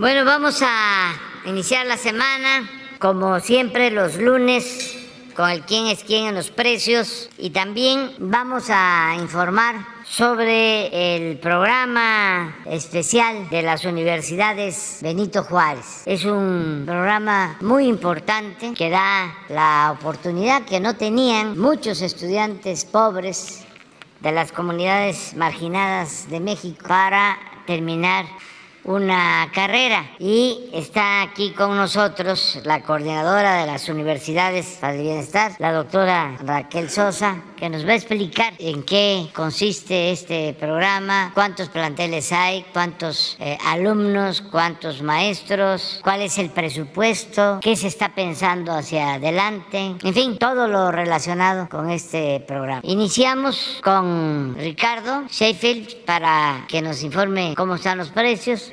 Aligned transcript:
Bueno, 0.00 0.24
vamos 0.24 0.62
a 0.62 1.12
iniciar 1.44 1.84
la 1.84 1.98
semana, 1.98 2.66
como 2.98 3.38
siempre, 3.38 3.90
los 3.90 4.16
lunes 4.16 4.96
con 5.36 5.50
el 5.50 5.60
quién 5.60 5.88
es 5.88 6.04
quién 6.04 6.24
en 6.24 6.34
los 6.34 6.50
precios 6.50 7.28
y 7.36 7.50
también 7.50 8.14
vamos 8.18 8.70
a 8.70 9.14
informar 9.20 9.74
sobre 10.04 11.16
el 11.16 11.36
programa 11.36 12.56
especial 12.64 13.50
de 13.50 13.60
las 13.60 13.84
universidades 13.84 15.00
Benito 15.02 15.44
Juárez. 15.44 16.04
Es 16.06 16.24
un 16.24 16.84
programa 16.86 17.58
muy 17.60 17.84
importante 17.86 18.72
que 18.72 18.88
da 18.88 19.34
la 19.50 19.94
oportunidad 19.98 20.64
que 20.64 20.80
no 20.80 20.96
tenían 20.96 21.58
muchos 21.58 22.00
estudiantes 22.00 22.86
pobres 22.86 23.66
de 24.20 24.32
las 24.32 24.50
comunidades 24.50 25.34
marginadas 25.36 26.30
de 26.30 26.40
México 26.40 26.86
para 26.88 27.38
terminar 27.66 28.24
una 28.90 29.48
carrera 29.54 30.10
y 30.18 30.68
está 30.72 31.22
aquí 31.22 31.52
con 31.52 31.76
nosotros 31.76 32.58
la 32.64 32.82
coordinadora 32.82 33.60
de 33.60 33.66
las 33.66 33.88
universidades 33.88 34.78
para 34.80 34.94
el 34.94 35.02
bienestar, 35.02 35.52
la 35.58 35.72
doctora 35.72 36.36
Raquel 36.40 36.90
Sosa, 36.90 37.42
que 37.56 37.68
nos 37.68 37.86
va 37.86 37.92
a 37.92 37.94
explicar 37.94 38.54
en 38.58 38.82
qué 38.82 39.28
consiste 39.32 40.10
este 40.10 40.54
programa, 40.58 41.30
cuántos 41.34 41.68
planteles 41.68 42.32
hay, 42.32 42.64
cuántos 42.72 43.36
eh, 43.38 43.56
alumnos, 43.64 44.40
cuántos 44.40 45.02
maestros, 45.02 46.00
cuál 46.02 46.22
es 46.22 46.38
el 46.38 46.50
presupuesto, 46.50 47.60
qué 47.62 47.76
se 47.76 47.86
está 47.86 48.14
pensando 48.14 48.72
hacia 48.72 49.14
adelante, 49.14 49.94
en 50.02 50.14
fin, 50.14 50.36
todo 50.38 50.66
lo 50.66 50.90
relacionado 50.90 51.68
con 51.68 51.90
este 51.90 52.40
programa. 52.40 52.80
Iniciamos 52.82 53.78
con 53.84 54.56
Ricardo 54.58 55.24
Sheffield 55.30 56.04
para 56.04 56.64
que 56.68 56.82
nos 56.82 57.02
informe 57.02 57.54
cómo 57.56 57.76
están 57.76 57.98
los 57.98 58.08
precios 58.08 58.72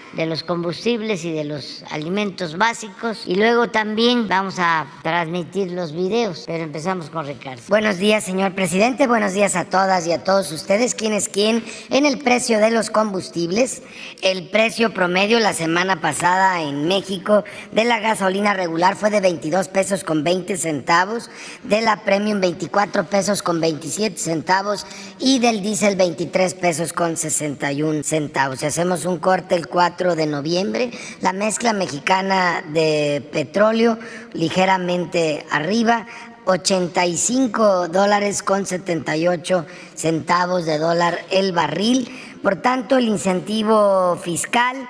de 0.13 0.25
los 0.25 0.43
combustibles 0.43 1.23
y 1.23 1.31
de 1.31 1.43
los 1.43 1.83
alimentos 1.89 2.57
básicos. 2.57 3.23
Y 3.25 3.35
luego 3.35 3.69
también 3.69 4.27
vamos 4.27 4.55
a 4.59 4.87
transmitir 5.03 5.71
los 5.71 5.93
videos, 5.93 6.43
pero 6.45 6.63
empezamos 6.63 7.09
con 7.09 7.25
Ricardo. 7.25 7.61
Buenos 7.69 7.97
días, 7.97 8.23
señor 8.23 8.53
presidente. 8.53 9.07
Buenos 9.07 9.33
días 9.33 9.55
a 9.55 9.65
todas 9.65 10.05
y 10.07 10.11
a 10.11 10.23
todos 10.23 10.51
ustedes. 10.51 10.95
¿Quién 10.95 11.13
es 11.13 11.29
quién? 11.29 11.63
En 11.89 12.05
el 12.05 12.19
precio 12.19 12.59
de 12.59 12.71
los 12.71 12.89
combustibles, 12.89 13.81
el 14.21 14.49
precio 14.49 14.93
promedio 14.93 15.39
la 15.39 15.53
semana 15.53 16.01
pasada 16.01 16.61
en 16.61 16.87
México 16.87 17.43
de 17.71 17.85
la 17.85 17.99
gasolina 17.99 18.53
regular 18.53 18.95
fue 18.95 19.09
de 19.09 19.21
22 19.21 19.69
pesos 19.69 20.03
con 20.03 20.23
20 20.23 20.57
centavos, 20.57 21.29
de 21.63 21.81
la 21.81 22.03
premium 22.03 22.41
24 22.41 23.05
pesos 23.05 23.41
con 23.41 23.61
27 23.61 24.17
centavos 24.17 24.85
y 25.19 25.39
del 25.39 25.61
diésel 25.61 25.95
23 25.95 26.53
pesos 26.55 26.93
con 26.93 27.15
61 27.15 28.03
centavos. 28.03 28.59
Si 28.59 28.65
hacemos 28.65 29.05
un 29.05 29.17
corte 29.17 29.55
el 29.55 29.67
4 29.67 30.00
de 30.01 30.25
noviembre. 30.25 30.91
La 31.21 31.31
mezcla 31.31 31.73
mexicana 31.73 32.63
de 32.73 33.23
petróleo 33.31 33.99
ligeramente 34.33 35.45
arriba, 35.51 36.07
85 36.45 37.87
dólares 37.87 38.41
con 38.41 38.65
78 38.65 39.65
centavos 39.93 40.65
de 40.65 40.79
dólar 40.79 41.19
el 41.29 41.51
barril. 41.51 42.09
Por 42.41 42.61
tanto, 42.61 42.97
el 42.97 43.07
incentivo 43.07 44.17
fiscal 44.17 44.89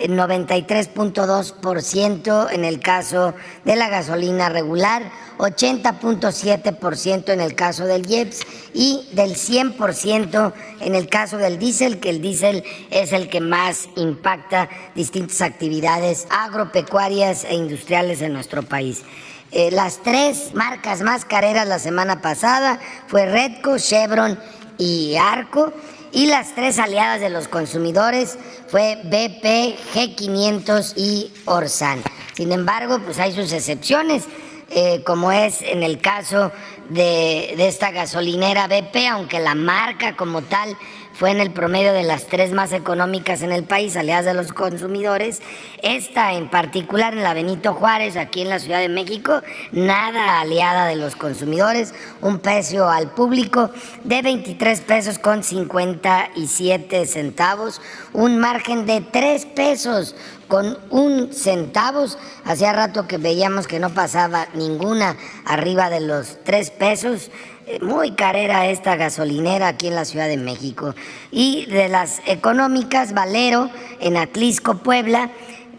93.2% 0.00 2.52
en 2.52 2.64
el 2.64 2.80
caso 2.80 3.34
de 3.64 3.76
la 3.76 3.88
gasolina 3.88 4.48
regular, 4.48 5.10
80.7% 5.38 7.32
en 7.32 7.40
el 7.40 7.54
caso 7.54 7.84
del 7.84 8.10
IEPS 8.10 8.40
y 8.74 9.08
del 9.12 9.34
100% 9.34 10.52
en 10.80 10.94
el 10.94 11.08
caso 11.08 11.38
del 11.38 11.58
diésel, 11.58 12.00
que 12.00 12.10
el 12.10 12.20
diésel 12.20 12.64
es 12.90 13.12
el 13.12 13.28
que 13.28 13.40
más 13.40 13.88
impacta 13.96 14.68
distintas 14.94 15.40
actividades 15.40 16.26
agropecuarias 16.30 17.44
e 17.44 17.54
industriales 17.54 18.22
en 18.22 18.32
nuestro 18.32 18.62
país. 18.62 19.02
Eh, 19.50 19.70
las 19.70 20.02
tres 20.02 20.52
marcas 20.52 21.00
más 21.00 21.24
careras 21.24 21.66
la 21.66 21.78
semana 21.78 22.20
pasada 22.20 22.78
fue 23.06 23.24
Redco, 23.24 23.78
Chevron 23.78 24.38
y 24.76 25.16
Arco 25.16 25.72
y 26.12 26.26
las 26.26 26.54
tres 26.54 26.78
aliadas 26.78 27.20
de 27.20 27.30
los 27.30 27.48
consumidores 27.48 28.38
fue 28.68 28.96
BP, 29.04 29.76
G500 29.94 30.94
y 30.96 31.32
Orsan. 31.44 32.02
Sin 32.34 32.52
embargo, 32.52 32.98
pues 33.04 33.18
hay 33.18 33.32
sus 33.32 33.52
excepciones, 33.52 34.24
eh, 34.70 35.02
como 35.04 35.32
es 35.32 35.62
en 35.62 35.82
el 35.82 36.00
caso 36.00 36.52
de, 36.88 37.54
de 37.56 37.68
esta 37.68 37.90
gasolinera 37.90 38.68
BP, 38.68 39.08
aunque 39.10 39.40
la 39.40 39.54
marca 39.54 40.16
como 40.16 40.42
tal 40.42 40.76
fue 41.18 41.32
en 41.32 41.40
el 41.40 41.50
promedio 41.50 41.92
de 41.92 42.04
las 42.04 42.28
tres 42.28 42.52
más 42.52 42.72
económicas 42.72 43.42
en 43.42 43.50
el 43.50 43.64
país, 43.64 43.96
aliadas 43.96 44.24
de 44.24 44.34
los 44.34 44.52
consumidores. 44.52 45.42
Esta 45.82 46.34
en 46.34 46.48
particular 46.48 47.12
en 47.12 47.24
la 47.24 47.34
Benito 47.34 47.74
Juárez, 47.74 48.16
aquí 48.16 48.42
en 48.42 48.50
la 48.50 48.60
Ciudad 48.60 48.78
de 48.78 48.88
México, 48.88 49.42
nada 49.72 50.38
aliada 50.38 50.86
de 50.86 50.94
los 50.94 51.16
consumidores, 51.16 51.92
un 52.20 52.38
precio 52.38 52.88
al 52.88 53.10
público 53.10 53.72
de 54.04 54.22
23 54.22 54.80
pesos 54.82 55.18
con 55.18 55.42
57 55.42 57.06
centavos, 57.06 57.80
un 58.12 58.38
margen 58.38 58.86
de 58.86 59.00
3 59.00 59.44
pesos 59.46 60.14
con 60.46 60.78
un 60.90 61.32
centavos. 61.32 62.16
Hacía 62.44 62.72
rato 62.72 63.08
que 63.08 63.18
veíamos 63.18 63.66
que 63.66 63.80
no 63.80 63.90
pasaba 63.90 64.46
ninguna 64.54 65.16
arriba 65.44 65.90
de 65.90 65.98
los 65.98 66.38
3 66.44 66.70
pesos 66.70 67.32
muy 67.80 68.12
carera 68.12 68.66
esta 68.66 68.96
gasolinera 68.96 69.68
aquí 69.68 69.88
en 69.88 69.94
la 69.94 70.04
Ciudad 70.04 70.28
de 70.28 70.36
México. 70.36 70.94
Y 71.30 71.66
de 71.66 71.88
las 71.88 72.20
económicas, 72.26 73.14
Valero 73.14 73.70
en 74.00 74.16
Atlisco, 74.16 74.78
Puebla, 74.78 75.30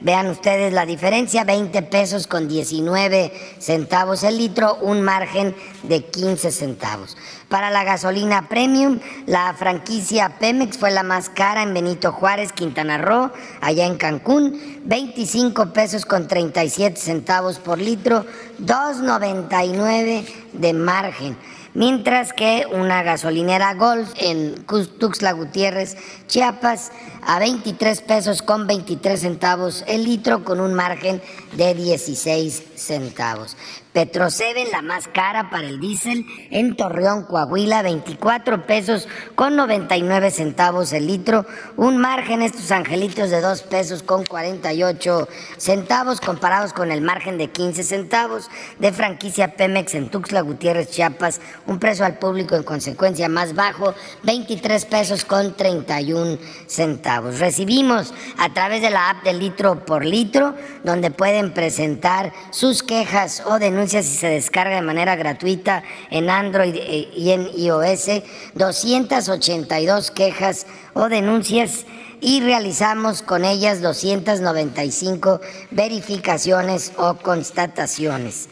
vean 0.01 0.27
ustedes 0.27 0.71
la 0.71 0.85
diferencia, 0.85 1.43
20 1.43 1.81
pesos 1.83 2.27
con 2.27 2.47
19 2.47 3.33
centavos 3.59 4.23
el 4.23 4.37
litro, 4.37 4.77
un 4.81 5.01
margen 5.01 5.55
de 5.83 6.05
15 6.05 6.51
centavos. 6.51 7.17
Para 7.49 7.69
la 7.69 7.83
gasolina 7.83 8.47
premium, 8.47 8.99
la 9.25 9.53
franquicia 9.55 10.37
Pemex 10.39 10.77
fue 10.77 10.91
la 10.91 11.03
más 11.03 11.29
cara 11.29 11.63
en 11.63 11.73
Benito 11.73 12.11
Juárez, 12.11 12.53
Quintana 12.53 12.97
Roo, 12.97 13.31
allá 13.59 13.85
en 13.85 13.97
Cancún, 13.97 14.81
25 14.85 15.73
pesos 15.73 16.05
con 16.05 16.27
37 16.27 16.95
centavos 16.97 17.59
por 17.59 17.79
litro, 17.79 18.25
2.99 18.59 20.25
de 20.53 20.73
margen 20.73 21.37
mientras 21.73 22.33
que 22.33 22.65
una 22.71 23.03
gasolinera 23.03 23.73
Golf 23.73 24.11
en 24.17 24.63
Tuxtla 24.65 25.31
Gutiérrez, 25.33 25.97
Chiapas, 26.27 26.91
a 27.29 27.37
23 27.37 28.01
pesos 28.01 28.41
con 28.41 28.65
23 28.65 29.19
centavos 29.19 29.83
el 29.87 30.03
litro 30.03 30.43
con 30.43 30.59
un 30.59 30.73
margen 30.73 31.21
de 31.55 31.75
16 31.75 32.63
centavos. 32.73 33.55
Petroseven, 33.93 34.71
la 34.71 34.81
más 34.81 35.07
cara 35.07 35.49
para 35.49 35.67
el 35.67 35.79
diésel, 35.79 36.25
en 36.51 36.75
Torreón, 36.75 37.23
Coahuila, 37.23 37.81
24 37.81 38.65
pesos 38.65 39.07
con 39.35 39.55
99 39.55 40.31
centavos 40.31 40.93
el 40.93 41.07
litro, 41.07 41.45
un 41.75 41.97
margen 41.97 42.41
estos 42.41 42.71
angelitos 42.71 43.29
de 43.29 43.41
2 43.41 43.61
pesos 43.63 44.01
con 44.01 44.25
48 44.25 45.27
centavos 45.57 46.21
comparados 46.21 46.73
con 46.73 46.91
el 46.91 47.01
margen 47.01 47.37
de 47.37 47.49
15 47.49 47.83
centavos 47.83 48.49
de 48.79 48.91
franquicia 48.91 49.55
Pemex 49.55 49.93
en 49.95 50.09
Tuxtla 50.09 50.41
Gutiérrez, 50.41 50.89
Chiapas, 50.89 51.41
un 51.67 51.77
precio 51.77 52.05
al 52.05 52.17
público 52.17 52.55
en 52.55 52.63
consecuencia 52.63 53.27
más 53.27 53.53
bajo, 53.53 53.93
23 54.23 54.85
pesos 54.85 55.25
con 55.25 55.55
31 55.55 56.37
centavos. 56.67 57.18
Recibimos 57.21 58.13
a 58.37 58.53
través 58.53 58.81
de 58.81 58.89
la 58.89 59.09
app 59.09 59.23
del 59.23 59.39
litro 59.39 59.85
por 59.85 60.05
litro, 60.05 60.55
donde 60.83 61.11
pueden 61.11 61.53
presentar 61.53 62.33
sus 62.51 62.83
quejas 62.83 63.43
o 63.45 63.59
denuncias 63.59 64.05
si 64.05 64.15
se 64.15 64.27
descarga 64.27 64.75
de 64.75 64.81
manera 64.81 65.15
gratuita 65.15 65.83
en 66.09 66.29
Android 66.29 66.75
eh, 66.75 67.09
y 67.15 67.31
en 67.31 67.49
iOS, 67.57 68.21
282 68.55 70.11
quejas 70.11 70.67
o 70.93 71.09
denuncias 71.09 71.85
y 72.21 72.41
realizamos 72.41 73.21
con 73.21 73.45
ellas 73.45 73.81
295 73.81 75.41
verificaciones 75.71 76.91
o 76.97 77.15
constataciones. 77.15 78.49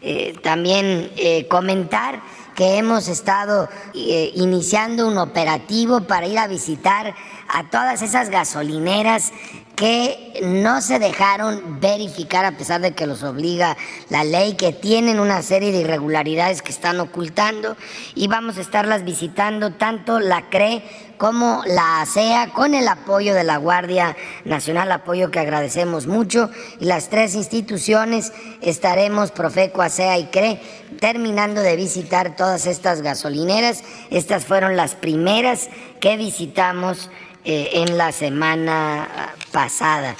Eh, 0.00 0.34
también 0.42 1.10
eh, 1.16 1.46
comentar 1.48 2.22
que 2.54 2.76
hemos 2.76 3.06
estado 3.06 3.68
iniciando 3.94 5.06
un 5.06 5.16
operativo 5.16 6.00
para 6.00 6.26
ir 6.26 6.38
a 6.38 6.48
visitar 6.48 7.14
a 7.48 7.70
todas 7.70 8.02
esas 8.02 8.30
gasolineras 8.30 9.32
que 9.78 10.40
no 10.42 10.80
se 10.80 10.98
dejaron 10.98 11.78
verificar 11.80 12.44
a 12.44 12.58
pesar 12.58 12.80
de 12.80 12.94
que 12.94 13.06
los 13.06 13.22
obliga 13.22 13.76
la 14.08 14.24
ley, 14.24 14.54
que 14.54 14.72
tienen 14.72 15.20
una 15.20 15.40
serie 15.42 15.70
de 15.70 15.82
irregularidades 15.82 16.62
que 16.62 16.72
están 16.72 16.98
ocultando 16.98 17.76
y 18.16 18.26
vamos 18.26 18.58
a 18.58 18.60
estarlas 18.60 19.04
visitando 19.04 19.72
tanto 19.74 20.18
la 20.18 20.48
CRE 20.50 20.82
como 21.16 21.62
la 21.64 22.00
ASEA 22.00 22.48
con 22.52 22.74
el 22.74 22.88
apoyo 22.88 23.34
de 23.34 23.44
la 23.44 23.56
Guardia 23.56 24.16
Nacional, 24.44 24.90
apoyo 24.90 25.30
que 25.30 25.38
agradecemos 25.38 26.08
mucho 26.08 26.50
y 26.80 26.86
las 26.86 27.08
tres 27.08 27.36
instituciones 27.36 28.32
estaremos, 28.60 29.30
Profeco, 29.30 29.82
ASEA 29.82 30.18
y 30.18 30.26
CRE, 30.26 30.60
terminando 30.98 31.60
de 31.60 31.76
visitar 31.76 32.34
todas 32.34 32.66
estas 32.66 33.00
gasolineras. 33.02 33.84
Estas 34.10 34.44
fueron 34.44 34.76
las 34.76 34.96
primeras 34.96 35.68
que 36.00 36.16
visitamos 36.16 37.10
eh, 37.50 37.70
en 37.80 37.96
la 37.96 38.12
semana 38.12 39.08
pasada. 39.52 40.14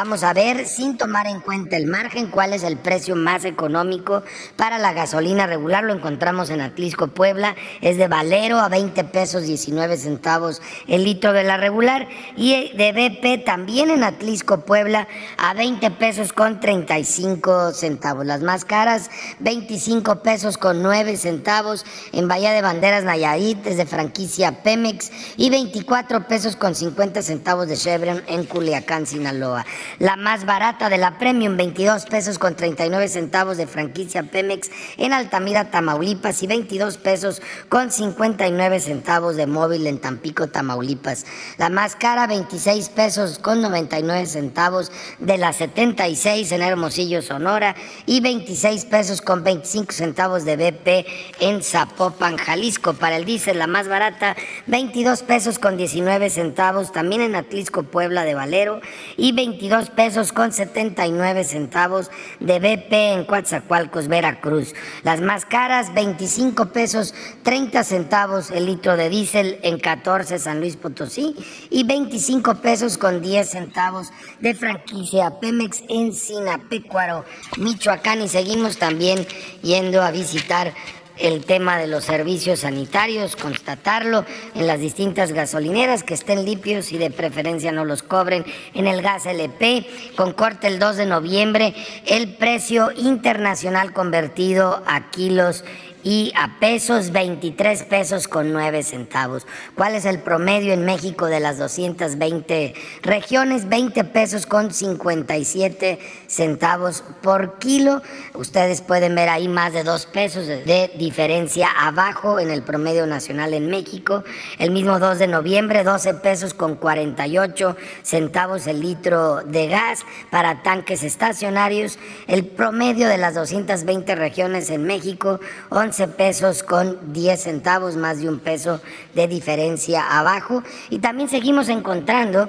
Vamos 0.00 0.22
a 0.22 0.32
ver, 0.32 0.64
sin 0.68 0.96
tomar 0.96 1.26
en 1.26 1.40
cuenta 1.40 1.76
el 1.76 1.88
margen, 1.88 2.28
cuál 2.28 2.52
es 2.52 2.62
el 2.62 2.76
precio 2.76 3.16
más 3.16 3.44
económico 3.44 4.22
para 4.54 4.78
la 4.78 4.92
gasolina 4.92 5.48
regular. 5.48 5.82
Lo 5.82 5.92
encontramos 5.92 6.50
en 6.50 6.60
Atlisco, 6.60 7.08
Puebla. 7.08 7.56
Es 7.80 7.96
de 7.96 8.06
Valero 8.06 8.60
a 8.60 8.68
20 8.68 9.02
pesos 9.02 9.42
19 9.42 9.96
centavos 9.96 10.62
el 10.86 11.02
litro 11.02 11.32
de 11.32 11.42
la 11.42 11.56
regular. 11.56 12.06
Y 12.36 12.70
de 12.76 12.92
BP 12.92 13.44
también 13.44 13.90
en 13.90 14.04
Atlisco, 14.04 14.60
Puebla 14.60 15.08
a 15.36 15.52
20 15.54 15.90
pesos 15.90 16.32
con 16.32 16.60
35 16.60 17.72
centavos. 17.72 18.24
Las 18.24 18.40
más 18.40 18.64
caras, 18.64 19.10
25 19.40 20.22
pesos 20.22 20.58
con 20.58 20.80
9 20.80 21.16
centavos 21.16 21.84
en 22.12 22.28
Bahía 22.28 22.52
de 22.52 22.62
Banderas, 22.62 23.02
Nayarit, 23.02 23.64
desde 23.64 23.84
franquicia 23.84 24.62
Pemex. 24.62 25.10
Y 25.36 25.50
24 25.50 26.28
pesos 26.28 26.54
con 26.54 26.76
50 26.76 27.20
centavos 27.20 27.66
de 27.66 27.76
Chevron 27.76 28.22
en 28.28 28.44
Culiacán, 28.44 29.04
Sinaloa. 29.04 29.66
La 29.98 30.16
más 30.16 30.44
barata 30.44 30.88
de 30.88 30.98
la 30.98 31.18
Premium, 31.18 31.56
22 31.56 32.06
pesos 32.06 32.38
con 32.38 32.54
39 32.54 33.08
centavos 33.08 33.56
de 33.56 33.66
franquicia 33.66 34.22
Pemex 34.22 34.70
en 34.96 35.12
Altamira, 35.12 35.70
Tamaulipas 35.70 36.42
y 36.42 36.46
22 36.46 36.98
pesos 36.98 37.42
con 37.68 37.90
59 37.90 38.80
centavos 38.80 39.36
de 39.36 39.46
móvil 39.46 39.86
en 39.86 39.98
Tampico, 40.00 40.48
Tamaulipas. 40.48 41.26
La 41.56 41.68
más 41.68 41.96
cara, 41.96 42.26
26 42.26 42.88
pesos 42.90 43.38
con 43.38 43.60
99 43.60 44.26
centavos 44.26 44.92
de 45.18 45.38
la 45.38 45.52
76 45.52 46.52
en 46.52 46.62
Hermosillo, 46.62 47.22
Sonora 47.22 47.74
y 48.06 48.20
26 48.20 48.84
pesos 48.84 49.20
con 49.20 49.42
25 49.42 49.92
centavos 49.92 50.44
de 50.44 50.56
BP 50.56 51.06
en 51.40 51.62
Zapopan, 51.62 52.36
Jalisco. 52.36 52.94
Para 52.94 53.16
el 53.16 53.24
diésel, 53.24 53.58
la 53.58 53.66
más 53.66 53.88
barata, 53.88 54.36
22 54.66 55.22
pesos 55.22 55.58
con 55.58 55.76
19 55.76 56.30
centavos 56.30 56.92
también 56.92 57.22
en 57.22 57.34
Atlisco, 57.34 57.82
Puebla 57.82 58.24
de 58.24 58.34
Valero 58.34 58.80
y 59.16 59.32
22 59.32 59.77
pesos 59.86 60.32
con 60.32 60.52
79 60.52 61.44
centavos 61.44 62.10
de 62.40 62.58
BP 62.58 62.92
en 62.92 63.24
Coatzacoalcos, 63.24 64.08
Veracruz. 64.08 64.74
Las 65.04 65.20
más 65.20 65.44
caras, 65.44 65.94
25 65.94 66.66
pesos 66.66 67.14
30 67.44 67.84
centavos 67.84 68.50
el 68.50 68.66
litro 68.66 68.96
de 68.96 69.08
diésel 69.08 69.58
en 69.62 69.78
14 69.78 70.38
San 70.38 70.60
Luis 70.60 70.76
Potosí 70.76 71.34
y 71.70 71.84
25 71.84 72.56
pesos 72.56 72.98
con 72.98 73.22
10 73.22 73.48
centavos 73.48 74.10
de 74.40 74.54
franquicia 74.54 75.38
Pemex 75.40 75.82
en 75.88 76.12
Sinapecuaro, 76.12 77.24
Michoacán. 77.56 78.22
Y 78.22 78.28
seguimos 78.28 78.78
también 78.78 79.26
yendo 79.62 80.02
a 80.02 80.10
visitar 80.10 80.74
el 81.20 81.44
tema 81.44 81.78
de 81.78 81.86
los 81.86 82.04
servicios 82.04 82.60
sanitarios, 82.60 83.36
constatarlo 83.36 84.24
en 84.54 84.66
las 84.66 84.80
distintas 84.80 85.32
gasolineras 85.32 86.02
que 86.02 86.14
estén 86.14 86.44
limpios 86.44 86.92
y 86.92 86.98
de 86.98 87.10
preferencia 87.10 87.72
no 87.72 87.84
los 87.84 88.02
cobren 88.02 88.44
en 88.74 88.86
el 88.86 89.02
gas 89.02 89.26
LP. 89.26 89.86
Con 90.16 90.32
corte 90.32 90.66
el 90.66 90.78
2 90.78 90.96
de 90.96 91.06
noviembre, 91.06 91.74
el 92.06 92.34
precio 92.34 92.90
internacional 92.96 93.92
convertido 93.92 94.82
a 94.86 95.10
kilos 95.10 95.64
y 96.04 96.32
a 96.36 96.58
pesos 96.60 97.10
23 97.10 97.82
pesos 97.84 98.28
con 98.28 98.52
9 98.52 98.82
centavos. 98.82 99.46
¿Cuál 99.74 99.94
es 99.94 100.04
el 100.04 100.20
promedio 100.20 100.72
en 100.72 100.84
México 100.84 101.26
de 101.26 101.40
las 101.40 101.58
220 101.58 102.74
regiones? 103.02 103.68
20 103.68 104.04
pesos 104.04 104.46
con 104.46 104.72
57 104.72 105.98
centavos 106.26 107.02
por 107.22 107.58
kilo. 107.58 108.02
Ustedes 108.34 108.80
pueden 108.80 109.14
ver 109.14 109.28
ahí 109.28 109.48
más 109.48 109.72
de 109.72 109.82
2 109.82 110.06
pesos 110.06 110.46
de 110.46 110.92
diferencia 110.96 111.68
abajo 111.68 112.38
en 112.38 112.50
el 112.50 112.62
promedio 112.62 113.06
nacional 113.06 113.54
en 113.54 113.68
México. 113.68 114.24
El 114.58 114.70
mismo 114.70 114.98
2 114.98 115.18
de 115.18 115.26
noviembre, 115.26 115.84
12 115.84 116.14
pesos 116.14 116.54
con 116.54 116.76
48 116.76 117.76
centavos 118.02 118.66
el 118.66 118.80
litro 118.80 119.42
de 119.42 119.66
gas 119.66 120.04
para 120.30 120.62
tanques 120.62 121.02
estacionarios. 121.02 121.98
El 122.26 122.46
promedio 122.46 123.08
de 123.08 123.18
las 123.18 123.34
220 123.34 124.14
regiones 124.14 124.70
en 124.70 124.84
México, 124.84 125.40
11 125.70 125.87
pesos 126.16 126.62
con 126.62 127.12
10 127.12 127.40
centavos, 127.40 127.96
más 127.96 128.20
de 128.20 128.28
un 128.28 128.38
peso 128.38 128.80
de 129.14 129.26
diferencia 129.26 130.18
abajo. 130.18 130.62
Y 130.90 130.98
también 130.98 131.28
seguimos 131.28 131.68
encontrando 131.68 132.48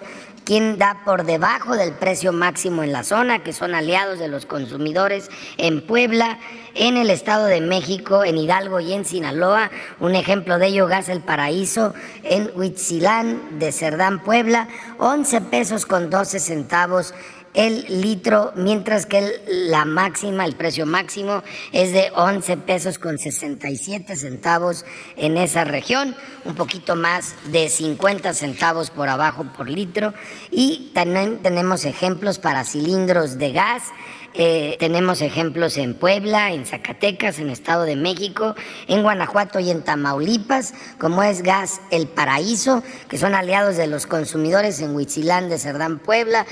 quien 0.50 0.80
da 0.80 1.02
por 1.06 1.26
debajo 1.26 1.76
del 1.76 1.94
precio 1.94 2.34
máximo 2.34 2.82
en 2.82 2.92
la 2.92 3.04
zona, 3.04 3.44
que 3.44 3.54
son 3.54 3.76
aliados 3.76 4.18
de 4.18 4.28
los 4.28 4.48
consumidores 4.48 5.30
en 5.58 5.86
Puebla, 5.86 6.40
en 6.74 6.98
el 6.98 7.12
Estado 7.12 7.46
de 7.46 7.62
México, 7.62 8.24
en 8.24 8.36
Hidalgo 8.36 8.80
y 8.80 8.94
en 8.94 9.06
Sinaloa. 9.06 9.70
Un 10.00 10.16
ejemplo 10.16 10.58
de 10.58 10.68
ello, 10.68 10.88
Gas 10.88 11.08
El 11.08 11.22
Paraíso, 11.22 11.94
en 12.24 12.50
Huitzilán 12.56 13.60
de 13.60 13.72
Cerdán, 13.72 14.24
Puebla, 14.24 14.68
11 14.98 15.42
pesos 15.42 15.86
con 15.86 16.10
12 16.10 16.40
centavos 16.40 17.14
el 17.54 18.02
litro, 18.02 18.52
mientras 18.56 19.06
que 19.06 19.42
la 19.48 19.86
máxima, 19.86 20.46
el 20.46 20.56
precio 20.56 20.86
máximo 20.86 21.44
es 21.72 21.94
de 21.94 22.12
11 22.16 22.58
pesos 22.58 23.00
con 23.00 23.18
67 23.18 24.16
centavos 24.16 24.86
en 25.18 25.38
esa 25.38 25.64
región, 25.64 26.16
un 26.46 26.56
poquito 26.56 26.96
más 26.96 27.36
de 27.52 27.70
50 27.70 28.34
centavos 28.34 28.90
por 28.92 29.10
abajo 29.10 29.46
por 29.56 29.70
litro. 29.70 30.14
Y 30.52 30.92
también 30.94 31.40
tenemos 31.42 31.86
ejemplos 31.86 32.40
para 32.40 32.64
cilindros 32.64 33.38
de 33.38 33.52
gas 33.52 33.84
eh, 34.34 34.78
tenemos 34.80 35.22
ejemplos 35.22 35.78
en 35.78 35.94
Puebla, 35.94 36.52
en 36.52 36.66
Zacatecas, 36.66 37.40
en 37.40 37.50
Estado 37.50 37.84
de 37.84 37.96
México, 37.96 38.56
en 38.88 39.02
Guanajuato 39.02 39.60
y 39.60 39.72
en 39.72 39.84
Tamaulipas, 39.84 40.74
como 41.00 41.24
es 41.24 41.42
Gas 41.42 41.82
El 41.92 42.08
Paraíso, 42.08 42.84
que 43.10 43.18
son 43.18 43.36
aliados 43.36 43.78
de 43.78 43.88
los 43.88 44.06
consumidores 44.06 44.80
en 44.82 44.96
Huitzilán 44.96 45.50
de 45.50 45.58
Cerdán, 45.58 46.00
Puebla, 46.00 46.46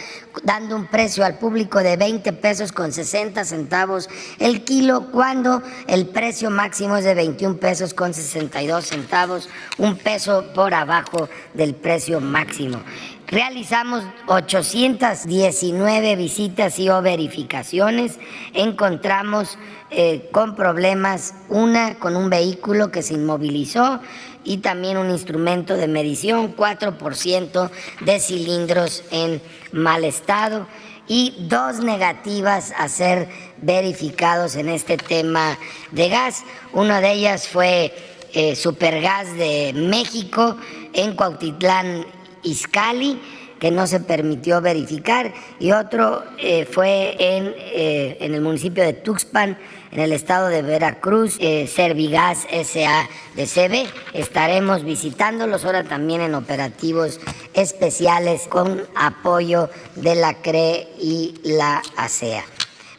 dando 0.43 0.75
un 0.75 0.87
precio 0.87 1.23
al 1.23 1.37
público 1.37 1.79
de 1.79 1.97
20 1.97 2.33
pesos 2.33 2.71
con 2.71 2.91
60 2.91 3.45
centavos 3.45 4.09
el 4.39 4.63
kilo, 4.63 5.11
cuando 5.11 5.61
el 5.87 6.07
precio 6.07 6.49
máximo 6.49 6.97
es 6.97 7.05
de 7.05 7.13
21 7.13 7.57
pesos 7.57 7.93
con 7.93 8.13
62 8.13 8.85
centavos, 8.85 9.49
un 9.77 9.97
peso 9.97 10.45
por 10.53 10.73
abajo 10.73 11.29
del 11.53 11.75
precio 11.75 12.19
máximo. 12.19 12.81
Realizamos 13.27 14.05
819 14.27 16.15
visitas 16.15 16.79
y 16.79 16.87
o 16.87 17.01
verificaciones. 17.01 18.19
Encontramos 18.53 19.57
eh, 19.89 20.29
con 20.31 20.55
problemas 20.55 21.33
una 21.49 21.95
con 21.95 22.15
un 22.15 22.29
vehículo 22.29 22.89
que 22.89 23.01
se 23.01 23.15
inmovilizó 23.15 23.99
y 24.45 24.59
también 24.59 24.95
un 24.95 25.09
instrumento 25.09 25.75
de 25.75 25.89
medición, 25.89 26.55
4% 26.55 27.69
de 27.99 28.19
cilindros 28.21 29.03
en 29.11 29.41
mal 29.73 30.05
estado 30.05 30.65
y 31.05 31.35
dos 31.49 31.79
negativas 31.79 32.73
a 32.77 32.87
ser 32.87 33.27
verificados 33.61 34.55
en 34.55 34.69
este 34.69 34.95
tema 34.95 35.57
de 35.91 36.07
gas. 36.07 36.45
Una 36.71 37.01
de 37.01 37.11
ellas 37.11 37.49
fue 37.49 37.93
eh, 38.33 38.55
Supergas 38.55 39.35
de 39.35 39.73
México 39.75 40.55
en 40.93 41.13
Cuautitlán 41.13 42.05
Iscali, 42.43 43.19
que 43.59 43.71
no 43.71 43.87
se 43.87 43.99
permitió 43.99 44.61
verificar, 44.61 45.33
y 45.59 45.71
otro 45.71 46.23
eh, 46.37 46.65
fue 46.65 47.15
en, 47.19 47.53
eh, 47.57 48.17
en, 48.19 48.35
el 48.35 48.41
municipio 48.41 48.83
de 48.83 48.93
Tuxpan, 48.93 49.57
en 49.91 49.99
el 49.99 50.13
estado 50.13 50.47
de 50.47 50.61
Veracruz, 50.61 51.37
eh, 51.39 51.67
Servigas 51.67 52.45
SA 52.51 53.09
de 53.35 53.47
CB. 53.47 53.87
Estaremos 54.13 54.83
visitándolos 54.83 55.65
ahora 55.65 55.83
también 55.83 56.21
en 56.21 56.35
operativos 56.35 57.19
especiales 57.53 58.47
con 58.47 58.83
apoyo 58.95 59.69
de 59.95 60.15
la 60.15 60.35
CRE 60.35 60.87
y 60.99 61.39
la 61.43 61.81
ASEA. 61.95 62.43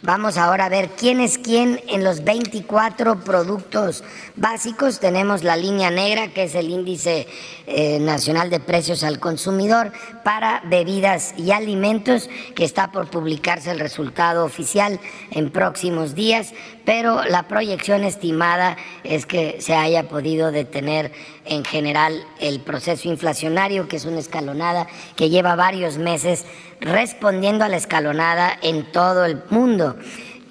Vamos 0.01 0.39
ahora 0.39 0.67
a 0.67 0.69
ver 0.69 0.91
quién 0.91 1.21
es 1.21 1.39
quién 1.39 1.81
en 1.89 2.05
los 2.05 2.23
24 2.23 3.19
productos 3.19 4.05
básicos. 4.37 5.01
Tenemos 5.01 5.43
la 5.43 5.57
línea 5.57 5.91
negra, 5.91 6.29
que 6.29 6.45
es 6.45 6.55
el 6.55 6.71
índice 6.71 7.27
eh, 7.67 7.99
nacional 7.99 8.49
de 8.49 8.61
precios 8.61 9.03
al 9.03 9.19
consumidor 9.19 9.91
para 10.23 10.63
bebidas 10.67 11.35
y 11.37 11.51
alimentos, 11.51 12.31
que 12.55 12.65
está 12.65 12.93
por 12.93 13.11
publicarse 13.11 13.73
el 13.73 13.81
resultado 13.81 14.45
oficial 14.45 15.01
en 15.33 15.51
próximos 15.51 16.15
días, 16.15 16.55
pero 16.85 17.25
la 17.25 17.49
proyección 17.49 18.05
estimada 18.05 18.77
es 19.03 19.27
que 19.27 19.61
se 19.61 19.75
haya 19.75 20.09
podido 20.09 20.53
detener 20.53 21.11
en 21.49 21.65
general 21.65 22.25
el 22.41 22.61
proceso 22.61 23.09
inflacionario, 23.09 23.89
que 23.89 23.97
es 23.97 24.05
una 24.05 24.21
escalonada 24.21 24.87
que 25.17 25.31
lleva 25.31 25.57
varios 25.57 25.99
meses 25.99 26.45
respondiendo 26.81 27.65
a 27.65 27.69
la 27.69 27.77
escalonada 27.77 28.59
en 28.63 28.91
todo 28.93 29.25
el 29.25 29.43
mundo. 29.51 29.97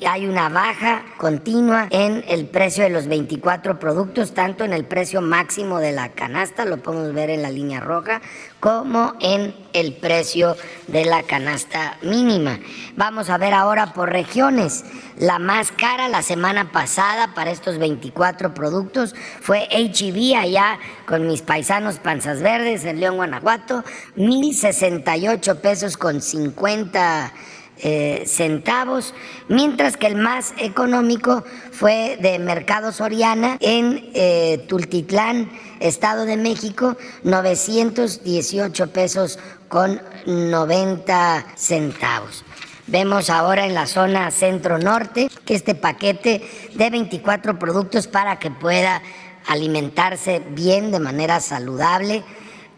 Hay 0.06 0.28
una 0.28 0.50
baja 0.50 1.04
continua 1.18 1.88
en 1.90 2.24
el 2.28 2.46
precio 2.46 2.84
de 2.84 2.90
los 2.90 3.08
24 3.08 3.80
productos, 3.80 4.34
tanto 4.34 4.64
en 4.64 4.74
el 4.74 4.86
precio 4.86 5.22
máximo 5.22 5.80
de 5.80 5.92
la 5.92 6.10
canasta, 6.10 6.66
lo 6.66 6.78
podemos 6.78 7.14
ver 7.14 7.30
en 7.30 7.42
la 7.42 7.50
línea 7.50 7.80
roja, 7.80 8.22
como 8.60 9.16
en 9.20 9.56
el 9.74 9.94
precio 9.94 10.56
de 10.88 11.06
la 11.06 11.24
canasta 11.24 11.98
mínima. 12.02 12.60
Vamos 12.96 13.30
a 13.30 13.38
ver 13.38 13.54
ahora 13.54 13.94
por 13.94 14.12
regiones. 14.12 14.84
La 15.18 15.40
más 15.40 15.72
cara 15.72 16.08
la 16.08 16.22
semana 16.22 16.72
pasada 16.72 17.34
para 17.34 17.52
estos 17.52 17.78
24 17.80 18.54
productos 18.54 19.16
fue 19.42 19.68
HEB 19.72 20.36
allá 20.38 20.80
con 21.06 21.28
mis 21.28 21.42
paisanos 21.42 22.00
Panzas 22.00 22.42
Verdes 22.42 22.86
en 22.86 23.00
León, 23.00 23.16
Guanajuato, 23.16 23.84
1068 24.16 25.62
pesos 25.62 25.98
con 25.98 26.22
50 26.22 27.34
eh, 27.82 28.24
centavos, 28.26 29.14
mientras 29.48 29.98
que 29.98 30.08
el 30.08 30.16
más 30.16 30.54
económico 30.58 31.44
fue 31.72 32.18
de 32.22 32.40
Mercado 32.40 32.92
Soriana 32.92 33.58
en 33.60 34.10
eh, 34.14 34.66
Tultitlán, 34.68 35.50
Estado 35.80 36.26
de 36.26 36.38
México, 36.38 36.98
918 37.24 38.88
pesos 38.92 39.40
con 39.68 40.02
90 40.26 41.46
centavos. 41.56 42.44
Vemos 42.88 43.30
ahora 43.30 43.66
en 43.66 43.74
la 43.74 43.86
zona 43.86 44.32
centro-norte 44.32 45.30
que 45.46 45.56
este 45.56 45.76
paquete 45.76 46.42
de 46.74 46.90
24 46.90 47.60
productos 47.60 48.08
para 48.08 48.40
que 48.40 48.50
pueda 48.50 49.02
alimentarse 49.46 50.42
bien 50.52 50.92
de 50.92 51.00
manera 51.00 51.40
saludable 51.40 52.24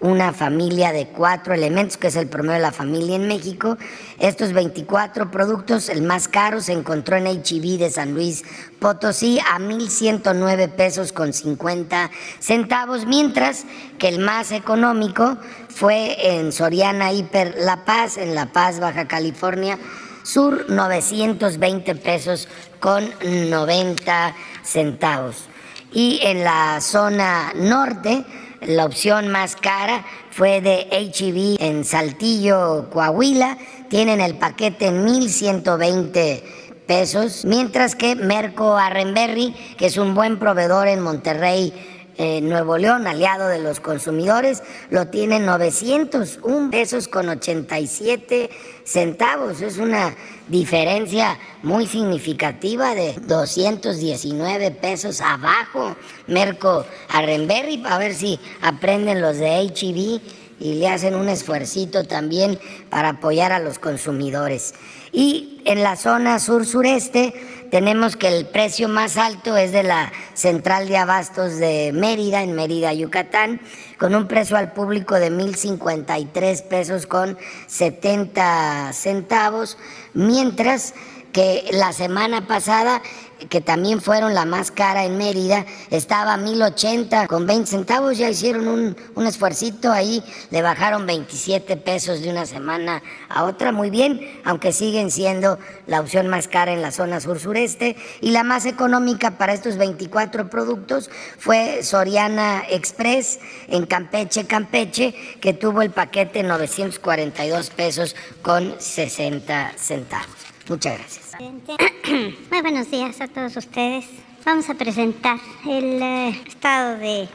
una 0.02 0.34
familia 0.34 0.92
de 0.92 1.08
cuatro 1.08 1.54
elementos, 1.54 1.98
que 1.98 2.08
es 2.08 2.16
el 2.16 2.28
promedio 2.28 2.54
de 2.54 2.60
la 2.60 2.72
familia 2.72 3.16
en 3.16 3.28
México. 3.28 3.78
Estos 4.18 4.54
24 4.54 5.30
productos, 5.30 5.90
el 5.90 6.02
más 6.02 6.28
caro 6.28 6.62
se 6.62 6.74
encontró 6.74 7.18
en 7.18 7.26
HB 7.26 7.76
e 7.76 7.78
de 7.78 7.90
San 7.90 8.14
Luis 8.14 8.44
Potosí 8.80 9.40
a 9.40 9.60
1.109 9.60 10.70
pesos 10.70 11.12
con 11.12 11.34
50 11.34 12.12
centavos, 12.40 13.06
mientras 13.06 13.66
que 13.98 14.08
el 14.08 14.20
más 14.20 14.52
económico 14.52 15.38
fue 15.68 16.38
en 16.38 16.52
Soriana 16.52 17.12
Hiper 17.12 17.56
La 17.58 17.84
Paz, 17.84 18.18
en 18.18 18.36
La 18.36 18.54
Paz, 18.54 18.80
Baja 18.80 19.08
California 19.08 19.78
Sur, 20.24 20.66
920 20.70 21.96
pesos 21.96 22.48
con 22.80 23.10
90 23.24 24.36
centavos. 24.64 25.48
Y 25.92 26.20
en 26.22 26.44
la 26.44 26.82
zona 26.82 27.52
norte, 27.56 28.26
la 28.62 28.86
opción 28.86 29.28
más 29.30 29.56
cara 29.56 30.06
fue 30.32 30.62
de 30.62 30.88
HEB 30.92 31.58
en 31.60 31.86
Saltillo, 31.86 32.90
Coahuila. 32.92 33.58
Tienen 33.90 34.22
el 34.22 34.36
paquete 34.36 34.88
en 34.88 35.06
1120 35.06 36.44
pesos, 36.86 37.46
mientras 37.46 37.96
que 37.96 38.16
Merco 38.16 38.76
Arrenberry, 38.76 39.54
que 39.78 39.86
es 39.86 39.98
un 39.98 40.16
buen 40.16 40.40
proveedor 40.40 40.88
en 40.88 41.02
Monterrey, 41.02 41.74
eh, 42.22 42.42
Nuevo 42.42 42.78
León, 42.78 43.08
aliado 43.08 43.48
de 43.48 43.60
los 43.60 43.80
consumidores, 43.80 44.62
lo 44.90 45.08
tiene 45.08 45.40
901 45.40 46.70
pesos 46.70 47.08
con 47.08 47.30
87 47.30 48.50
centavos. 48.84 49.62
Es 49.62 49.78
una 49.78 50.14
diferencia 50.50 51.40
muy 51.64 51.88
significativa 51.88 52.94
de 52.94 53.14
219 53.22 54.72
pesos 54.72 55.22
abajo. 55.22 55.96
Merco 56.28 56.86
Arrenberry, 57.08 57.82
a 57.86 57.98
ver 57.98 58.14
si 58.14 58.38
aprenden 58.62 59.22
los 59.22 59.38
de 59.38 59.58
HEB 59.62 60.22
y 60.60 60.74
le 60.74 60.90
hacen 60.90 61.16
un 61.16 61.30
esfuercito 61.30 62.04
también 62.04 62.60
para 62.90 63.12
apoyar 63.12 63.54
a 63.54 63.60
los 63.60 63.80
consumidores. 63.80 64.74
Y 65.12 65.62
en 65.66 65.84
la 65.84 65.96
zona 65.96 66.40
sur-sureste 66.40 67.34
tenemos 67.72 68.16
que 68.16 68.28
el 68.28 68.48
precio 68.48 68.88
más 68.88 69.18
alto 69.18 69.56
es 69.58 69.72
de 69.72 69.84
la 69.84 70.12
central 70.34 70.88
de 70.88 70.98
abastos 70.98 71.58
de 71.58 71.92
Mérida, 71.94 72.42
en 72.42 72.54
Mérida, 72.54 72.94
Yucatán, 72.94 73.62
con 73.98 74.16
un 74.16 74.28
precio 74.28 74.58
al 74.58 74.74
público 74.74 75.16
de 75.16 75.32
1.053 75.32 76.64
pesos 76.64 77.06
con 77.06 77.38
70 77.68 78.92
centavos, 78.94 79.78
mientras 80.14 80.94
que 81.32 81.70
la 81.72 81.94
semana 81.94 82.48
pasada 82.48 83.02
que 83.48 83.62
también 83.62 84.02
fueron 84.02 84.34
la 84.34 84.46
más 84.46 84.72
cara 84.72 85.06
en 85.06 85.18
Mérida, 85.18 85.66
estaba 85.90 86.34
a 86.34 86.38
1080 86.38 87.28
con 87.28 87.46
20 87.46 87.70
centavos, 87.70 88.18
ya 88.18 88.30
hicieron 88.30 88.68
un, 88.68 88.98
un 89.16 89.28
esfuercito 89.28 89.92
ahí, 89.92 90.24
le 90.52 90.62
bajaron 90.62 91.06
27 91.06 91.78
pesos 91.78 92.22
de 92.22 92.30
una 92.30 92.46
semana 92.46 93.02
a 93.30 93.44
otra, 93.44 93.72
muy 93.72 93.90
bien, 93.90 94.20
aunque 94.44 94.74
siguen 94.74 95.12
siendo 95.12 95.58
la 95.88 96.02
opción 96.02 96.28
más 96.28 96.48
cara 96.48 96.74
en 96.74 96.82
la 96.82 96.92
zona 96.92 97.20
sur-sureste 97.20 97.96
y 98.22 98.32
la 98.32 98.44
más 98.44 98.66
económica 98.66 99.38
para 99.38 99.54
estos 99.54 99.78
24 99.78 100.50
productos 100.50 101.10
fue 101.38 101.84
Soriana 101.84 102.64
Express 102.70 103.40
en 103.68 103.86
Campeche, 103.86 104.46
Campeche, 104.46 105.14
que 105.40 105.54
tuvo 105.54 105.82
el 105.82 105.92
paquete 105.92 106.44
942 106.44 107.70
pesos 107.70 108.16
con 108.42 108.76
60 108.80 109.74
centavos. 109.78 110.28
Muchas 110.68 110.98
gracias. 110.98 111.19
Muy 112.52 112.62
buenos 112.62 112.92
días 112.92 113.22
a 113.22 113.30
todos 113.30 113.56
ustedes. 113.56 114.06
Vamos 114.46 114.70
a 114.70 114.74
presentar 114.74 115.40
el 115.66 116.02
eh, 116.02 116.30
estado 116.46 116.98
del 116.98 117.30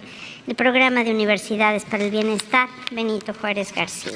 programa 0.59 1.03
de 1.05 1.11
universidades 1.11 1.87
para 1.87 2.05
el 2.05 2.11
bienestar 2.11 2.69
Benito 2.93 3.33
Juárez 3.33 3.73
García. 3.75 4.13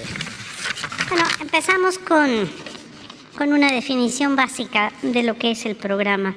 Bueno, 1.08 1.24
empezamos 1.40 1.98
con, 1.98 2.28
con 3.38 3.54
una 3.54 3.72
definición 3.72 4.36
básica 4.36 4.92
de 5.00 5.22
lo 5.22 5.38
que 5.38 5.52
es 5.52 5.64
el 5.64 5.74
programa 5.74 6.36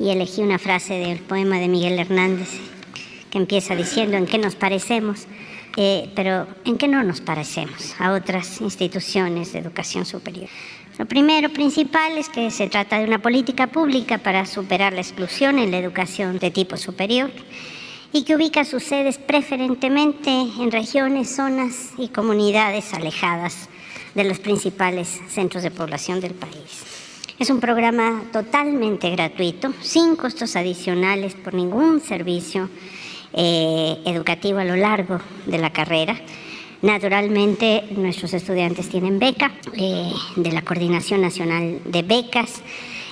y 0.00 0.10
elegí 0.10 0.40
una 0.40 0.58
frase 0.58 0.94
del 0.94 1.20
poema 1.20 1.60
de 1.60 1.68
Miguel 1.68 1.96
Hernández 2.00 2.58
que 3.30 3.38
empieza 3.38 3.76
diciendo 3.76 4.16
en 4.16 4.26
qué 4.26 4.38
nos 4.38 4.56
parecemos, 4.56 5.28
eh, 5.76 6.10
pero 6.16 6.48
en 6.64 6.76
qué 6.76 6.88
no 6.88 7.04
nos 7.04 7.20
parecemos 7.20 7.94
a 8.00 8.10
otras 8.10 8.60
instituciones 8.60 9.52
de 9.52 9.60
educación 9.60 10.04
superior. 10.06 10.48
Lo 10.96 11.06
primero 11.06 11.48
principal 11.48 12.16
es 12.16 12.28
que 12.28 12.52
se 12.52 12.68
trata 12.68 12.98
de 12.98 13.04
una 13.04 13.18
política 13.18 13.66
pública 13.66 14.18
para 14.18 14.46
superar 14.46 14.92
la 14.92 15.00
exclusión 15.00 15.58
en 15.58 15.72
la 15.72 15.78
educación 15.78 16.38
de 16.38 16.52
tipo 16.52 16.76
superior 16.76 17.32
y 18.12 18.22
que 18.22 18.36
ubica 18.36 18.64
sus 18.64 18.84
sedes 18.84 19.18
preferentemente 19.18 20.30
en 20.30 20.70
regiones, 20.70 21.34
zonas 21.34 21.90
y 21.98 22.08
comunidades 22.08 22.94
alejadas 22.94 23.68
de 24.14 24.22
los 24.22 24.38
principales 24.38 25.20
centros 25.28 25.64
de 25.64 25.72
población 25.72 26.20
del 26.20 26.34
país. 26.34 26.84
Es 27.40 27.50
un 27.50 27.58
programa 27.58 28.22
totalmente 28.32 29.10
gratuito, 29.10 29.74
sin 29.80 30.14
costos 30.14 30.54
adicionales 30.54 31.34
por 31.34 31.54
ningún 31.54 32.00
servicio 32.00 32.70
eh, 33.32 34.00
educativo 34.04 34.60
a 34.60 34.64
lo 34.64 34.76
largo 34.76 35.20
de 35.46 35.58
la 35.58 35.72
carrera 35.72 36.16
Naturalmente, 36.84 37.82
nuestros 37.96 38.34
estudiantes 38.34 38.90
tienen 38.90 39.18
beca 39.18 39.50
eh, 39.72 40.12
de 40.36 40.52
la 40.52 40.60
Coordinación 40.60 41.22
Nacional 41.22 41.80
de 41.82 42.02
Becas 42.02 42.60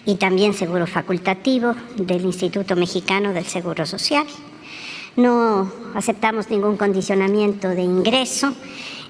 y 0.04 0.16
también 0.16 0.52
seguro 0.52 0.86
facultativo 0.86 1.74
del 1.96 2.26
Instituto 2.26 2.76
Mexicano 2.76 3.32
del 3.32 3.46
Seguro 3.46 3.86
Social. 3.86 4.26
No 5.16 5.72
aceptamos 5.94 6.50
ningún 6.50 6.76
condicionamiento 6.76 7.70
de 7.70 7.80
ingreso, 7.80 8.52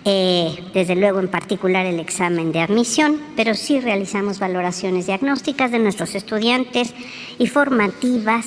eh, 0.05 0.57
desde 0.73 0.95
luego 0.95 1.19
en 1.19 1.29
particular 1.29 1.85
el 1.85 1.99
examen 1.99 2.53
de 2.53 2.61
admisión, 2.61 3.21
pero 3.35 3.55
sí 3.55 3.81
realizamos 3.81 4.39
valoraciones 4.39 5.07
diagnósticas 5.07 5.73
de 5.73 5.81
nuestros 5.81 6.15
estudiantes 6.15 6.95
y 7.37 7.49
formativas 7.49 8.47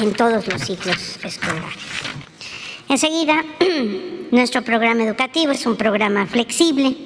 en 0.00 0.12
todos 0.12 0.46
los 0.46 0.62
ciclos 0.62 1.18
escolares. 1.24 2.17
Enseguida, 2.88 3.44
nuestro 4.30 4.62
programa 4.62 5.02
educativo 5.02 5.52
es 5.52 5.66
un 5.66 5.76
programa 5.76 6.26
flexible 6.26 6.96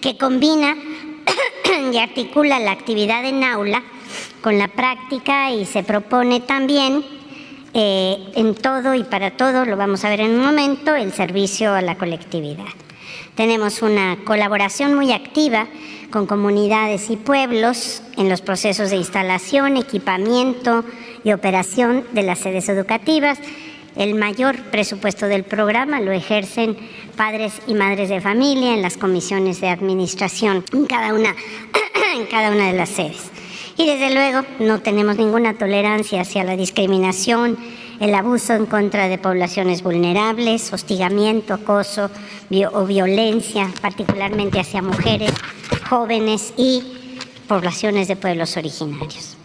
que 0.00 0.16
combina 0.16 0.74
y 1.92 1.98
articula 1.98 2.58
la 2.58 2.72
actividad 2.72 3.26
en 3.26 3.44
aula 3.44 3.82
con 4.40 4.56
la 4.56 4.68
práctica 4.68 5.50
y 5.50 5.66
se 5.66 5.82
propone 5.82 6.40
también 6.40 7.04
eh, 7.74 8.16
en 8.36 8.54
todo 8.54 8.94
y 8.94 9.04
para 9.04 9.32
todo, 9.32 9.66
lo 9.66 9.76
vamos 9.76 10.02
a 10.04 10.08
ver 10.08 10.20
en 10.20 10.30
un 10.30 10.44
momento, 10.44 10.94
el 10.94 11.12
servicio 11.12 11.74
a 11.74 11.82
la 11.82 11.98
colectividad. 11.98 12.64
Tenemos 13.34 13.82
una 13.82 14.16
colaboración 14.24 14.94
muy 14.94 15.12
activa 15.12 15.66
con 16.10 16.26
comunidades 16.26 17.10
y 17.10 17.16
pueblos 17.16 18.02
en 18.16 18.30
los 18.30 18.40
procesos 18.40 18.88
de 18.88 18.96
instalación, 18.96 19.76
equipamiento 19.76 20.84
y 21.22 21.32
operación 21.32 22.04
de 22.12 22.22
las 22.22 22.38
sedes 22.38 22.70
educativas 22.70 23.38
el 23.98 24.14
mayor 24.14 24.56
presupuesto 24.70 25.26
del 25.26 25.42
programa 25.42 26.00
lo 26.00 26.12
ejercen 26.12 26.76
padres 27.16 27.60
y 27.66 27.74
madres 27.74 28.08
de 28.08 28.20
familia 28.20 28.72
en 28.72 28.80
las 28.80 28.96
comisiones 28.96 29.60
de 29.60 29.68
administración 29.68 30.64
en 30.72 30.86
cada 30.86 31.12
una, 31.12 31.34
en 32.16 32.26
cada 32.26 32.50
una 32.52 32.68
de 32.68 32.74
las 32.74 32.90
sedes. 32.90 33.30
Y 33.76 33.86
desde 33.86 34.14
luego 34.14 34.46
no 34.60 34.80
tenemos 34.80 35.18
ninguna 35.18 35.54
tolerancia 35.54 36.20
hacia 36.20 36.44
la 36.44 36.56
discriminación, 36.56 37.58
el 37.98 38.14
abuso 38.14 38.54
en 38.54 38.66
contra 38.66 39.08
de 39.08 39.18
poblaciones 39.18 39.82
vulnerables, 39.82 40.72
hostigamiento, 40.72 41.54
acoso 41.54 42.10
o 42.72 42.86
violencia, 42.86 43.68
particularmente 43.82 44.60
hacia 44.60 44.80
mujeres, 44.80 45.32
jóvenes 45.88 46.54
y 46.56 46.82
poblaciones 47.48 48.06
de 48.06 48.14
pueblos 48.14 48.56
originarios. 48.56 49.36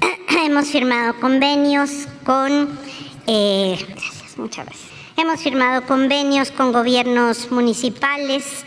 Hemos 0.44 0.68
firmado 0.68 1.20
convenios 1.20 2.08
con... 2.24 2.78
Eh, 3.26 3.76
gracias, 3.88 4.38
muchas 4.38 4.66
gracias. 4.66 4.90
Hemos 5.16 5.40
firmado 5.40 5.86
convenios 5.86 6.50
con 6.50 6.72
gobiernos 6.72 7.50
municipales, 7.50 8.64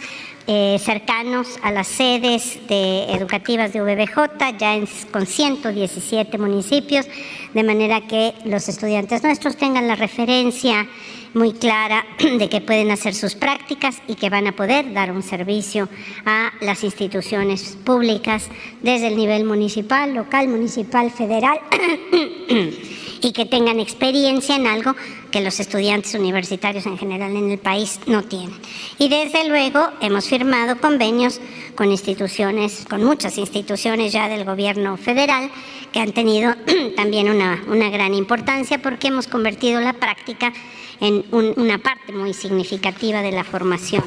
eh, 0.47 0.77
cercanos 0.79 1.59
a 1.63 1.71
las 1.71 1.87
sedes 1.87 2.59
de 2.67 3.11
educativas 3.11 3.73
de 3.73 3.81
VBJ, 3.81 4.57
ya 4.57 4.79
con 5.11 5.25
117 5.25 6.37
municipios, 6.37 7.07
de 7.53 7.63
manera 7.63 8.01
que 8.01 8.35
los 8.45 8.69
estudiantes 8.69 9.23
nuestros 9.23 9.57
tengan 9.57 9.87
la 9.87 9.95
referencia 9.95 10.87
muy 11.33 11.51
clara 11.51 12.05
de 12.19 12.47
que 12.47 12.61
pueden 12.61 12.91
hacer 12.91 13.15
sus 13.15 13.35
prácticas 13.35 14.01
y 14.07 14.15
que 14.15 14.29
van 14.29 14.47
a 14.47 14.55
poder 14.55 14.93
dar 14.93 15.11
un 15.11 15.23
servicio 15.23 15.89
a 16.25 16.53
las 16.61 16.83
instituciones 16.83 17.77
públicas 17.83 18.49
desde 18.81 19.07
el 19.07 19.17
nivel 19.17 19.45
municipal, 19.45 20.13
local, 20.13 20.47
municipal, 20.47 21.11
federal 21.11 21.59
y 23.21 23.31
que 23.31 23.45
tengan 23.45 23.79
experiencia 23.79 24.55
en 24.55 24.67
algo 24.67 24.95
que 25.31 25.41
los 25.41 25.59
estudiantes 25.59 26.13
universitarios 26.15 26.85
en 26.85 26.97
general 26.97 27.35
en 27.35 27.51
el 27.51 27.57
país 27.57 27.99
no 28.07 28.23
tienen. 28.23 28.57
Y 28.97 29.09
desde 29.09 29.47
luego 29.47 29.89
hemos 30.01 30.27
firmado 30.27 30.79
convenios 30.79 31.39
con 31.75 31.91
instituciones, 31.91 32.85
con 32.89 33.03
muchas 33.03 33.37
instituciones 33.37 34.13
ya 34.13 34.27
del 34.29 34.45
gobierno 34.45 34.97
federal 34.97 35.49
que 35.91 35.99
han 35.99 36.13
tenido 36.13 36.55
también 36.95 37.29
una, 37.29 37.63
una 37.67 37.89
gran 37.89 38.13
importancia 38.13 38.81
porque 38.81 39.07
hemos 39.07 39.27
convertido 39.27 39.81
la 39.81 39.93
práctica 39.93 40.53
en 40.99 41.25
una 41.31 41.77
parte 41.77 42.13
muy 42.13 42.33
significativa 42.33 43.21
de 43.21 43.31
la 43.31 43.43
formación 43.43 44.03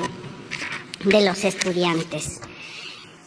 de 1.05 1.25
los 1.25 1.45
estudiantes. 1.45 2.41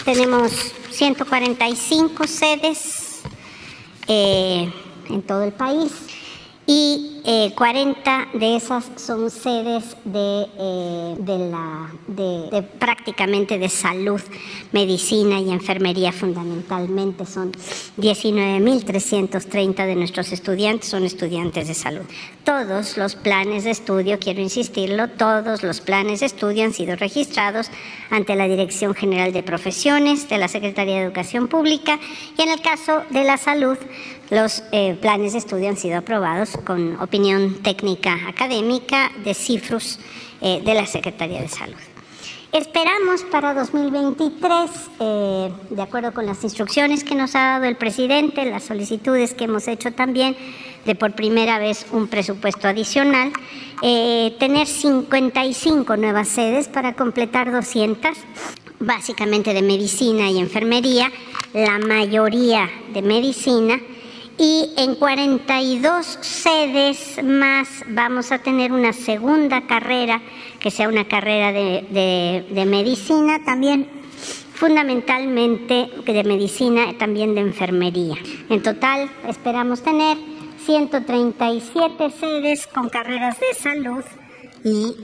Tenemos 0.05 0.53
145 0.91 2.29
sedes. 2.29 3.23
Eh, 4.07 4.71
en 5.09 5.23
todo 5.23 5.43
el 5.43 5.53
país. 5.53 5.93
Y 6.67 7.16
40 7.27 8.29
eh, 8.35 8.39
de 8.39 8.57
esas 8.57 8.89
son 8.95 9.31
sedes 9.31 9.97
de, 10.05 10.47
eh, 10.59 11.17
de, 11.19 11.39
la, 11.51 11.91
de, 12.07 12.63
prácticamente 12.79 13.59
de 13.59 13.69
salud, 13.69 14.21
medicina 14.71 15.41
y 15.41 15.51
enfermería 15.51 16.13
fundamentalmente. 16.13 17.27
Son 17.27 17.51
19.330 17.99 19.87
de 19.87 19.97
nuestros 19.97 20.31
estudiantes 20.31 20.89
son 20.89 21.03
estudiantes 21.03 21.67
de 21.67 21.75
salud. 21.75 22.05
Todos 22.45 22.97
los 22.97 23.17
planes 23.17 23.65
de 23.65 23.73
estudio, 23.73 24.21
quiero 24.21 24.41
insistirlo, 24.41 25.09
todos 25.09 25.65
los 25.65 25.81
planes 25.81 26.21
de 26.21 26.27
estudio 26.27 26.65
han 26.65 26.73
sido 26.73 26.95
registrados 26.95 27.71
ante 28.11 28.37
la 28.37 28.47
Dirección 28.47 28.95
General 28.95 29.33
de 29.33 29.43
Profesiones 29.43 30.29
de 30.29 30.39
la 30.39 30.47
Secretaría 30.47 30.95
de 30.99 31.03
Educación 31.07 31.49
Pública 31.49 31.99
y 32.39 32.43
en 32.43 32.51
el 32.51 32.61
caso 32.61 33.03
de 33.11 33.25
la 33.25 33.37
salud, 33.37 33.77
los 34.31 34.65
eh, 34.73 34.97
planes 35.01 35.33
de 35.33 35.39
estudio 35.39 35.69
han 35.69 35.77
sido 35.77 35.99
aprobados 35.99 36.57
con 36.65 36.97
opinión 37.01 37.16
técnica 37.63 38.29
académica 38.29 39.11
de 39.25 39.33
CIFRUS 39.33 39.99
eh, 40.43 40.61
de 40.65 40.75
la 40.75 40.87
Secretaría 40.87 41.41
de 41.41 41.49
Salud. 41.49 41.77
Esperamos 42.53 43.23
para 43.25 43.55
2023, 43.55 44.71
eh, 45.01 45.51
de 45.71 45.83
acuerdo 45.83 46.13
con 46.13 46.27
las 46.27 46.45
instrucciones 46.45 47.05
que 47.05 47.15
nos 47.15 47.35
ha 47.35 47.59
dado 47.59 47.65
el 47.65 47.77
presidente, 47.77 48.45
las 48.45 48.65
solicitudes 48.65 49.35
que 49.35 49.45
hemos 49.45 49.67
hecho 49.67 49.93
también 49.93 50.37
de 50.85 50.95
por 50.95 51.15
primera 51.15 51.59
vez 51.59 51.87
un 51.91 52.07
presupuesto 52.07 52.69
adicional, 52.69 53.33
tener 53.81 54.67
55 54.67 55.97
nuevas 55.97 56.29
sedes 56.29 56.69
para 56.69 56.95
completar 56.95 57.51
200, 57.51 58.13
básicamente 58.79 59.53
de 59.53 59.63
medicina 59.63 60.31
y 60.31 60.39
enfermería, 60.39 61.11
la 61.53 61.79
mayoría 61.79 62.71
de 62.93 63.03
medicina 63.03 63.81
y 64.39 64.71
en 64.77 64.97
42 64.97 66.19
sedes 66.21 67.23
más 67.23 67.69
vamos 67.89 68.33
a 68.33 68.39
tener 68.39 68.73
una 68.73 68.93
segunda 68.93 69.67
carrera, 69.67 70.21
que 70.61 70.71
sea 70.71 70.89
una 70.89 71.07
carrera 71.07 71.53
de, 71.53 72.65
medicina 72.67 73.43
también 73.45 73.89
fundamentalmente 74.55 75.91
de 76.07 76.25
medicina, 76.25 76.97
también 76.99 77.35
de 77.35 77.43
enfermería. 77.43 78.17
En 78.49 78.63
total 78.63 79.11
esperamos 79.29 79.83
tener 79.83 80.17
137 80.65 82.11
sedes 82.11 82.67
con 82.67 82.89
carreras 82.89 83.39
de 83.39 83.55
salud 83.55 84.05
y 84.65 84.95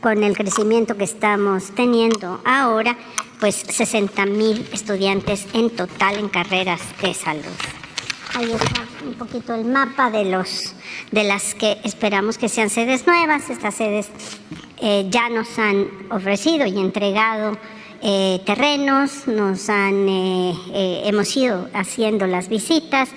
con 0.00 0.22
el 0.22 0.36
crecimiento 0.36 0.96
que 0.96 1.04
estamos 1.04 1.74
teniendo 1.74 2.40
ahora, 2.44 2.96
pues 3.40 3.56
60 3.56 4.26
mil 4.26 4.66
estudiantes 4.72 5.46
en 5.54 5.70
total 5.70 6.18
en 6.18 6.28
carreras 6.28 6.82
de 7.02 7.14
salud. 7.14 7.85
Ahí 8.36 8.52
está 8.52 8.82
un 9.06 9.14
poquito 9.14 9.54
el 9.54 9.64
mapa 9.64 10.10
de 10.10 10.26
los 10.26 10.74
de 11.10 11.24
las 11.24 11.54
que 11.54 11.78
esperamos 11.84 12.36
que 12.36 12.50
sean 12.50 12.68
sedes 12.68 13.06
nuevas. 13.06 13.48
Estas 13.48 13.74
sedes 13.74 14.10
eh, 14.82 15.06
ya 15.08 15.30
nos 15.30 15.58
han 15.58 15.88
ofrecido 16.10 16.66
y 16.66 16.78
entregado 16.78 17.56
eh, 18.02 18.42
terrenos, 18.44 19.26
nos 19.26 19.70
han 19.70 20.06
eh, 20.06 21.02
hemos 21.06 21.34
ido 21.34 21.70
haciendo 21.72 22.26
las 22.26 22.50
visitas 22.50 23.08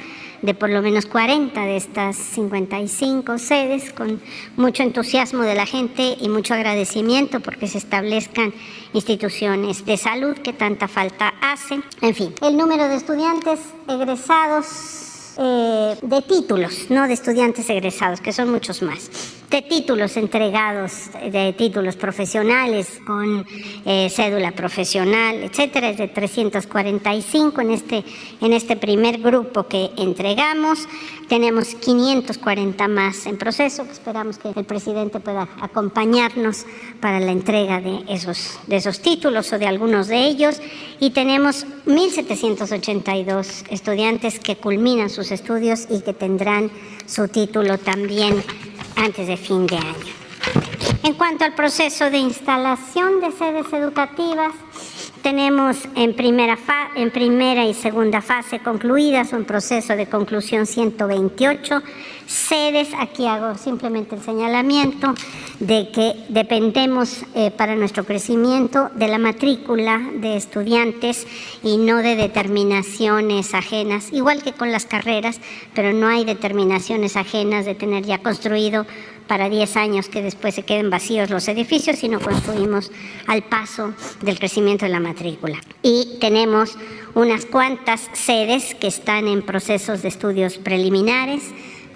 de 0.42 0.54
por 0.54 0.70
lo 0.70 0.82
menos 0.82 1.06
40 1.06 1.66
de 1.66 1.76
estas 1.76 2.16
55 2.16 3.40
sedes 3.40 3.92
con 3.92 4.22
mucho 4.56 4.84
entusiasmo 4.84 5.44
de 5.44 5.56
la 5.56 5.66
gente 5.66 6.16
y 6.18 6.30
mucho 6.30 6.54
agradecimiento 6.54 7.42
porque 7.42 7.68
se 7.68 7.78
establezcan 7.78 8.54
instituciones 8.94 9.86
de 9.86 9.98
salud 9.98 10.38
que 10.38 10.54
tanta 10.54 10.88
falta 10.88 11.34
hacen. 11.42 11.84
En 12.00 12.16
fin, 12.16 12.34
el 12.42 12.56
número 12.56 12.88
de 12.88 12.96
estudiantes 12.96 13.60
egresados 13.86 15.09
eh, 15.40 15.96
de 16.02 16.22
títulos, 16.22 16.90
no 16.90 17.08
de 17.08 17.14
estudiantes 17.14 17.70
egresados, 17.70 18.20
que 18.20 18.34
son 18.34 18.52
muchos 18.52 18.82
más, 18.82 19.10
de 19.50 19.62
títulos 19.64 20.16
entregados, 20.16 21.10
de 21.32 21.54
títulos 21.54 21.96
profesionales 21.96 23.00
con 23.06 23.46
eh, 23.86 24.10
cédula 24.10 24.52
profesional, 24.52 25.44
etcétera, 25.44 25.90
es 25.90 25.98
de 25.98 26.08
345 26.08 27.62
en 27.62 27.72
este, 27.72 28.04
en 28.42 28.54
este 28.54 28.76
primer 28.76 29.20
grupo 29.20 29.68
que 29.68 29.90
entregamos. 29.98 30.88
Tenemos 31.28 31.76
540 31.76 32.88
más 32.88 33.26
en 33.26 33.38
proceso, 33.38 33.84
esperamos 33.84 34.38
que 34.38 34.50
el 34.50 34.66
presidente 34.66 35.20
pueda 35.20 35.48
acompañarnos 35.62 36.66
para 37.00 37.20
la 37.20 37.32
entrega 37.32 37.82
de 37.82 38.04
esos, 38.08 38.60
de 38.68 38.78
esos 38.78 39.00
títulos 39.02 39.52
o 39.52 39.60
de 39.60 39.68
algunos 39.68 40.08
de 40.08 40.26
ellos. 40.26 40.62
Y 41.00 41.12
tenemos 41.12 41.66
1.782 41.86 43.66
estudiantes 43.70 44.40
que 44.40 44.58
culminan 44.58 45.10
sus 45.10 45.32
estudios 45.32 45.88
y 45.90 46.02
que 46.02 46.14
tendrán 46.14 46.72
su 47.10 47.28
título 47.28 47.78
también 47.80 48.44
antes 48.96 49.28
de 49.28 49.38
fin 49.38 49.66
de 49.66 49.78
año. 49.78 50.14
En 51.04 51.14
cuanto 51.16 51.44
al 51.44 51.56
proceso 51.56 52.10
de 52.10 52.18
instalación 52.18 53.20
de 53.20 53.32
sedes 53.32 53.72
educativas, 53.74 54.54
tenemos 55.24 55.78
en 55.96 56.16
primera, 56.16 56.58
en 56.96 57.12
primera 57.12 57.66
y 57.66 57.74
segunda 57.74 58.22
fase 58.22 58.60
concluidas 58.60 59.34
un 59.34 59.44
proceso 59.44 59.96
de 59.96 60.08
conclusión 60.08 60.66
128 60.66 61.82
sedes. 62.30 62.90
Aquí 62.98 63.26
hago 63.26 63.58
simplemente 63.58 64.16
el 64.16 64.22
señalamiento 64.22 65.14
de 65.60 65.90
que 65.92 66.14
dependemos 66.30 67.24
eh, 67.34 67.52
para 67.52 67.76
nuestro 67.76 68.06
crecimiento 68.06 68.90
de 68.96 69.08
la 69.08 69.18
matrícula 69.18 70.00
de 70.14 70.38
estudiantes 70.38 71.28
y 71.64 71.78
no 71.78 71.98
de 71.98 72.16
determinaciones 72.16 73.54
ajenas, 73.54 74.14
igual 74.14 74.44
que 74.44 74.54
con 74.54 74.72
las 74.72 74.86
carreras, 74.86 75.42
pero 75.74 75.92
no 75.92 76.08
hay 76.08 76.24
determinaciones 76.24 77.18
ajenas 77.18 77.66
de 77.66 77.76
tener 77.76 78.06
ya 78.06 78.20
construido 78.20 78.86
para 79.28 79.48
10 79.48 79.78
años 79.78 80.10
que 80.10 80.24
después 80.24 80.56
se 80.56 80.64
queden 80.64 80.90
vacíos 80.90 81.30
los 81.30 81.48
edificios, 81.48 81.98
sino 81.98 82.20
construimos 82.20 82.92
al 83.28 83.44
paso 83.44 83.94
del 84.22 84.40
crecimiento 84.40 84.86
de 84.86 84.92
la 84.92 85.00
matrícula. 85.00 85.60
Y 85.84 86.18
tenemos 86.20 86.78
unas 87.14 87.46
cuantas 87.46 88.10
sedes 88.14 88.74
que 88.74 88.88
están 88.88 89.28
en 89.28 89.44
procesos 89.44 90.02
de 90.02 90.08
estudios 90.08 90.58
preliminares, 90.58 91.44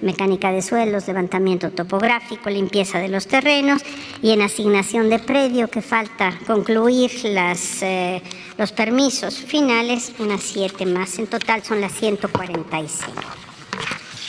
mecánica 0.03 0.51
de 0.51 0.61
suelos, 0.61 1.07
levantamiento 1.07 1.71
topográfico, 1.71 2.49
limpieza 2.49 2.99
de 2.99 3.07
los 3.07 3.27
terrenos 3.27 3.81
y 4.21 4.31
en 4.31 4.41
asignación 4.41 5.09
de 5.09 5.19
predio 5.19 5.69
que 5.69 5.81
falta 5.81 6.37
concluir 6.45 7.11
las, 7.25 7.81
eh, 7.81 8.21
los 8.57 8.71
permisos 8.71 9.35
finales, 9.35 10.13
unas 10.19 10.43
siete 10.43 10.85
más. 10.85 11.17
En 11.17 11.27
total 11.27 11.63
son 11.63 11.81
las 11.81 11.93
145. 11.93 13.11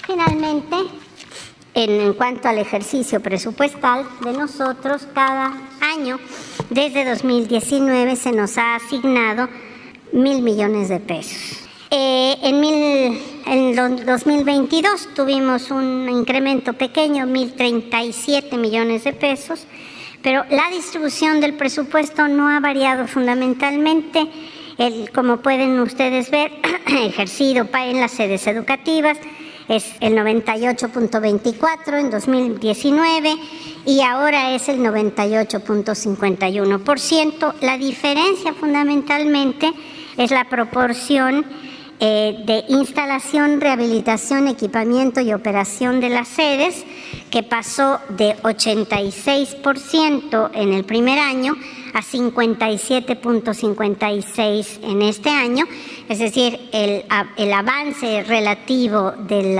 Finalmente, 0.06 0.76
en, 1.74 2.14
cuanto 2.14 2.48
al 2.48 2.58
ejercicio 2.58 3.20
presupuestal 3.20 4.06
de 4.22 4.32
nosotros, 4.32 5.08
cada 5.12 5.52
año 5.80 6.18
desde 6.70 7.04
2019 7.04 8.16
se 8.16 8.32
nos 8.32 8.56
ha 8.58 8.76
asignado 8.76 9.48
mil 10.12 10.42
millones 10.42 10.88
de 10.88 11.00
pesos. 11.00 11.63
Eh, 11.90 12.38
en, 12.42 12.60
mil, 12.60 13.20
en 13.46 13.76
2022 13.76 15.10
tuvimos 15.14 15.70
un 15.70 16.08
incremento 16.08 16.72
pequeño, 16.72 17.26
1.037 17.26 18.56
millones 18.56 19.04
de 19.04 19.12
pesos, 19.12 19.66
pero 20.22 20.44
la 20.50 20.70
distribución 20.70 21.40
del 21.40 21.52
presupuesto 21.54 22.26
no 22.28 22.48
ha 22.48 22.60
variado 22.60 23.06
fundamentalmente. 23.06 24.26
El, 24.78 25.10
como 25.12 25.36
pueden 25.38 25.78
ustedes 25.80 26.30
ver, 26.30 26.52
ejercido 26.86 27.68
en 27.72 28.00
las 28.00 28.12
sedes 28.12 28.46
educativas, 28.46 29.18
es 29.68 29.92
el 30.00 30.14
98.24 30.14 32.00
en 32.00 32.10
2019 32.10 33.36
y 33.86 34.00
ahora 34.02 34.54
es 34.54 34.68
el 34.68 34.80
98.51%. 34.80 37.54
La 37.60 37.78
diferencia 37.78 38.52
fundamentalmente 38.52 39.72
es 40.16 40.30
la 40.30 40.48
proporción 40.48 41.44
eh, 42.00 42.42
de 42.44 42.64
instalación, 42.68 43.60
rehabilitación, 43.60 44.48
equipamiento 44.48 45.20
y 45.20 45.32
operación 45.32 46.00
de 46.00 46.08
las 46.08 46.26
sedes, 46.28 46.84
que 47.30 47.42
pasó 47.42 47.98
de 48.08 48.36
86% 48.42 50.50
en 50.54 50.72
el 50.72 50.84
primer 50.84 51.18
año 51.18 51.54
a 51.94 52.02
57.56 52.02 54.78
en 54.82 55.02
este 55.02 55.30
año, 55.30 55.64
es 56.08 56.18
decir, 56.18 56.58
el, 56.72 57.04
el 57.36 57.52
avance 57.52 58.24
relativo 58.24 59.12
de, 59.12 59.56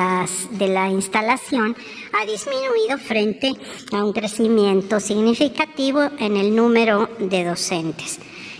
de 0.50 0.68
la 0.68 0.90
instalación 0.90 1.76
ha 2.12 2.26
disminuido 2.26 2.98
frente 2.98 3.52
a 3.92 4.04
un 4.04 4.12
crecimiento 4.12 4.98
significativo 4.98 6.02
en 6.18 6.36
el 6.36 6.52
número 6.54 7.08
de 7.18 7.44
docentes. 7.44 8.18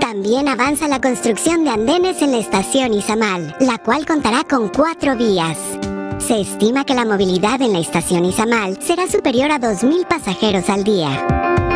También 0.00 0.48
avanza 0.48 0.88
la 0.88 1.00
construcción 1.00 1.62
de 1.62 1.70
andenes 1.70 2.20
en 2.20 2.32
la 2.32 2.38
estación 2.38 2.94
Izamal, 2.94 3.54
la 3.60 3.78
cual 3.78 4.06
contará 4.06 4.42
con 4.42 4.70
cuatro 4.70 5.14
vías. 5.14 5.56
Se 6.18 6.40
estima 6.40 6.84
que 6.84 6.94
la 6.94 7.04
movilidad 7.04 7.62
en 7.62 7.74
la 7.74 7.78
estación 7.78 8.24
Izamal 8.24 8.82
será 8.82 9.06
superior 9.06 9.52
a 9.52 9.60
2.000 9.60 10.04
pasajeros 10.08 10.68
al 10.68 10.82
día. 10.82 11.67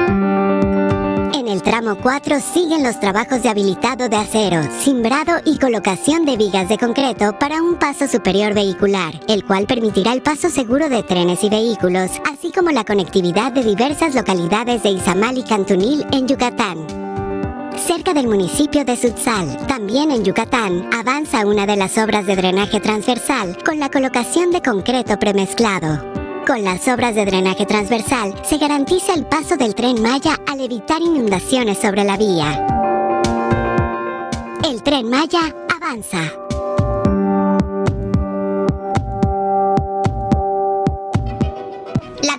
El 1.53 1.63
tramo 1.63 1.99
4 2.03 2.41
siguen 2.41 2.83
los 2.83 2.99
trabajos 2.99 3.43
de 3.43 3.51
habilitado 3.51 4.09
de 4.09 4.17
acero, 4.17 4.63
cimbrado 4.81 5.35
y 5.45 5.59
colocación 5.59 6.25
de 6.25 6.39
vigas 6.39 6.67
de 6.67 6.79
concreto 6.79 7.39
para 7.39 7.61
un 7.61 7.75
paso 7.75 8.09
superior 8.09 8.55
vehicular, 8.55 9.21
el 9.29 9.45
cual 9.45 9.67
permitirá 9.67 10.15
el 10.15 10.23
paso 10.23 10.49
seguro 10.49 10.89
de 10.89 11.03
trenes 11.03 11.45
y 11.45 11.51
vehículos, 11.51 12.11
así 12.33 12.51
como 12.53 12.71
la 12.71 12.85
conectividad 12.85 13.53
de 13.53 13.65
diversas 13.65 14.15
localidades 14.15 14.83
de 14.83 14.93
Izamal 14.93 15.37
y 15.37 15.43
Cantunil 15.43 16.07
en 16.11 16.27
Yucatán. 16.27 16.87
Cerca 17.77 18.15
del 18.15 18.29
municipio 18.29 18.87
de 18.87 18.97
Sutzal, 18.97 19.67
también 19.67 20.11
en 20.11 20.25
Yucatán, 20.25 20.89
avanza 20.95 21.45
una 21.45 21.67
de 21.67 21.77
las 21.77 21.99
obras 21.99 22.25
de 22.25 22.35
drenaje 22.35 22.81
transversal 22.81 23.59
con 23.63 23.79
la 23.79 23.91
colocación 23.91 24.53
de 24.53 24.63
concreto 24.63 25.19
premezclado. 25.19 26.12
Con 26.47 26.65
las 26.65 26.89
obras 26.89 27.15
de 27.15 27.25
drenaje 27.25 27.67
transversal 27.67 28.35
se 28.45 28.59
garantiza 28.59 29.15
el 29.15 29.25
paso 29.27 29.57
del 29.57 29.77
tren 29.77 30.03
Maya 30.03 30.37
al 30.49 30.61
evitar 30.61 31.01
inundaciones 31.01 31.79
sobre 31.79 32.03
la 32.03 32.17
vía. 32.17 32.67
El 34.65 34.83
tren 34.83 35.09
Maya 35.09 35.55
avanza. 35.81 36.42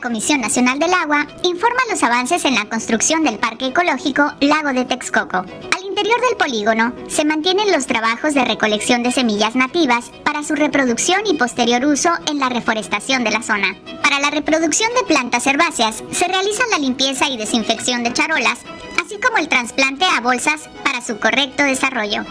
Comisión 0.03 0.41
Nacional 0.41 0.79
del 0.79 0.93
Agua 0.93 1.25
informa 1.43 1.79
los 1.89 2.03
avances 2.03 2.43
en 2.43 2.55
la 2.55 2.65
construcción 2.65 3.23
del 3.23 3.39
Parque 3.39 3.67
Ecológico 3.67 4.33
Lago 4.41 4.73
de 4.73 4.83
Texcoco, 4.83 5.45
interior 5.93 6.19
del 6.21 6.37
polígono 6.37 6.91
se 7.07 7.23
mantienen 7.23 7.71
los 7.71 7.85
trabajos 7.85 8.33
de 8.33 8.43
recolección 8.43 9.03
de 9.03 9.11
semillas 9.11 9.55
nativas 9.55 10.11
para 10.23 10.43
su 10.43 10.55
reproducción 10.55 11.21
y 11.25 11.35
posterior 11.35 11.85
uso 11.85 12.09
en 12.29 12.39
la 12.39 12.49
reforestación 12.49 13.23
de 13.23 13.29
la 13.29 13.43
zona. 13.43 13.75
Para 14.01 14.19
la 14.19 14.31
reproducción 14.31 14.89
de 14.95 15.03
plantas 15.03 15.45
herbáceas 15.45 16.03
se 16.11 16.27
realiza 16.27 16.63
la 16.71 16.79
limpieza 16.79 17.29
y 17.29 17.37
desinfección 17.37 18.03
de 18.03 18.11
charolas, 18.11 18.59
así 19.03 19.19
como 19.19 19.37
el 19.37 19.49
trasplante 19.49 20.05
a 20.05 20.21
bolsas 20.21 20.69
para 20.83 21.01
su 21.01 21.19
correcto 21.19 21.63
desarrollo. 21.63 22.23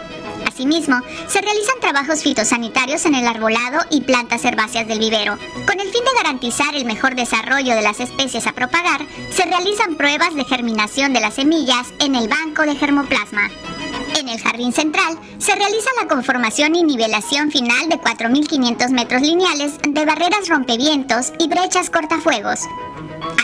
Asimismo, 0.47 0.99
se 1.27 1.41
realizan 1.41 1.79
trabajos 1.79 2.21
fitosanitarios 2.23 3.05
en 3.05 3.15
el 3.15 3.27
arbolado 3.27 3.79
y 3.89 4.01
plantas 4.01 4.43
herbáceas 4.45 4.87
del 4.87 4.99
vivero. 4.99 5.37
Con 5.67 5.79
el 5.79 5.89
fin 5.89 6.03
de 6.03 6.23
garantizar 6.23 6.75
el 6.75 6.85
mejor 6.85 7.15
desarrollo 7.15 7.75
de 7.75 7.81
las 7.81 7.99
especies 7.99 8.47
a 8.47 8.53
propagar, 8.53 9.01
se 9.31 9.45
realizan 9.45 9.95
pruebas 9.95 10.35
de 10.35 10.45
germinación 10.45 11.13
de 11.13 11.21
las 11.21 11.35
semillas 11.35 11.87
en 11.99 12.15
el 12.15 12.27
banco 12.27 12.63
de 12.63 12.75
germoplasma. 12.75 13.49
En 14.19 14.29
el 14.29 14.39
jardín 14.39 14.73
central 14.73 15.17
se 15.37 15.55
realiza 15.55 15.89
la 16.01 16.07
conformación 16.07 16.75
y 16.75 16.83
nivelación 16.83 17.51
final 17.51 17.89
de 17.89 17.99
4.500 17.99 18.89
metros 18.89 19.21
lineales 19.21 19.73
de 19.87 20.05
barreras 20.05 20.47
rompevientos 20.49 21.33
y 21.39 21.47
brechas 21.47 21.89
cortafuegos. 21.89 22.59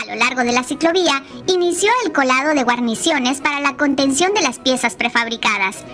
A 0.02 0.06
lo 0.06 0.14
largo 0.16 0.42
de 0.42 0.52
la 0.52 0.62
ciclovía 0.62 1.22
inició 1.46 1.90
el 2.04 2.12
colado 2.12 2.54
de 2.54 2.64
guarniciones 2.64 3.40
para 3.40 3.60
la 3.60 3.76
contención 3.76 4.34
de 4.34 4.42
las 4.42 4.58
piezas 4.58 4.94
prefabricadas, 4.94 5.84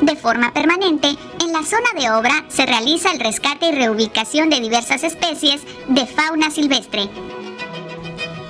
de 0.00 0.14
forma 0.14 0.52
permanente, 0.52 1.08
en 1.40 1.52
la 1.52 1.62
zona 1.62 1.88
de 1.98 2.10
obra 2.10 2.44
se 2.48 2.66
realiza 2.66 3.10
el 3.12 3.20
rescate 3.20 3.68
y 3.68 3.72
reubicación 3.72 4.50
de 4.50 4.60
diversas 4.60 5.02
especies 5.02 5.62
de 5.88 6.06
fauna 6.06 6.50
silvestre. 6.50 7.08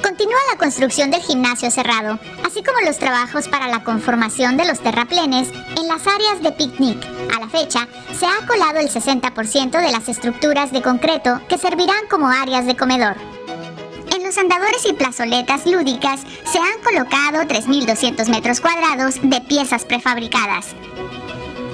Continúa 0.03 0.39
la 0.51 0.59
construcción 0.59 1.11
del 1.11 1.23
gimnasio 1.23 1.71
cerrado, 1.71 2.19
así 2.45 2.65
como 2.65 2.81
los 2.85 2.99
trabajos 2.99 3.49
para 3.49 3.69
la 3.69 3.85
conformación 3.85 4.57
de 4.57 4.67
los 4.67 4.81
terraplenes 4.81 5.49
en 5.77 5.87
las 5.87 6.07
áreas 6.07 6.43
de 6.43 6.53
picnic. 6.53 6.99
A 7.37 7.41
la 7.41 7.49
fecha, 7.49 7.87
se 8.19 8.27
ha 8.27 8.47
colado 8.47 8.81
el 8.81 8.89
60% 8.89 9.71
de 9.71 9.93
las 9.93 10.09
estructuras 10.09 10.73
de 10.73 10.83
concreto 10.83 11.41
que 11.49 11.59
servirán 11.59 12.09
como 12.11 12.29
áreas 12.29 12.67
de 12.67 12.77
comedor. 12.77 13.36
En 14.17 14.23
los 14.23 14.39
andadores 14.39 14.83
y 14.89 14.95
plazoletas 14.95 15.67
lúdicas 15.67 16.21
se 16.51 16.59
han 16.59 16.83
colocado 16.83 17.43
3.200 17.43 18.31
metros 18.31 18.63
cuadrados 18.63 19.17
de 19.23 19.43
piezas 19.43 19.85
prefabricadas 19.85 20.69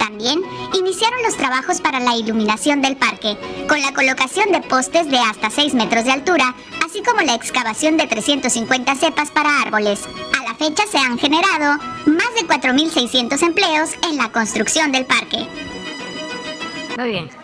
También 0.01 0.41
iniciaron 0.75 1.23
los 1.23 1.37
trabajos 1.37 1.81
para 1.81 2.01
la 2.01 2.17
iluminación 2.17 2.83
del 2.83 2.97
parque, 2.97 3.39
con 3.69 3.81
la 3.81 3.95
colocación 3.95 4.51
de 4.51 4.61
postes 4.61 5.09
de 5.09 5.19
hasta 5.19 5.51
6 5.51 5.75
metros 5.75 6.05
de 6.05 6.11
altura, 6.11 6.57
así 6.85 7.01
como 7.05 7.21
la 7.21 7.35
excavación 7.35 7.97
de 7.97 8.09
350 8.09 8.97
cepas 8.97 9.31
para 9.31 9.61
árboles. 9.61 10.01
A 10.37 10.43
la 10.43 10.57
fecha 10.57 10.83
se 10.91 10.99
han 10.99 11.19
generado 11.19 11.81
más 12.07 12.35
de 12.35 12.49
4.600 12.49 13.41
empleos 13.41 13.91
en 14.11 14.17
la 14.17 14.33
construcción 14.33 14.91
del 14.91 15.07
parque. 15.07 15.47
Muy 16.99 17.09
bien. 17.09 17.42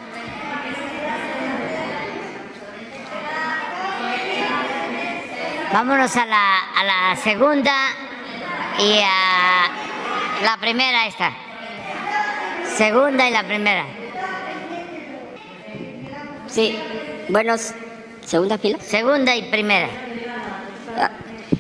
Vámonos 5.73 6.17
a 6.17 6.25
la, 6.27 6.59
a 6.77 6.85
la 6.85 7.17
segunda 7.17 7.73
y 8.79 8.99
a 9.03 10.45
la 10.45 10.57
primera 10.61 11.07
esta. 11.07 11.33
Segunda 12.77 13.29
y 13.29 13.33
la 13.33 13.45
primera. 13.47 13.85
Sí, 16.47 16.77
buenos, 17.29 17.73
segunda 18.25 18.57
fila. 18.59 18.79
Segunda 18.81 19.37
y 19.37 19.51
primera. 19.51 19.89
Ah, 20.97 21.11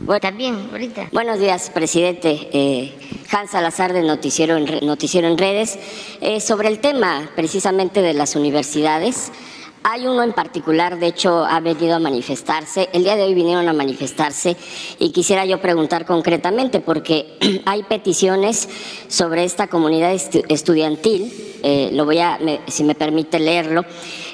bueno, 0.01 0.21
También, 0.21 0.68
ahorita. 0.73 1.09
Buenos 1.12 1.38
días, 1.38 1.71
presidente. 1.71 2.49
Eh, 2.53 2.94
Hans 3.31 3.51
Salazar 3.51 3.92
de 3.92 4.03
Noticiero 4.03 4.57
en, 4.57 4.66
Re- 4.66 4.81
Noticiero 4.81 5.29
en 5.29 5.37
Redes. 5.37 5.79
Eh, 6.23 6.40
sobre 6.40 6.68
el 6.68 6.79
tema 6.79 7.29
precisamente 7.37 8.01
de 8.01 8.14
las 8.14 8.37
universidades, 8.37 9.31
hay 9.83 10.07
uno 10.07 10.23
en 10.23 10.33
particular, 10.33 10.99
de 10.99 11.07
hecho, 11.07 11.45
ha 11.45 11.61
venido 11.61 11.97
a 11.97 11.99
manifestarse. 11.99 12.88
El 12.93 13.05
día 13.05 13.17
de 13.17 13.23
hoy 13.23 13.35
vinieron 13.35 13.69
a 13.69 13.73
manifestarse 13.73 14.57
y 14.99 15.11
quisiera 15.11 15.45
yo 15.47 15.61
preguntar 15.61 16.05
concretamente, 16.05 16.81
porque 16.81 17.38
hay 17.64 17.83
peticiones 17.85 18.69
sobre 19.09 19.45
esta 19.45 19.67
comunidad 19.69 20.12
estu- 20.14 20.45
estudiantil. 20.49 21.33
eh, 21.62 21.91
lo 21.93 22.05
voy 22.05 22.19
a, 22.19 22.38
me- 22.41 22.61
si 22.69 22.85
me 22.85 22.95
permite 22.95 23.38
leerlo. 23.38 23.85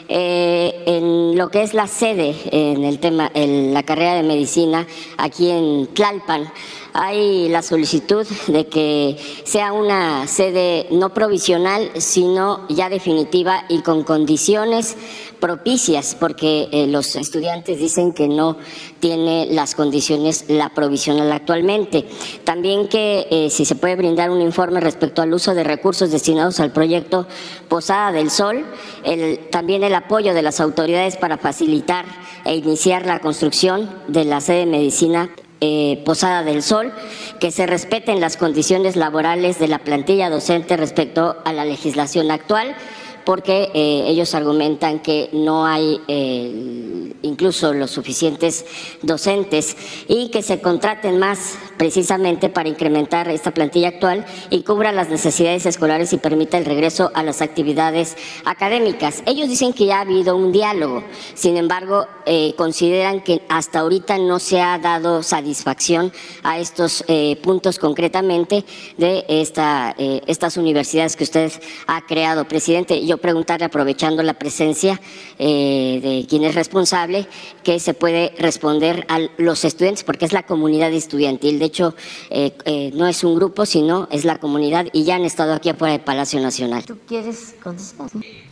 eh, 0.08 0.82
en 0.86 1.36
lo 1.38 1.48
que 1.48 1.62
es 1.62 1.72
la 1.72 1.86
sede 1.86 2.34
en 2.52 2.84
el 2.84 2.98
tema, 2.98 3.30
en 3.32 3.72
la 3.72 3.82
carrera 3.84 4.14
de 4.16 4.22
medicina 4.22 4.86
aquí 5.16 5.48
en 5.50 5.86
Tlalpan, 5.94 6.52
hay 6.94 7.48
la 7.48 7.62
solicitud 7.62 8.24
de 8.46 8.68
que 8.68 9.16
sea 9.44 9.72
una 9.72 10.28
sede 10.28 10.86
no 10.92 11.12
provisional, 11.12 11.90
sino 11.96 12.66
ya 12.68 12.88
definitiva 12.88 13.64
y 13.68 13.80
con 13.82 14.04
condiciones 14.04 14.96
propicias, 15.40 16.16
porque 16.18 16.68
eh, 16.70 16.86
los 16.86 17.16
estudiantes 17.16 17.78
dicen 17.80 18.12
que 18.12 18.28
no 18.28 18.56
tiene 19.00 19.46
las 19.50 19.74
condiciones 19.74 20.44
la 20.48 20.70
provisional 20.70 21.30
actualmente. 21.32 22.06
También 22.44 22.86
que 22.88 23.26
eh, 23.30 23.50
si 23.50 23.64
se 23.64 23.74
puede 23.74 23.96
brindar 23.96 24.30
un 24.30 24.40
informe 24.40 24.78
respecto 24.80 25.20
al 25.20 25.34
uso 25.34 25.52
de 25.52 25.64
recursos 25.64 26.12
destinados 26.12 26.60
al 26.60 26.72
proyecto 26.72 27.26
Posada 27.68 28.12
del 28.12 28.30
Sol, 28.30 28.64
el- 29.02 29.50
también 29.50 29.82
el 29.82 29.94
apoyo 29.96 30.32
de 30.32 30.42
las 30.42 30.60
autoridades 30.60 31.16
para 31.16 31.38
facilitar 31.38 32.06
e 32.44 32.54
iniciar 32.54 33.04
la 33.04 33.18
construcción 33.18 33.90
de 34.06 34.24
la 34.24 34.40
sede 34.40 34.60
de 34.60 34.66
medicina 34.66 35.28
eh, 35.60 36.02
Posada 36.04 36.42
del 36.42 36.62
Sol, 36.62 36.92
que 37.40 37.50
se 37.50 37.66
respeten 37.66 38.20
las 38.20 38.36
condiciones 38.36 38.96
laborales 38.96 39.58
de 39.58 39.68
la 39.68 39.78
plantilla 39.78 40.30
docente 40.30 40.76
respecto 40.76 41.36
a 41.44 41.52
la 41.52 41.64
legislación 41.64 42.30
actual, 42.30 42.76
porque 43.24 43.70
eh, 43.74 44.04
ellos 44.06 44.34
argumentan 44.34 45.00
que 45.00 45.30
no 45.32 45.66
hay 45.66 46.00
eh, 46.08 47.12
incluso 47.22 47.72
los 47.72 47.90
suficientes 47.90 48.64
docentes 49.02 49.76
y 50.08 50.28
que 50.28 50.42
se 50.42 50.60
contraten 50.60 51.18
más 51.18 51.56
precisamente 51.76 52.48
para 52.48 52.68
incrementar 52.68 53.28
esta 53.28 53.52
plantilla 53.52 53.88
actual 53.88 54.24
y 54.50 54.62
cubra 54.62 54.92
las 54.92 55.08
necesidades 55.08 55.66
escolares 55.66 56.12
y 56.12 56.18
permita 56.18 56.58
el 56.58 56.64
regreso 56.64 57.10
a 57.14 57.22
las 57.22 57.42
actividades 57.42 58.16
académicas. 58.44 59.22
Ellos 59.26 59.48
dicen 59.48 59.72
que 59.72 59.86
ya 59.86 59.98
ha 59.98 60.00
habido 60.02 60.36
un 60.36 60.52
diálogo, 60.52 61.02
sin 61.34 61.56
embargo, 61.56 62.06
eh, 62.26 62.54
consideran 62.56 63.22
que 63.22 63.42
hasta 63.48 63.80
ahorita 63.80 64.18
no 64.18 64.38
se 64.38 64.60
ha 64.60 64.78
dado 64.78 65.22
satisfacción 65.22 66.12
a 66.42 66.58
estos 66.58 67.04
puntos 67.42 67.78
concretamente 67.78 68.64
de 68.96 69.24
esta, 69.28 69.94
estas 69.98 70.56
universidades 70.56 71.16
que 71.16 71.24
usted 71.24 71.52
ha 71.86 72.06
creado, 72.06 72.46
presidente. 72.46 73.04
Yo 73.06 73.13
preguntarle, 73.18 73.66
aprovechando 73.66 74.22
la 74.22 74.34
presencia 74.34 75.00
eh, 75.38 76.00
de 76.02 76.26
quien 76.28 76.44
es 76.44 76.54
responsable, 76.54 77.26
que 77.62 77.78
se 77.80 77.94
puede 77.94 78.32
responder 78.38 79.06
a 79.08 79.20
los 79.38 79.64
estudiantes, 79.64 80.04
porque 80.04 80.24
es 80.24 80.32
la 80.32 80.44
comunidad 80.44 80.92
estudiantil. 80.92 81.58
De 81.58 81.64
hecho, 81.64 81.94
eh, 82.30 82.52
eh, 82.64 82.90
no 82.94 83.06
es 83.06 83.24
un 83.24 83.34
grupo, 83.34 83.66
sino 83.66 84.08
es 84.10 84.24
la 84.24 84.38
comunidad 84.38 84.86
y 84.92 85.04
ya 85.04 85.16
han 85.16 85.24
estado 85.24 85.54
aquí 85.54 85.68
afuera 85.68 85.92
del 85.92 86.02
Palacio 86.02 86.40
Nacional. 86.40 86.84
¿Tú 86.84 86.98
quieres 87.06 87.54
contestar? 87.62 88.08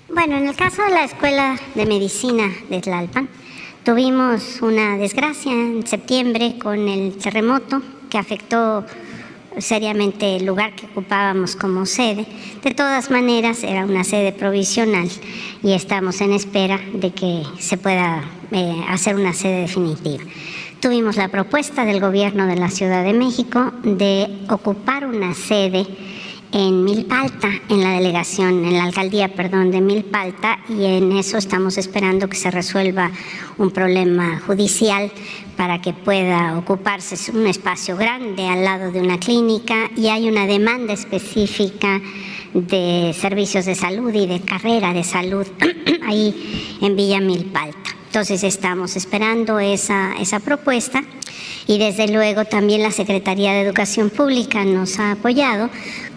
Bueno, 0.09 0.37
en 0.37 0.49
el 0.49 0.57
caso 0.57 0.83
de 0.83 0.91
la 0.91 1.05
Escuela 1.05 1.59
de 1.75 1.87
Medicina 1.87 2.51
de 2.69 2.81
Tlalpan, 2.81 3.29
tuvimos 3.85 4.61
una 4.61 4.97
desgracia 4.99 5.53
en 5.53 5.87
septiembre 5.87 6.59
con 6.63 6.89
el 6.89 7.17
terremoto 7.17 7.81
que 8.11 8.19
afectó 8.19 8.85
seriamente 9.59 10.37
el 10.37 10.47
lugar 10.47 10.75
que 10.75 10.87
ocupábamos 10.87 11.57
como 11.57 11.87
sede. 11.87 12.27
De 12.63 12.73
todas 12.73 13.11
maneras, 13.11 13.63
era 13.63 13.85
una 13.85 14.05
sede 14.05 14.33
provisional 14.33 15.09
y 15.63 15.73
estamos 15.73 16.21
en 16.21 16.33
espera 16.33 16.81
de 16.95 17.13
que 17.13 17.43
se 17.59 17.77
pueda 17.77 18.23
eh, 18.51 18.83
hacer 18.89 19.15
una 19.15 19.33
sede 19.33 19.63
definitiva. 19.63 20.23
Tuvimos 20.81 21.17
la 21.17 21.29
propuesta 21.29 21.85
del 21.85 22.01
gobierno 22.01 22.47
de 22.47 22.57
la 22.57 22.69
Ciudad 22.69 23.05
de 23.05 23.13
México 23.13 23.73
de 23.85 24.29
ocupar 24.49 25.07
una 25.07 25.33
sede 25.35 25.87
en 26.53 26.85
Milpalta, 26.85 27.51
en 27.69 27.83
la 27.83 27.93
delegación, 27.93 28.65
en 28.65 28.77
la 28.77 28.85
alcaldía, 28.85 29.29
perdón, 29.35 29.71
de 29.71 29.81
Milpalta, 29.81 30.59
y 30.69 30.85
en 30.85 31.13
eso 31.13 31.39
estamos 31.39 31.79
esperando 31.79 32.29
que 32.29 32.37
se 32.37 32.51
resuelva 32.51 33.11
un 33.57 33.71
problema 33.71 34.41
judicial 34.47 35.11
para 35.57 35.81
que 35.81 35.93
pueda 35.93 36.59
ocuparse 36.59 37.15
Es 37.15 37.29
un 37.29 37.47
espacio 37.47 37.97
grande 37.97 38.47
al 38.47 38.65
lado 38.65 38.91
de 38.91 39.01
una 39.01 39.19
clínica 39.19 39.91
y 39.97 40.09
hay 40.09 40.29
una 40.29 40.47
demanda 40.47 40.93
específica 40.93 42.01
de 42.55 43.15
servicios 43.19 43.65
de 43.65 43.75
salud 43.75 44.13
y 44.13 44.27
de 44.27 44.41
carrera 44.41 44.93
de 44.93 45.05
salud 45.05 45.47
ahí 46.07 46.79
en 46.81 46.97
Villa 46.97 47.21
Milpalta. 47.21 47.91
Entonces 48.07 48.45
estamos 48.45 48.95
esperando 48.97 49.59
esa, 49.59 50.15
esa 50.21 50.39
propuesta 50.39 51.03
y 51.67 51.79
desde 51.79 52.09
luego 52.09 52.45
también 52.45 52.83
la 52.83 52.91
Secretaría 52.91 53.53
de 53.53 53.63
Educación 53.63 54.11
Pública 54.11 54.65
nos 54.65 54.99
ha 54.99 55.13
apoyado 55.13 55.71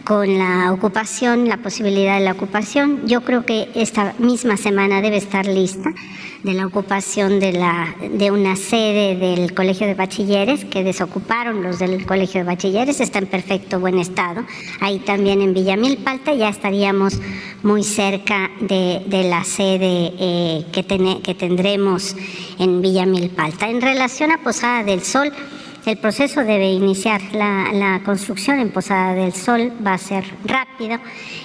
con 0.05 0.37
la 0.37 0.71
ocupación, 0.71 1.49
la 1.49 1.57
posibilidad 1.57 2.17
de 2.19 2.23
la 2.23 2.33
ocupación. 2.33 3.01
Yo 3.07 3.21
creo 3.21 3.45
que 3.45 3.69
esta 3.75 4.13
misma 4.19 4.55
semana 4.55 5.01
debe 5.01 5.17
estar 5.17 5.45
lista 5.47 5.91
de 6.43 6.53
la 6.53 6.67
ocupación 6.67 7.39
de, 7.39 7.53
la, 7.53 7.95
de 8.11 8.29
una 8.29 8.55
sede 8.55 9.15
del 9.15 9.55
Colegio 9.55 9.87
de 9.87 9.95
Bachilleres 9.95 10.63
que 10.63 10.83
desocuparon 10.83 11.63
los 11.63 11.79
del 11.79 12.05
Colegio 12.05 12.41
de 12.41 12.45
Bachilleres, 12.45 13.01
está 13.01 13.17
en 13.17 13.25
perfecto 13.25 13.79
buen 13.79 13.97
estado. 13.97 14.45
Ahí 14.79 14.99
también 14.99 15.41
en 15.41 15.55
Villamilpalta 15.55 16.35
ya 16.35 16.49
estaríamos 16.49 17.19
muy 17.63 17.83
cerca 17.83 18.51
de, 18.61 19.01
de 19.07 19.23
la 19.23 19.43
sede 19.43 20.13
eh, 20.19 20.65
que, 20.71 20.83
tene- 20.83 21.21
que 21.23 21.33
tendremos 21.33 22.15
en 22.59 22.79
Villamilpalta. 22.79 23.67
En 23.67 23.81
relación 23.81 24.31
a 24.31 24.37
Posada 24.43 24.83
del 24.83 25.01
Sol, 25.01 25.31
el 25.85 25.97
proceso 25.97 26.41
debe 26.43 26.71
iniciar. 26.71 27.21
La, 27.33 28.01
construcción 28.03 28.59
en 28.59 28.71
Posada 28.71 29.13
del 29.13 29.33
Sol 29.33 29.71
va 29.85 29.93
a 29.93 29.97
ser 29.97 30.23
rápido 30.43 30.99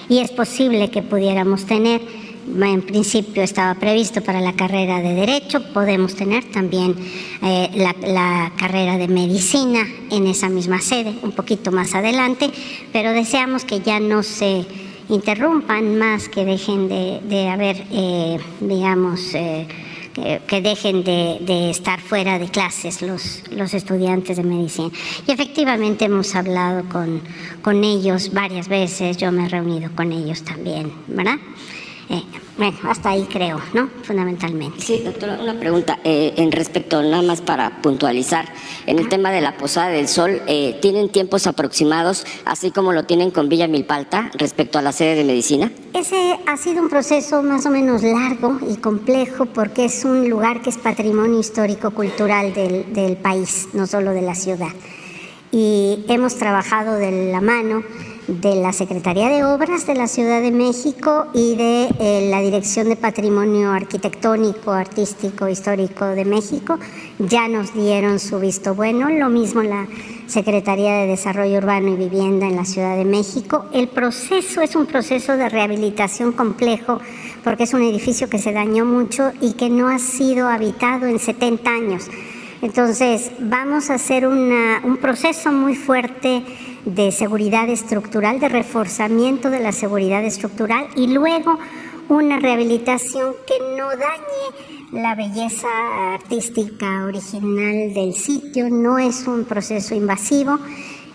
y 0.09 0.19
es 0.19 0.31
posible 0.31 0.89
que 0.89 1.01
pudiéramos 1.01 1.65
tener, 1.65 2.01
en 2.47 2.81
principio 2.81 3.43
estaba 3.43 3.75
previsto 3.75 4.21
para 4.21 4.41
la 4.41 4.53
carrera 4.53 5.01
de 5.01 5.13
Derecho, 5.13 5.61
podemos 5.73 6.15
tener 6.15 6.43
también 6.51 6.95
eh, 7.43 7.69
la, 7.75 8.51
carrera 8.57 8.97
de 8.97 9.07
Medicina 9.07 9.87
en 10.09 10.27
esa 10.27 10.49
misma 10.49 10.79
sede, 10.79 11.15
un 11.23 11.31
poquito 11.31 11.71
más 11.71 11.95
adelante, 11.95 12.49
pero 12.91 13.11
deseamos 13.11 13.65
que 13.65 13.79
ya 13.79 13.99
no 13.99 14.23
se 14.23 14.65
interrumpan 15.09 15.97
más, 15.97 16.29
que 16.29 16.45
dejen 16.45 16.87
de, 16.87 17.21
de 17.23 17.49
haber, 17.49 17.83
eh, 17.91 18.39
digamos, 18.59 19.33
eh, 19.33 19.67
que, 20.13 20.61
dejen 20.61 21.03
de, 21.03 21.37
de 21.41 21.69
estar 21.69 21.99
fuera 21.99 22.39
de 22.39 22.49
clases 22.49 23.01
los, 23.01 23.43
los 23.51 23.73
estudiantes 23.73 24.37
de 24.37 24.43
medicina. 24.43 24.91
Y 25.27 25.31
efectivamente 25.31 26.05
hemos 26.05 26.35
hablado 26.35 26.83
con, 26.89 27.21
con 27.61 27.83
ellos 27.83 28.33
varias 28.33 28.67
veces, 28.67 29.17
yo 29.17 29.31
me 29.31 29.45
he 29.45 29.49
reunido 29.49 29.91
con 29.95 30.11
ellos 30.11 30.43
también, 30.43 30.91
¿verdad? 31.07 31.37
Eh, 32.11 32.25
bueno, 32.57 32.77
hasta 32.89 33.11
ahí 33.11 33.25
creo, 33.31 33.57
¿no? 33.73 33.89
Fundamentalmente. 34.03 34.81
Sí, 34.81 35.01
doctora, 35.03 35.39
una 35.41 35.57
pregunta 35.57 35.97
eh, 36.03 36.33
en 36.35 36.51
respecto, 36.51 37.01
nada 37.01 37.21
más 37.21 37.39
para 37.39 37.81
puntualizar, 37.81 38.51
en 38.85 38.99
el 38.99 39.07
tema 39.07 39.31
de 39.31 39.39
la 39.39 39.55
Posada 39.55 39.87
del 39.87 40.09
Sol, 40.09 40.41
eh, 40.45 40.77
¿tienen 40.81 41.07
tiempos 41.07 41.47
aproximados, 41.47 42.25
así 42.43 42.71
como 42.71 42.91
lo 42.91 43.05
tienen 43.05 43.31
con 43.31 43.47
Villa 43.47 43.69
Milpalta, 43.69 44.29
respecto 44.33 44.77
a 44.77 44.81
la 44.81 44.91
sede 44.91 45.15
de 45.15 45.23
medicina? 45.23 45.71
Ese 45.93 46.37
ha 46.45 46.57
sido 46.57 46.81
un 46.81 46.89
proceso 46.89 47.41
más 47.43 47.65
o 47.65 47.69
menos 47.69 48.03
largo 48.03 48.59
y 48.69 48.75
complejo 48.75 49.45
porque 49.45 49.85
es 49.85 50.03
un 50.03 50.29
lugar 50.29 50.61
que 50.61 50.69
es 50.69 50.77
patrimonio 50.77 51.39
histórico-cultural 51.39 52.53
del, 52.53 52.91
del 52.91 53.15
país, 53.15 53.69
no 53.71 53.87
solo 53.87 54.11
de 54.11 54.21
la 54.21 54.35
ciudad. 54.35 54.73
Y 55.53 56.03
hemos 56.09 56.35
trabajado 56.35 56.95
de 56.95 57.31
la 57.31 57.39
mano 57.39 57.83
de 58.39 58.55
la 58.55 58.71
Secretaría 58.71 59.27
de 59.27 59.43
Obras 59.43 59.85
de 59.85 59.93
la 59.93 60.07
Ciudad 60.07 60.41
de 60.41 60.51
México 60.51 61.27
y 61.33 61.55
de 61.55 61.89
eh, 61.99 62.29
la 62.29 62.39
Dirección 62.39 62.87
de 62.87 62.95
Patrimonio 62.95 63.71
Arquitectónico, 63.71 64.71
Artístico, 64.71 65.49
Histórico 65.49 66.05
de 66.05 66.23
México. 66.23 66.79
Ya 67.19 67.49
nos 67.49 67.73
dieron 67.73 68.19
su 68.19 68.39
visto 68.39 68.73
bueno, 68.73 69.09
lo 69.09 69.29
mismo 69.29 69.61
la 69.63 69.85
Secretaría 70.27 70.93
de 70.93 71.07
Desarrollo 71.07 71.57
Urbano 71.57 71.89
y 71.89 71.95
Vivienda 71.97 72.47
en 72.47 72.55
la 72.55 72.63
Ciudad 72.63 72.95
de 72.95 73.03
México. 73.03 73.65
El 73.73 73.89
proceso 73.89 74.61
es 74.61 74.77
un 74.77 74.85
proceso 74.85 75.35
de 75.35 75.49
rehabilitación 75.49 76.31
complejo 76.31 77.01
porque 77.43 77.63
es 77.63 77.73
un 77.73 77.81
edificio 77.81 78.29
que 78.29 78.39
se 78.39 78.53
dañó 78.53 78.85
mucho 78.85 79.31
y 79.41 79.53
que 79.53 79.69
no 79.69 79.89
ha 79.89 79.99
sido 79.99 80.47
habitado 80.47 81.05
en 81.07 81.19
70 81.19 81.69
años. 81.69 82.07
Entonces, 82.61 83.31
vamos 83.39 83.89
a 83.89 83.95
hacer 83.95 84.25
un 84.27 84.97
proceso 85.01 85.51
muy 85.51 85.75
fuerte 85.75 86.43
de 86.85 87.11
seguridad 87.11 87.69
estructural, 87.69 88.39
de 88.39 88.49
reforzamiento 88.49 89.49
de 89.49 89.59
la 89.59 89.71
seguridad 89.71 90.23
estructural 90.23 90.87
y 90.95 91.07
luego 91.07 91.57
una 92.09 92.39
rehabilitación 92.39 93.33
que 93.47 93.53
no 93.77 93.89
dañe 93.89 95.01
la 95.03 95.15
belleza 95.15 95.67
artística 96.13 97.05
original 97.05 97.93
del 97.93 98.13
sitio, 98.13 98.69
no 98.69 98.97
es 98.97 99.25
un 99.27 99.45
proceso 99.45 99.95
invasivo. 99.95 100.59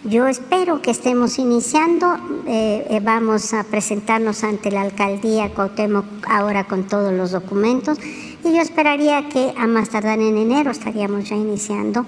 Yo 0.04 0.28
espero 0.28 0.80
que 0.80 0.92
estemos 0.92 1.38
iniciando, 1.38 2.16
eh, 2.46 2.86
eh, 2.88 3.00
vamos 3.02 3.52
a 3.52 3.64
presentarnos 3.64 4.44
ante 4.44 4.70
la 4.70 4.82
alcaldía 4.82 5.50
Cuauhtémoc 5.50 6.04
ahora 6.28 6.64
con 6.64 6.84
todos 6.84 7.12
los 7.12 7.32
documentos 7.32 7.98
y 8.46 8.54
yo 8.54 8.60
esperaría 8.60 9.28
que 9.28 9.52
a 9.56 9.66
más 9.66 9.90
tardar 9.90 10.18
en 10.20 10.36
enero 10.36 10.70
estaríamos 10.70 11.28
ya 11.28 11.36
iniciando 11.36 12.06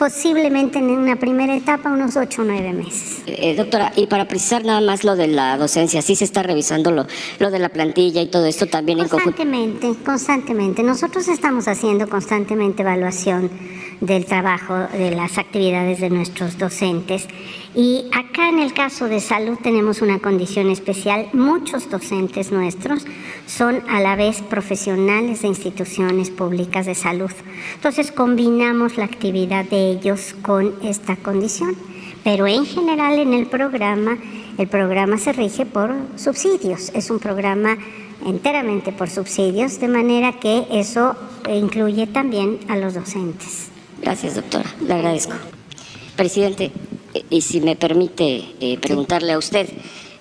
posiblemente 0.00 0.78
en 0.78 0.88
una 0.88 1.16
primera 1.16 1.54
etapa 1.54 1.90
unos 1.90 2.16
ocho 2.16 2.40
o 2.40 2.44
nueve 2.46 2.72
meses. 2.72 3.22
Eh, 3.26 3.54
doctora, 3.54 3.92
y 3.94 4.06
para 4.06 4.26
precisar 4.26 4.64
nada 4.64 4.80
más 4.80 5.04
lo 5.04 5.14
de 5.14 5.26
la 5.26 5.58
docencia, 5.58 6.00
¿sí 6.00 6.16
se 6.16 6.24
está 6.24 6.42
revisando 6.42 6.90
lo, 6.90 7.06
lo 7.38 7.50
de 7.50 7.58
la 7.58 7.68
plantilla 7.68 8.22
y 8.22 8.28
todo 8.28 8.46
esto 8.46 8.66
también 8.66 8.98
en 8.98 9.08
Constantemente, 9.08 9.94
constantemente. 10.02 10.82
Nosotros 10.82 11.28
estamos 11.28 11.68
haciendo 11.68 12.08
constantemente 12.08 12.80
evaluación 12.80 13.50
del 14.00 14.24
trabajo, 14.24 14.74
de 14.74 15.10
las 15.10 15.36
actividades 15.36 16.00
de 16.00 16.08
nuestros 16.08 16.56
docentes. 16.56 17.28
Y 17.74 18.06
acá 18.12 18.48
en 18.48 18.58
el 18.58 18.72
caso 18.72 19.08
de 19.08 19.20
salud 19.20 19.56
tenemos 19.62 20.02
una 20.02 20.18
condición 20.18 20.70
especial. 20.70 21.28
Muchos 21.32 21.88
docentes 21.88 22.50
nuestros 22.50 23.06
son 23.46 23.82
a 23.88 24.00
la 24.00 24.16
vez 24.16 24.42
profesionales 24.42 25.42
de 25.42 25.48
instituciones 25.48 26.30
públicas 26.30 26.86
de 26.86 26.96
salud. 26.96 27.30
Entonces 27.74 28.10
combinamos 28.10 28.96
la 28.96 29.04
actividad 29.04 29.64
de 29.64 29.90
ellos 29.92 30.34
con 30.42 30.74
esta 30.82 31.14
condición. 31.16 31.76
Pero 32.24 32.46
en 32.46 32.66
general 32.66 33.18
en 33.18 33.32
el 33.32 33.46
programa, 33.46 34.18
el 34.58 34.66
programa 34.66 35.16
se 35.16 35.32
rige 35.32 35.64
por 35.64 35.94
subsidios. 36.16 36.90
Es 36.92 37.10
un 37.10 37.18
programa 37.18 37.78
enteramente 38.26 38.92
por 38.92 39.08
subsidios, 39.08 39.80
de 39.80 39.88
manera 39.88 40.32
que 40.32 40.66
eso 40.70 41.14
incluye 41.48 42.06
también 42.06 42.58
a 42.68 42.76
los 42.76 42.94
docentes. 42.94 43.68
Gracias, 44.02 44.34
doctora. 44.34 44.68
Le 44.86 44.92
agradezco. 44.92 45.34
Presidente, 46.16 46.72
y 47.30 47.40
si 47.40 47.60
me 47.60 47.76
permite 47.76 48.44
eh, 48.60 48.78
preguntarle 48.80 49.32
a 49.32 49.38
usted, 49.38 49.68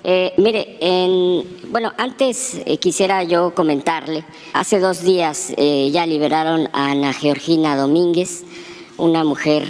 eh, 0.03 0.33
mire, 0.37 0.77
en, 0.79 1.43
bueno, 1.71 1.91
antes 1.97 2.61
eh, 2.65 2.77
quisiera 2.77 3.23
yo 3.23 3.53
comentarle, 3.53 4.23
hace 4.53 4.79
dos 4.79 5.03
días 5.03 5.53
ya 5.57 6.05
liberaron 6.05 6.69
a 6.73 6.91
Ana 6.91 7.13
Georgina 7.13 7.75
Domínguez, 7.75 8.43
una 8.97 9.23
mujer 9.23 9.67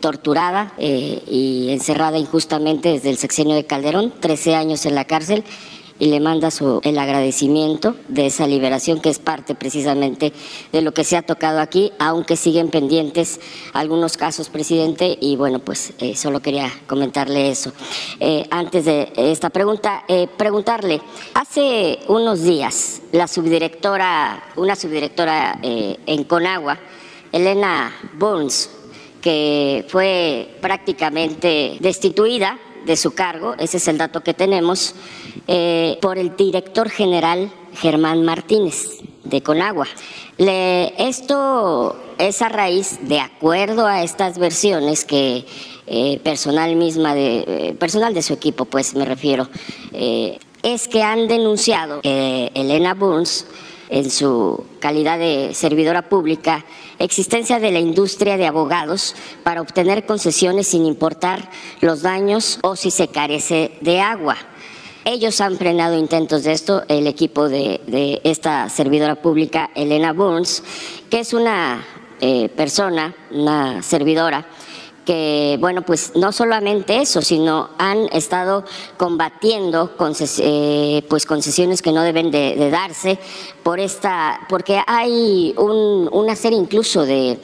torturada 0.00 0.74
y 0.78 1.68
encerrada 1.70 2.18
injustamente 2.18 2.88
desde 2.88 3.10
el 3.10 3.18
sexenio 3.18 3.54
de 3.54 3.64
Calderón, 3.64 4.12
13 4.18 4.56
años 4.56 4.84
en 4.84 4.96
la 4.96 5.04
cárcel, 5.04 5.44
y 6.00 6.06
le 6.06 6.18
manda 6.18 6.50
su, 6.50 6.80
el 6.82 6.98
agradecimiento 6.98 7.94
de 8.08 8.26
esa 8.26 8.46
liberación 8.46 9.00
que 9.00 9.10
es 9.10 9.20
parte 9.20 9.54
precisamente 9.54 10.32
de 10.72 10.82
lo 10.82 10.92
que 10.92 11.04
se 11.04 11.16
ha 11.16 11.22
tocado 11.22 11.60
aquí, 11.60 11.92
aunque 11.98 12.36
siguen 12.36 12.70
pendientes 12.70 13.38
algunos 13.74 14.16
casos, 14.16 14.48
presidente, 14.48 15.16
y 15.20 15.36
bueno, 15.36 15.60
pues 15.60 15.92
eh, 15.98 16.16
solo 16.16 16.40
quería 16.40 16.72
comentarle 16.88 17.50
eso. 17.50 17.72
Eh, 18.18 18.46
antes 18.50 18.86
de 18.86 19.12
esta 19.14 19.50
pregunta, 19.50 20.04
eh, 20.08 20.26
preguntarle, 20.36 21.00
hace 21.34 22.00
unos 22.08 22.42
días 22.42 23.02
la 23.12 23.28
subdirectora, 23.28 24.42
una 24.56 24.74
subdirectora 24.74 25.58
en 25.62 26.24
Conagua, 26.24 26.78
Elena 27.30 27.94
Burns, 28.14 28.70
que 29.20 29.84
fue 29.88 30.56
prácticamente 30.62 31.76
destituida, 31.80 32.58
de 32.84 32.96
su 32.96 33.12
cargo, 33.12 33.54
ese 33.58 33.76
es 33.76 33.88
el 33.88 33.98
dato 33.98 34.22
que 34.22 34.34
tenemos, 34.34 34.94
eh, 35.46 35.98
por 36.00 36.18
el 36.18 36.36
director 36.36 36.88
general 36.88 37.50
Germán 37.74 38.24
Martínez 38.24 39.00
de 39.24 39.42
Conagua. 39.42 39.86
esto 40.38 41.96
es 42.18 42.42
a 42.42 42.48
raíz, 42.48 42.98
de 43.02 43.20
acuerdo 43.20 43.86
a 43.86 44.02
estas 44.02 44.38
versiones 44.38 45.04
que 45.04 45.44
eh, 45.86 46.20
personal 46.22 46.76
misma 46.76 47.14
de 47.14 47.44
eh, 47.46 47.76
personal 47.78 48.14
de 48.14 48.22
su 48.22 48.32
equipo, 48.32 48.64
pues 48.64 48.94
me 48.94 49.04
refiero, 49.04 49.48
es 50.62 50.88
que 50.88 51.02
han 51.02 51.28
denunciado 51.28 52.00
que 52.00 52.50
Elena 52.54 52.94
Burns 52.94 53.46
en 53.90 54.08
su 54.10 54.64
calidad 54.78 55.18
de 55.18 55.52
servidora 55.52 56.08
pública, 56.08 56.64
existencia 57.00 57.58
de 57.58 57.72
la 57.72 57.80
industria 57.80 58.36
de 58.36 58.46
abogados 58.46 59.16
para 59.42 59.60
obtener 59.62 60.06
concesiones 60.06 60.68
sin 60.68 60.86
importar 60.86 61.50
los 61.80 62.02
daños 62.02 62.60
o 62.62 62.76
si 62.76 62.90
se 62.90 63.08
carece 63.08 63.72
de 63.80 64.00
agua. 64.00 64.36
Ellos 65.04 65.40
han 65.40 65.56
frenado 65.56 65.98
intentos 65.98 66.44
de 66.44 66.52
esto, 66.52 66.84
el 66.88 67.06
equipo 67.06 67.48
de, 67.48 68.20
esta 68.22 68.68
servidora 68.68 69.16
pública, 69.16 69.70
Elena 69.74 70.12
Burns, 70.12 70.62
que 71.08 71.20
es 71.20 71.32
una 71.32 71.84
eh, 72.20 72.50
persona, 72.50 73.14
una 73.30 73.82
servidora, 73.82 74.46
que, 75.10 75.56
bueno, 75.58 75.82
pues 75.82 76.12
no 76.14 76.30
solamente 76.30 76.98
eso, 76.98 77.20
sino 77.20 77.70
han 77.78 78.06
estado 78.12 78.64
combatiendo 78.96 79.90
eh, 80.38 81.02
pues 81.08 81.26
concesiones 81.26 81.82
que 81.82 81.90
no 81.90 82.02
deben 82.02 82.30
de, 82.30 82.70
darse 82.70 83.18
por 83.64 83.80
esta, 83.80 84.38
porque 84.48 84.80
hay 84.86 85.52
una 85.56 86.36
serie 86.36 86.60
incluso 86.60 87.04
de 87.04 87.40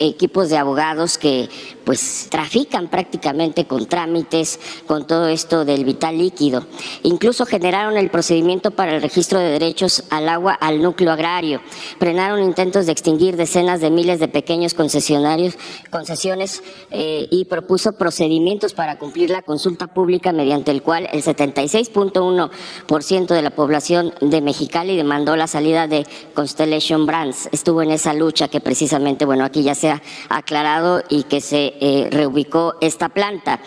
equipos 0.00 0.48
de 0.48 0.56
abogados 0.56 1.16
que 1.16 1.48
pues 1.88 2.28
trafican 2.30 2.88
prácticamente 2.88 3.64
con 3.64 3.86
trámites, 3.86 4.60
con 4.86 5.06
todo 5.06 5.28
esto 5.28 5.64
del 5.64 5.86
vital 5.86 6.18
líquido. 6.18 6.66
Incluso 7.02 7.46
generaron 7.46 7.96
el 7.96 8.10
procedimiento 8.10 8.72
para 8.72 8.94
el 8.94 9.00
registro 9.00 9.38
de 9.38 9.48
derechos 9.48 10.04
al 10.10 10.28
agua 10.28 10.52
al 10.52 10.82
núcleo 10.82 11.12
agrario. 11.12 11.62
Frenaron 11.98 12.42
intentos 12.42 12.84
de 12.84 12.92
extinguir 12.92 13.38
decenas 13.38 13.80
de 13.80 13.88
miles 13.88 14.20
de 14.20 14.28
pequeños 14.28 14.74
concesionarios, 14.74 15.56
concesiones 15.90 16.62
eh, 16.90 17.26
y 17.30 17.46
propuso 17.46 17.92
procedimientos 17.92 18.74
para 18.74 18.98
cumplir 18.98 19.30
la 19.30 19.40
consulta 19.40 19.86
pública 19.86 20.30
mediante 20.30 20.70
el 20.70 20.82
cual 20.82 21.08
el 21.10 21.22
76.1% 21.22 23.26
de 23.28 23.40
la 23.40 23.48
población 23.48 24.12
de 24.20 24.42
Mexicali 24.42 24.94
demandó 24.94 25.36
la 25.36 25.46
salida 25.46 25.86
de 25.86 26.06
Constellation 26.34 27.06
Brands. 27.06 27.48
Estuvo 27.50 27.80
en 27.80 27.92
esa 27.92 28.12
lucha 28.12 28.48
que 28.48 28.60
precisamente, 28.60 29.24
bueno, 29.24 29.46
aquí 29.46 29.62
ya 29.62 29.74
se 29.74 29.88
ha 29.88 30.02
aclarado 30.28 31.02
y 31.08 31.22
que 31.22 31.40
se 31.40 31.77
reubicó 32.10 32.76
esta 32.80 33.08
planta. 33.08 33.60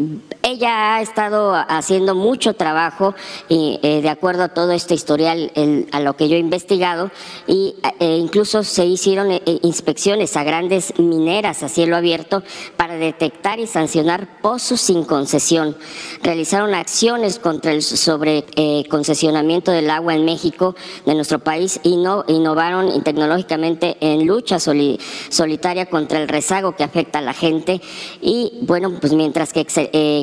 Eh, 0.00 0.18
ella 0.42 0.96
ha 0.96 1.02
estado 1.02 1.54
haciendo 1.54 2.14
mucho 2.14 2.54
trabajo 2.54 3.14
y, 3.48 3.78
eh, 3.82 4.00
de 4.02 4.08
acuerdo 4.08 4.42
a 4.42 4.48
todo 4.48 4.72
este 4.72 4.94
historial, 4.94 5.52
a 5.92 6.00
lo 6.00 6.16
que 6.16 6.28
yo 6.28 6.36
he 6.36 6.38
investigado, 6.38 7.10
y 7.46 7.74
e 7.98 8.16
incluso 8.16 8.64
se 8.64 8.86
hicieron 8.86 9.30
eh, 9.30 9.42
inspecciones 9.62 10.36
a 10.36 10.42
grandes 10.42 10.98
mineras 10.98 11.62
a 11.62 11.68
cielo 11.68 11.96
abierto 11.96 12.42
para 12.76 12.96
detectar 12.96 13.60
y 13.60 13.66
sancionar 13.66 14.40
pozos 14.40 14.80
sin 14.80 15.04
concesión. 15.04 15.76
Realizaron 16.22 16.74
acciones 16.74 17.38
contra 17.38 17.72
el 17.72 17.82
sobre 17.82 18.44
concesionamiento 18.88 19.70
del 19.70 19.90
agua 19.90 20.14
en 20.14 20.24
México, 20.24 20.74
de 21.06 21.14
nuestro 21.14 21.38
país, 21.38 21.80
y 21.82 21.96
no, 21.96 22.24
innovaron 22.26 23.02
tecnológicamente 23.02 23.96
en 24.00 24.26
lucha 24.26 24.58
solitaria 24.58 25.86
contra 25.86 26.20
el 26.20 26.28
rezago 26.28 26.74
que 26.74 26.84
afecta 26.84 27.18
a 27.18 27.22
la 27.22 27.34
gente. 27.34 27.80
Y 28.20 28.58
bueno, 28.62 28.96
pues 29.00 29.12
mientras 29.12 29.52
que 29.52 29.60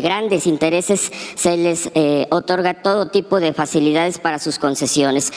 grandes 0.02 0.48
intereses 0.48 1.12
se 1.36 1.58
les 1.58 1.90
eh, 1.94 2.28
otorga 2.30 2.82
todo 2.82 3.08
tipo 3.10 3.40
de 3.40 3.54
facilidades 3.54 4.20
para 4.20 4.40
sus 4.40 4.60
concesiones. 4.60 5.32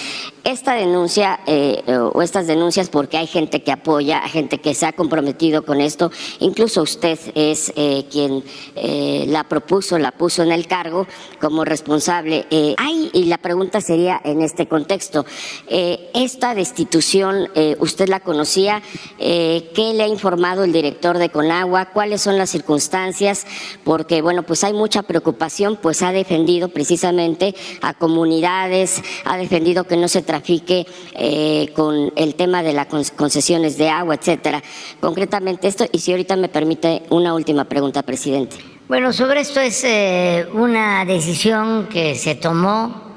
Esta 0.44 0.74
denuncia 0.74 1.40
eh, 1.46 1.82
o 2.14 2.22
estas 2.22 2.46
denuncias 2.46 2.88
porque 2.88 3.18
hay 3.18 3.26
gente 3.26 3.62
que 3.62 3.72
apoya, 3.72 4.20
gente 4.22 4.58
que 4.58 4.74
se 4.74 4.86
ha 4.86 4.92
comprometido 4.92 5.64
con 5.66 5.82
esto, 5.82 6.10
incluso 6.38 6.82
usted 6.82 7.18
es 7.34 7.72
eh, 7.76 8.06
quien 8.10 8.42
eh, 8.74 9.26
la 9.28 9.44
propuso, 9.44 9.98
la 9.98 10.12
puso 10.12 10.42
en 10.42 10.50
el 10.50 10.66
cargo 10.66 11.06
como 11.40 11.64
responsable. 11.64 12.46
hay, 12.78 13.10
y 13.12 13.24
la 13.24 13.38
pregunta 13.38 13.80
sería 13.80 14.20
en 14.24 14.40
este 14.40 14.66
contexto, 14.66 15.26
esta 15.68 16.54
destitución, 16.54 17.48
¿usted 17.78 18.08
la 18.08 18.20
conocía? 18.20 18.82
¿Qué 19.18 19.92
le 19.94 20.02
ha 20.02 20.08
informado 20.08 20.64
el 20.64 20.72
director 20.72 21.18
de 21.18 21.30
Conagua? 21.30 21.86
¿Cuáles 21.86 22.22
son 22.22 22.38
las 22.38 22.50
circunstancias? 22.50 23.46
Porque, 23.84 24.19
bueno, 24.20 24.42
pues 24.42 24.64
hay 24.64 24.72
mucha 24.72 25.02
preocupación, 25.02 25.76
pues 25.76 26.02
ha 26.02 26.12
defendido 26.12 26.68
precisamente 26.68 27.54
a 27.82 27.94
comunidades, 27.94 29.02
ha 29.24 29.36
defendido 29.36 29.84
que 29.84 29.96
no 29.96 30.08
se 30.08 30.22
trafique 30.22 30.86
con 31.74 32.12
el 32.16 32.34
tema 32.34 32.62
de 32.62 32.72
las 32.72 32.86
concesiones 33.16 33.76
de 33.76 33.88
agua, 33.88 34.14
etcétera. 34.14 34.62
Concretamente 35.00 35.68
esto, 35.68 35.84
y 35.92 35.98
si 35.98 36.10
ahorita 36.12 36.36
me 36.36 36.48
permite 36.48 37.02
una 37.10 37.34
última 37.34 37.64
pregunta, 37.64 38.02
presidente. 38.02 38.56
Bueno, 38.88 39.12
sobre 39.12 39.40
esto 39.40 39.60
es 39.60 39.84
eh, 39.84 40.48
una 40.52 41.04
decisión 41.04 41.86
que 41.86 42.16
se 42.16 42.34
tomó. 42.34 43.08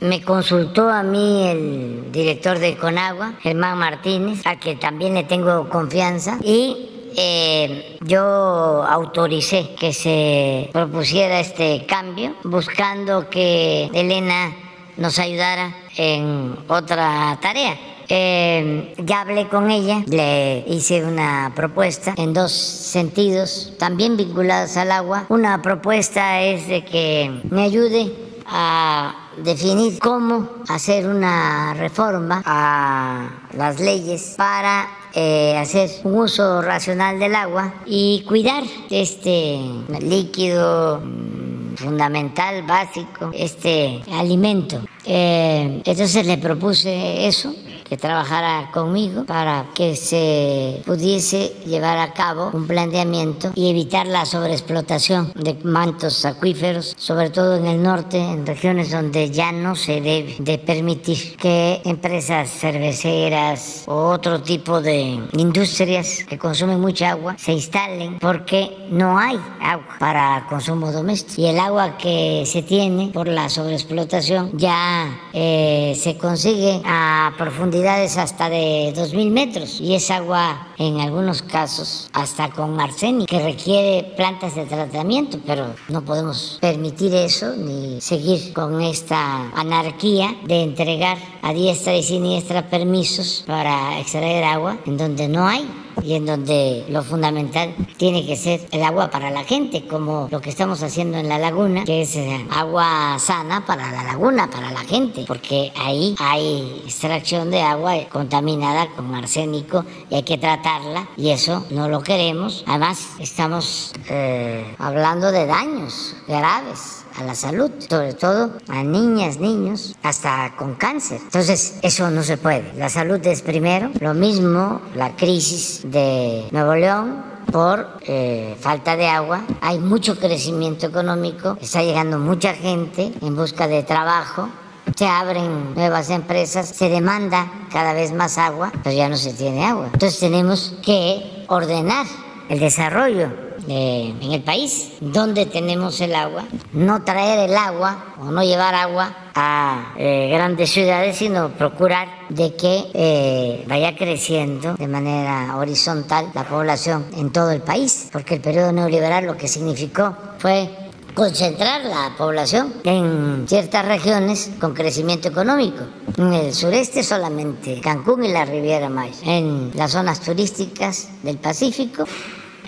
Me 0.00 0.22
consultó 0.22 0.88
a 0.88 1.02
mí 1.02 1.48
el 1.48 2.12
director 2.12 2.60
de 2.60 2.76
Conagua, 2.76 3.34
Germán 3.40 3.78
Martínez, 3.78 4.42
a 4.44 4.60
que 4.60 4.76
también 4.76 5.14
le 5.14 5.24
tengo 5.24 5.68
confianza, 5.68 6.38
y 6.44 6.97
eh, 7.16 7.98
yo 8.00 8.82
autoricé 8.84 9.74
que 9.78 9.92
se 9.92 10.70
propusiera 10.72 11.40
este 11.40 11.86
cambio, 11.86 12.34
buscando 12.44 13.28
que 13.30 13.90
Elena 13.92 14.54
nos 14.96 15.18
ayudara 15.18 15.74
en 15.96 16.56
otra 16.68 17.38
tarea 17.40 17.78
eh, 18.10 18.94
ya 19.04 19.20
hablé 19.20 19.48
con 19.48 19.70
ella, 19.70 20.02
le 20.06 20.64
hice 20.66 21.04
una 21.04 21.52
propuesta 21.54 22.14
en 22.16 22.32
dos 22.32 22.52
sentidos, 22.52 23.74
también 23.78 24.16
vinculados 24.16 24.76
al 24.78 24.92
agua. 24.92 25.26
Una 25.28 25.60
propuesta 25.60 26.40
es 26.40 26.68
de 26.68 26.84
que 26.84 27.42
me 27.50 27.64
ayude 27.64 28.14
a 28.46 29.14
definir 29.36 29.98
cómo 29.98 30.48
hacer 30.68 31.06
una 31.06 31.74
reforma 31.74 32.42
a 32.46 33.28
las 33.52 33.78
leyes 33.78 34.34
para 34.38 34.88
eh, 35.14 35.56
hacer 35.56 35.90
un 36.04 36.14
uso 36.14 36.62
racional 36.62 37.18
del 37.18 37.34
agua 37.34 37.74
y 37.86 38.24
cuidar 38.26 38.62
este 38.90 39.58
líquido 40.00 41.00
mm, 41.00 41.74
fundamental, 41.76 42.62
básico, 42.66 43.30
este 43.32 44.02
alimento. 44.12 44.80
Eh, 45.08 45.82
entonces 45.84 46.26
le 46.26 46.36
propuse 46.36 47.26
eso 47.26 47.54
que 47.88 47.96
trabajara 47.96 48.70
conmigo 48.72 49.24
para 49.24 49.66
que 49.74 49.96
se 49.96 50.82
pudiese 50.84 51.54
llevar 51.66 51.98
a 51.98 52.12
cabo 52.12 52.50
un 52.52 52.66
planteamiento 52.66 53.50
y 53.54 53.70
evitar 53.70 54.06
la 54.06 54.26
sobreexplotación 54.26 55.32
de 55.34 55.54
mantos 55.64 56.24
acuíferos, 56.24 56.94
sobre 56.98 57.30
todo 57.30 57.56
en 57.56 57.66
el 57.66 57.82
norte, 57.82 58.18
en 58.18 58.46
regiones 58.46 58.90
donde 58.90 59.30
ya 59.30 59.52
no 59.52 59.74
se 59.74 60.00
debe 60.00 60.36
de 60.38 60.58
permitir 60.58 61.36
que 61.36 61.80
empresas 61.84 62.50
cerveceras 62.50 63.84
o 63.86 64.10
otro 64.10 64.42
tipo 64.42 64.80
de 64.80 65.18
industrias 65.32 66.24
que 66.28 66.38
consumen 66.38 66.80
mucha 66.80 67.10
agua 67.10 67.36
se 67.38 67.52
instalen 67.52 68.18
porque 68.18 68.86
no 68.90 69.18
hay 69.18 69.40
agua 69.62 69.96
para 69.98 70.46
consumo 70.48 70.92
doméstico. 70.92 71.40
Y 71.40 71.46
el 71.46 71.58
agua 71.58 71.96
que 71.96 72.44
se 72.44 72.62
tiene 72.62 73.08
por 73.08 73.28
la 73.28 73.48
sobreexplotación 73.48 74.50
ya 74.58 74.97
eh, 75.32 75.96
se 75.98 76.16
consigue 76.16 76.80
a 76.84 77.32
profundidad 77.36 78.02
hasta 78.02 78.48
de 78.48 78.92
2.000 78.94 79.30
metros 79.30 79.80
y 79.80 79.94
es 79.94 80.10
agua 80.10 80.68
en 80.78 81.00
algunos 81.00 81.42
casos 81.42 82.08
hasta 82.12 82.50
con 82.50 82.80
arsénico 82.80 83.26
que 83.26 83.42
requiere 83.42 84.14
plantas 84.16 84.54
de 84.54 84.64
tratamiento, 84.64 85.38
pero 85.46 85.74
no 85.88 86.02
podemos 86.02 86.58
permitir 86.60 87.14
eso 87.14 87.54
ni 87.56 88.00
seguir 88.00 88.52
con 88.52 88.80
esta 88.80 89.50
anarquía 89.58 90.34
de 90.44 90.62
entregar 90.62 91.18
a 91.42 91.52
diestra 91.52 91.96
y 91.96 92.02
siniestra 92.02 92.68
permisos 92.68 93.44
para 93.46 93.98
extraer 94.00 94.44
agua 94.44 94.78
en 94.86 94.96
donde 94.96 95.28
no 95.28 95.46
hay 95.46 95.68
y 96.02 96.14
en 96.14 96.26
donde 96.26 96.84
lo 96.88 97.02
fundamental 97.02 97.74
tiene 97.96 98.26
que 98.26 98.36
ser 98.36 98.60
el 98.70 98.82
agua 98.82 99.10
para 99.10 99.30
la 99.30 99.44
gente, 99.44 99.86
como 99.86 100.28
lo 100.30 100.40
que 100.40 100.50
estamos 100.50 100.82
haciendo 100.82 101.18
en 101.18 101.28
la 101.28 101.38
laguna, 101.38 101.84
que 101.84 102.02
es 102.02 102.16
eh, 102.16 102.46
agua 102.50 103.18
sana 103.18 103.64
para 103.66 103.90
la 103.90 104.04
laguna, 104.04 104.50
para 104.50 104.70
la 104.70 104.80
gente, 104.80 105.24
porque 105.26 105.72
ahí 105.76 106.14
hay 106.18 106.82
extracción 106.84 107.50
de 107.50 107.62
agua 107.62 107.94
contaminada 108.10 108.88
con 108.94 109.14
arsénico 109.14 109.84
y 110.10 110.16
hay 110.16 110.22
que 110.22 110.38
tratarla 110.38 111.08
y 111.16 111.30
eso 111.30 111.66
no 111.70 111.88
lo 111.88 112.02
queremos. 112.02 112.64
Además, 112.66 113.08
estamos 113.18 113.92
eh, 114.08 114.74
hablando 114.78 115.32
de 115.32 115.46
daños 115.46 116.14
graves 116.26 117.04
a 117.18 117.24
la 117.24 117.34
salud, 117.34 117.70
sobre 117.88 118.14
todo 118.14 118.52
a 118.68 118.82
niñas, 118.82 119.38
niños, 119.38 119.96
hasta 120.02 120.54
con 120.56 120.74
cáncer. 120.74 121.20
Entonces, 121.22 121.78
eso 121.82 122.10
no 122.10 122.22
se 122.22 122.36
puede. 122.36 122.72
La 122.76 122.88
salud 122.88 123.24
es 123.26 123.42
primero. 123.42 123.90
Lo 124.00 124.14
mismo 124.14 124.80
la 124.94 125.16
crisis 125.16 125.82
de 125.84 126.48
Nuevo 126.52 126.74
León, 126.74 127.22
por 127.50 127.98
eh, 128.02 128.56
falta 128.60 128.96
de 128.96 129.08
agua. 129.08 129.42
Hay 129.60 129.78
mucho 129.78 130.18
crecimiento 130.18 130.86
económico, 130.86 131.58
está 131.60 131.82
llegando 131.82 132.18
mucha 132.18 132.54
gente 132.54 133.12
en 133.20 133.34
busca 133.34 133.66
de 133.66 133.82
trabajo. 133.82 134.48
Se 134.96 135.06
abren 135.06 135.74
nuevas 135.74 136.08
empresas, 136.10 136.68
se 136.68 136.88
demanda 136.88 137.50
cada 137.70 137.92
vez 137.92 138.12
más 138.12 138.38
agua, 138.38 138.72
pero 138.82 138.96
ya 138.96 139.08
no 139.08 139.16
se 139.16 139.34
tiene 139.34 139.64
agua. 139.64 139.90
Entonces 139.92 140.18
tenemos 140.18 140.76
que 140.82 141.44
ordenar 141.48 142.06
el 142.48 142.58
desarrollo 142.58 143.47
en 143.66 144.32
el 144.32 144.42
país 144.42 144.92
donde 145.00 145.46
tenemos 145.46 146.00
el 146.00 146.14
agua, 146.14 146.44
no 146.72 147.02
traer 147.02 147.50
el 147.50 147.56
agua 147.56 148.14
o 148.20 148.24
no 148.24 148.42
llevar 148.42 148.74
agua 148.74 149.14
a 149.34 149.94
eh, 149.96 150.30
grandes 150.32 150.70
ciudades, 150.70 151.16
sino 151.16 151.50
procurar 151.50 152.08
de 152.28 152.54
que 152.54 152.90
eh, 152.94 153.64
vaya 153.68 153.96
creciendo 153.96 154.74
de 154.74 154.88
manera 154.88 155.56
horizontal 155.56 156.30
la 156.34 156.44
población 156.44 157.06
en 157.16 157.30
todo 157.30 157.50
el 157.50 157.60
país, 157.60 158.08
porque 158.12 158.36
el 158.36 158.40
periodo 158.40 158.72
neoliberal 158.72 159.26
lo 159.26 159.36
que 159.36 159.48
significó 159.48 160.14
fue 160.38 160.68
concentrar 161.14 161.84
la 161.84 162.14
población 162.16 162.74
en 162.84 163.44
ciertas 163.48 163.84
regiones 163.84 164.50
con 164.60 164.72
crecimiento 164.72 165.28
económico. 165.28 165.84
En 166.16 166.32
el 166.32 166.54
sureste 166.54 167.02
solamente 167.02 167.80
Cancún 167.80 168.24
y 168.24 168.32
la 168.32 168.44
Riviera 168.44 168.88
Maya. 168.88 169.16
En 169.24 169.72
las 169.74 169.92
zonas 169.92 170.20
turísticas 170.20 171.08
del 171.24 171.38
Pacífico 171.38 172.04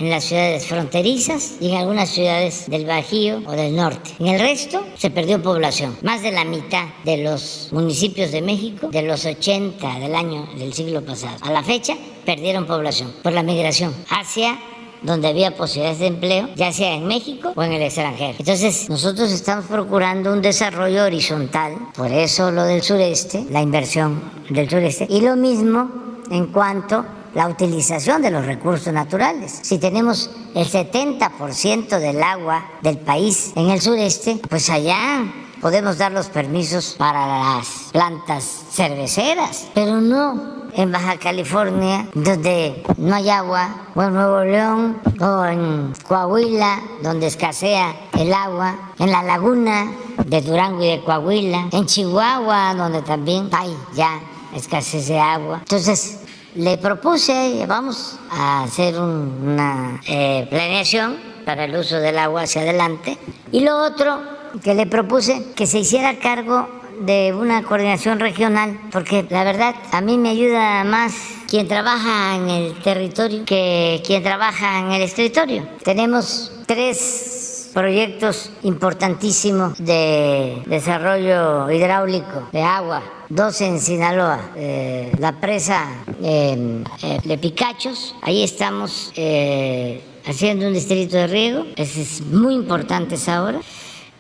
en 0.01 0.11
las 0.11 0.25
ciudades 0.25 0.67
fronterizas 0.67 1.57
y 1.61 1.71
en 1.71 1.77
algunas 1.77 2.09
ciudades 2.09 2.69
del 2.69 2.87
Bajío 2.87 3.43
o 3.47 3.53
del 3.53 3.77
norte. 3.77 4.11
En 4.19 4.29
el 4.29 4.41
resto 4.41 4.85
se 4.97 5.11
perdió 5.11 5.43
población. 5.43 5.97
Más 6.03 6.23
de 6.23 6.33
la 6.33 6.45
mitad 6.45 6.87
de 7.05 7.19
los 7.19 7.69
municipios 7.73 8.33
de 8.33 8.43
México, 8.43 8.89
de 8.89 9.03
los 9.03 9.27
80 9.27 9.99
del 9.99 10.15
año 10.15 10.49
del 10.57 10.73
siglo 10.73 11.05
pasado, 11.05 11.37
a 11.43 11.53
la 11.53 11.63
fecha 11.63 11.95
perdieron 12.25 12.67
población 12.67 13.13
por 13.23 13.33
la 13.33 13.43
migración 13.43 13.95
hacia 14.09 14.59
donde 15.03 15.29
había 15.29 15.57
posibilidades 15.57 15.99
de 16.01 16.07
empleo, 16.09 16.49
ya 16.57 16.73
sea 16.73 16.95
en 16.95 17.07
México 17.07 17.53
o 17.55 17.63
en 17.63 17.73
el 17.73 17.83
extranjero. 17.83 18.35
Entonces, 18.39 18.89
nosotros 18.91 19.33
estamos 19.33 19.65
procurando 19.65 20.33
un 20.33 20.43
desarrollo 20.43 21.05
horizontal, 21.05 21.77
por 21.97 22.13
eso 22.13 22.51
lo 22.51 22.65
del 22.65 22.83
sureste, 22.83 23.45
la 23.51 23.63
inversión 23.63 24.21
del 24.51 24.69
sureste, 24.69 25.07
y 25.09 25.23
lo 25.23 25.37
mismo 25.37 25.91
en 26.31 26.49
cuanto 26.49 27.05
la 27.35 27.49
utilización 27.49 28.23
de 28.23 28.31
los 28.31 28.47
recursos 28.47 28.93
naturales. 28.93 29.61
Si 29.63 29.79
tenemos 29.79 30.31
el 30.55 30.67
70% 30.67 31.99
del 31.99 32.23
agua 32.23 32.65
del 32.83 32.99
país 32.99 33.53
en 33.57 33.71
el 33.71 33.81
sureste, 33.81 34.41
pues 34.49 34.71
allá 34.71 35.25
podemos 35.61 35.99
dar 35.99 36.13
los 36.13 36.29
permisos 36.29 36.95
para 36.99 37.27
las 37.27 37.91
plantas 37.93 38.45
cerveceras, 38.71 39.69
pero 39.75 40.01
no 40.01 40.61
en 40.75 40.93
Baja 40.93 41.17
California, 41.19 42.09
donde 42.15 42.83
no 42.97 43.15
hay 43.15 43.29
agua, 43.29 43.89
o 43.95 44.03
en 44.03 44.15
Nuevo 44.15 44.41
León, 44.45 45.01
o 45.21 45.45
en 45.45 45.93
Coahuila, 46.07 46.81
donde 47.03 47.27
escasea 47.27 47.95
el 48.19 48.33
agua, 48.33 48.93
en 48.99 49.11
la 49.11 49.23
laguna 49.23 49.91
de 50.27 50.41
Durango 50.41 50.85
y 50.85 50.91
de 50.91 51.05
Coahuila, 51.05 51.69
en 51.73 51.87
Chihuahua, 51.87 52.75
donde 52.75 53.03
también 53.03 53.49
hay 53.53 53.75
ya 53.95 54.21
escasez 54.55 55.09
de 55.09 55.19
agua. 55.19 55.59
Entonces, 55.61 56.21
le 56.55 56.79
propuse, 56.79 57.65
vamos 57.67 58.19
a 58.31 58.65
hacer 58.65 58.99
una 58.99 60.01
eh, 60.07 60.47
planeación 60.51 61.17
para 61.45 61.65
el 61.65 61.77
uso 61.77 61.97
del 61.97 62.19
agua 62.19 62.43
hacia 62.43 62.63
adelante. 62.63 63.19
Y 63.53 63.61
lo 63.61 63.77
otro 63.85 64.21
que 64.63 64.75
le 64.75 64.87
propuse, 64.87 65.53
que 65.55 65.67
se 65.67 65.79
hiciera 65.79 66.19
cargo 66.19 66.69
de 67.01 67.33
una 67.35 67.63
coordinación 67.63 68.21
regional, 68.21 68.79
porque 68.93 69.27
la 69.31 69.45
verdad 69.45 69.75
a 69.93 70.01
mí 70.01 70.19
me 70.19 70.31
ayuda 70.31 70.85
más 70.85 71.15
quien 71.49 71.67
trabaja 71.67 72.37
en 72.37 72.51
el 72.51 72.75
territorio 72.83 73.45
que 73.45 74.03
quien 74.07 74.23
trabaja 74.23 74.81
en 74.81 74.93
el 74.93 75.03
escritorio. 75.03 75.67
Tenemos 75.83 76.53
tres 76.67 77.40
proyectos 77.73 78.51
importantísimos 78.63 79.79
de 79.79 80.63
desarrollo 80.67 81.71
hidráulico 81.71 82.49
de 82.53 82.63
agua 82.63 83.03
dos 83.31 83.61
en 83.61 83.81
Sinaloa, 83.81 84.51
eh, 84.57 85.13
la 85.19 85.41
presa 85.41 86.03
eh, 86.21 86.83
de 87.25 87.39
Picachos, 87.39 88.17
ahí 88.23 88.43
estamos 88.43 89.13
eh, 89.15 90.03
haciendo 90.27 90.67
un 90.67 90.75
distrito 90.75 91.17
de 91.17 91.29
riego, 91.29 91.65
es 91.77 92.21
muy 92.23 92.55
importante 92.55 93.15
esa 93.15 93.45
obra 93.45 93.61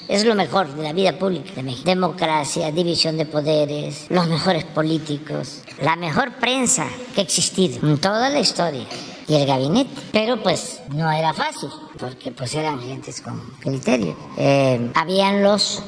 es 0.09 0.25
lo 0.25 0.35
mejor 0.35 0.75
de 0.75 0.83
la 0.83 0.93
vida 0.93 1.19
pública 1.19 1.53
de 1.55 1.63
México. 1.63 1.85
Democracia, 1.85 2.71
división 2.73 3.17
de 3.17 3.27
poderes, 3.27 4.07
los 4.09 4.27
mejores 4.27 4.65
políticos, 4.65 5.63
la 5.81 5.97
mejor 5.97 6.33
prensa 6.35 6.87
que 7.15 7.21
ha 7.21 7.25
existido 7.25 7.87
en 7.89 7.99
toda 7.99 8.29
la 8.29 8.41
historia 8.41 8.87
y 9.29 9.35
el 9.35 9.47
gabinete. 9.47 9.91
Pero 10.13 10.43
pues 10.43 10.81
no 10.95 11.11
era 11.11 11.33
fácil, 11.33 11.71
porque 11.99 12.33
pues 12.33 12.55
eran 12.55 12.81
gentes 12.81 13.21
con 13.21 13.41
criterio. 13.61 14.17
Eh, 14.37 14.91
habían 14.95 15.43
los 15.43 15.83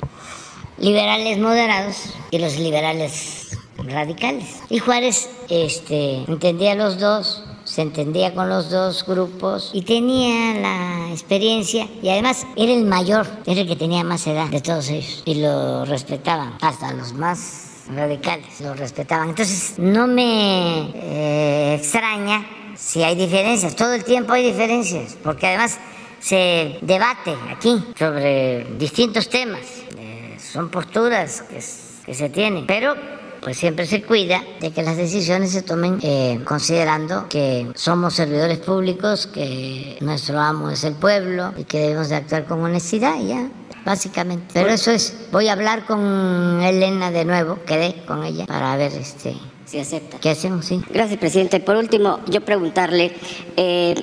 liberales 0.78 1.38
moderados 1.38 1.96
y 2.30 2.38
los 2.38 2.58
liberales 2.58 3.58
radicales. 3.78 4.60
Y 4.70 4.78
Juárez 4.78 5.28
este, 5.48 6.24
entendía 6.28 6.74
los 6.74 6.98
dos 6.98 7.42
se 7.72 7.80
entendía 7.80 8.34
con 8.34 8.50
los 8.50 8.68
dos 8.68 9.06
grupos 9.06 9.70
y 9.72 9.80
tenía 9.80 10.60
la 10.60 11.08
experiencia 11.10 11.88
y 12.02 12.10
además 12.10 12.46
era 12.54 12.70
el 12.70 12.84
mayor, 12.84 13.26
era 13.46 13.62
el 13.62 13.66
que 13.66 13.76
tenía 13.76 14.04
más 14.04 14.26
edad 14.26 14.48
de 14.48 14.60
todos 14.60 14.90
ellos 14.90 15.22
y 15.24 15.36
lo 15.36 15.86
respetaban, 15.86 16.58
hasta 16.60 16.92
los 16.92 17.14
más 17.14 17.84
radicales 17.88 18.60
lo 18.60 18.74
respetaban. 18.74 19.30
Entonces 19.30 19.78
no 19.78 20.06
me 20.06 20.90
eh, 20.94 21.76
extraña 21.76 22.46
si 22.76 23.02
hay 23.02 23.14
diferencias, 23.14 23.74
todo 23.74 23.94
el 23.94 24.04
tiempo 24.04 24.34
hay 24.34 24.44
diferencias, 24.44 25.16
porque 25.24 25.46
además 25.46 25.78
se 26.20 26.76
debate 26.82 27.34
aquí 27.50 27.82
sobre 27.98 28.64
distintos 28.76 29.30
temas, 29.30 29.62
eh, 29.96 30.36
son 30.38 30.68
posturas 30.68 31.40
que, 31.40 31.62
que 32.04 32.14
se 32.14 32.28
tienen, 32.28 32.66
pero 32.66 33.21
pues 33.42 33.58
siempre 33.58 33.86
se 33.86 34.02
cuida 34.02 34.42
de 34.60 34.70
que 34.70 34.82
las 34.82 34.96
decisiones 34.96 35.50
se 35.50 35.62
tomen 35.62 35.98
eh, 36.02 36.40
considerando 36.44 37.28
que 37.28 37.66
somos 37.74 38.14
servidores 38.14 38.58
públicos, 38.58 39.26
que 39.26 39.98
nuestro 40.00 40.38
amo 40.38 40.70
es 40.70 40.84
el 40.84 40.94
pueblo 40.94 41.52
y 41.56 41.64
que 41.64 41.80
debemos 41.80 42.08
de 42.08 42.16
actuar 42.16 42.44
con 42.44 42.62
honestidad 42.62 43.16
y 43.20 43.28
ya 43.28 43.50
básicamente. 43.84 44.46
Pero 44.54 44.70
eso 44.70 44.92
es, 44.92 45.14
voy 45.32 45.48
a 45.48 45.52
hablar 45.52 45.84
con 45.86 46.62
Elena 46.62 47.10
de 47.10 47.24
nuevo, 47.24 47.58
quedé 47.66 48.04
con 48.06 48.22
ella 48.24 48.46
para 48.46 48.76
ver 48.76 48.92
este 48.92 49.34
si 49.64 49.78
acepta. 49.78 50.18
¿Qué 50.18 50.30
hacemos? 50.30 50.66
Sí. 50.66 50.82
Gracias, 50.90 51.18
presidente. 51.18 51.58
Por 51.60 51.76
último, 51.76 52.20
yo 52.26 52.42
preguntarle, 52.42 53.12
eh, 53.56 53.94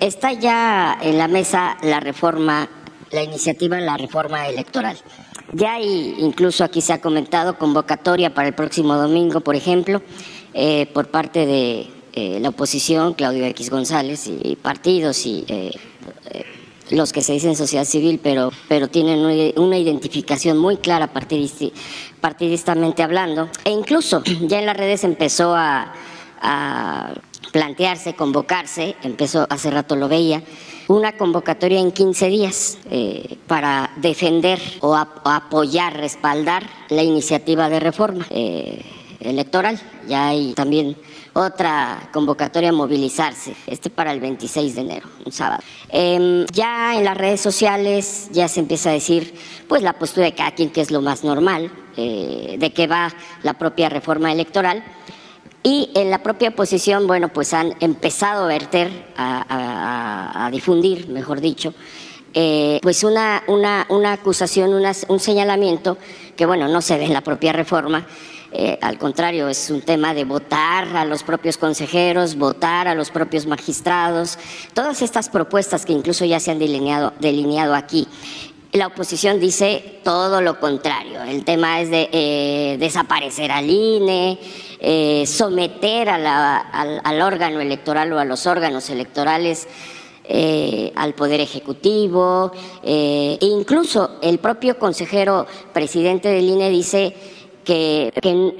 está 0.00 0.32
ya 0.32 0.98
en 1.00 1.16
la 1.16 1.28
mesa 1.28 1.76
la 1.82 2.00
reforma, 2.00 2.68
la 3.10 3.22
iniciativa 3.22 3.78
la 3.78 3.96
reforma 3.96 4.48
electoral. 4.48 4.98
Ya 5.52 5.74
hay, 5.74 6.14
incluso 6.18 6.64
aquí 6.64 6.80
se 6.80 6.92
ha 6.92 7.00
comentado, 7.00 7.58
convocatoria 7.58 8.32
para 8.34 8.48
el 8.48 8.54
próximo 8.54 8.94
domingo, 8.94 9.40
por 9.40 9.54
ejemplo, 9.54 10.02
eh, 10.54 10.86
por 10.94 11.08
parte 11.08 11.46
de 11.46 11.88
eh, 12.14 12.38
la 12.40 12.50
oposición, 12.50 13.14
Claudio 13.14 13.44
X 13.46 13.70
González, 13.70 14.26
y, 14.26 14.56
partidos 14.56 15.26
y 15.26 15.44
eh, 15.48 15.72
los 16.90 17.12
que 17.12 17.22
se 17.22 17.32
dicen 17.32 17.56
sociedad 17.56 17.84
civil, 17.84 18.20
pero, 18.22 18.52
pero 18.68 18.88
tienen 18.88 19.52
una 19.56 19.78
identificación 19.78 20.58
muy 20.58 20.76
clara 20.76 21.10
partidistamente 22.20 23.02
hablando. 23.02 23.48
E 23.64 23.70
incluso 23.70 24.22
ya 24.42 24.58
en 24.58 24.66
las 24.66 24.76
redes 24.76 25.04
empezó 25.04 25.54
a, 25.54 25.94
plantearse, 27.52 28.14
convocarse, 28.14 28.96
empezó 29.02 29.46
hace 29.48 29.70
rato 29.70 29.94
lo 29.94 30.08
veía, 30.08 30.42
una 30.88 31.16
convocatoria 31.16 31.80
en 31.80 31.92
15 31.92 32.28
días 32.28 32.78
eh, 32.90 33.38
para 33.46 33.90
defender 33.96 34.60
o, 34.80 34.94
apoyar, 34.94 35.96
respaldar 35.96 36.68
la 36.88 37.02
iniciativa 37.02 37.68
de 37.68 37.80
reforma 37.80 38.26
eh, 38.30 38.82
electoral. 39.20 39.80
Ya 40.08 40.28
hay 40.28 40.52
también 40.54 40.96
otra 41.34 42.10
convocatoria 42.12 42.70
a 42.70 42.72
movilizarse, 42.72 43.54
este 43.66 43.88
para 43.88 44.12
el 44.12 44.20
26 44.20 44.74
de 44.74 44.80
enero, 44.80 45.08
un 45.24 45.32
sábado. 45.32 45.62
Em, 45.88 46.44
ya 46.52 46.96
en 46.96 47.04
las 47.04 47.16
redes 47.16 47.40
sociales 47.40 48.28
ya 48.32 48.48
se 48.48 48.60
empieza 48.60 48.90
a 48.90 48.92
decir, 48.92 49.34
pues 49.68 49.82
la 49.82 49.94
postura 49.94 50.26
de 50.26 50.34
cada 50.34 50.50
quien, 50.52 50.70
que 50.70 50.82
es 50.82 50.90
lo 50.90 51.00
más 51.00 51.24
normal, 51.24 51.70
eh, 51.96 52.56
de 52.58 52.72
qué 52.72 52.86
va 52.86 53.12
la 53.42 53.54
propia 53.54 53.88
reforma 53.88 54.32
electoral. 54.32 54.84
Y 55.62 55.90
en 55.94 56.10
la 56.10 56.22
propia 56.22 56.48
oposición, 56.48 57.06
bueno, 57.06 57.28
pues 57.28 57.54
han 57.54 57.74
empezado 57.80 58.44
a 58.44 58.48
verter, 58.48 58.90
a, 59.16 60.48
difundir, 60.50 61.08
mejor 61.08 61.40
dicho, 61.40 61.72
eh, 62.34 62.80
pues 62.82 63.04
una, 63.04 63.42
una, 63.46 63.86
una 63.88 64.12
acusación, 64.12 64.72
un 65.08 65.20
señalamiento 65.20 65.98
que, 66.36 66.46
bueno, 66.46 66.68
no 66.68 66.80
se 66.82 66.98
ve 66.98 67.04
en 67.04 67.12
la 67.12 67.20
propia 67.20 67.52
reforma, 67.52 68.06
eh, 68.54 68.78
al 68.82 68.98
contrario, 68.98 69.48
es 69.48 69.70
un 69.70 69.80
tema 69.80 70.12
de 70.12 70.24
votar 70.24 70.94
a 70.94 71.06
los 71.06 71.22
propios 71.22 71.56
consejeros, 71.56 72.36
votar 72.36 72.86
a 72.86 72.94
los 72.94 73.10
propios 73.10 73.46
magistrados, 73.46 74.38
todas 74.74 75.00
estas 75.00 75.30
propuestas 75.30 75.86
que 75.86 75.94
incluso 75.94 76.26
ya 76.26 76.38
se 76.38 76.50
han 76.50 76.58
delineado, 76.58 77.14
delineado 77.18 77.74
aquí. 77.74 78.06
La 78.72 78.88
oposición 78.88 79.40
dice 79.40 80.00
todo 80.04 80.42
lo 80.42 80.60
contrario. 80.60 81.22
El 81.22 81.44
tema 81.44 81.80
es 81.80 81.90
de 81.90 82.08
eh, 82.12 82.76
desaparecer 82.78 83.50
al 83.50 83.68
INE, 83.68 84.38
eh, 84.82 85.24
someter 85.26 86.10
al, 86.10 87.22
órgano 87.22 87.60
electoral 87.60 88.12
o 88.12 88.18
a 88.18 88.24
los 88.24 88.46
órganos 88.46 88.90
electorales 88.90 89.68
al 90.94 91.14
Poder 91.14 91.40
Ejecutivo. 91.40 92.52
e 92.82 93.38
incluso 93.40 94.18
el 94.22 94.38
propio 94.38 94.78
consejero 94.78 95.46
presidente 95.72 96.28
del 96.28 96.48
INE 96.48 96.70
dice 96.70 97.14
que, 97.64 98.12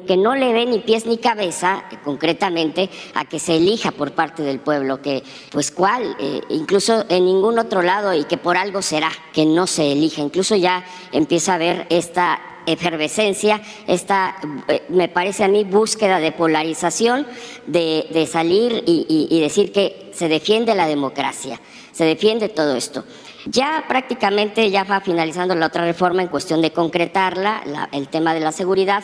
que, 0.07 0.17
no 0.17 0.35
le 0.35 0.53
dé 0.53 0.67
ni 0.67 0.79
pies 0.79 1.07
ni 1.07 1.19
cabeza, 1.19 1.85
concretamente, 2.05 2.89
a 3.15 3.25
que 3.25 3.39
se 3.39 3.57
elija 3.57 3.91
por 3.91 4.13
parte 4.13 4.43
del 4.43 4.61
pueblo, 4.61 5.03
que 5.03 5.23
pues 5.51 5.71
cuál, 5.71 6.17
eh, 6.19 6.41
incluso 6.51 7.05
en 7.09 7.25
ningún 7.25 7.59
otro 7.59 7.83
lado 7.83 8.15
y 8.15 8.25
que 8.25 8.37
por 8.37 8.57
algo 8.57 8.83
será 8.83 9.11
que 9.33 9.45
no 9.45 9.67
se 9.67 9.93
elija. 9.93 10.23
Incluso 10.23 10.57
ya 10.57 10.85
empieza 11.13 11.53
a 11.53 11.55
haber 11.57 11.87
esta 11.91 12.41
efervescencia, 12.67 13.61
esta, 13.87 14.37
eh, 14.69 14.83
me 14.89 15.09
parece 15.09 15.45
a 15.45 15.49
mí, 15.49 15.65
búsqueda 15.65 16.19
de 16.19 16.33
polarización, 16.33 17.27
de, 17.67 18.07
de 18.13 18.27
salir 18.27 18.83
y, 18.87 19.41
decir 19.41 19.73
que 19.73 20.11
se 20.15 20.29
defiende 20.29 20.75
la 20.75 20.87
democracia, 20.87 21.61
se 21.93 22.05
defiende 22.05 22.49
todo 22.49 22.77
esto. 22.77 23.05
Ya 23.47 23.85
prácticamente 23.89 24.71
ya 24.71 24.85
va 24.85 25.01
finalizando 25.01 25.55
la 25.55 25.67
otra 25.67 25.85
reforma 25.85 26.23
en 26.23 26.29
cuestión 26.29 26.63
de 26.63 26.71
concretarla, 26.71 27.89
el 27.93 28.09
tema 28.09 28.35
de 28.35 28.41
la 28.41 28.53
seguridad, 28.53 29.03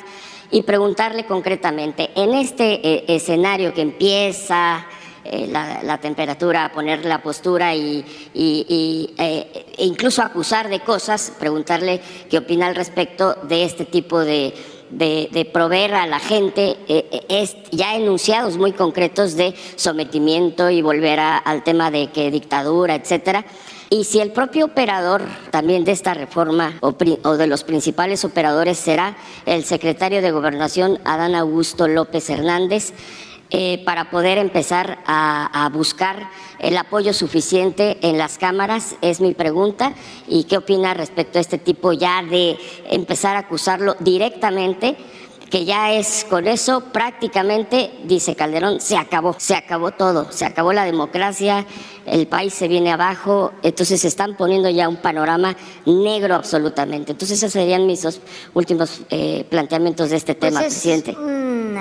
y 0.51 0.63
preguntarle 0.63 1.27
concretamente, 1.27 2.11
en 2.15 2.35
este 2.35 2.81
eh, 2.87 3.05
escenario 3.09 3.75
que 3.75 3.83
empieza 3.83 4.87
eh, 5.31 5.49
la, 5.49 5.99
temperatura 5.99 6.72
poner 6.72 7.05
la 7.05 7.22
postura 7.22 7.74
y, 7.74 8.05
eh, 8.35 9.66
e 9.76 9.85
incluso 9.85 10.22
acusar 10.22 10.68
de 10.68 10.81
cosas, 10.81 11.33
preguntarle 11.39 12.01
qué 12.31 12.39
opina 12.39 12.66
al 12.66 12.74
respecto 12.74 13.35
de 13.45 13.64
este 13.64 13.85
tipo 13.85 14.20
de, 14.20 14.55
proveer 15.53 15.95
a 15.95 16.07
la 16.07 16.18
gente 16.18 16.76
ya 17.70 17.95
enunciados 17.95 18.57
muy 18.57 18.72
concretos 18.72 19.37
de 19.37 19.55
sometimiento 19.76 20.70
y 20.70 20.83
volver 20.83 21.20
al 21.20 21.62
tema 21.62 21.91
de 21.91 22.11
que 22.11 22.31
dictadura, 22.31 22.95
etcétera. 22.95 23.45
Y 23.91 24.05
si 24.05 24.20
el 24.20 24.33
propio 24.33 24.66
operador 24.66 25.22
también 25.51 25.85
de 25.85 25.93
esta 25.93 26.12
reforma 26.12 26.74
o, 26.81 26.93
de 26.93 27.47
los 27.47 27.64
principales 27.64 28.22
operadores 28.22 28.76
será 28.76 29.16
el 29.47 29.64
secretario 29.64 30.20
de 30.20 30.31
Gobernación, 30.31 30.99
Adán 31.05 31.35
Augusto 31.35 31.89
López 31.89 32.29
Hernández, 32.29 32.93
eh, 33.51 33.83
para 33.87 34.11
poder 34.11 34.37
empezar 34.37 34.99
a, 35.07 35.71
buscar 35.73 36.29
el 36.59 36.77
apoyo 36.77 37.15
suficiente 37.15 37.97
en 38.03 38.19
las 38.19 38.37
cámaras, 38.37 38.97
es 39.01 39.21
mi 39.21 39.33
pregunta. 39.33 39.95
¿Y 40.27 40.45
qué 40.45 40.59
opina 40.59 40.93
respecto 40.93 41.39
a 41.39 41.41
este 41.41 41.57
tipo 41.57 41.93
ya 41.93 42.23
de 42.23 42.59
empezar 42.91 43.37
a 43.37 43.41
acusarlo 43.41 43.97
directamente? 44.01 44.97
que 45.49 45.65
ya 45.65 45.93
es 45.93 46.27
con 46.29 46.47
eso 46.47 46.93
prácticamente, 46.93 47.91
dice 48.05 48.37
Calderón, 48.37 48.83
se 48.83 48.99
acabó, 48.99 49.35
se 49.39 49.55
acabó 49.55 49.93
todo, 49.93 50.31
se 50.31 50.45
acabó 50.45 50.75
la 50.75 50.85
democracia, 50.85 51.65
el 52.13 52.27
país 52.27 52.55
se 52.55 52.69
viene 52.69 52.93
abajo, 52.93 53.53
entonces 53.63 54.01
se 54.01 54.09
están 54.09 54.37
poniendo 54.37 54.69
ya 54.71 54.89
un 54.89 54.97
panorama 54.97 55.57
negro 55.87 56.35
absolutamente. 56.35 57.13
Entonces 57.13 57.39
esos 57.39 57.53
serían 57.53 57.87
mis 57.87 58.03
dos 58.03 58.21
últimos 58.55 59.03
eh, 59.11 59.45
planteamientos 59.49 60.11
de 60.11 60.17
este 60.17 60.35
pues 60.35 60.53
tema, 60.53 60.61
presidente. 60.61 61.17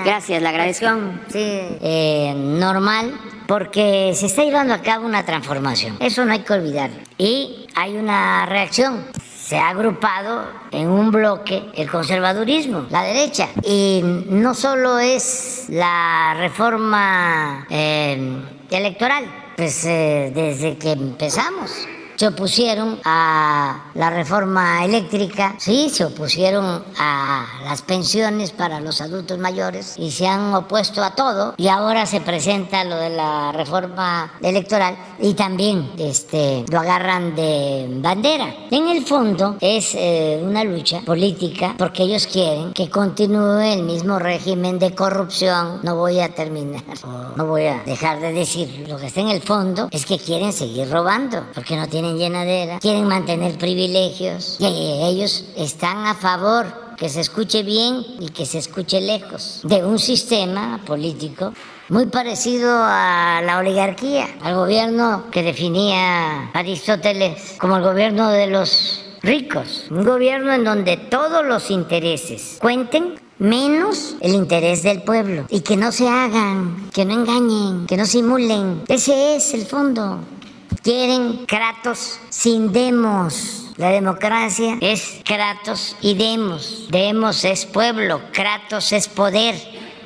Gracias, 0.04 0.42
le 0.42 0.48
agradezco. 0.48 0.86
Sí, 1.28 1.38
eh, 1.40 2.34
normal, 2.36 3.12
porque 3.46 4.12
se 4.14 4.26
está 4.26 4.44
llevando 4.44 4.74
a 4.74 4.82
cabo 4.82 5.06
una 5.06 5.24
transformación, 5.24 5.96
eso 6.00 6.24
no 6.24 6.32
hay 6.32 6.40
que 6.40 6.52
olvidar. 6.52 6.90
Y 7.18 7.66
hay 7.74 7.96
una 7.96 8.46
reacción 8.46 9.04
se 9.48 9.56
ha 9.56 9.70
agrupado 9.70 10.44
en 10.72 10.90
un 10.90 11.10
bloque 11.10 11.70
el 11.74 11.90
conservadurismo, 11.90 12.86
la 12.90 13.02
derecha. 13.02 13.48
Y 13.62 14.02
no 14.04 14.52
solo 14.52 14.98
es 14.98 15.64
la 15.70 16.34
reforma 16.36 17.66
eh, 17.70 18.42
electoral, 18.70 19.24
pues 19.58 19.84
eh, 19.86 20.30
desde 20.32 20.78
que 20.78 20.92
empezamos 20.92 21.88
se 22.18 22.26
opusieron 22.26 22.98
a 23.04 23.92
la 23.94 24.10
reforma 24.10 24.84
eléctrica, 24.84 25.54
sí, 25.58 25.88
se 25.88 26.04
opusieron 26.04 26.82
a 26.98 27.46
las 27.62 27.82
pensiones 27.82 28.50
para 28.50 28.80
los 28.80 29.00
adultos 29.00 29.38
mayores 29.38 29.94
y 29.96 30.10
se 30.10 30.26
han 30.26 30.52
opuesto 30.52 31.04
a 31.04 31.14
todo 31.14 31.54
y 31.56 31.68
ahora 31.68 32.06
se 32.06 32.20
presenta 32.20 32.82
lo 32.82 32.96
de 32.96 33.10
la 33.10 33.52
reforma 33.52 34.32
electoral 34.42 34.96
y 35.20 35.34
también 35.34 35.92
este, 35.96 36.64
lo 36.68 36.80
agarran 36.80 37.36
de 37.36 37.86
bandera. 38.02 38.52
En 38.72 38.88
el 38.88 39.06
fondo 39.06 39.56
es 39.60 39.94
eh, 39.94 40.42
una 40.42 40.64
lucha 40.64 41.02
política 41.02 41.76
porque 41.78 42.02
ellos 42.02 42.26
quieren 42.26 42.72
que 42.72 42.90
continúe 42.90 43.60
el 43.60 43.84
mismo 43.84 44.18
régimen 44.18 44.80
de 44.80 44.92
corrupción. 44.92 45.80
No 45.84 45.94
voy 45.94 46.18
a 46.18 46.34
terminar, 46.34 46.82
no 47.36 47.46
voy 47.46 47.66
a 47.66 47.84
dejar 47.84 48.18
de 48.18 48.32
decir. 48.32 48.86
Lo 48.88 48.98
que 48.98 49.06
está 49.06 49.20
en 49.20 49.28
el 49.28 49.40
fondo 49.40 49.86
es 49.92 50.04
que 50.04 50.18
quieren 50.18 50.52
seguir 50.52 50.90
robando 50.90 51.44
porque 51.54 51.76
no 51.76 51.86
tienen 51.86 52.07
llenadera, 52.16 52.78
quieren 52.78 53.06
mantener 53.06 53.58
privilegios 53.58 54.56
y 54.60 54.64
ellos 54.64 55.44
están 55.56 56.06
a 56.06 56.14
favor 56.14 56.88
que 56.96 57.08
se 57.08 57.20
escuche 57.20 57.62
bien 57.62 58.04
y 58.20 58.28
que 58.30 58.46
se 58.46 58.58
escuche 58.58 59.00
lejos 59.00 59.60
de 59.64 59.84
un 59.84 59.98
sistema 59.98 60.80
político 60.86 61.52
muy 61.88 62.06
parecido 62.06 62.70
a 62.72 63.40
la 63.44 63.58
oligarquía, 63.58 64.28
al 64.42 64.54
gobierno 64.54 65.24
que 65.30 65.42
definía 65.42 66.50
Aristóteles 66.52 67.56
como 67.58 67.76
el 67.76 67.82
gobierno 67.82 68.30
de 68.30 68.48
los 68.48 69.04
ricos, 69.22 69.86
un 69.90 70.04
gobierno 70.04 70.52
en 70.52 70.64
donde 70.64 70.96
todos 70.96 71.46
los 71.46 71.70
intereses 71.70 72.58
cuenten 72.60 73.20
menos 73.38 74.16
el 74.20 74.34
interés 74.34 74.82
del 74.82 75.02
pueblo 75.02 75.46
y 75.48 75.60
que 75.60 75.76
no 75.76 75.92
se 75.92 76.08
hagan, 76.08 76.90
que 76.92 77.04
no 77.04 77.14
engañen, 77.14 77.86
que 77.86 77.96
no 77.96 78.06
simulen. 78.06 78.82
Ese 78.88 79.36
es 79.36 79.54
el 79.54 79.64
fondo. 79.64 80.20
Quieren 80.82 81.46
Kratos 81.46 82.20
sin 82.28 82.72
demos. 82.72 83.72
La 83.76 83.90
democracia 83.90 84.78
es 84.80 85.20
Kratos 85.24 85.96
y 86.00 86.14
demos. 86.14 86.86
Demos 86.90 87.44
es 87.44 87.66
pueblo, 87.66 88.20
Kratos 88.32 88.92
es 88.92 89.08
poder. 89.08 89.54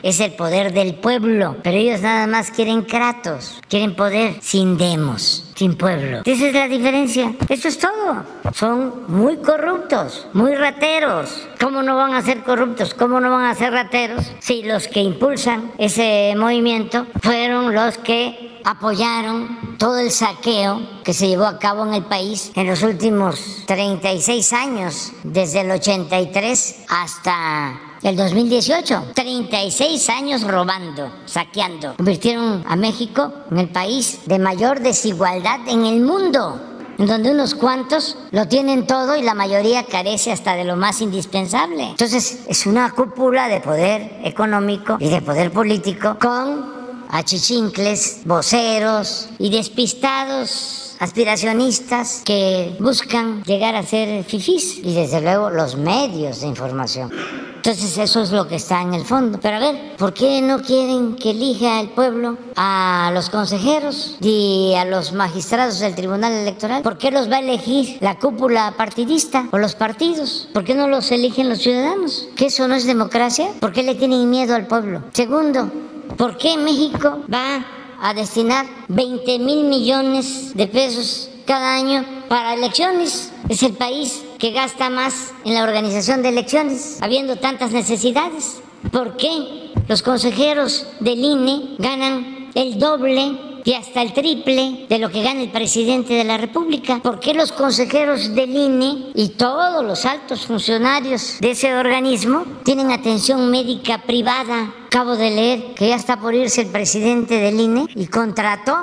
Es 0.03 0.21
el 0.21 0.33
poder 0.33 0.73
del 0.73 0.95
pueblo, 0.95 1.57
pero 1.63 1.77
ellos 1.77 2.01
nada 2.01 2.27
más 2.27 2.51
quieren 2.51 2.83
kratos, 2.83 3.61
quieren 3.69 3.95
poder 3.95 4.37
sin 4.41 4.77
demos, 4.77 5.51
sin 5.55 5.77
pueblo. 5.77 6.23
Esa 6.25 6.47
es 6.49 6.55
la 6.55 6.69
diferencia, 6.69 7.35
eso 7.49 7.69
es 7.69 7.79
todo. 7.79 8.25
Son 8.55 9.05
muy 9.09 9.37
corruptos, 9.37 10.27
muy 10.33 10.55
rateros. 10.55 11.49
¿Cómo 11.61 11.83
no 11.83 11.97
van 11.97 12.15
a 12.15 12.23
ser 12.23 12.43
corruptos? 12.43 12.95
¿Cómo 12.95 13.21
no 13.21 13.31
van 13.31 13.45
a 13.45 13.55
ser 13.55 13.73
rateros 13.73 14.31
si 14.41 14.63
los 14.63 14.89
que 14.89 15.01
impulsan 15.01 15.73
ese 15.79 16.35
movimiento 16.37 17.07
fueron 17.23 17.75
los 17.75 17.99
que 17.99 18.61
apoyaron 18.65 19.77
todo 19.79 19.99
el 19.99 20.11
saqueo 20.11 20.81
que 21.05 21.13
se 21.13 21.29
llevó 21.29 21.45
a 21.45 21.59
cabo 21.59 21.85
en 21.87 21.95
el 21.95 22.05
país 22.05 22.53
en 22.55 22.67
los 22.67 22.83
últimos 22.83 23.65
36 23.67 24.53
años, 24.53 25.13
desde 25.25 25.63
el 25.63 25.71
83 25.71 26.85
hasta 26.89 27.92
el 28.03 28.17
2018. 28.17 29.13
36 29.15 30.09
años 30.11 30.43
robando, 30.43 31.13
saqueando. 31.27 31.95
Convirtieron 31.97 32.65
a 32.67 32.77
México 32.77 33.33
en 33.51 33.59
el 33.59 33.69
país 33.69 34.21
de 34.27 34.39
mayor 34.39 34.81
desigualdad 34.81 35.61
en 35.69 35.87
el 35.87 36.01
mundo 36.01 36.61
en 36.99 37.07
donde 37.07 37.31
unos 37.31 37.55
cuantos 37.55 38.17
lo 38.31 38.47
tienen 38.47 38.87
todo 38.87 39.17
y 39.17 39.23
la 39.23 39.35
mayoría 39.35 39.85
carece 39.85 40.31
hasta 40.31 40.55
de 40.55 40.65
lo 40.65 40.77
más 40.77 41.01
indispensable. 41.01 41.91
Entonces 41.91 42.45
es 42.47 42.67
una 42.67 42.91
cúpula 42.91 43.49
de 43.49 43.61
poder 43.61 44.21
económico 44.25 44.99
y 45.01 45.09
de 45.09 45.23
poder 45.23 45.51
político 45.51 46.17
con 46.21 46.83
achichincles, 47.09 48.21
voceros 48.25 49.29
y 49.39 49.51
despistados 49.51 50.92
aspiracionistas 51.03 52.23
que 52.25 52.77
buscan 52.79 53.43
llegar 53.43 53.75
a 53.75 53.83
ser 53.83 54.23
fifís 54.23 54.79
y 54.79 54.95
desde 54.95 55.21
luego 55.21 55.51
los 55.51 55.77
medios 55.77 56.41
de 56.41 56.47
información. 56.47 57.11
Entonces 57.57 57.99
eso 57.99 58.23
es 58.23 58.31
lo 58.31 58.47
que 58.47 58.55
está 58.55 58.83
en 58.83 58.95
el 58.95 59.05
fondo. 59.05 59.39
Pero 59.43 59.57
a 59.57 59.61
ver, 59.61 59.97
¿por 59.97 60.15
qué 60.15 60.41
no 60.41 60.63
quieren 60.63 61.17
que 61.17 61.31
elija 61.31 61.81
el 61.81 61.91
pueblo 61.91 62.39
a 62.55 63.11
los 63.15 63.31
consejeros 63.31 64.17
y 64.21 64.75
a 64.77 64.85
los 64.85 65.13
magistrados 65.13 65.81
del 65.81 65.97
Tribunal 65.97 66.33
Electoral? 66.33 66.83
¿Por 66.83 66.99
qué 66.99 67.11
los 67.11 67.29
va 67.31 67.37
a 67.37 67.41
elegir 67.41 67.99
la 68.01 68.19
cúpula 68.19 68.75
partidista 68.77 69.49
o 69.51 69.59
los 69.59 69.75
partidos? 69.75 70.49
¿Por 70.53 70.65
qué 70.65 70.75
no 70.75 70.87
los 70.87 71.11
eligen 71.11 71.49
los 71.49 71.59
ciudadanos? 71.59 72.29
¿Que 72.37 72.47
eso 72.47 72.69
no 72.69 72.77
es 72.77 72.87
democracia? 72.87 73.49
¿Por 73.59 73.73
qué 73.73 73.83
le 73.83 73.97
tienen 73.97 74.31
miedo 74.31 74.55
al 74.55 74.67
pueblo? 74.69 75.03
Segundo, 75.13 75.69
¿Por 76.17 76.37
qué 76.37 76.57
México 76.57 77.21
va 77.33 77.65
a 78.03 78.13
destinar 78.15 78.67
20 78.89 79.39
mil 79.39 79.65
millones 79.65 80.55
de 80.55 80.67
pesos 80.67 81.31
cada 81.47 81.77
año 81.77 82.05
para 82.29 82.55
elecciones? 82.55 83.33
Es 83.49 83.63
el 83.63 83.75
país 83.75 84.25
que 84.39 84.51
gasta 84.51 84.91
más 84.91 85.33
en 85.45 85.55
la 85.55 85.63
organización 85.63 86.21
de 86.23 86.31
elecciones, 86.31 86.99
habiendo 87.01 87.37
tantas 87.37 87.71
necesidades. 87.71 88.61
¿Por 88.91 89.17
qué 89.17 89.73
los 89.87 90.03
consejeros 90.03 90.85
del 90.99 91.25
INE 91.25 91.77
ganan 91.79 92.51
el 92.55 92.81
doble 92.81 93.52
y 93.65 93.75
hasta 93.75 94.03
el 94.03 94.13
triple 94.13 94.87
de 94.89 94.99
lo 94.99 95.11
que 95.11 95.23
gana 95.23 95.43
el 95.43 95.51
presidente 95.51 96.15
de 96.15 96.25
la 96.25 96.39
República. 96.39 97.01
¿Por 97.03 97.21
qué 97.21 97.35
los 97.35 97.53
consejeros 97.53 98.35
del 98.35 98.55
INE 98.55 99.13
y 99.15 99.31
todos 99.31 99.85
los 99.85 100.05
altos 100.05 100.47
funcionarios 100.47 101.37
de 101.41 101.53
ese 101.53 101.75
organismo 101.75 102.45
tienen 102.65 102.91
atención 102.91 103.51
médica 103.51 103.99
privada? 103.99 104.75
Acabo 104.87 105.17
de 105.17 105.31
leer 105.31 105.75
que 105.75 105.89
ya 105.89 105.97
está 105.97 106.19
por 106.19 106.35
irse 106.35 106.63
el 106.63 106.69
presidente 106.69 107.39
del 107.39 107.59
INE 107.59 107.87
y 107.95 108.07
contrató 108.07 108.77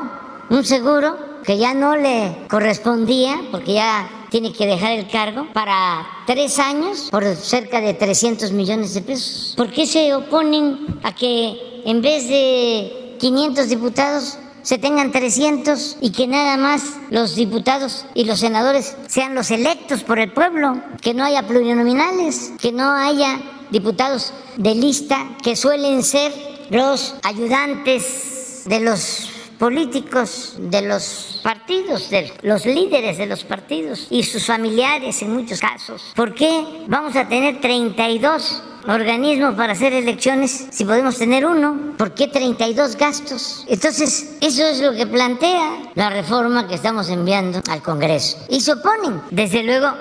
un 0.49 0.63
seguro 0.63 1.29
que 1.43 1.57
ya 1.57 1.73
no 1.73 1.95
le 1.95 2.35
correspondía 2.49 3.39
porque 3.51 3.73
ya 3.73 4.09
tiene 4.29 4.53
que 4.53 4.65
dejar 4.65 4.91
el 4.93 5.07
cargo 5.07 5.47
para 5.53 6.05
tres 6.25 6.59
años 6.59 7.09
por 7.09 7.23
cerca 7.35 7.81
de 7.81 7.93
300 7.93 8.51
millones 8.51 8.93
de 8.93 9.01
pesos. 9.01 9.53
¿Por 9.57 9.71
qué 9.71 9.85
se 9.85 10.13
oponen 10.13 10.99
a 11.03 11.13
que 11.13 11.81
en 11.85 12.01
vez 12.01 12.27
de 12.27 13.15
500 13.19 13.69
diputados 13.69 14.37
se 14.61 14.77
tengan 14.77 15.11
300 15.11 15.97
y 16.01 16.11
que 16.11 16.27
nada 16.27 16.57
más 16.57 16.83
los 17.09 17.35
diputados 17.35 18.05
y 18.13 18.25
los 18.25 18.39
senadores 18.39 18.95
sean 19.07 19.35
los 19.35 19.51
electos 19.51 20.03
por 20.03 20.19
el 20.19 20.31
pueblo, 20.31 20.81
que 21.01 21.13
no 21.13 21.23
haya 21.23 21.47
plurinominales, 21.47 22.51
que 22.59 22.71
no 22.71 22.91
haya 22.91 23.39
diputados 23.71 24.33
de 24.57 24.75
lista 24.75 25.37
que 25.43 25.55
suelen 25.55 26.03
ser 26.03 26.33
los 26.69 27.15
ayudantes 27.23 28.63
de 28.65 28.79
los 28.79 29.29
políticos, 29.59 30.55
de 30.57 30.81
los 30.81 31.41
partidos, 31.43 32.09
de 32.09 32.33
los 32.41 32.65
líderes 32.65 33.17
de 33.17 33.27
los 33.27 33.43
partidos 33.43 34.07
y 34.09 34.23
sus 34.23 34.45
familiares 34.45 35.21
en 35.21 35.33
muchos 35.33 35.59
casos. 35.59 36.13
¿Por 36.15 36.33
qué 36.33 36.85
vamos 36.87 37.15
a 37.17 37.27
tener 37.27 37.59
32 37.59 38.63
organismos 38.87 39.55
para 39.55 39.73
hacer 39.73 39.93
elecciones 39.93 40.67
si 40.71 40.85
podemos 40.85 41.17
tener 41.17 41.45
uno? 41.45 41.93
¿Por 41.97 42.13
qué 42.13 42.29
32 42.29 42.95
gastos? 42.95 43.65
Entonces, 43.67 44.37
eso 44.39 44.65
es 44.65 44.79
lo 44.79 44.93
que 44.93 45.05
plantea 45.05 45.91
la 45.93 46.09
reforma 46.09 46.67
que 46.67 46.75
estamos 46.75 47.09
enviando 47.09 47.61
al 47.69 47.81
Congreso. 47.83 48.37
Y 48.47 48.61
se 48.61 48.71
oponen. 48.71 49.21
Desde 49.29 49.63
luego, 49.63 49.91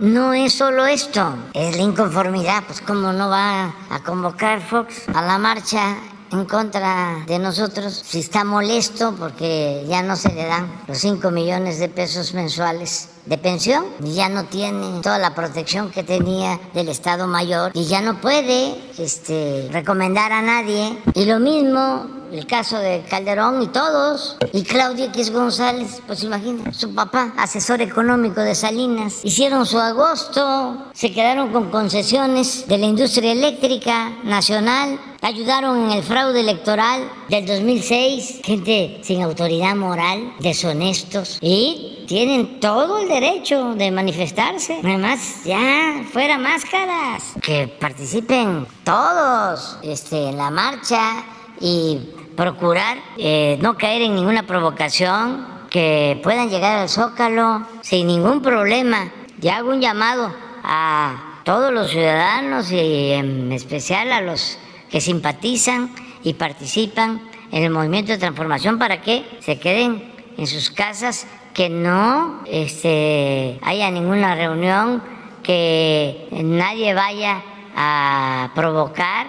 no 0.00 0.34
es 0.34 0.52
solo 0.52 0.84
esto, 0.86 1.34
es 1.54 1.76
la 1.76 1.82
inconformidad, 1.82 2.62
pues 2.66 2.82
cómo 2.82 3.12
no 3.12 3.30
va 3.30 3.74
a 3.90 4.02
convocar 4.04 4.60
Fox 4.60 5.08
a 5.12 5.22
la 5.22 5.38
marcha 5.38 5.96
en 6.30 6.44
contra 6.44 7.24
de 7.26 7.38
nosotros, 7.38 8.02
si 8.06 8.20
está 8.20 8.44
molesto 8.44 9.14
porque 9.16 9.84
ya 9.88 10.02
no 10.02 10.16
se 10.16 10.32
le 10.32 10.44
dan 10.46 10.82
los 10.86 10.98
5 10.98 11.30
millones 11.30 11.78
de 11.78 11.88
pesos 11.88 12.34
mensuales 12.34 13.08
de 13.28 13.38
pensión 13.38 13.84
y 14.04 14.14
ya 14.14 14.28
no 14.28 14.44
tiene 14.44 15.00
toda 15.02 15.18
la 15.18 15.34
protección 15.34 15.90
que 15.90 16.02
tenía 16.02 16.58
del 16.74 16.88
Estado 16.88 17.26
Mayor 17.26 17.72
y 17.74 17.84
ya 17.84 18.00
no 18.00 18.20
puede 18.20 18.74
este, 18.98 19.68
recomendar 19.70 20.32
a 20.32 20.42
nadie. 20.42 20.98
Y 21.14 21.26
lo 21.26 21.38
mismo 21.38 22.18
el 22.32 22.46
caso 22.46 22.78
de 22.78 23.02
Calderón 23.08 23.62
y 23.62 23.68
todos, 23.68 24.36
y 24.52 24.62
Claudia 24.62 25.06
X 25.06 25.32
González, 25.32 26.02
pues 26.06 26.22
imagina, 26.22 26.72
su 26.72 26.94
papá, 26.94 27.32
asesor 27.38 27.80
económico 27.80 28.40
de 28.40 28.54
Salinas, 28.54 29.20
hicieron 29.24 29.64
su 29.66 29.78
agosto, 29.78 30.88
se 30.92 31.12
quedaron 31.12 31.52
con 31.52 31.70
concesiones 31.70 32.66
de 32.68 32.78
la 32.78 32.86
industria 32.86 33.32
eléctrica 33.32 34.10
nacional, 34.24 35.00
ayudaron 35.22 35.84
en 35.84 35.92
el 35.92 36.02
fraude 36.02 36.40
electoral 36.40 37.10
del 37.28 37.46
2006, 37.46 38.40
gente 38.44 39.00
sin 39.02 39.22
autoridad 39.22 39.74
moral, 39.74 40.34
deshonestos, 40.40 41.38
y 41.40 42.04
tienen 42.06 42.60
todo 42.60 42.98
el 42.98 43.08
derecho 43.08 43.17
de 43.20 43.90
manifestarse. 43.90 44.78
Además, 44.84 45.42
ya 45.44 46.04
fuera 46.12 46.38
máscaras, 46.38 47.34
que 47.42 47.66
participen 47.66 48.64
todos 48.84 49.76
este, 49.82 50.28
en 50.28 50.36
la 50.36 50.50
marcha 50.50 51.24
y 51.60 51.98
procurar 52.36 52.98
eh, 53.16 53.58
no 53.60 53.76
caer 53.76 54.02
en 54.02 54.14
ninguna 54.14 54.44
provocación, 54.44 55.46
que 55.68 56.20
puedan 56.22 56.48
llegar 56.48 56.78
al 56.78 56.88
zócalo 56.88 57.66
sin 57.80 58.06
ningún 58.06 58.40
problema. 58.40 59.10
Y 59.42 59.48
hago 59.48 59.70
un 59.70 59.80
llamado 59.80 60.32
a 60.62 61.40
todos 61.44 61.72
los 61.72 61.90
ciudadanos 61.90 62.70
y 62.70 63.12
en 63.12 63.50
especial 63.50 64.12
a 64.12 64.20
los 64.20 64.58
que 64.90 65.00
simpatizan 65.00 65.92
y 66.22 66.34
participan 66.34 67.28
en 67.50 67.64
el 67.64 67.70
movimiento 67.70 68.12
de 68.12 68.18
transformación 68.18 68.78
para 68.78 69.00
que 69.00 69.24
se 69.40 69.58
queden 69.58 70.18
en 70.36 70.46
sus 70.46 70.70
casas, 70.70 71.26
que 71.58 71.68
no 71.68 72.44
este, 72.46 73.58
haya 73.62 73.90
ninguna 73.90 74.36
reunión, 74.36 75.02
que 75.42 76.28
nadie 76.30 76.94
vaya 76.94 77.42
a 77.74 78.52
provocar 78.54 79.26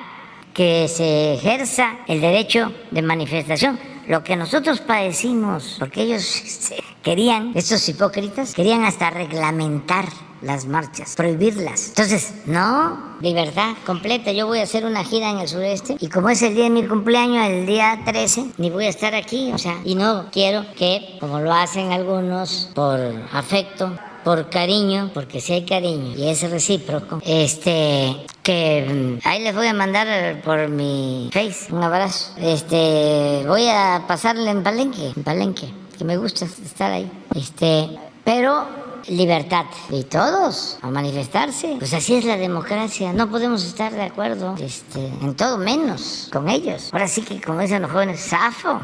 que 0.54 0.88
se 0.88 1.34
ejerza 1.34 1.98
el 2.06 2.22
derecho 2.22 2.72
de 2.92 3.02
manifestación. 3.02 3.80
Lo 4.08 4.24
que 4.24 4.36
nosotros 4.36 4.80
padecimos, 4.80 5.78
porque 5.80 6.04
ellos 6.04 6.44
este, 6.46 6.84
querían, 7.02 7.52
estos 7.56 7.90
hipócritas, 7.90 8.54
querían 8.54 8.84
hasta 8.84 9.10
reglamentar 9.10 10.06
las 10.42 10.66
marchas, 10.66 11.16
prohibirlas. 11.16 11.90
Entonces, 11.90 12.34
no, 12.46 13.18
libertad 13.22 13.74
completa. 13.86 14.32
Yo 14.32 14.48
voy 14.48 14.60
a 14.60 14.64
hacer 14.64 14.86
una 14.86 15.04
gira 15.04 15.30
en 15.30 15.40
el 15.40 15.48
sureste 15.48 15.98
y 16.00 16.08
como 16.08 16.30
es 16.30 16.42
el 16.42 16.56
día 16.56 16.66
de 16.66 16.70
mi 16.70 16.88
cumpleaños, 16.88 17.48
el 17.48 17.66
día 17.66 18.02
13, 18.06 18.52
ni 18.58 18.70
voy 18.70 18.86
a 18.86 18.90
estar 18.90 19.16
aquí, 19.16 19.52
o 19.54 19.58
sea, 19.58 19.76
y 19.84 19.96
no 19.96 20.28
quiero 20.32 20.66
que, 20.76 21.18
como 21.20 21.40
lo 21.40 21.54
hacen 21.54 21.92
algunos 21.92 22.72
por 22.74 23.00
afecto, 23.32 23.98
por 24.24 24.50
cariño, 24.50 25.12
porque 25.14 25.42
si 25.42 25.54
hay 25.54 25.66
cariño 25.66 26.16
y 26.16 26.28
es 26.28 26.50
recíproco, 26.50 27.22
este, 27.26 28.26
que 28.44 29.18
mm, 29.24 29.28
ahí 29.28 29.44
les 29.44 29.56
voy 29.56 29.68
a 29.68 29.74
mandar 29.74 30.42
por 30.42 30.68
mi 30.70 31.30
face 31.34 31.74
un 31.74 31.84
abrazo. 31.84 32.34
Este, 32.38 33.44
voy 33.48 33.68
a 33.68 34.04
pasarle 34.08 34.52
en 34.52 34.64
Palenque, 34.64 35.14
en 35.16 35.24
Palenque, 35.24 35.70
que 35.98 36.04
me 36.04 36.18
gusta 36.18 36.46
estar 36.46 36.92
ahí. 36.92 37.10
Este, 37.36 37.90
pero 38.24 38.89
libertad 39.08 39.66
y 39.90 40.04
todos 40.04 40.78
a 40.82 40.90
manifestarse. 40.90 41.76
Pues 41.80 41.94
así 41.94 42.16
es 42.16 42.26
la 42.26 42.38
democracia. 42.38 43.14
No 43.14 43.30
podemos 43.30 43.64
estar 43.64 43.92
de 43.92 44.04
acuerdo 44.04 44.56
este, 44.60 45.08
en 45.22 45.36
todo 45.36 45.58
menos 45.58 46.30
con 46.32 46.50
ellos. 46.50 46.90
Ahora 46.92 47.08
sí 47.08 47.22
que 47.22 47.42
como 47.42 47.62
dicen 47.62 47.82
los 47.82 47.92
jóvenes, 47.92 48.20
zafo. 48.20 48.80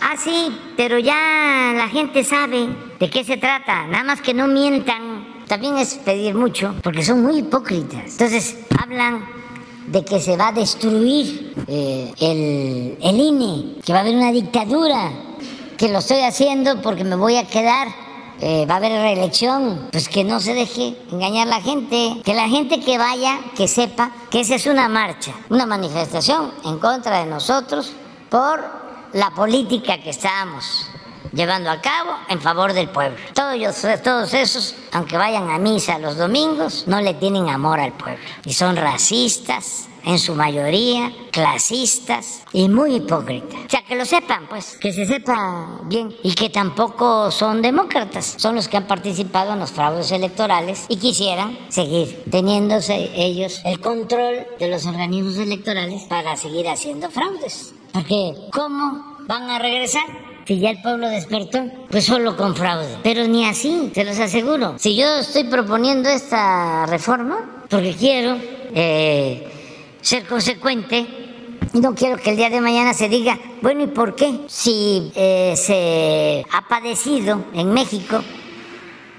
Ah, 0.00 0.16
sí, 0.16 0.56
pero 0.76 0.98
ya 0.98 1.72
la 1.76 1.88
gente 1.88 2.22
sabe 2.22 2.68
de 3.00 3.10
qué 3.10 3.24
se 3.24 3.38
trata, 3.38 3.86
nada 3.88 4.04
más 4.04 4.20
que 4.20 4.34
no 4.34 4.46
mientan. 4.46 5.44
También 5.48 5.78
es 5.78 5.94
pedir 5.94 6.34
mucho, 6.34 6.74
porque 6.82 7.04
son 7.04 7.22
muy 7.22 7.38
hipócritas. 7.38 8.12
Entonces 8.12 8.56
hablan 8.80 9.24
de 9.86 10.04
que 10.04 10.20
se 10.20 10.36
va 10.36 10.48
a 10.48 10.52
destruir 10.52 11.54
eh, 11.66 12.12
el, 12.20 12.98
el 13.00 13.20
INE, 13.20 13.76
que 13.84 13.92
va 13.92 14.00
a 14.00 14.02
haber 14.02 14.16
una 14.16 14.32
dictadura, 14.32 15.10
que 15.76 15.88
lo 15.88 15.98
estoy 15.98 16.20
haciendo 16.20 16.80
porque 16.82 17.04
me 17.04 17.16
voy 17.16 17.36
a 17.36 17.46
quedar 17.46 17.88
eh, 18.40 18.66
va 18.68 18.74
a 18.74 18.76
haber 18.76 18.92
reelección, 18.92 19.88
pues 19.90 20.10
que 20.10 20.22
no 20.22 20.40
se 20.40 20.52
deje 20.52 20.94
engañar 21.10 21.46
la 21.46 21.62
gente, 21.62 22.20
que 22.22 22.34
la 22.34 22.48
gente 22.48 22.80
que 22.80 22.98
vaya, 22.98 23.40
que 23.56 23.66
sepa 23.66 24.10
que 24.30 24.40
esa 24.40 24.56
es 24.56 24.66
una 24.66 24.90
marcha, 24.90 25.32
una 25.48 25.64
manifestación 25.64 26.52
en 26.66 26.78
contra 26.78 27.20
de 27.20 27.26
nosotros 27.26 27.92
por 28.28 28.62
la 29.14 29.30
política 29.30 29.98
que 30.02 30.10
estamos 30.10 30.86
llevando 31.32 31.70
a 31.70 31.80
cabo 31.80 32.10
en 32.28 32.40
favor 32.40 32.74
del 32.74 32.90
pueblo. 32.90 33.16
Todos, 33.32 34.02
todos 34.02 34.34
esos, 34.34 34.74
aunque 34.92 35.16
vayan 35.16 35.48
a 35.48 35.58
misa 35.58 35.98
los 35.98 36.18
domingos, 36.18 36.84
no 36.86 37.00
le 37.00 37.14
tienen 37.14 37.48
amor 37.48 37.80
al 37.80 37.92
pueblo 37.92 38.22
y 38.44 38.52
son 38.52 38.76
racistas, 38.76 39.88
en 40.06 40.18
su 40.18 40.34
mayoría 40.34 41.12
clasistas 41.32 42.42
y 42.52 42.68
muy 42.68 42.94
hipócritas. 42.94 43.60
O 43.66 43.68
sea, 43.68 43.82
que 43.82 43.96
lo 43.96 44.06
sepan, 44.06 44.46
pues, 44.48 44.78
que 44.78 44.92
se 44.92 45.04
sepa 45.04 45.80
bien 45.84 46.14
y 46.22 46.34
que 46.34 46.48
tampoco 46.48 47.30
son 47.30 47.60
demócratas, 47.60 48.36
son 48.38 48.54
los 48.54 48.68
que 48.68 48.78
han 48.78 48.86
participado 48.86 49.52
en 49.52 49.58
los 49.58 49.72
fraudes 49.72 50.10
electorales 50.12 50.86
y 50.88 50.96
quisieran 50.96 51.58
seguir 51.68 52.24
teniéndose 52.30 53.10
ellos 53.14 53.60
el 53.64 53.80
control 53.80 54.46
de 54.58 54.68
los 54.68 54.86
organismos 54.86 55.36
electorales 55.36 56.04
para 56.04 56.36
seguir 56.36 56.68
haciendo 56.68 57.10
fraudes. 57.10 57.74
Porque, 57.92 58.34
¿cómo 58.52 59.16
van 59.26 59.50
a 59.50 59.58
regresar? 59.58 60.04
Si 60.46 60.60
ya 60.60 60.70
el 60.70 60.80
pueblo 60.80 61.08
despertó, 61.08 61.64
pues 61.90 62.04
solo 62.04 62.36
con 62.36 62.54
fraude. 62.54 62.98
Pero 63.02 63.26
ni 63.26 63.44
así, 63.44 63.90
te 63.92 64.04
los 64.04 64.16
aseguro. 64.20 64.74
Si 64.78 64.94
yo 64.94 65.18
estoy 65.18 65.44
proponiendo 65.44 66.08
esta 66.08 66.86
reforma, 66.86 67.64
porque 67.68 67.94
quiero 67.94 68.36
eh, 68.72 69.55
ser 70.06 70.24
consecuente 70.24 71.04
y 71.72 71.80
no 71.80 71.92
quiero 71.92 72.16
que 72.16 72.30
el 72.30 72.36
día 72.36 72.48
de 72.48 72.60
mañana 72.60 72.94
se 72.94 73.08
diga, 73.08 73.36
bueno, 73.60 73.82
¿y 73.82 73.86
por 73.88 74.14
qué? 74.14 74.42
Si 74.46 75.10
eh, 75.16 75.54
se 75.56 76.44
ha 76.48 76.68
padecido 76.68 77.46
en 77.52 77.72
México 77.72 78.22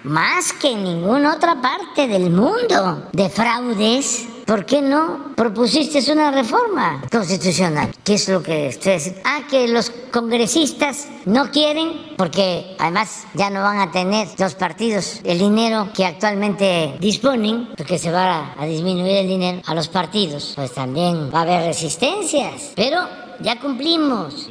más 0.05 0.53
que 0.53 0.71
en 0.71 0.85
ninguna 0.85 1.35
otra 1.35 1.61
parte 1.61 2.07
del 2.07 2.29
mundo 2.29 3.09
de 3.11 3.29
fraudes, 3.29 4.29
¿por 4.48 4.66
qué 4.66 4.82
no 4.82 5.34
propusiste 5.36 6.12
una 6.12 6.32
reforma 6.32 7.04
constitucional? 7.12 7.93
¿Qué 8.04 8.14
es 8.14 8.30
lo 8.30 8.41
que 8.41 8.70
ustedes... 8.70 9.14
Ah, 9.26 9.41
que 9.50 9.68
los 9.68 9.91
congresistas 10.12 11.08
no 11.26 11.52
quieren, 11.52 12.16
porque 12.18 12.76
además 12.80 13.26
ya 13.34 13.50
no 13.50 13.62
van 13.62 13.80
a 13.80 13.91
tener 13.91 14.28
los 14.38 14.56
partidos 14.56 15.20
el 15.24 15.38
dinero 15.38 15.89
que 15.93 16.06
actualmente 16.06 16.95
disponen, 17.00 17.70
porque 17.76 18.00
se 18.00 18.12
va 18.12 18.56
a 18.58 18.66
disminuir 18.66 19.18
el 19.18 19.28
dinero 19.28 19.62
a 19.66 19.76
los 19.76 19.89
partidos, 19.89 20.54
pues 20.56 20.74
también 20.74 21.30
va 21.34 21.39
a 21.39 21.41
haber 21.43 21.66
resistencias, 21.66 22.72
pero 22.76 23.02
ya 23.41 23.60
cumplimos 23.60 24.48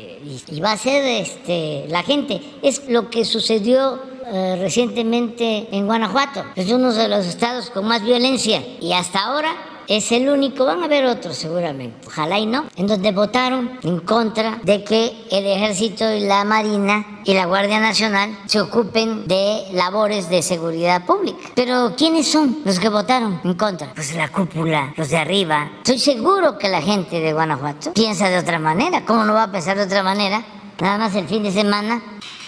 y 0.48 0.60
va 0.60 0.72
a 0.72 0.76
ser 0.76 1.04
este, 1.04 1.86
la 1.88 2.02
gente. 2.02 2.40
Es 2.62 2.88
lo 2.88 3.10
que 3.10 3.24
sucedió 3.24 4.00
eh, 4.26 4.58
recientemente 4.60 5.68
en 5.70 5.86
Guanajuato. 5.86 6.44
Es 6.54 6.70
uno 6.70 6.92
de 6.92 7.08
los 7.08 7.26
estados 7.26 7.70
con 7.70 7.86
más 7.86 8.02
violencia 8.02 8.62
y 8.80 8.92
hasta 8.92 9.20
ahora 9.20 9.54
es 9.88 10.12
el 10.12 10.28
único, 10.28 10.64
van 10.64 10.82
a 10.82 10.86
haber 10.86 11.06
otros 11.06 11.36
seguramente, 11.36 12.06
ojalá 12.06 12.38
y 12.38 12.46
no, 12.46 12.66
en 12.76 12.86
donde 12.86 13.12
votaron 13.12 13.78
en 13.82 14.00
contra 14.00 14.58
de 14.62 14.84
que 14.84 15.12
el 15.30 15.46
ejército 15.46 16.12
y 16.12 16.20
la 16.20 16.44
marina 16.44 17.20
y 17.24 17.34
la 17.34 17.46
Guardia 17.46 17.80
Nacional 17.80 18.38
se 18.46 18.60
ocupen 18.60 19.26
de 19.26 19.64
labores 19.72 20.28
de 20.28 20.42
seguridad 20.42 21.04
pública. 21.04 21.38
Pero 21.54 21.94
¿quiénes 21.96 22.30
son 22.30 22.58
los 22.64 22.78
que 22.78 22.88
votaron 22.88 23.40
en 23.44 23.54
contra? 23.54 23.92
Pues 23.94 24.14
la 24.14 24.28
cúpula, 24.28 24.94
los 24.96 25.08
de 25.08 25.16
arriba. 25.16 25.70
Estoy 25.78 25.98
seguro 25.98 26.58
que 26.58 26.68
la 26.68 26.82
gente 26.82 27.20
de 27.20 27.32
Guanajuato 27.32 27.92
piensa 27.92 28.28
de 28.28 28.38
otra 28.38 28.58
manera. 28.58 29.04
¿Cómo 29.04 29.24
no 29.24 29.34
va 29.34 29.44
a 29.44 29.52
pensar 29.52 29.76
de 29.76 29.84
otra 29.84 30.02
manera? 30.02 30.44
Nada 30.80 30.98
más 30.98 31.14
el 31.14 31.26
fin 31.26 31.42
de 31.42 31.50
semana 31.50 32.02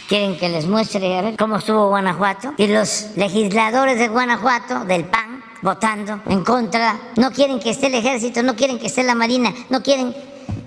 quieren 0.09 0.39
que 0.39 0.49
les 0.49 0.67
muestre 0.67 1.19
a 1.19 1.23
ver 1.23 1.37
cómo 1.37 1.57
estuvo 1.57 1.89
Guanajuato. 1.89 2.55
Y 2.57 2.67
los 2.67 3.09
legisladores 3.15 3.99
de 3.99 4.09
Guanajuato, 4.09 4.85
del 4.87 5.05
PAN, 5.05 5.45
votando 5.63 6.21
en 6.27 6.43
contra, 6.43 6.99
no 7.17 7.31
quieren 7.31 7.61
que 7.61 7.71
esté 7.71 7.89
el 7.89 7.95
ejército, 7.95 8.43
no 8.43 8.57
quieren 8.57 8.79
que 8.79 8.87
esté 8.87 9.03
la 9.03 9.15
marina, 9.15 9.53
no 9.69 9.83
quieren 9.83 10.17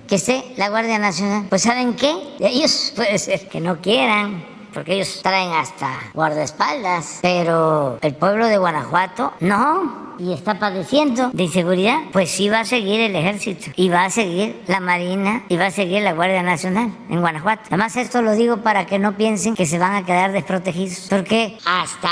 que 0.08 0.16
esté 0.16 0.54
la 0.58 0.70
Guardia 0.70 1.00
Nacional. 1.00 1.48
Pues 1.50 1.64
¿saben 1.64 1.96
qué? 1.96 2.16
Ellos 2.39 2.94
puede 2.96 3.18
ser 3.18 3.50
que 3.50 3.60
no 3.60 3.82
quieran, 3.82 4.46
porque 4.74 4.95
ellos 4.95 5.19
traen 5.22 5.51
hasta 5.51 5.89
guardaespaldas, 6.13 7.19
pero 7.22 7.99
el 8.01 8.15
pueblo 8.15 8.47
de 8.47 8.57
Guanajuato 8.57 9.34
no 9.39 10.11
y 10.17 10.34
está 10.34 10.59
padeciendo 10.59 11.32
de 11.34 11.43
inseguridad, 11.43 11.97
pues 12.11 12.30
sí 12.30 12.47
va 12.49 12.59
a 12.59 12.65
seguir 12.65 12.99
el 13.01 13.15
ejército 13.15 13.72
y 13.76 13.89
va 13.89 14.05
a 14.05 14.09
seguir 14.09 14.61
la 14.67 14.80
Marina 14.80 15.43
y 15.49 15.57
va 15.57 15.67
a 15.67 15.72
seguir 15.72 16.03
la 16.03 16.13
Guardia 16.13 16.43
Nacional 16.43 16.91
en 17.09 17.22
Guanajuato. 17.22 17.63
Además 17.67 17.95
esto 17.95 18.22
lo 18.22 18.34
digo 18.34 18.57
para 18.57 18.86
que 18.86 18.99
no 18.99 19.17
piensen 19.17 19.55
que 19.55 19.65
se 19.65 19.80
van 19.80 19.95
a 19.95 20.05
quedar 20.05 20.32
desprotegidos, 20.32 21.07
porque 21.09 21.57
hasta 21.65 22.09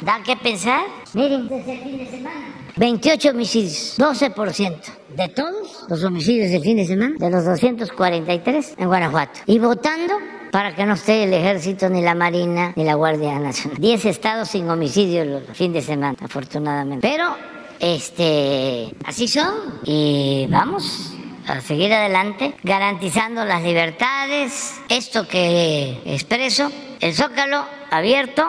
da 0.00 0.22
que 0.24 0.36
pensar, 0.36 0.82
miren, 1.14 1.48
desde 1.48 1.72
el 1.74 1.82
fin 1.82 1.98
de 1.98 2.10
semana. 2.10 2.60
28 2.76 3.30
homicidios, 3.30 3.98
12% 3.98 4.80
de 5.16 5.28
todos 5.28 5.84
los 5.88 6.02
homicidios 6.02 6.50
del 6.50 6.62
fin 6.62 6.76
de 6.78 6.86
semana, 6.86 7.14
de 7.18 7.30
los 7.30 7.44
243 7.44 8.74
en 8.78 8.86
Guanajuato. 8.86 9.40
Y 9.46 9.58
votando 9.58 10.14
para 10.50 10.74
que 10.74 10.84
no 10.86 10.94
esté 10.94 11.24
el 11.24 11.32
ejército, 11.32 11.88
ni 11.88 12.02
la 12.02 12.14
marina, 12.14 12.72
ni 12.76 12.84
la 12.84 12.94
Guardia 12.94 13.38
Nacional. 13.38 13.80
Diez 13.80 14.04
estados 14.04 14.48
sin 14.48 14.68
homicidios 14.68 15.26
el 15.26 15.54
fin 15.54 15.72
de 15.72 15.82
semana, 15.82 16.16
afortunadamente. 16.20 17.08
Pero, 17.08 17.36
este, 17.78 18.94
así 19.04 19.28
son 19.28 19.80
y 19.84 20.46
vamos 20.50 21.14
a 21.46 21.60
seguir 21.60 21.92
adelante, 21.92 22.54
garantizando 22.62 23.44
las 23.44 23.62
libertades, 23.62 24.80
esto 24.88 25.26
que 25.26 26.00
expreso, 26.04 26.70
el 27.00 27.14
zócalo 27.14 27.64
abierto, 27.90 28.46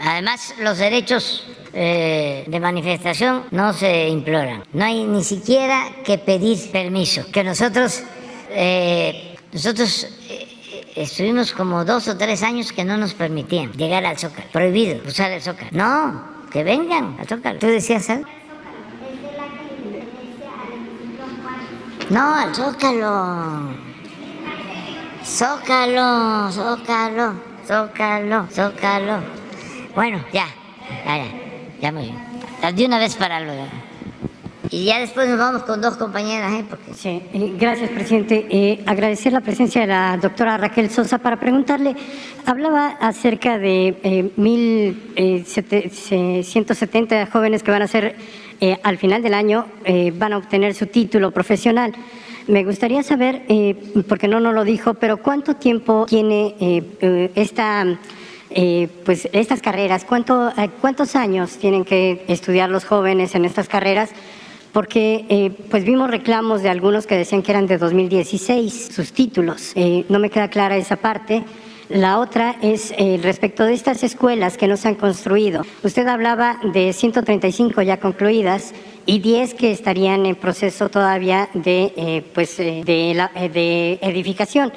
además 0.00 0.54
los 0.58 0.78
derechos 0.78 1.46
eh, 1.72 2.44
de 2.46 2.60
manifestación 2.60 3.44
no 3.50 3.72
se 3.72 4.08
imploran, 4.08 4.64
no 4.72 4.84
hay 4.84 5.04
ni 5.04 5.22
siquiera 5.22 5.88
que 6.04 6.18
pedir 6.18 6.70
permiso, 6.70 7.24
que 7.30 7.44
nosotros, 7.44 8.02
eh, 8.50 9.36
nosotros 9.52 10.08
eh, 10.28 10.51
estuvimos 10.94 11.52
como 11.52 11.84
dos 11.84 12.08
o 12.08 12.16
tres 12.16 12.42
años 12.42 12.72
que 12.72 12.84
no 12.84 12.96
nos 12.96 13.14
permitían 13.14 13.72
llegar 13.72 14.04
al 14.04 14.18
Zócalo. 14.18 14.48
Prohibido 14.52 15.00
usar 15.06 15.30
el 15.30 15.42
Zócalo. 15.42 15.70
No, 15.72 16.24
que 16.50 16.64
vengan 16.64 17.16
al 17.18 17.26
Zócalo. 17.26 17.58
¿Tú 17.58 17.66
decías 17.66 18.08
algo? 18.10 18.28
No, 22.10 22.34
al 22.34 22.54
Zócalo. 22.54 23.92
Zócalo, 25.24 26.50
Zócalo, 26.50 27.34
Zócalo, 27.66 28.46
Zócalo. 28.50 29.20
Bueno, 29.94 30.24
ya, 30.32 30.46
ya, 31.06 31.16
ya, 31.16 31.26
ya 31.80 31.92
muy 31.92 32.04
bien. 32.04 32.76
De 32.76 32.86
una 32.86 32.98
vez 32.98 33.14
para 33.16 33.40
lo 33.40 33.52
y 34.72 34.86
ya 34.86 34.98
después 35.00 35.28
nos 35.28 35.38
vamos 35.38 35.64
con 35.64 35.82
dos 35.82 35.98
compañeras, 35.98 36.54
¿eh? 36.54 36.64
Porque... 36.68 36.94
Sí, 36.94 37.22
eh, 37.34 37.52
gracias, 37.58 37.90
presidente. 37.90 38.46
Eh, 38.48 38.82
agradecer 38.86 39.34
la 39.34 39.42
presencia 39.42 39.82
de 39.82 39.88
la 39.88 40.16
doctora 40.16 40.56
Raquel 40.56 40.88
Sosa 40.88 41.18
para 41.18 41.38
preguntarle, 41.38 41.94
hablaba 42.46 42.96
acerca 42.98 43.58
de 43.58 43.98
eh, 44.02 44.30
1.170 44.38 47.12
eh, 47.12 47.26
jóvenes 47.30 47.62
que 47.62 47.70
van 47.70 47.82
a 47.82 47.86
ser, 47.86 48.16
al 48.82 48.96
final 48.96 49.22
del 49.22 49.34
año, 49.34 49.66
van 50.14 50.32
a 50.32 50.38
obtener 50.38 50.74
su 50.74 50.86
título 50.86 51.32
profesional. 51.32 51.92
Me 52.46 52.62
gustaría 52.62 53.02
saber, 53.02 53.42
porque 54.08 54.28
no 54.28 54.38
nos 54.38 54.54
lo 54.54 54.62
dijo, 54.62 54.94
pero 54.94 55.16
cuánto 55.16 55.56
tiempo 55.56 56.06
tiene 56.08 56.54
esta... 57.34 57.84
pues 59.04 59.28
estas 59.32 59.60
carreras, 59.62 60.04
¿cuánto, 60.04 60.52
¿cuántos 60.80 61.16
años 61.16 61.58
tienen 61.58 61.84
que 61.84 62.24
estudiar 62.28 62.70
los 62.70 62.84
jóvenes 62.84 63.34
en 63.34 63.46
estas 63.46 63.68
carreras 63.68 64.10
porque 64.72 65.26
eh, 65.28 65.50
pues 65.70 65.84
vimos 65.84 66.10
reclamos 66.10 66.62
de 66.62 66.70
algunos 66.70 67.06
que 67.06 67.16
decían 67.16 67.42
que 67.42 67.52
eran 67.52 67.66
de 67.66 67.78
2016 67.78 68.90
sus 68.92 69.12
títulos. 69.12 69.72
Eh, 69.74 70.04
no 70.08 70.18
me 70.18 70.30
queda 70.30 70.48
clara 70.48 70.76
esa 70.76 70.96
parte. 70.96 71.44
La 71.88 72.18
otra 72.18 72.56
es 72.62 72.94
eh, 72.96 73.20
respecto 73.22 73.64
de 73.64 73.74
estas 73.74 74.02
escuelas 74.02 74.56
que 74.56 74.66
no 74.66 74.78
se 74.78 74.88
han 74.88 74.94
construido. 74.94 75.66
Usted 75.82 76.06
hablaba 76.06 76.58
de 76.72 76.92
135 76.92 77.82
ya 77.82 77.98
concluidas 77.98 78.72
y 79.04 79.18
10 79.18 79.54
que 79.54 79.72
estarían 79.72 80.24
en 80.24 80.36
proceso 80.36 80.88
todavía 80.88 81.50
de, 81.52 82.24
pues, 82.32 82.56
de, 82.56 83.12
la, 83.14 83.30
de 83.34 83.98
edificación. 84.00 84.72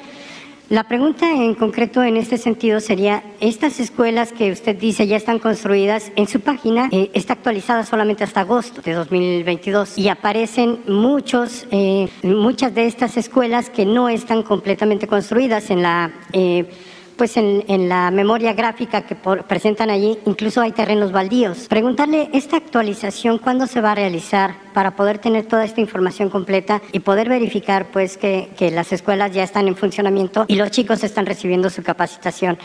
La 0.68 0.82
pregunta 0.82 1.30
en 1.30 1.54
concreto 1.54 2.02
en 2.02 2.16
este 2.16 2.38
sentido 2.38 2.80
sería, 2.80 3.22
estas 3.38 3.78
escuelas 3.78 4.32
que 4.32 4.50
usted 4.50 4.74
dice 4.74 5.06
ya 5.06 5.16
están 5.16 5.38
construidas, 5.38 6.10
en 6.16 6.26
su 6.26 6.40
página 6.40 6.88
eh, 6.90 7.08
está 7.14 7.34
actualizada 7.34 7.84
solamente 7.84 8.24
hasta 8.24 8.40
agosto 8.40 8.82
de 8.82 8.94
2022 8.94 9.96
y 9.96 10.08
aparecen 10.08 10.80
muchos, 10.88 11.68
eh, 11.70 12.08
muchas 12.24 12.74
de 12.74 12.86
estas 12.86 13.16
escuelas 13.16 13.70
que 13.70 13.86
no 13.86 14.08
están 14.08 14.42
completamente 14.42 15.06
construidas 15.06 15.70
en 15.70 15.82
la... 15.82 16.12
Eh, 16.32 16.68
pues 17.16 17.36
en, 17.36 17.88
la 17.88 18.10
memoria 18.10 18.52
gráfica 18.52 19.02
que 19.02 19.16
presentan 19.48 19.90
allí, 19.90 20.18
incluso 20.26 20.60
hay 20.60 20.72
terrenos 20.72 21.12
baldíos. 21.12 21.66
Preguntarle 21.68 22.28
esta 22.32 22.56
actualización, 22.58 23.38
¿cuándo 23.38 23.66
se 23.66 23.80
va 23.80 23.92
a 23.92 23.94
realizar 23.94 24.56
para 24.74 24.96
poder 24.96 25.18
tener 25.18 25.46
toda 25.46 25.64
esta 25.64 25.80
información 25.80 26.28
completa 26.28 26.82
y 26.92 27.00
poder 27.00 27.28
verificar 27.28 27.86
pues 27.90 28.16
que, 28.16 28.48
las 28.72 28.92
escuelas 28.92 29.32
ya 29.32 29.42
están 29.42 29.68
en 29.68 29.76
funcionamiento 29.76 30.44
y 30.48 30.56
los 30.56 30.70
chicos 30.70 31.02
están 31.04 31.26
recibiendo 31.26 31.70
su 31.70 31.82
capacitación? 31.82 32.58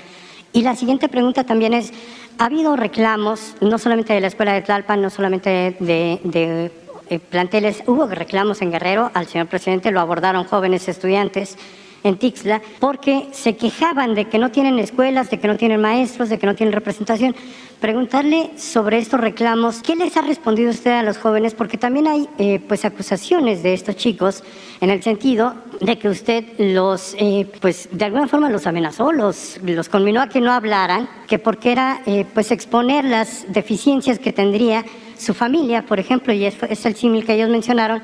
Y 0.53 0.63
la 0.63 0.75
siguiente 0.75 1.07
pregunta 1.07 1.45
también 1.45 1.73
es, 1.73 1.93
ha 2.37 2.45
habido 2.45 2.75
reclamos, 2.75 3.55
no 3.61 3.77
solamente 3.77 4.13
de 4.13 4.19
la 4.19 4.27
Escuela 4.27 4.53
de 4.53 4.61
Tlalpan, 4.61 5.01
no 5.01 5.09
solamente 5.09 5.77
de, 5.79 6.19
de 6.25 6.71
eh, 7.09 7.19
planteles, 7.19 7.83
hubo 7.87 8.05
reclamos 8.07 8.61
en 8.61 8.71
Guerrero, 8.71 9.11
al 9.13 9.27
señor 9.27 9.47
presidente 9.47 9.91
lo 9.91 10.01
abordaron 10.01 10.43
jóvenes 10.43 10.89
estudiantes 10.89 11.57
en 12.03 12.17
Tixla, 12.17 12.61
porque 12.79 13.27
se 13.31 13.55
quejaban 13.55 14.15
de 14.15 14.25
que 14.25 14.37
no 14.37 14.51
tienen 14.51 14.79
escuelas, 14.79 15.29
de 15.29 15.39
que 15.39 15.47
no 15.47 15.57
tienen 15.57 15.81
maestros, 15.81 16.29
de 16.29 16.39
que 16.39 16.47
no 16.47 16.55
tienen 16.55 16.73
representación. 16.73 17.35
Preguntarle 17.79 18.51
sobre 18.57 18.99
estos 18.99 19.19
reclamos, 19.19 19.81
¿qué 19.81 19.95
les 19.95 20.15
ha 20.15 20.21
respondido 20.21 20.69
usted 20.69 20.91
a 20.91 21.03
los 21.03 21.17
jóvenes? 21.17 21.55
Porque 21.55 21.77
también 21.77 22.07
hay 22.07 22.29
eh, 22.37 22.59
pues 22.67 22.85
acusaciones 22.85 23.63
de 23.63 23.73
estos 23.73 23.95
chicos 23.95 24.43
en 24.81 24.89
el 24.89 25.01
sentido 25.01 25.55
de 25.79 25.97
que 25.97 26.09
usted 26.09 26.45
los, 26.59 27.15
eh, 27.17 27.47
pues 27.59 27.89
de 27.91 28.05
alguna 28.05 28.27
forma 28.27 28.49
los 28.49 28.67
amenazó, 28.67 29.11
los, 29.11 29.59
los 29.63 29.89
conminó 29.89 30.21
a 30.21 30.29
que 30.29 30.41
no 30.41 30.51
hablaran, 30.51 31.09
que 31.27 31.39
porque 31.39 31.71
era 31.71 32.01
eh, 32.05 32.25
pues 32.33 32.51
exponer 32.51 33.05
las 33.05 33.51
deficiencias 33.51 34.19
que 34.19 34.31
tendría 34.31 34.85
su 35.17 35.33
familia, 35.33 35.83
por 35.83 35.99
ejemplo, 35.99 36.33
y 36.33 36.45
es, 36.45 36.55
es 36.63 36.85
el 36.85 36.95
símil 36.95 37.25
que 37.25 37.33
ellos 37.33 37.49
mencionaron, 37.49 38.01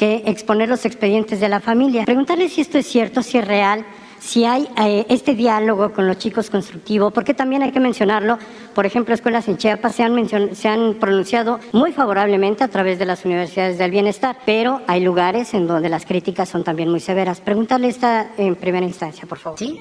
que 0.00 0.22
exponer 0.24 0.66
los 0.70 0.86
expedientes 0.86 1.40
de 1.40 1.48
la 1.50 1.60
familia. 1.60 2.06
Preguntarle 2.06 2.48
si 2.48 2.62
esto 2.62 2.78
es 2.78 2.86
cierto, 2.86 3.22
si 3.22 3.36
es 3.36 3.46
real, 3.46 3.84
si 4.18 4.46
hay 4.46 4.66
eh, 4.82 5.04
este 5.10 5.34
diálogo 5.34 5.92
con 5.92 6.06
los 6.06 6.16
chicos 6.16 6.48
constructivo, 6.48 7.10
porque 7.10 7.34
también 7.34 7.60
hay 7.62 7.70
que 7.70 7.80
mencionarlo, 7.80 8.38
por 8.74 8.86
ejemplo, 8.86 9.12
escuelas 9.12 9.46
en 9.48 9.58
Chiapas 9.58 9.94
se 9.94 10.02
han, 10.02 10.56
se 10.56 10.68
han 10.68 10.94
pronunciado 10.94 11.60
muy 11.72 11.92
favorablemente 11.92 12.64
a 12.64 12.68
través 12.68 12.98
de 12.98 13.04
las 13.04 13.26
universidades 13.26 13.76
del 13.76 13.90
bienestar, 13.90 14.38
pero 14.46 14.80
hay 14.86 15.04
lugares 15.04 15.52
en 15.52 15.66
donde 15.66 15.90
las 15.90 16.06
críticas 16.06 16.48
son 16.48 16.64
también 16.64 16.88
muy 16.88 17.00
severas. 17.00 17.42
Preguntarle 17.42 17.88
esta 17.88 18.30
en 18.38 18.56
primera 18.56 18.86
instancia, 18.86 19.28
por 19.28 19.36
favor. 19.36 19.58
¿Sí? 19.58 19.80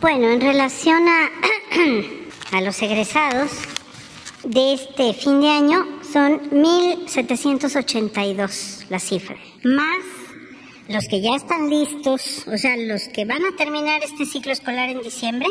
Bueno, 0.00 0.28
en 0.30 0.40
relación 0.40 1.00
a, 1.06 1.30
a 2.56 2.60
los 2.60 2.82
egresados 2.82 3.52
de 4.42 4.72
este 4.72 5.14
fin 5.14 5.40
de 5.40 5.48
año, 5.48 5.86
son 6.12 6.50
1.782 6.50 8.86
la 8.90 8.98
cifra, 8.98 9.36
más 9.64 10.04
los 10.88 11.08
que 11.08 11.22
ya 11.22 11.34
están 11.34 11.70
listos, 11.70 12.46
o 12.46 12.58
sea, 12.58 12.76
los 12.76 13.08
que 13.08 13.24
van 13.24 13.42
a 13.44 13.56
terminar 13.56 14.02
este 14.04 14.26
ciclo 14.26 14.52
escolar 14.52 14.90
en 14.90 15.00
diciembre, 15.00 15.48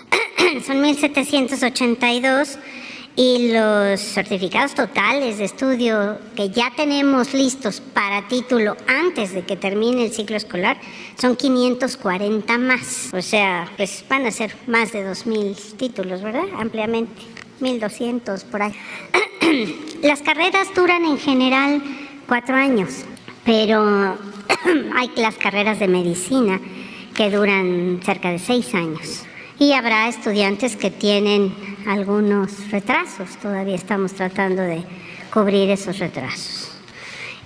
son 0.64 0.84
1.782 0.84 2.58
y 3.16 3.50
los 3.52 3.98
certificados 3.98 4.74
totales 4.74 5.38
de 5.38 5.46
estudio 5.46 6.18
que 6.36 6.50
ya 6.50 6.70
tenemos 6.76 7.32
listos 7.32 7.80
para 7.80 8.28
título 8.28 8.76
antes 8.86 9.32
de 9.32 9.42
que 9.42 9.56
termine 9.56 10.04
el 10.04 10.12
ciclo 10.12 10.36
escolar 10.36 10.76
son 11.18 11.34
540 11.34 12.58
más. 12.58 13.08
O 13.14 13.22
sea, 13.22 13.72
pues 13.76 14.04
van 14.08 14.26
a 14.26 14.30
ser 14.30 14.54
más 14.66 14.92
de 14.92 15.10
2.000 15.10 15.76
títulos, 15.76 16.22
¿verdad? 16.22 16.44
Ampliamente. 16.58 17.22
1200 17.60 18.44
por 18.44 18.62
ahí. 18.62 18.72
Las 20.02 20.22
carreras 20.22 20.68
duran 20.74 21.04
en 21.04 21.18
general 21.18 21.82
cuatro 22.28 22.54
años, 22.56 23.04
pero 23.44 24.16
hay 24.96 25.10
las 25.16 25.36
carreras 25.36 25.78
de 25.78 25.88
medicina 25.88 26.60
que 27.14 27.30
duran 27.30 28.00
cerca 28.04 28.30
de 28.30 28.38
seis 28.38 28.74
años. 28.74 29.24
Y 29.58 29.72
habrá 29.72 30.08
estudiantes 30.08 30.76
que 30.76 30.90
tienen 30.90 31.54
algunos 31.86 32.70
retrasos. 32.70 33.36
Todavía 33.40 33.74
estamos 33.74 34.12
tratando 34.12 34.62
de 34.62 34.84
cubrir 35.32 35.70
esos 35.70 35.98
retrasos. 35.98 36.72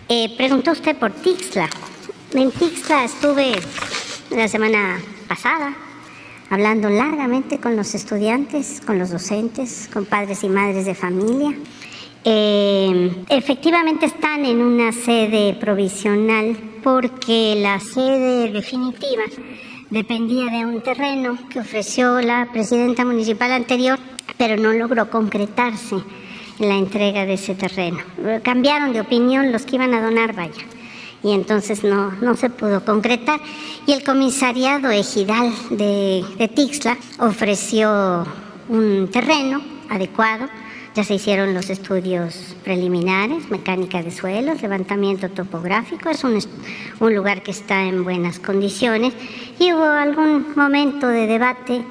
Eh, 0.09 0.35
preguntó 0.37 0.73
usted 0.73 0.97
por 0.97 1.13
Tixla. 1.13 1.69
En 2.33 2.51
Tixla 2.51 3.05
estuve 3.05 3.53
la 4.31 4.49
semana 4.49 4.99
pasada 5.29 5.77
hablando 6.51 6.91
largamente 6.91 7.59
con 7.59 7.77
los 7.77 7.95
estudiantes, 7.95 8.83
con 8.85 8.99
los 8.99 9.11
docentes, 9.11 9.89
con 9.93 10.05
padres 10.05 10.45
y 10.45 10.49
madres 10.49 10.85
de 10.85 10.95
familia. 10.95 11.55
Eh, 12.25 13.25
efectivamente 13.29 14.07
están 14.07 14.45
en 14.45 14.61
una 14.61 14.93
sede 14.93 15.55
provisional 15.55 16.57
porque 16.83 17.55
la 17.57 17.81
sede 17.81 18.51
definitiva 18.51 19.23
dependía 19.89 20.47
de 20.47 20.67
un 20.67 20.83
terreno 20.83 21.39
que 21.49 21.61
ofreció 21.61 22.21
la 22.21 22.49
presidenta 22.53 23.05
municipal 23.05 23.53
anterior, 23.53 23.99
pero 24.37 24.61
no 24.61 24.73
logró 24.73 25.09
concretarse 25.09 25.97
la 26.59 26.75
entrega 26.75 27.25
de 27.25 27.35
ese 27.35 27.55
terreno. 27.55 27.99
Cambiaron 28.43 28.93
de 28.93 29.01
opinión 29.01 29.51
los 29.51 29.65
que 29.65 29.77
iban 29.77 29.95
a 29.95 30.03
donar, 30.03 30.35
vaya 30.35 30.63
y 31.23 31.33
entonces 31.33 31.85
no, 31.85 32.13
no 32.21 32.37
se 32.37 32.51
pudo 32.51 32.85
concretar. 32.85 33.41
Y 33.87 33.93
el 33.93 34.03
comisariado 34.03 34.91
ejidal 34.91 35.53
de, 35.71 36.25
de 36.39 36.49
Tixla 36.49 36.97
ofreció 37.19 38.27
un 38.69 39.09
terreno 39.11 39.61
adecuado, 39.89 40.49
ya 40.95 41.05
se 41.05 41.15
hicieron 41.15 41.55
los 41.55 41.71
estudios 41.71 42.57
preliminares, 42.65 43.49
mecánica 43.51 44.03
de 44.03 44.11
suelos, 44.11 44.61
levantamiento 44.63 45.29
topográfico, 45.29 46.11
es 46.11 46.25
un, 46.25 46.39
un 47.01 47.15
lugar 47.15 47.43
que 47.43 47.53
está 47.53 47.85
en 47.85 48.03
buenas 48.03 48.39
condiciones 48.39 49.15
y 49.59 49.73
hubo 49.73 49.85
algún 49.85 50.53
momento 50.57 51.07
de 51.07 51.27
debate 51.27 51.85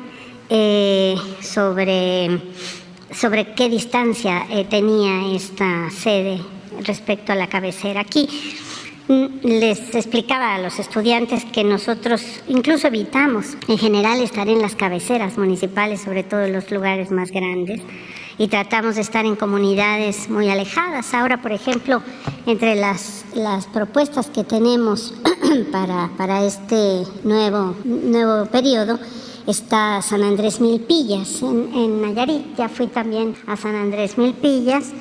eh, 0.50 1.16
sobre, 1.42 2.42
sobre 3.14 3.54
qué 3.54 3.70
distancia 3.70 4.48
eh, 4.50 4.66
tenía 4.66 5.34
esta 5.34 5.90
sede 5.92 6.42
respecto 6.84 7.32
a 7.32 7.36
la 7.36 7.48
cabecera. 7.48 8.02
Aquí 8.02 8.28
les 9.10 9.96
explicaba 9.96 10.54
a 10.54 10.60
los 10.60 10.78
estudiantes 10.78 11.44
que 11.44 11.64
nosotros 11.64 12.22
incluso 12.48 12.88
evitamos 12.88 13.58
en 13.68 13.80
general 13.80 14.22
estar 14.22 14.48
en 14.48 14.62
las 14.62 14.76
cabeceras 14.76 15.36
municipales, 15.36 16.02
sobre 16.02 16.24
todo 16.24 16.42
en 16.42 16.54
los 16.54 16.70
lugares 16.70 17.10
más 17.10 17.32
grandes, 17.32 17.82
y 18.38 18.48
tratamos 18.50 18.96
de 18.96 19.02
estar 19.02 19.26
en 19.26 19.36
comunidades 19.36 20.30
muy 20.30 20.48
alejadas. 20.50 21.12
Ahora, 21.16 21.42
por 21.42 21.52
ejemplo, 21.52 22.04
entre 22.46 22.76
las, 22.76 23.26
las 23.34 23.66
propuestas 23.66 24.28
que 24.30 24.44
tenemos 24.44 25.16
para, 25.72 26.12
para 26.16 26.46
este 26.46 27.04
nuevo, 27.24 27.76
nuevo 27.84 28.46
periodo, 28.46 29.00
está 29.48 30.04
San 30.04 30.22
Andrés 30.22 30.62
Milpillas 30.62 31.42
en, 31.42 31.74
en 31.74 32.02
Nayarit. 32.04 32.56
Ya 32.56 32.70
fui 32.70 32.86
también 32.86 33.36
a 33.48 33.58
San 33.58 33.74
Andrés 33.74 34.20
Milpillas 34.20 34.92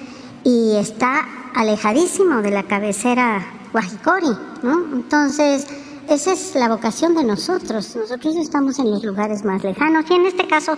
y 0.44 0.76
está 0.76 1.37
alejadísimo 1.54 2.42
de 2.42 2.50
la 2.50 2.62
cabecera 2.62 3.46
Guajicori, 3.72 4.36
¿no? 4.62 4.94
Entonces, 4.94 5.66
esa 6.08 6.32
es 6.32 6.54
la 6.54 6.68
vocación 6.68 7.14
de 7.14 7.22
nosotros. 7.22 7.94
Nosotros 7.94 8.36
estamos 8.36 8.78
en 8.78 8.90
los 8.90 9.04
lugares 9.04 9.44
más 9.44 9.62
lejanos 9.62 10.06
y 10.10 10.14
en 10.14 10.24
este 10.24 10.46
caso 10.46 10.76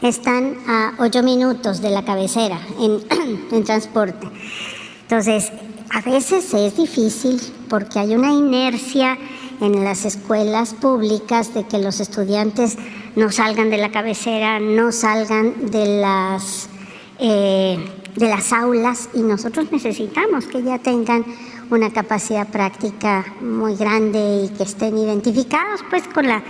están 0.00 0.56
a 0.66 0.94
ocho 0.98 1.22
minutos 1.22 1.82
de 1.82 1.90
la 1.90 2.02
cabecera 2.02 2.58
en, 3.52 3.64
transporte. 3.64 4.26
Entonces, 5.02 5.52
a 5.90 6.00
veces 6.00 6.54
es 6.54 6.76
difícil 6.76 7.40
porque 7.68 7.98
hay 7.98 8.14
una 8.14 8.32
inercia 8.32 9.18
en 9.60 9.84
las 9.84 10.06
escuelas 10.06 10.72
públicas 10.72 11.52
de 11.52 11.64
que 11.64 11.78
los 11.78 12.00
estudiantes 12.00 12.78
no 13.16 13.30
salgan 13.30 13.68
de 13.68 13.76
la 13.76 13.90
cabecera, 13.90 14.60
no 14.60 14.92
salgan 14.92 15.70
de 15.70 16.00
las, 16.00 16.70
eh, 17.18 17.78
de 18.20 18.28
las 18.28 18.52
aulas 18.52 19.08
y 19.14 19.22
nosotros 19.22 19.72
necesitamos 19.72 20.46
que 20.46 20.62
ya 20.62 20.78
tengan 20.78 21.24
una 21.70 21.90
capacidad 21.90 22.46
práctica 22.46 23.24
muy 23.40 23.76
grande 23.76 24.44
y 24.44 24.48
que 24.50 24.64
estén 24.64 24.98
identificados 24.98 25.80
pues 25.88 26.06
con 26.06 26.26
la, 26.26 26.42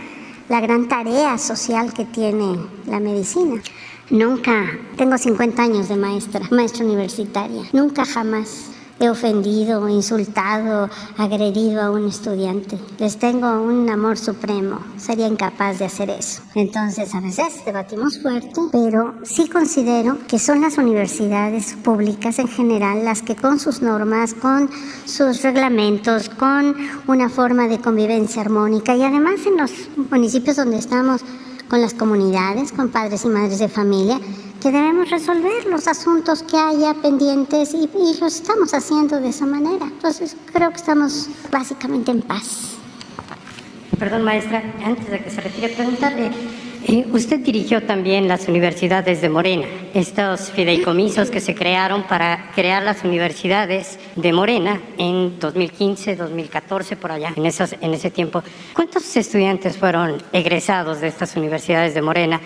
la 0.49 0.61
gran 0.61 0.89
tarea 0.89 1.39
social 1.39 1.95
que 1.95 2.05
tiene 2.07 2.59
la 2.87 2.99
medicina. 2.99 3.63
Nunca, 4.11 4.67
tengo 4.97 5.17
50 5.17 5.63
años 5.63 5.89
de 5.89 5.95
maestra, 5.95 6.41
maestra 6.51 6.85
universitaria, 6.85 7.63
nunca 7.73 8.05
jamás 8.05 8.71
he 9.01 9.09
ofendido, 9.09 9.89
insultado, 9.89 10.91
agredido 11.17 11.81
a 11.81 11.91
un 11.91 12.07
estudiante. 12.07 12.79
Les 12.99 13.19
tengo 13.19 13.61
un 13.63 13.89
amor 13.89 14.19
supremo. 14.19 14.79
Sería 14.99 15.27
incapaz 15.27 15.79
de 15.79 15.87
hacer 15.87 16.11
eso. 16.11 16.43
Entonces, 16.55 17.15
a 17.15 17.21
veces 17.21 17.65
debatimos 17.65 18.21
fuerte, 18.21 18.61
pero 18.71 19.15
sí 19.23 19.49
considero 19.49 20.19
que 20.29 20.39
son 20.39 20.61
las 20.61 20.77
universidades 20.77 21.75
públicas 21.83 22.39
en 22.39 22.49
general 22.49 23.03
las 23.03 23.23
que 23.23 23.37
con 23.37 23.59
sus 23.59 23.81
normas, 23.81 24.35
con 24.35 24.69
sus 25.07 25.43
reglamentos, 25.43 26.29
con 26.29 26.77
una 27.07 27.31
forma 27.31 27.69
de 27.69 27.79
convivencia 27.79 28.43
armónica 28.43 28.95
y 28.95 29.03
además 29.03 29.41
en 29.47 29.57
los 29.57 29.73
municipios 30.11 30.57
donde 30.57 30.77
estamos 30.77 31.23
con 31.69 31.81
las 31.81 31.95
comunidades, 31.95 32.73
con 32.73 32.91
padres 32.91 33.25
y 33.25 33.29
madres 33.29 33.61
de 33.61 33.69
familia, 33.69 34.21
que 34.61 34.71
debemos 34.71 35.11
resolver 35.11 35.65
los 35.67 35.89
asuntos 35.89 36.43
que 36.43 36.57
haya 36.57 36.95
pendientes 36.95 37.73
y, 37.75 37.89
y 37.99 38.25
estamos 38.25 38.75
haciendo 38.75 39.19
de 39.21 39.31
esa 39.31 39.47
manera. 39.47 39.87
Entonces 39.87 40.37
creo 40.53 40.71
que 40.71 40.77
estamos 40.77 41.29
básicamente 41.51 42.11
en 42.11 42.23
paz. 42.23 42.77
Perdón, 43.99 44.23
maestra, 44.23 44.63
antes 44.85 45.11
de 45.11 45.21
que 45.21 45.31
se 45.31 45.41
retire, 45.41 45.69
preguntarle, 45.71 46.31
eh, 46.87 47.07
usted 47.13 47.41
dirigió 47.41 47.83
también 47.83 48.27
las 48.27 48.49
universidades 48.49 49.21
de 49.21 49.29
Morena, 49.29 49.67
estos 49.93 50.51
fideicomisos 50.51 51.31
que 51.31 51.41
se 51.41 51.55
crearon 51.55 52.05
para 52.05 52.51
crear 52.55 52.83
las 52.83 53.05
universidades 53.05 53.99
de 54.17 54.33
Morena 54.33 54.81
en 54.97 55.39
2015, 55.39 56.17
2014, 56.17 56.97
por 56.97 57.13
allá, 57.13 57.35
en, 57.37 57.45
esos, 57.45 57.75
en 57.79 57.93
ese 57.93 58.11
tiempo. 58.11 58.43
¿Cuántos 58.73 59.15
estudiantes 59.15 59.77
fueron 59.77 60.23
egresados 60.33 61.03
de 61.03 61.09
estas 61.09 61.37
universidades 61.37 61.93
de 61.93 62.01
Morena? 62.01 62.41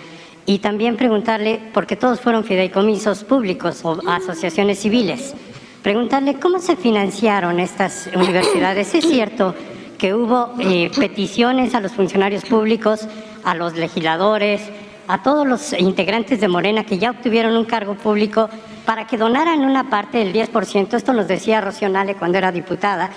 Y 0.45 0.59
también 0.59 0.95
preguntarle, 0.95 1.59
porque 1.73 1.95
todos 1.95 2.21
fueron 2.21 2.43
fideicomisos 2.43 3.23
públicos 3.23 3.83
o 3.83 3.99
asociaciones 4.07 4.79
civiles, 4.79 5.33
preguntarle 5.81 6.35
cómo 6.35 6.59
se 6.59 6.75
financiaron 6.75 7.59
estas 7.59 8.09
universidades. 8.15 8.93
Es 8.93 9.05
cierto 9.05 9.55
que 9.97 10.13
hubo 10.13 10.53
eh, 10.59 10.91
peticiones 10.95 11.73
a 11.73 11.79
los 11.79 11.93
funcionarios 11.93 12.45
públicos 12.45 13.07
a 13.45 13.55
los 13.55 13.75
legisladores, 13.75 14.61
a 15.07 15.21
todos 15.21 15.47
los 15.47 15.73
integrantes 15.73 16.41
de 16.41 16.47
Morena 16.47 16.83
que 16.83 16.97
ya 16.97 17.11
obtuvieron 17.11 17.55
un 17.55 17.65
cargo 17.65 17.95
público 17.95 18.49
para 18.85 19.07
que 19.07 19.17
donaran 19.17 19.61
una 19.61 19.89
parte 19.89 20.17
del 20.17 20.33
10%. 20.33 20.95
Esto 20.95 21.13
nos 21.13 21.27
decía 21.27 21.61
Rocío 21.61 21.87
Nale 21.89 22.15
cuando 22.15 22.37
era 22.37 22.51
diputada, 22.51 23.09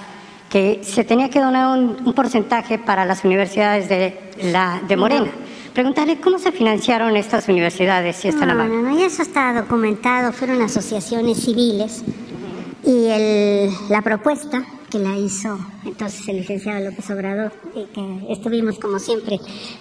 que 0.51 0.81
se 0.83 1.05
tenía 1.05 1.31
que 1.31 1.41
donar 1.41 1.79
un, 1.79 2.12
porcentaje 2.14 2.79
para 2.79 3.05
las 3.05 3.24
universidades 3.24 3.89
de, 3.89 4.33
la, 4.43 4.81
de 4.87 4.97
Morena. 4.97 5.31
Preguntarle 5.79 6.18
cómo 6.18 6.41
se 6.41 6.51
financiaron 6.51 7.16
estas 7.16 7.49
universidades, 7.49 8.16
si 8.16 8.26
están 8.26 8.49
no, 8.49 8.66
no, 8.66 8.83
no, 8.83 8.99
eso 8.99 9.22
está 9.22 9.55
documentado, 9.62 10.33
fueron 10.33 10.61
asociaciones 10.61 11.39
civiles 11.39 12.03
y 12.85 13.07
el, 13.07 13.70
la 13.89 14.03
propuesta 14.03 14.64
que 14.91 14.99
la 14.99 15.16
hizo 15.16 15.57
entonces 15.85 16.26
el 16.26 16.39
licenciado 16.39 16.85
López 16.85 17.09
Obrador 17.11 17.53
y 17.76 17.85
que 17.95 18.33
estuvimos 18.33 18.81
como 18.81 18.99
siempre 18.99 19.39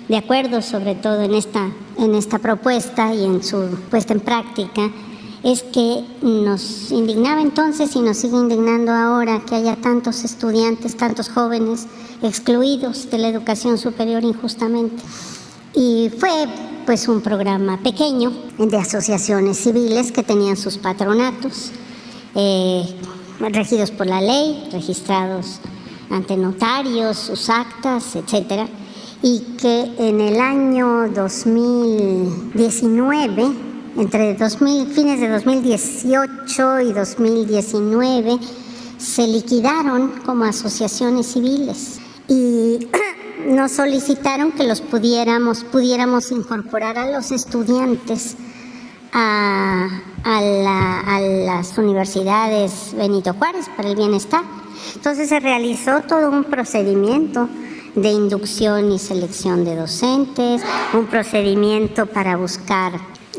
de 0.08 0.18
acuerdo 0.18 0.62
sobre 0.62 0.94
todo 0.94 1.24
en 1.24 1.34
esta, 1.34 1.72
en 1.98 2.14
esta 2.14 2.38
propuesta 2.38 3.12
y 3.16 3.26
en 3.26 3.42
su 3.42 3.68
puesta 3.90 4.14
en 4.14 4.20
práctica 4.20 4.92
es 5.44 5.64
que 5.64 6.04
nos 6.22 6.92
indignaba 6.92 7.42
entonces 7.42 7.96
y 7.96 8.02
nos 8.02 8.18
sigue 8.18 8.38
indignando 8.38 8.92
ahora 8.92 9.42
que 9.50 9.56
haya 9.56 9.76
tantos 9.78 10.24
estudiantes, 10.24 10.96
tantos 10.96 11.30
jóvenes 11.30 11.88
excluidos 12.22 13.10
de 13.10 13.18
la 13.18 13.30
educación 13.30 13.80
superior 13.80 14.24
injustamente. 14.24 15.02
Y 15.80 16.10
fue 16.10 16.48
pues 16.88 17.08
un 17.08 17.22
programa 17.22 17.78
pequeño 17.84 18.34
de 18.58 18.78
asociaciones 18.78 19.58
civiles 19.58 20.12
que 20.12 20.24
tenían 20.24 20.58
sus 20.58 20.80
patronatos. 20.80 21.72
Eh, 22.34 22.84
regidos 23.40 23.92
por 23.92 24.08
la 24.08 24.20
ley, 24.20 24.68
registrados 24.72 25.60
ante 26.10 26.36
notarios, 26.36 27.18
sus 27.18 27.52
actas, 27.52 28.16
etcétera, 28.16 28.68
y 29.22 29.42
que 29.62 29.92
en 30.00 30.20
el 30.20 30.40
año 30.40 31.10
2019, 31.10 33.48
entre 33.98 34.34
2000, 34.34 34.88
fines 34.88 35.20
de 35.20 35.30
2018 35.30 36.80
y 36.80 36.92
2019, 36.92 38.40
se 38.98 39.28
liquidaron 39.28 40.14
como 40.26 40.46
asociaciones 40.46 41.28
civiles 41.28 42.00
y 42.28 42.80
nos 43.46 43.72
solicitaron 43.72 44.52
que 44.52 44.64
los 44.64 44.82
pudiéramos, 44.82 45.64
pudiéramos 45.64 46.32
incorporar 46.32 46.98
a 46.98 47.10
los 47.10 47.32
estudiantes 47.32 48.36
a, 49.14 49.88
las 51.48 51.78
universidades 51.78 52.94
Benito 52.96 53.34
Juárez 53.34 53.68
para 53.76 53.90
el 53.90 53.96
bienestar. 53.96 54.44
Entonces 54.96 55.30
se 55.30 55.40
realizó 55.40 56.02
todo 56.02 56.30
un 56.30 56.44
procedimiento 56.44 57.48
de 57.96 58.10
inducción 58.10 58.92
y 58.92 59.00
selección 59.00 59.64
de 59.64 59.76
docentes, 59.76 60.62
un 60.94 61.06
procedimiento 61.08 62.06
para 62.06 62.36
buscar, 62.36 62.94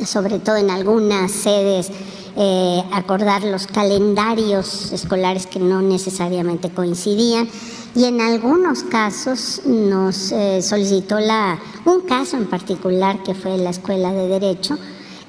sobre 0.05 0.39
todo 0.39 0.57
en 0.57 0.71
algunas 0.71 1.31
sedes, 1.31 1.91
eh, 2.37 2.83
acordar 2.93 3.45
los 3.45 3.67
calendarios 3.67 4.93
escolares 4.93 5.47
que 5.47 5.59
no 5.59 5.83
necesariamente 5.83 6.71
coincidían 6.71 7.49
y 7.95 8.05
en 8.05 8.21
algunos 8.21 8.83
casos 8.85 9.63
nos 9.65 10.33
eh, 10.33 10.63
solicitó 10.63 11.19
la, 11.21 11.59
un 11.85 12.03
caso 12.03 12.37
en 12.37 12.47
particular 12.47 13.23
que 13.23 13.35
fue 13.35 13.57
la 13.59 13.71
Escuela 13.71 14.13
de 14.13 14.29
Derecho, 14.29 14.79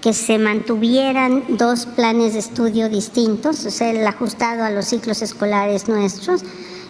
que 0.01 0.13
se 0.13 0.37
mantuvieran 0.37 1.43
dos 1.57 1.85
planes 1.85 2.33
de 2.33 2.39
estudio 2.39 2.89
distintos, 2.89 3.65
o 3.65 3.71
sea, 3.71 3.91
el 3.91 4.05
ajustado 4.05 4.63
a 4.63 4.69
los 4.69 4.85
ciclos 4.85 5.21
escolares 5.21 5.89
nuestros 5.89 6.41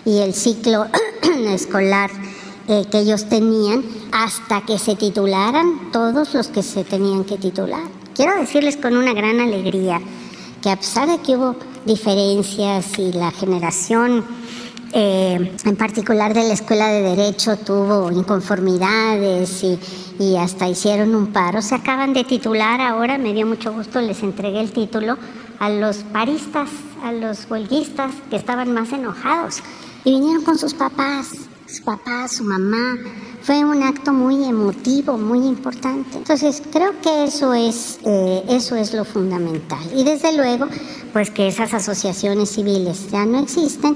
y 0.05 0.20
el 0.20 0.34
ciclo 0.34 0.86
escolar 1.47 2.11
eh, 2.67 2.86
que 2.91 2.99
ellos 2.99 3.28
tenían 3.30 3.84
hasta 4.11 4.61
que 4.61 4.78
se 4.78 4.95
titularan 4.95 5.91
todos 5.91 6.34
los 6.34 6.49
que 6.49 6.61
se 6.61 6.84
tenían 6.84 7.24
que 7.24 7.38
titular. 7.38 7.84
Quiero 8.15 8.39
decirles 8.39 8.78
con 8.78 8.97
una 8.97 9.13
gran 9.13 9.39
alegría 9.39 9.99
que 10.61 10.70
a 10.70 10.76
pesar 10.76 11.07
de 11.07 11.20
que 11.20 11.38
hubo 11.38 11.55
diferencias 11.86 12.99
y 12.99 13.13
la 13.13 13.32
generación 13.32 14.24
eh, 14.94 15.56
en 15.66 15.76
particular 15.76 16.34
de 16.34 16.48
la 16.48 16.54
Escuela 16.54 16.88
de 16.88 17.02
Derecho 17.02 17.58
tuvo 17.58 18.12
inconformidades 18.12 19.64
y, 19.64 19.80
y, 20.20 20.36
hasta 20.36 20.68
hicieron 20.68 21.16
un 21.16 21.28
paro. 21.28 21.62
Se 21.62 21.76
acaban 21.76 22.14
de 22.14 22.24
titular 22.24 22.82
ahora, 22.82 23.18
me 23.18 23.34
dio 23.34 23.46
mucho 23.46 23.72
gusto, 23.74 24.02
les 24.02 24.24
entregué 24.24 24.62
el 24.62 24.72
título 24.72 25.18
a 25.60 25.70
los 25.70 25.98
paristas, 25.98 26.70
a 27.04 27.12
los 27.12 27.50
huelguistas 27.50 28.14
que 28.30 28.36
estaban 28.36 28.74
más 28.74 28.92
enojados 28.92 29.62
y 30.04 30.12
vinieron 30.12 30.44
con 30.44 30.58
sus 30.58 30.74
papás, 30.74 31.32
su 31.68 31.84
papá, 31.84 32.28
su 32.28 32.44
mamá. 32.44 32.98
Fue 33.42 33.64
un 33.64 33.84
acto 33.84 34.12
muy 34.12 34.44
emotivo, 34.44 35.18
muy 35.18 35.40
importante. 35.40 36.18
Entonces 36.18 36.62
creo 36.72 37.00
que 37.02 37.26
eso 37.26 37.54
es, 37.54 38.00
eh, 38.06 38.44
eso 38.50 38.76
es 38.76 38.94
lo 38.94 39.06
fundamental. 39.06 39.80
Y 39.96 40.04
desde 40.04 40.36
luego, 40.36 40.68
pues 41.14 41.30
que 41.30 41.48
esas 41.48 41.74
asociaciones 41.74 42.50
civiles 42.50 43.10
ya 43.12 43.26
no 43.26 43.40
existen 43.40 43.96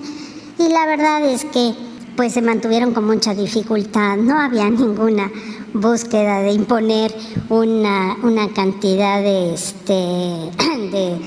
y 0.57 0.69
la 0.69 0.85
verdad 0.85 1.23
es 1.25 1.45
que 1.45 1.73
pues 2.15 2.33
se 2.33 2.41
mantuvieron 2.41 2.93
con 2.93 3.05
mucha 3.05 3.33
dificultad, 3.33 4.17
no 4.17 4.39
había 4.39 4.69
ninguna 4.69 5.31
búsqueda 5.73 6.39
de 6.41 6.51
imponer 6.51 7.13
una, 7.49 8.15
una 8.21 8.49
cantidad 8.53 9.21
de, 9.21 9.53
este, 9.53 9.93
de 10.91 11.17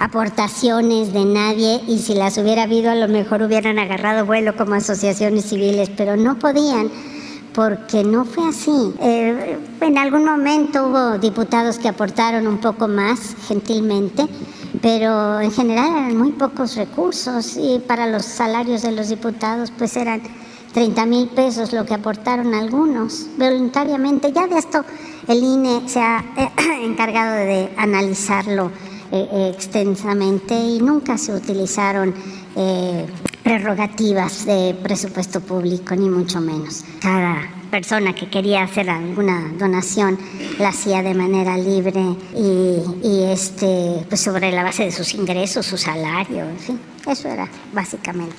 aportaciones 0.00 1.12
de 1.12 1.24
nadie. 1.24 1.80
Y 1.86 1.98
si 1.98 2.14
las 2.14 2.36
hubiera 2.38 2.64
habido 2.64 2.90
a 2.90 2.96
lo 2.96 3.08
mejor 3.08 3.42
hubieran 3.42 3.78
agarrado 3.78 4.26
vuelo 4.26 4.56
como 4.56 4.74
asociaciones 4.74 5.44
civiles, 5.46 5.90
pero 5.96 6.16
no 6.16 6.38
podían 6.38 6.90
porque 7.54 8.04
no 8.04 8.24
fue 8.24 8.48
así. 8.48 8.94
Eh, 9.00 9.58
en 9.80 9.98
algún 9.98 10.24
momento 10.24 10.86
hubo 10.86 11.18
diputados 11.18 11.78
que 11.78 11.88
aportaron 11.88 12.46
un 12.46 12.58
poco 12.58 12.88
más 12.88 13.36
gentilmente, 13.46 14.26
pero 14.80 15.40
en 15.40 15.52
general 15.52 15.90
eran 15.90 16.16
muy 16.16 16.32
pocos 16.32 16.76
recursos 16.76 17.56
y 17.56 17.78
para 17.78 18.06
los 18.06 18.24
salarios 18.24 18.82
de 18.82 18.92
los 18.92 19.08
diputados 19.08 19.70
pues 19.76 19.96
eran 19.96 20.22
30 20.72 21.06
mil 21.06 21.28
pesos 21.28 21.72
lo 21.72 21.84
que 21.84 21.94
aportaron 21.94 22.54
algunos 22.54 23.26
voluntariamente. 23.36 24.32
Ya 24.32 24.46
de 24.46 24.58
esto 24.58 24.84
el 25.28 25.42
INE 25.42 25.88
se 25.88 26.00
ha 26.00 26.24
encargado 26.82 27.36
de 27.36 27.70
analizarlo 27.76 28.70
eh, 29.12 29.28
eh, 29.30 29.52
extensamente 29.54 30.54
y 30.54 30.80
nunca 30.80 31.18
se 31.18 31.34
utilizaron 31.34 32.14
eh, 32.56 33.06
prerrogativas 33.42 34.46
de 34.46 34.74
presupuesto 34.82 35.40
público, 35.40 35.94
ni 35.94 36.08
mucho 36.08 36.40
menos. 36.40 36.84
Cada 37.00 37.48
persona 37.70 38.14
que 38.14 38.28
quería 38.28 38.62
hacer 38.62 38.90
alguna 38.90 39.52
donación 39.58 40.18
la 40.58 40.68
hacía 40.68 41.02
de 41.02 41.14
manera 41.14 41.56
libre 41.56 42.16
y, 42.36 43.22
este, 43.24 44.04
pues 44.08 44.20
sobre 44.20 44.52
la 44.52 44.62
base 44.62 44.84
de 44.84 44.92
sus 44.92 45.14
ingresos, 45.14 45.66
su 45.66 45.76
salario, 45.76 46.44
en 46.44 46.58
fin, 46.58 46.80
eso 47.06 47.28
era 47.28 47.48
básicamente. 47.72 48.36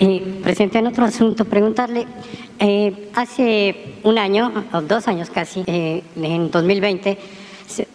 Eh, 0.00 0.40
presidente, 0.42 0.78
en 0.78 0.86
otro 0.86 1.04
asunto, 1.04 1.44
preguntarle, 1.44 2.06
eh, 2.58 3.10
hace 3.14 3.94
un 4.02 4.18
año, 4.18 4.52
o 4.72 4.80
dos 4.80 5.06
años 5.06 5.30
casi, 5.30 5.62
eh, 5.66 6.02
en 6.16 6.50
2020, 6.50 7.18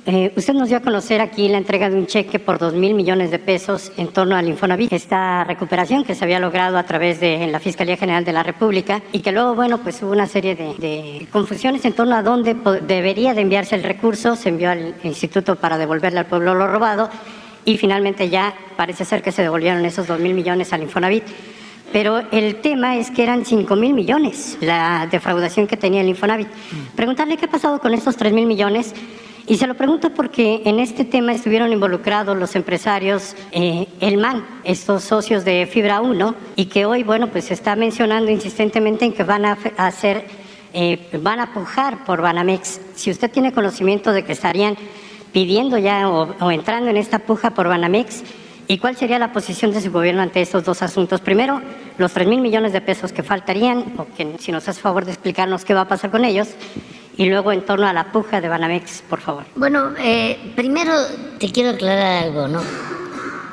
eh, 0.06 0.34
usted 0.36 0.54
nos 0.54 0.70
dio 0.70 0.78
a 0.78 0.82
conocer 0.82 1.22
aquí 1.22 1.48
la 1.48 1.58
entrega 1.58 1.90
de 1.90 1.96
un 1.96 2.08
cheque 2.08 2.40
por 2.40 2.58
dos 2.58 2.74
mil 2.74 2.94
millones 2.96 3.32
de 3.32 3.40
pesos 3.40 3.92
en 3.98 4.08
torno 4.08 4.36
al 4.36 4.48
Infonavit, 4.48 4.92
esta 4.94 5.44
recuperación 5.44 6.04
que 6.04 6.16
se 6.16 6.24
había 6.24 6.40
logrado 6.40 6.78
a 6.78 6.84
través 6.84 7.20
de 7.20 7.48
la 7.48 7.60
Fiscalía 7.60 7.96
General 7.96 8.26
de 8.26 8.34
la 8.34 8.44
República 8.44 9.02
y 9.12 9.20
que 9.20 9.32
luego, 9.32 9.56
bueno, 9.56 9.78
pues 9.78 10.02
hubo 10.02 10.12
una 10.12 10.28
serie 10.28 10.56
de, 10.56 11.28
confusiones 11.32 11.86
en 11.86 11.94
torno 11.94 12.16
a 12.16 12.24
dónde 12.24 12.56
debería 12.86 13.34
de 13.34 13.42
enviarse 13.42 13.76
el 13.76 13.84
recurso, 13.84 14.36
se 14.36 14.50
envió 14.50 14.72
al 14.72 14.96
Instituto 15.04 15.56
para 15.56 15.78
devolverle 15.78 16.20
al 16.20 16.26
pueblo 16.26 16.56
lo 16.56 16.68
robado 16.68 17.10
y 17.64 17.78
finalmente 17.78 18.30
ya 18.30 18.54
parece 18.76 19.06
ser 19.06 19.22
que 19.22 19.32
se 19.32 19.44
devolvieron 19.44 19.86
esos 19.86 20.08
dos 20.08 20.20
mil 20.20 20.34
millones 20.34 20.74
al 20.74 20.82
Infonavit. 20.82 21.24
Pero 21.92 22.22
el 22.32 22.58
tema 22.58 22.98
es 22.98 23.10
que 23.10 23.24
eran 23.24 23.46
cinco 23.46 23.76
mil 23.76 23.94
millones 23.94 24.58
la 24.62 25.08
defraudación 25.10 25.68
que 25.68 25.78
tenía 25.78 26.02
el 26.02 26.10
Infonavit. 26.10 26.48
Preguntarle 26.96 27.38
qué 27.38 27.46
ha 27.46 27.50
pasado 27.50 27.80
con 27.80 27.94
estos 27.94 28.16
tres 28.16 28.34
mil 28.34 28.46
millones 28.46 28.94
Y 29.50 29.58
se 29.58 29.66
lo 29.66 29.74
pregunto 29.74 30.12
porque 30.12 30.62
en 30.66 30.80
este 30.80 31.06
tema 31.06 31.32
estuvieron 31.32 31.74
involucrados 31.74 32.38
los 32.38 32.56
empresarios 32.56 33.36
eh, 33.52 33.88
El 34.00 34.18
MAN, 34.18 34.46
estos 34.64 35.04
socios 35.04 35.44
de 35.44 35.66
Fibra 35.66 36.02
1, 36.02 36.36
y 36.56 36.66
que 36.66 36.86
hoy, 36.86 37.02
bueno, 37.02 37.30
pues 37.32 37.46
se 37.46 37.56
está 37.56 37.76
mencionando 37.76 38.30
insistentemente 38.30 39.06
en 39.06 39.14
que 39.14 39.24
van 39.24 39.46
a 39.46 39.58
hacer, 39.78 40.28
eh, 40.72 41.00
van 41.24 41.40
a 41.40 41.52
pujar 41.52 42.06
por 42.06 42.22
Banamex. 42.22 42.80
Si 42.94 43.10
usted 43.10 43.32
tiene 43.32 43.52
conocimiento 43.52 44.12
de 44.12 44.24
que 44.24 44.34
estarían 44.34 44.78
pidiendo 45.34 45.80
ya 45.80 46.08
o, 46.10 46.52
entrando 46.52 46.92
en 46.92 46.98
esta 46.98 47.18
puja 47.18 47.50
por 47.50 47.68
Banamex, 47.68 48.24
¿Y 48.72 48.78
cuál 48.78 48.96
sería 48.96 49.18
la 49.18 49.34
posición 49.34 49.72
de 49.72 49.82
su 49.82 49.92
gobierno 49.92 50.22
ante 50.22 50.44
estos 50.44 50.64
dos 50.64 50.84
asuntos? 50.84 51.22
Primero, 51.22 51.60
los 51.98 52.14
3 52.14 52.28
mil 52.28 52.40
millones 52.40 52.72
de 52.72 52.82
pesos 52.82 53.12
que 53.12 53.24
faltarían, 53.24 53.96
o 53.98 54.06
que 54.16 54.36
si 54.38 54.52
nos 54.52 54.70
hace 54.70 54.80
favor 54.80 55.06
de 55.06 55.12
explicarnos 55.12 55.66
qué 55.66 55.74
va 55.74 55.82
a 55.82 55.88
pasar 55.88 56.12
con 56.12 56.24
ellos, 56.24 56.50
y 57.18 57.26
luego 57.26 57.52
en 57.52 57.66
torno 57.66 57.88
a 57.88 57.94
la 57.94 58.12
puja 58.12 58.40
de 58.42 58.48
Banamex, 58.48 59.04
por 59.10 59.20
favor. 59.20 59.44
Bueno, 59.56 59.92
eh, 60.00 60.54
primero 60.56 60.94
te 61.38 61.52
quiero 61.52 61.72
aclarar 61.72 62.24
algo, 62.24 62.48
¿no? 62.48 62.62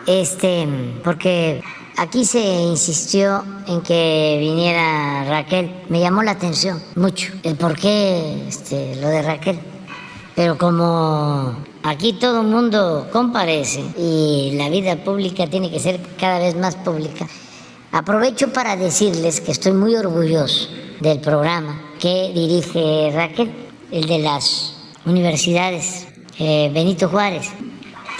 Este, 0.06 0.68
porque 1.02 1.62
aquí 1.96 2.24
se 2.24 2.40
insistió 2.40 3.44
en 3.66 3.80
que 3.82 4.36
viniera 4.38 5.24
Raquel. 5.28 5.82
Me 5.88 6.00
llamó 6.00 6.22
la 6.22 6.32
atención 6.32 6.80
mucho 6.94 7.32
el 7.42 7.56
por 7.56 7.76
qué 7.76 8.46
este, 8.46 8.96
lo 8.96 9.08
de 9.08 9.22
Raquel. 9.22 9.58
Pero 10.36 10.56
como 10.58 11.56
aquí 11.82 12.12
todo 12.12 12.42
el 12.42 12.46
mundo 12.46 13.08
comparece 13.10 13.82
y 13.96 14.52
la 14.56 14.68
vida 14.68 14.96
pública 14.96 15.48
tiene 15.48 15.70
que 15.70 15.80
ser 15.80 15.98
cada 16.20 16.38
vez 16.38 16.54
más 16.54 16.76
pública, 16.76 17.26
aprovecho 17.90 18.52
para 18.52 18.76
decirles 18.76 19.40
que 19.40 19.52
estoy 19.52 19.72
muy 19.72 19.96
orgulloso 19.96 20.68
del 21.00 21.20
programa 21.20 21.85
que 22.00 22.32
dirige 22.34 23.10
Raquel, 23.14 23.50
el 23.90 24.06
de 24.06 24.18
las 24.18 24.74
universidades 25.04 26.06
eh, 26.38 26.70
Benito 26.72 27.08
Juárez. 27.08 27.50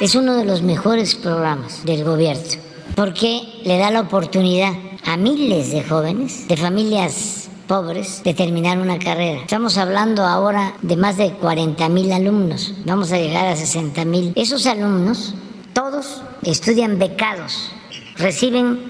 Es 0.01 0.15
uno 0.15 0.35
de 0.35 0.45
los 0.45 0.63
mejores 0.63 1.15
programas 1.15 1.85
del 1.85 2.05
gobierno 2.05 2.67
porque 2.95 3.43
le 3.65 3.79
da 3.79 3.91
la 3.91 4.01
oportunidad 4.01 4.73
a 5.05 5.17
miles 5.17 5.71
de 5.71 5.83
jóvenes 5.83 6.49
de 6.49 6.57
familias 6.57 7.49
pobres 7.69 8.23
de 8.23 8.33
terminar 8.33 8.79
una 8.79 8.99
carrera. 8.99 9.41
Estamos 9.41 9.77
hablando 9.77 10.25
ahora 10.25 10.75
de 10.83 10.97
más 10.97 11.17
de 11.17 11.33
40 11.33 11.89
mil 11.89 12.13
alumnos. 12.13 12.73
Vamos 12.85 13.13
a 13.13 13.19
llegar 13.19 13.47
a 13.47 13.57
60 13.57 14.05
mil. 14.05 14.33
Esos 14.37 14.67
alumnos, 14.67 15.35
todos 15.73 16.23
estudian 16.43 16.99
becados, 16.99 17.71
reciben 18.17 18.81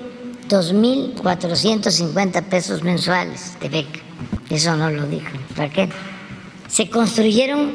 2.450 0.49 2.45
pesos 2.45 2.83
mensuales 2.83 3.57
de 3.61 3.69
beca. 3.69 4.06
Eso 4.51 4.77
no 4.77 4.91
lo 4.91 5.07
dijo 5.07 5.29
Raquel. 5.57 5.91
Se 6.69 6.89
construyeron 6.89 7.73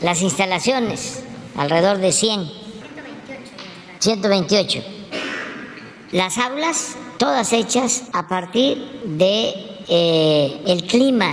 las 0.00 0.22
instalaciones, 0.22 1.22
alrededor 1.56 1.98
de 1.98 2.12
100. 2.12 2.50
128. 3.98 4.82
Las 6.12 6.38
aulas, 6.38 6.96
todas 7.18 7.52
hechas 7.52 8.04
a 8.12 8.28
partir 8.28 9.02
de 9.04 9.54
eh, 9.88 10.62
el 10.66 10.84
clima 10.84 11.32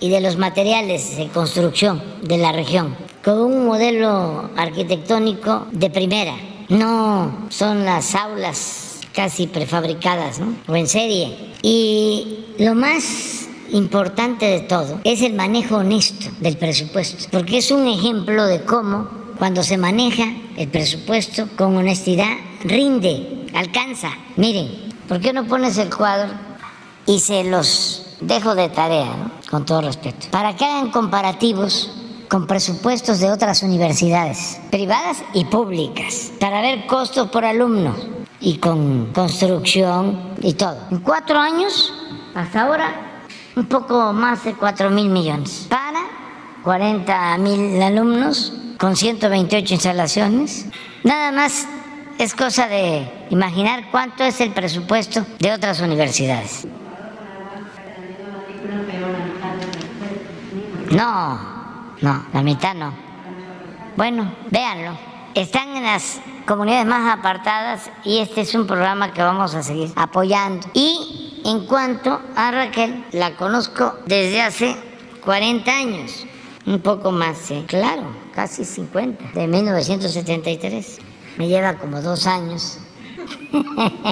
y 0.00 0.10
de 0.10 0.20
los 0.20 0.36
materiales 0.36 1.16
de 1.16 1.28
construcción 1.28 2.02
de 2.22 2.38
la 2.38 2.52
región, 2.52 2.96
con 3.24 3.40
un 3.40 3.66
modelo 3.66 4.50
arquitectónico 4.56 5.66
de 5.72 5.90
primera. 5.90 6.34
No 6.68 7.46
son 7.50 7.84
las 7.84 8.14
aulas 8.14 9.00
casi 9.14 9.46
prefabricadas, 9.46 10.40
¿no? 10.40 10.54
O 10.66 10.76
en 10.76 10.86
serie. 10.86 11.54
Y 11.62 12.46
lo 12.58 12.74
más 12.74 13.45
importante 13.72 14.46
de 14.46 14.60
todo 14.60 15.00
es 15.04 15.22
el 15.22 15.34
manejo 15.34 15.76
honesto 15.76 16.30
del 16.40 16.56
presupuesto, 16.56 17.26
porque 17.30 17.58
es 17.58 17.70
un 17.70 17.86
ejemplo 17.86 18.44
de 18.46 18.64
cómo 18.64 19.08
cuando 19.38 19.62
se 19.62 19.76
maneja 19.76 20.24
el 20.56 20.68
presupuesto 20.68 21.48
con 21.56 21.76
honestidad, 21.76 22.36
rinde, 22.64 23.46
alcanza. 23.54 24.10
Miren, 24.36 24.94
¿por 25.08 25.20
qué 25.20 25.32
no 25.32 25.46
pones 25.46 25.78
el 25.78 25.94
cuadro 25.94 26.32
y 27.06 27.20
se 27.20 27.44
los 27.44 28.16
dejo 28.20 28.54
de 28.54 28.68
tarea, 28.68 29.32
con 29.50 29.64
todo 29.64 29.82
respeto? 29.82 30.28
Para 30.30 30.56
que 30.56 30.64
hagan 30.64 30.90
comparativos 30.90 31.90
con 32.28 32.46
presupuestos 32.46 33.20
de 33.20 33.30
otras 33.30 33.62
universidades, 33.62 34.60
privadas 34.70 35.22
y 35.32 35.44
públicas, 35.44 36.32
para 36.40 36.60
ver 36.60 36.86
costos 36.86 37.30
por 37.30 37.44
alumno 37.44 37.94
y 38.40 38.58
con 38.58 39.12
construcción 39.12 40.34
y 40.40 40.54
todo. 40.54 40.76
En 40.90 41.00
cuatro 41.00 41.38
años, 41.38 41.92
hasta 42.34 42.62
ahora, 42.62 43.05
un 43.56 43.64
poco 43.64 44.12
más 44.12 44.44
de 44.44 44.54
4 44.54 44.90
mil 44.90 45.08
millones 45.08 45.66
para 45.70 46.00
40 46.62 47.38
mil 47.38 47.82
alumnos 47.82 48.52
con 48.78 48.94
128 48.94 49.74
instalaciones. 49.74 50.66
Nada 51.04 51.32
más 51.32 51.66
es 52.18 52.34
cosa 52.34 52.68
de 52.68 53.10
imaginar 53.30 53.90
cuánto 53.90 54.24
es 54.24 54.40
el 54.40 54.52
presupuesto 54.52 55.24
de 55.38 55.52
otras 55.52 55.80
universidades. 55.80 56.66
No, 60.90 61.38
no, 62.02 62.26
la 62.32 62.42
mitad 62.42 62.74
no. 62.74 62.92
Bueno, 63.96 64.32
véanlo. 64.50 64.98
Están 65.34 65.76
en 65.76 65.84
las 65.84 66.20
comunidades 66.46 66.86
más 66.86 67.18
apartadas 67.18 67.90
y 68.04 68.18
este 68.18 68.42
es 68.42 68.54
un 68.54 68.66
programa 68.66 69.12
que 69.12 69.22
vamos 69.22 69.54
a 69.54 69.62
seguir 69.62 69.92
apoyando. 69.96 70.68
Y 70.74 71.25
en 71.46 71.64
cuanto 71.66 72.20
a 72.34 72.50
Raquel, 72.50 73.04
la 73.12 73.36
conozco 73.36 73.94
desde 74.06 74.42
hace 74.42 74.76
40 75.24 75.70
años, 75.70 76.26
un 76.66 76.80
poco 76.80 77.12
más, 77.12 77.52
claro, 77.68 78.02
casi 78.34 78.64
50, 78.64 79.32
de 79.32 79.46
1973. 79.46 80.98
Me 81.38 81.46
lleva 81.46 81.74
como 81.74 82.02
dos 82.02 82.26
años. 82.26 82.78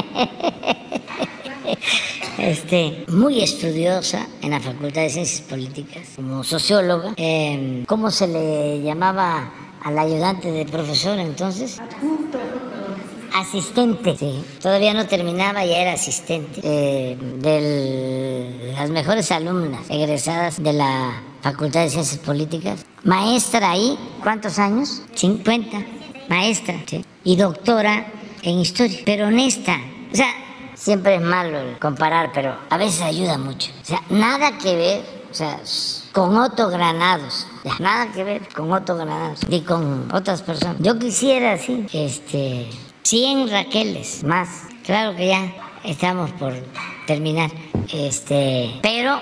Este, 2.36 3.04
muy 3.08 3.40
estudiosa 3.42 4.26
en 4.42 4.50
la 4.50 4.60
Facultad 4.60 5.02
de 5.02 5.08
Ciencias 5.08 5.40
Políticas, 5.42 6.08
como 6.16 6.42
socióloga. 6.42 7.14
Em, 7.16 7.84
¿Cómo 7.86 8.10
se 8.10 8.26
le 8.26 8.82
llamaba 8.82 9.50
al 9.82 9.98
ayudante 9.98 10.50
de 10.50 10.66
profesor 10.66 11.18
entonces? 11.18 11.80
Asistente, 13.34 14.16
sí. 14.16 14.44
Todavía 14.62 14.94
no 14.94 15.06
terminaba, 15.06 15.64
ya 15.64 15.78
era 15.78 15.92
asistente 15.92 16.60
eh, 16.62 17.18
de 17.38 18.72
las 18.76 18.88
mejores 18.90 19.30
alumnas 19.32 19.82
egresadas 19.90 20.62
de 20.62 20.72
la 20.72 21.22
Facultad 21.42 21.82
de 21.82 21.90
Ciencias 21.90 22.20
Políticas. 22.20 22.86
Maestra 23.02 23.72
ahí, 23.72 23.98
¿cuántos 24.22 24.58
años? 24.58 25.02
50. 25.14 25.84
Maestra, 26.28 26.76
sí. 26.86 27.04
Y 27.24 27.36
doctora 27.36 28.06
en 28.42 28.60
historia, 28.60 29.00
pero 29.04 29.26
honesta. 29.26 29.78
O 30.12 30.16
sea, 30.16 30.28
siempre 30.74 31.16
es 31.16 31.22
malo 31.22 31.58
comparar, 31.80 32.30
pero 32.32 32.56
a 32.70 32.76
veces 32.76 33.02
ayuda 33.02 33.36
mucho. 33.36 33.72
O 33.82 33.84
sea, 33.84 34.00
nada 34.10 34.56
que 34.58 34.76
ver, 34.76 35.02
o 35.30 35.34
sea, 35.34 35.58
con 36.12 36.36
Otto 36.36 36.68
Granados. 36.68 37.46
Nada 37.80 38.12
que 38.12 38.22
ver 38.22 38.48
con 38.54 38.72
Otto 38.72 38.96
Granados 38.96 39.40
ni 39.48 39.62
con 39.62 40.08
otras 40.12 40.42
personas. 40.42 40.76
Yo 40.78 40.98
quisiera, 40.98 41.58
sí, 41.58 41.86
este, 41.92 42.70
100 43.04 43.50
Raqueles 43.50 44.24
más. 44.24 44.48
Claro 44.84 45.14
que 45.14 45.28
ya 45.28 45.52
estamos 45.84 46.30
por 46.32 46.54
terminar. 47.06 47.50
Este, 47.92 48.78
pero 48.82 49.20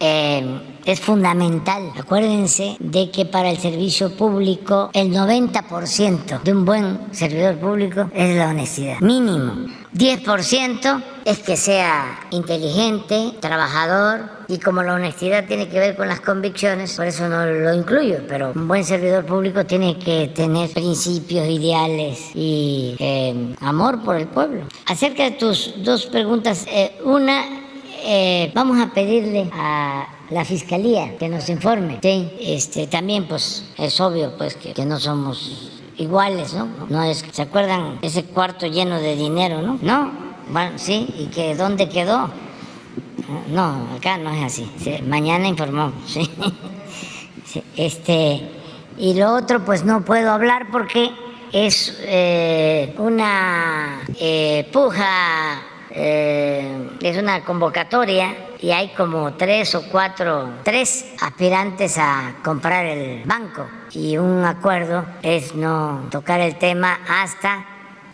eh, 0.00 0.60
es 0.86 1.00
fundamental. 1.00 1.92
Acuérdense 1.98 2.76
de 2.78 3.10
que 3.10 3.26
para 3.26 3.50
el 3.50 3.58
servicio 3.58 4.16
público 4.16 4.90
el 4.94 5.12
90% 5.12 6.42
de 6.42 6.52
un 6.52 6.64
buen 6.64 6.98
servidor 7.12 7.56
público 7.56 8.08
es 8.14 8.36
la 8.36 8.48
honestidad. 8.48 9.00
Mínimo. 9.00 9.66
10% 9.92 11.02
es 11.24 11.38
que 11.38 11.56
sea 11.56 12.20
inteligente, 12.30 13.32
trabajador 13.40 14.36
y 14.48 14.58
como 14.58 14.82
la 14.82 14.94
honestidad 14.94 15.46
tiene 15.46 15.68
que 15.68 15.80
ver 15.80 15.96
con 15.96 16.06
las 16.06 16.20
convicciones, 16.20 16.94
por 16.94 17.06
eso 17.06 17.28
no 17.28 17.46
lo 17.46 17.74
incluyo, 17.74 18.18
pero 18.28 18.52
un 18.54 18.68
buen 18.68 18.84
servidor 18.84 19.24
público 19.24 19.64
tiene 19.64 19.98
que 19.98 20.28
tener 20.34 20.70
principios, 20.70 21.48
ideales 21.48 22.30
y 22.34 22.94
eh, 22.98 23.54
amor 23.60 24.02
por 24.04 24.16
el 24.16 24.26
pueblo. 24.28 24.62
Acerca 24.86 25.24
de 25.24 25.32
tus 25.32 25.74
dos 25.82 26.06
preguntas, 26.06 26.66
eh, 26.70 26.98
una, 27.04 27.65
eh, 28.06 28.52
vamos 28.54 28.78
a 28.80 28.92
pedirle 28.92 29.50
a 29.52 30.06
la 30.30 30.44
fiscalía 30.44 31.16
que 31.18 31.28
nos 31.28 31.48
informe. 31.48 31.98
Sí, 32.02 32.30
este, 32.40 32.86
también 32.86 33.26
pues 33.26 33.64
es 33.76 34.00
obvio 34.00 34.36
pues 34.38 34.56
que, 34.56 34.84
no 34.84 34.98
somos 35.00 35.72
iguales, 35.98 36.54
¿no? 36.54 36.68
No 36.88 37.02
es, 37.02 37.24
¿se 37.30 37.42
acuerdan 37.42 37.98
ese 38.02 38.24
cuarto 38.24 38.66
lleno 38.66 39.00
de 39.00 39.16
dinero, 39.16 39.60
no? 39.60 39.78
No, 39.82 40.12
bueno, 40.48 40.72
sí, 40.76 41.08
y 41.18 41.26
que 41.26 41.54
dónde 41.54 41.88
quedó. 41.88 42.30
No, 43.48 43.88
acá 43.96 44.18
no 44.18 44.30
es 44.30 44.44
así. 44.44 44.70
mañana 45.06 45.48
informamos, 45.48 45.94
sí. 46.06 46.30
Este, 47.76 48.48
y 48.98 49.14
lo 49.14 49.34
otro, 49.34 49.64
pues 49.64 49.84
no 49.84 50.04
puedo 50.04 50.30
hablar 50.30 50.68
porque 50.70 51.10
es 51.52 51.98
eh, 52.02 52.94
una 52.98 54.00
eh, 54.20 54.68
puja, 54.72 55.62
eh, 55.98 56.90
es 57.00 57.16
una 57.16 57.42
convocatoria 57.42 58.36
y 58.60 58.70
hay 58.70 58.88
como 58.90 59.32
tres 59.32 59.74
o 59.74 59.82
cuatro, 59.90 60.50
tres 60.62 61.06
aspirantes 61.22 61.96
a 61.96 62.36
comprar 62.44 62.84
el 62.84 63.24
banco. 63.24 63.66
Y 63.92 64.18
un 64.18 64.44
acuerdo 64.44 65.06
es 65.22 65.54
no 65.54 66.06
tocar 66.10 66.40
el 66.40 66.56
tema 66.56 66.98
hasta 67.08 67.64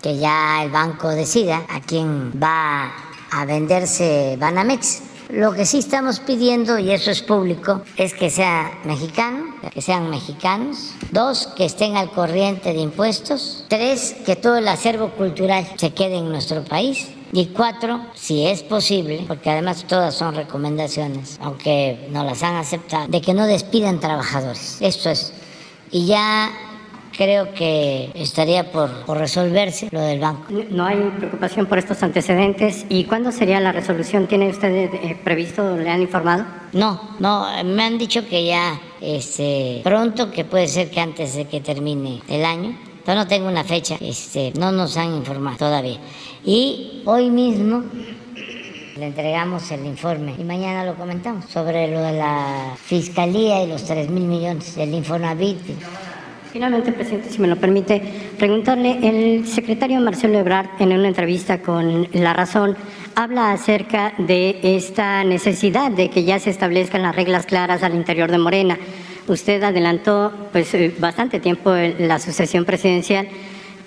que 0.01 0.17
ya 0.17 0.63
el 0.63 0.71
banco 0.71 1.09
decida 1.09 1.63
a 1.69 1.81
quién 1.81 2.33
va 2.41 2.93
a 3.33 3.45
venderse 3.47 4.37
Banamex. 4.39 5.03
Lo 5.31 5.53
que 5.53 5.65
sí 5.65 5.79
estamos 5.79 6.21
pidiendo, 6.21 6.79
y 6.79 6.91
eso 6.91 7.11
es 7.11 7.23
público, 7.23 7.83
es 7.97 8.13
que 8.13 8.29
sea 8.29 8.79
mexicano, 8.85 9.55
que 9.73 9.81
sean 9.81 10.11
mexicanos. 10.11 10.93
Dos, 11.11 11.49
que 11.57 11.65
estén 11.65 11.97
al 11.97 12.11
corriente 12.11 12.73
de 12.73 12.81
impuestos. 12.81 13.65
Tres, 13.69 14.15
que 14.27 14.37
todo 14.37 14.59
el 14.59 14.69
acervo 14.69 15.09
cultural 15.11 15.67
se 15.77 15.95
quede 15.95 16.19
en 16.19 16.29
nuestro 16.29 16.63
país. 16.65 17.09
Y 17.33 17.47
cuatro, 17.47 18.01
si 18.15 18.47
es 18.47 18.63
posible, 18.63 19.25
porque 19.27 19.49
además 19.49 19.87
todas 19.89 20.15
son 20.15 20.35
recomendaciones, 20.35 21.39
aunque 21.41 22.09
no 22.11 22.25
las 22.25 22.43
han 22.43 22.57
aceptado, 22.57 23.09
de 23.09 23.23
que 23.23 23.33
no 23.33 23.47
despidan 23.47 24.01
trabajadores. 24.01 24.77
Esto 24.81 25.09
es. 25.09 25.33
Y 25.91 26.07
ya 26.07 26.51
creo 27.17 27.55
que 27.55 28.11
estaría 28.15 28.71
por, 28.71 28.91
resolverse 29.09 29.89
lo 29.91 30.01
del 30.01 30.21
banco. 30.21 30.45
¿No 30.71 30.85
hay 30.85 30.99
preocupación 31.17 31.67
por 31.67 31.79
estos 31.79 32.03
antecedentes? 32.03 32.85
¿Y 32.89 33.05
cuándo 33.05 33.33
sería 33.33 33.61
la 33.61 33.73
resolución? 33.73 34.27
¿Tiene 34.27 34.49
usted 34.51 34.71
eh, 34.71 35.19
previsto, 35.25 35.77
le 35.77 35.89
han 35.89 36.03
informado? 36.03 36.45
No, 36.73 37.17
no, 37.19 37.47
me 37.65 37.83
han 37.83 37.97
dicho 37.97 38.27
que 38.27 38.45
ya 38.45 38.79
este, 39.01 39.81
pronto, 39.85 40.31
que 40.31 40.45
puede 40.45 40.69
ser 40.69 40.91
que 40.91 41.01
antes 41.01 41.35
de 41.35 41.47
que 41.47 41.61
termine 41.61 42.23
el 42.29 42.45
año. 42.45 42.92
Pero 43.05 43.19
no 43.19 43.27
tengo 43.27 43.49
una 43.49 43.65
fecha, 43.65 43.97
este, 44.01 44.53
no 44.59 44.71
nos 44.73 44.97
han 44.97 45.15
informado 45.15 45.57
todavía. 45.57 45.99
Y 46.45 47.03
hoy 47.05 47.31
mismo 47.31 47.83
le 48.97 49.07
entregamos 49.07 49.71
el 49.71 49.87
informe 49.87 50.35
y 50.39 50.45
mañana 50.45 50.85
lo 50.85 50.95
comentamos 50.95 51.47
sobre 51.47 51.89
lo 51.89 52.01
de 52.01 52.13
la 52.13 52.75
fiscalía 52.77 53.65
y 53.65 53.69
los 53.69 53.85
3 53.85 54.11
mil 54.11 54.25
millones 54.25 54.77
del 54.77 54.95
Infonavit. 54.95 55.59
Finalmente, 56.53 56.93
presidente, 56.93 57.31
si 57.31 57.41
me 57.41 57.49
lo 57.49 57.57
permite, 57.57 58.03
preguntarle, 58.39 58.99
el 59.03 59.47
secretario 59.47 59.99
Marcelo 60.01 60.39
Ebrard 60.39 60.69
en 60.81 60.93
una 60.93 61.09
entrevista 61.09 61.63
con 61.63 62.07
La 62.13 62.35
Razón 62.35 62.77
habla 63.15 63.53
acerca 63.53 64.13
de 64.19 64.61
esta 64.63 65.25
necesidad 65.25 65.91
de 65.91 66.11
que 66.11 66.25
ya 66.25 66.39
se 66.39 66.51
establezcan 66.51 67.03
las 67.03 67.17
reglas 67.17 67.47
claras 67.47 67.83
al 67.83 67.95
interior 67.95 68.31
de 68.31 68.37
Morena. 68.37 68.79
Usted 69.29 69.63
adelantó 69.63 70.33
pues 70.53 70.75
eh, 70.75 70.95
bastante 70.99 71.41
tiempo 71.41 71.73
la 71.99 72.19
sucesión 72.19 72.65
presidencial. 72.65 73.29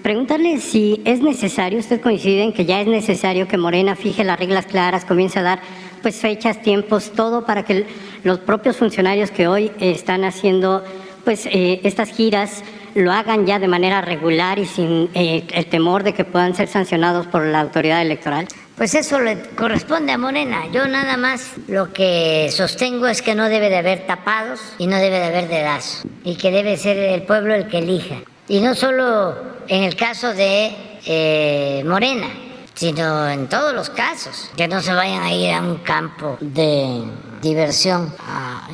Preguntarle 0.01 0.59
si 0.59 1.01
es 1.03 1.21
necesario, 1.21 1.79
usted 1.79 1.99
coincide 1.99 2.43
en 2.43 2.53
que 2.53 2.65
ya 2.65 2.79
es 2.79 2.87
necesario 2.87 3.47
que 3.47 3.57
Morena 3.57 3.95
fije 3.95 4.23
las 4.23 4.39
reglas 4.39 4.65
claras, 4.67 5.03
comience 5.03 5.39
a 5.39 5.43
dar 5.43 5.61
pues 6.01 6.17
fechas, 6.17 6.61
tiempos, 6.61 7.11
todo 7.11 7.45
para 7.45 7.63
que 7.63 7.85
los 8.23 8.39
propios 8.39 8.77
funcionarios 8.77 9.31
que 9.31 9.47
hoy 9.47 9.71
están 9.79 10.23
haciendo 10.23 10.83
pues 11.23 11.47
eh, 11.47 11.81
estas 11.83 12.09
giras 12.11 12.63
lo 12.95 13.11
hagan 13.11 13.45
ya 13.45 13.59
de 13.59 13.67
manera 13.67 14.01
regular 14.01 14.57
y 14.57 14.65
sin 14.65 15.09
eh, 15.13 15.45
el 15.51 15.65
temor 15.67 16.03
de 16.03 16.13
que 16.13 16.23
puedan 16.23 16.55
ser 16.55 16.67
sancionados 16.67 17.27
por 17.27 17.45
la 17.45 17.59
autoridad 17.59 18.01
electoral? 18.01 18.47
Pues 18.77 18.95
eso 18.95 19.19
le 19.19 19.39
corresponde 19.55 20.13
a 20.13 20.17
Morena. 20.17 20.63
Yo 20.71 20.87
nada 20.87 21.17
más 21.17 21.51
lo 21.67 21.93
que 21.93 22.49
sostengo 22.51 23.07
es 23.07 23.21
que 23.21 23.35
no 23.35 23.47
debe 23.47 23.69
de 23.69 23.77
haber 23.77 24.05
tapados 24.05 24.59
y 24.77 24.87
no 24.87 24.97
debe 24.97 25.19
de 25.19 25.25
haber 25.25 25.47
dedazo. 25.47 26.07
Y 26.23 26.35
que 26.35 26.51
debe 26.51 26.77
ser 26.77 26.97
el 26.97 27.23
pueblo 27.23 27.53
el 27.53 27.67
que 27.67 27.79
elija. 27.79 28.15
Y 28.47 28.61
no 28.61 28.75
solo 28.75 29.35
en 29.67 29.83
el 29.83 29.95
caso 29.95 30.33
de 30.33 30.71
eh, 31.05 31.83
Morena, 31.85 32.27
sino 32.73 33.29
en 33.29 33.47
todos 33.47 33.73
los 33.73 33.89
casos. 33.89 34.51
Que 34.55 34.67
no 34.67 34.81
se 34.81 34.93
vayan 34.93 35.23
a 35.23 35.33
ir 35.33 35.53
a 35.53 35.61
un 35.61 35.77
campo 35.77 36.37
de 36.39 37.03
diversión, 37.45 38.13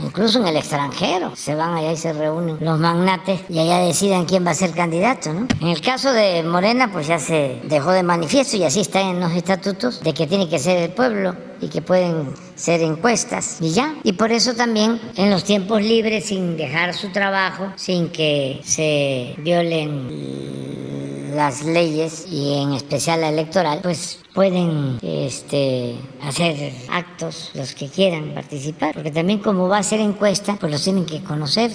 incluso 0.04 0.40
en 0.40 0.48
el 0.48 0.56
extranjero. 0.56 1.36
Se 1.36 1.54
van 1.54 1.76
allá 1.76 1.92
y 1.92 1.98
se 1.98 2.14
reúnen 2.14 2.58
los 2.60 2.80
magnates 2.80 3.42
y 3.50 3.60
allá 3.60 3.80
deciden 3.80 4.26
quién 4.26 4.46
va 4.46 4.52
a 4.52 4.56
ser 4.56 4.72
candidato. 4.72 5.34
¿no? 5.34 5.48
En 5.60 5.68
el 5.68 5.82
caso 5.82 6.14
de 6.14 6.42
Morena, 6.44 6.92
pues 6.92 7.08
ya 7.08 7.20
se 7.20 7.62
dejó 7.66 7.92
de 7.92 8.04
manifiesto 8.04 8.58
y 8.58 8.64
así 8.64 8.80
está 8.80 9.02
en 9.02 9.20
los 9.20 9.34
estatutos 9.34 10.02
de 10.02 10.14
que 10.14 10.26
tiene 10.26 10.50
que 10.50 10.58
ser 10.58 10.78
el 10.78 10.92
pueblo 10.92 11.36
y 11.60 11.68
que 11.68 11.82
pueden 11.82 12.34
ser 12.56 12.82
encuestas 12.82 13.58
y 13.60 13.72
ya. 13.72 13.96
Y 14.04 14.14
por 14.14 14.32
eso 14.32 14.54
también 14.54 15.00
en 15.18 15.30
los 15.30 15.44
tiempos 15.44 15.82
libres, 15.82 16.26
sin 16.26 16.58
dejar 16.58 16.94
su 16.94 17.10
trabajo, 17.12 17.74
sin 17.76 18.10
que 18.10 18.62
se 18.64 19.36
violen 19.38 21.11
las 21.32 21.64
leyes 21.64 22.26
y 22.30 22.62
en 22.62 22.74
especial 22.74 23.22
la 23.22 23.30
electoral, 23.30 23.80
pues 23.82 24.20
pueden 24.34 24.98
este, 25.02 25.96
hacer 26.22 26.74
actos 26.90 27.52
los 27.54 27.76
que 27.76 27.88
quieran 27.90 28.34
participar, 28.34 28.94
porque 28.94 29.12
también 29.12 29.40
como 29.40 29.68
va 29.68 29.80
a 29.80 29.84
ser 29.84 30.00
encuesta, 30.00 30.58
pues 30.60 30.72
los 30.72 30.84
tienen 30.84 31.06
que 31.06 31.22
conocer, 31.24 31.72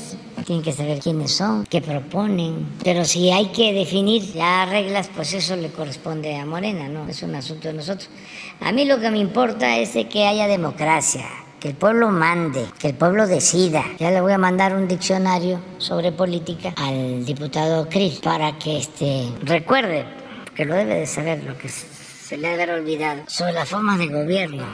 tienen 0.46 0.64
que 0.64 0.72
saber 0.72 1.00
quiénes 1.00 1.32
son, 1.32 1.66
qué 1.66 1.82
proponen, 1.82 2.66
pero 2.82 3.04
si 3.04 3.30
hay 3.30 3.46
que 3.46 3.72
definir 3.72 4.34
las 4.36 4.68
reglas, 4.68 5.10
pues 5.14 5.34
eso 5.34 5.56
le 5.56 5.70
corresponde 5.70 6.36
a 6.36 6.46
Morena, 6.46 6.88
no 6.88 7.06
es 7.08 7.22
un 7.22 7.34
asunto 7.34 7.68
de 7.68 7.74
nosotros. 7.74 8.08
A 8.60 8.72
mí 8.72 8.84
lo 8.84 9.00
que 9.00 9.10
me 9.10 9.18
importa 9.18 9.76
es 9.78 9.90
que 10.10 10.26
haya 10.26 10.46
democracia, 10.46 11.26
que 11.66 11.70
el 11.70 11.78
pueblo 11.78 12.10
mande, 12.12 12.64
que 12.78 12.90
el 12.90 12.94
pueblo 12.94 13.26
decida. 13.26 13.82
Ya 13.98 14.12
le 14.12 14.20
voy 14.20 14.32
a 14.32 14.38
mandar 14.38 14.76
un 14.76 14.86
diccionario 14.86 15.60
sobre 15.78 16.12
política 16.12 16.72
al 16.76 17.24
diputado 17.24 17.88
Cris 17.88 18.20
para 18.20 18.56
que 18.56 18.78
este, 18.78 19.28
recuerde, 19.42 20.04
que 20.54 20.64
lo 20.64 20.76
debe 20.76 20.94
de 20.94 21.06
saber, 21.08 21.42
lo 21.42 21.58
que 21.58 21.68
se 21.68 22.36
le 22.36 22.46
ha 22.46 22.50
de 22.50 22.62
haber 22.62 22.70
olvidado, 22.70 23.24
sobre 23.26 23.52
las 23.52 23.68
formas 23.68 23.98
de 23.98 24.06
gobierno 24.06 24.64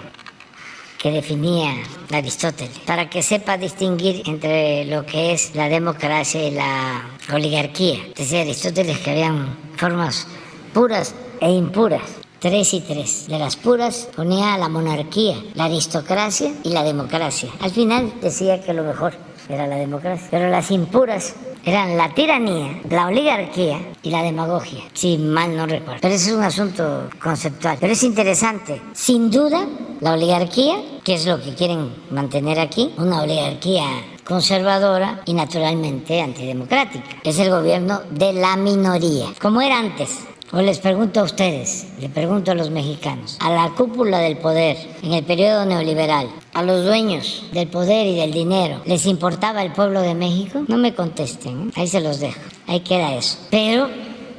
que 0.98 1.12
definía 1.12 1.73
Aristóteles, 2.12 2.78
para 2.81 3.09
que 3.09 3.23
sepa 3.23 3.56
distinguir 3.56 4.23
entre 4.27 4.85
lo 4.85 5.06
que 5.06 5.32
es 5.32 5.55
la 5.55 5.70
democracia 5.70 6.47
y 6.47 6.51
la 6.51 7.06
oligarquía. 7.32 8.01
Decía 8.14 8.43
Aristóteles 8.43 8.98
que 8.98 9.12
habían 9.12 9.56
formas 9.78 10.27
puras 10.74 11.14
e 11.40 11.51
impuras 11.51 12.21
tres 12.43 12.74
y 12.74 12.81
tres. 12.81 13.28
De 13.28 13.39
las 13.39 13.55
puras 13.55 14.09
ponía 14.16 14.59
la 14.59 14.69
monarquía, 14.69 15.36
la 15.55 15.66
aristocracia 15.66 16.52
y 16.64 16.70
la 16.70 16.82
democracia. 16.82 17.48
Al 17.60 17.70
final 17.70 18.12
decía 18.20 18.60
que 18.60 18.74
lo 18.74 18.82
mejor 18.82 19.14
era 19.48 19.69
la 19.69 19.77
democracia, 19.77 20.27
pero 20.28 20.51
las 20.51 20.73
impuras 20.73 21.36
eran 21.64 21.97
la 21.97 22.12
tiranía, 22.12 22.81
la 22.90 23.06
oligarquía 23.06 23.93
y 24.02 24.10
la 24.10 24.24
demagogia, 24.24 24.82
si 24.93 25.19
mal 25.19 25.56
no 25.56 25.66
recuerdo. 25.66 26.01
Pero 26.02 26.14
ese 26.14 26.31
es 26.31 26.36
un 26.36 26.43
asunto 26.43 27.09
conceptual. 27.23 27.77
Pero 27.81 27.93
es 27.93 28.02
interesante. 28.02 28.82
Sin 28.93 29.31
duda, 29.31 29.64
la 30.01 30.14
oligarquía, 30.14 30.82
que 31.05 31.14
es 31.14 31.27
lo 31.27 31.40
que 31.40 31.55
quieren 31.55 31.94
mantener 32.10 32.59
aquí, 32.59 32.93
una 32.98 33.23
oligarquía 33.23 33.85
conservadora 34.27 35.20
y 35.27 35.35
naturalmente 35.35 36.20
antidemocrática. 36.20 37.05
Es 37.23 37.39
el 37.39 37.51
gobierno 37.51 38.01
de 38.10 38.32
la 38.32 38.56
minoría, 38.56 39.27
como 39.40 39.60
era 39.60 39.78
antes. 39.78 40.24
O 40.54 40.60
les 40.60 40.80
pregunto 40.80 41.20
a 41.20 41.22
ustedes, 41.22 41.86
le 41.98 42.10
pregunto 42.10 42.52
a 42.52 42.54
los 42.54 42.68
mexicanos, 42.68 43.38
a 43.40 43.48
la 43.48 43.70
cúpula 43.70 44.18
del 44.18 44.36
poder 44.36 44.76
en 45.02 45.14
el 45.14 45.24
periodo 45.24 45.64
neoliberal, 45.64 46.28
a 46.52 46.62
los 46.62 46.84
dueños 46.84 47.46
del 47.52 47.68
poder 47.68 48.06
y 48.06 48.16
del 48.16 48.32
dinero, 48.32 48.82
¿les 48.84 49.06
importaba 49.06 49.62
el 49.62 49.72
pueblo 49.72 50.02
de 50.02 50.14
México? 50.14 50.62
No 50.68 50.76
me 50.76 50.94
contesten, 50.94 51.68
¿eh? 51.68 51.72
ahí 51.76 51.86
se 51.88 52.02
los 52.02 52.20
dejo, 52.20 52.38
ahí 52.66 52.80
queda 52.80 53.14
eso. 53.14 53.38
Pero 53.50 53.88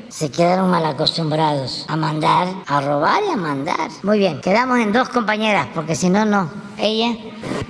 se 0.07 0.29
quedaron 0.29 0.69
mal 0.69 0.85
acostumbrados 0.85 1.83
a 1.87 1.95
mandar, 1.95 2.47
a 2.67 2.79
robar 2.79 3.23
y 3.27 3.31
a 3.31 3.35
mandar. 3.35 3.89
Muy 4.03 4.19
bien, 4.19 4.39
quedamos 4.39 4.77
en 4.77 4.93
dos 4.93 5.09
compañeras, 5.09 5.69
porque 5.73 5.95
si 5.95 6.11
no, 6.11 6.25
no. 6.25 6.47
Ella 6.77 7.17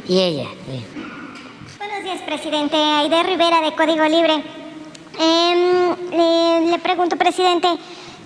y 0.06 0.20
ella. 0.20 0.50
Buenos 1.78 2.04
días, 2.04 2.22
presidente. 2.26 2.76
Aide 2.76 3.24
Rivera, 3.24 3.62
de 3.62 3.74
Código 3.74 4.04
Libre. 4.04 4.44
Em, 5.18 6.70
le 6.70 6.80
pregunto, 6.80 7.16
presidente, 7.16 7.70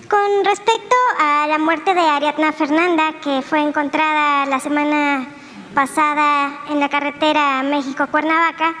con 0.08 0.44
respecto 0.44 0.96
a 1.18 1.46
la 1.48 1.58
muerte 1.58 1.92
de 1.92 2.00
Ariadna 2.00 2.52
Fernanda, 2.52 3.12
que 3.22 3.42
fue 3.42 3.60
encontrada 3.60 4.46
la 4.46 4.58
semana 4.58 5.28
pasada 5.74 6.60
en 6.70 6.80
la 6.80 6.88
carretera 6.88 7.62
México-Cuernavaca, 7.62 8.74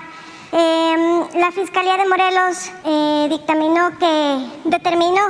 em, 0.52 1.40
la 1.40 1.50
Fiscalía 1.52 1.98
de 1.98 2.08
Morelos 2.08 2.70
eh, 2.84 3.26
dictaminó 3.28 3.90
que 3.98 4.38
determinó 4.64 5.20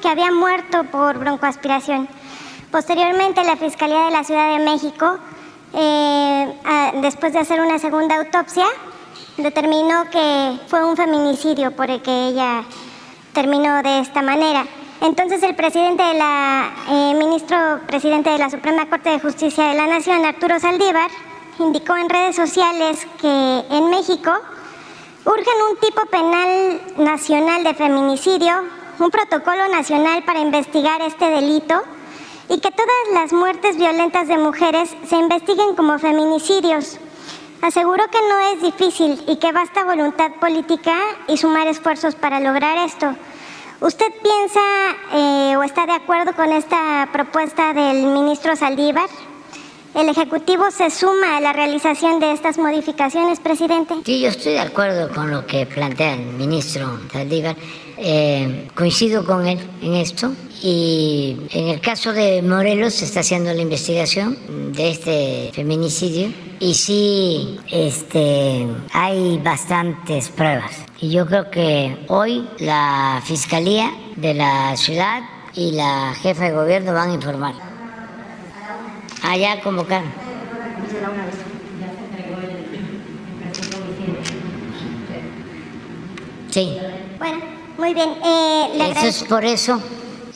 que 0.00 0.08
había 0.08 0.30
muerto 0.30 0.84
por 0.84 1.18
broncoaspiración. 1.18 2.08
Posteriormente, 2.70 3.42
la 3.42 3.56
Fiscalía 3.56 4.04
de 4.04 4.10
la 4.12 4.22
Ciudad 4.22 4.56
de 4.56 4.64
México, 4.64 5.18
eh, 5.74 6.54
después 7.02 7.32
de 7.32 7.40
hacer 7.40 7.60
una 7.60 7.78
segunda 7.80 8.16
autopsia, 8.16 8.66
determinó 9.36 10.08
que 10.10 10.60
fue 10.68 10.84
un 10.84 10.96
feminicidio 10.96 11.72
por 11.72 11.90
el 11.90 12.00
que 12.02 12.28
ella 12.28 12.62
terminó 13.32 13.82
de 13.82 14.00
esta 14.00 14.22
manera. 14.22 14.64
Entonces 15.00 15.42
el 15.42 15.54
presidente 15.54 16.02
de 16.02 16.14
la, 16.14 16.70
eh, 16.90 17.14
ministro 17.14 17.56
presidente 17.86 18.28
de 18.28 18.38
la 18.38 18.50
Suprema 18.50 18.86
Corte 18.86 19.08
de 19.08 19.18
Justicia 19.18 19.68
de 19.68 19.74
la 19.74 19.86
Nación, 19.86 20.26
Arturo 20.26 20.60
Saldívar, 20.60 21.10
indicó 21.58 21.96
en 21.96 22.10
redes 22.10 22.36
sociales 22.36 23.06
que 23.18 23.64
en 23.70 23.88
México 23.88 24.30
urgen 25.24 25.54
un 25.70 25.76
tipo 25.78 26.04
penal 26.10 26.82
nacional 26.98 27.64
de 27.64 27.72
feminicidio, 27.72 28.52
un 28.98 29.10
protocolo 29.10 29.68
nacional 29.68 30.22
para 30.24 30.40
investigar 30.40 31.00
este 31.00 31.30
delito 31.30 31.80
y 32.50 32.60
que 32.60 32.70
todas 32.70 33.14
las 33.14 33.32
muertes 33.32 33.78
violentas 33.78 34.28
de 34.28 34.36
mujeres 34.36 34.94
se 35.08 35.16
investiguen 35.16 35.76
como 35.76 35.98
feminicidios. 35.98 36.98
Aseguró 37.62 38.04
que 38.10 38.20
no 38.28 38.38
es 38.52 38.62
difícil 38.62 39.22
y 39.26 39.36
que 39.36 39.52
basta 39.52 39.84
voluntad 39.84 40.32
política 40.32 40.94
y 41.26 41.38
sumar 41.38 41.68
esfuerzos 41.68 42.14
para 42.14 42.38
lograr 42.40 42.76
esto. 42.86 43.14
¿Usted 43.80 44.12
piensa 44.22 44.60
eh, 45.14 45.56
o 45.56 45.62
está 45.62 45.86
de 45.86 45.92
acuerdo 45.92 46.34
con 46.34 46.52
esta 46.52 47.08
propuesta 47.14 47.72
del 47.72 48.08
ministro 48.08 48.54
Saldívar? 48.54 49.08
¿El 49.94 50.06
Ejecutivo 50.10 50.70
se 50.70 50.90
suma 50.90 51.38
a 51.38 51.40
la 51.40 51.54
realización 51.54 52.20
de 52.20 52.32
estas 52.32 52.58
modificaciones, 52.58 53.40
presidente? 53.40 53.94
Sí, 54.04 54.20
yo 54.20 54.28
estoy 54.28 54.52
de 54.52 54.60
acuerdo 54.60 55.08
con 55.14 55.30
lo 55.30 55.46
que 55.46 55.64
plantea 55.64 56.12
el 56.12 56.26
ministro 56.34 57.00
Saldívar. 57.10 57.56
Eh, 57.96 58.68
coincido 58.74 59.24
con 59.24 59.46
él 59.46 59.58
en 59.80 59.94
esto 59.94 60.30
y 60.62 61.38
en 61.50 61.68
el 61.68 61.80
caso 61.80 62.12
de 62.12 62.42
Morelos 62.42 62.94
se 62.94 63.06
está 63.06 63.20
haciendo 63.20 63.52
la 63.54 63.62
investigación 63.62 64.72
de 64.72 64.90
este 64.90 65.50
feminicidio 65.54 66.30
y 66.60 66.74
sí 66.74 67.58
este, 67.70 68.66
hay 68.92 69.38
bastantes 69.38 70.28
pruebas. 70.28 70.89
Y 71.00 71.10
yo 71.10 71.26
creo 71.26 71.50
que 71.50 72.04
hoy 72.08 72.48
la 72.58 73.22
Fiscalía 73.24 73.90
de 74.16 74.34
la 74.34 74.76
ciudad 74.76 75.22
y 75.54 75.72
la 75.72 76.14
jefa 76.14 76.44
de 76.44 76.52
gobierno 76.52 76.92
van 76.92 77.10
a 77.10 77.14
informar 77.14 77.70
allá 79.22 79.60
convocaron. 79.62 80.10
Sí. 86.50 86.78
Bueno, 87.18 87.38
muy 87.78 87.94
bien. 87.94 88.10
Eh, 88.24 88.92
eso 88.96 89.06
es 89.06 89.24
por 89.24 89.44
eso. 89.44 89.80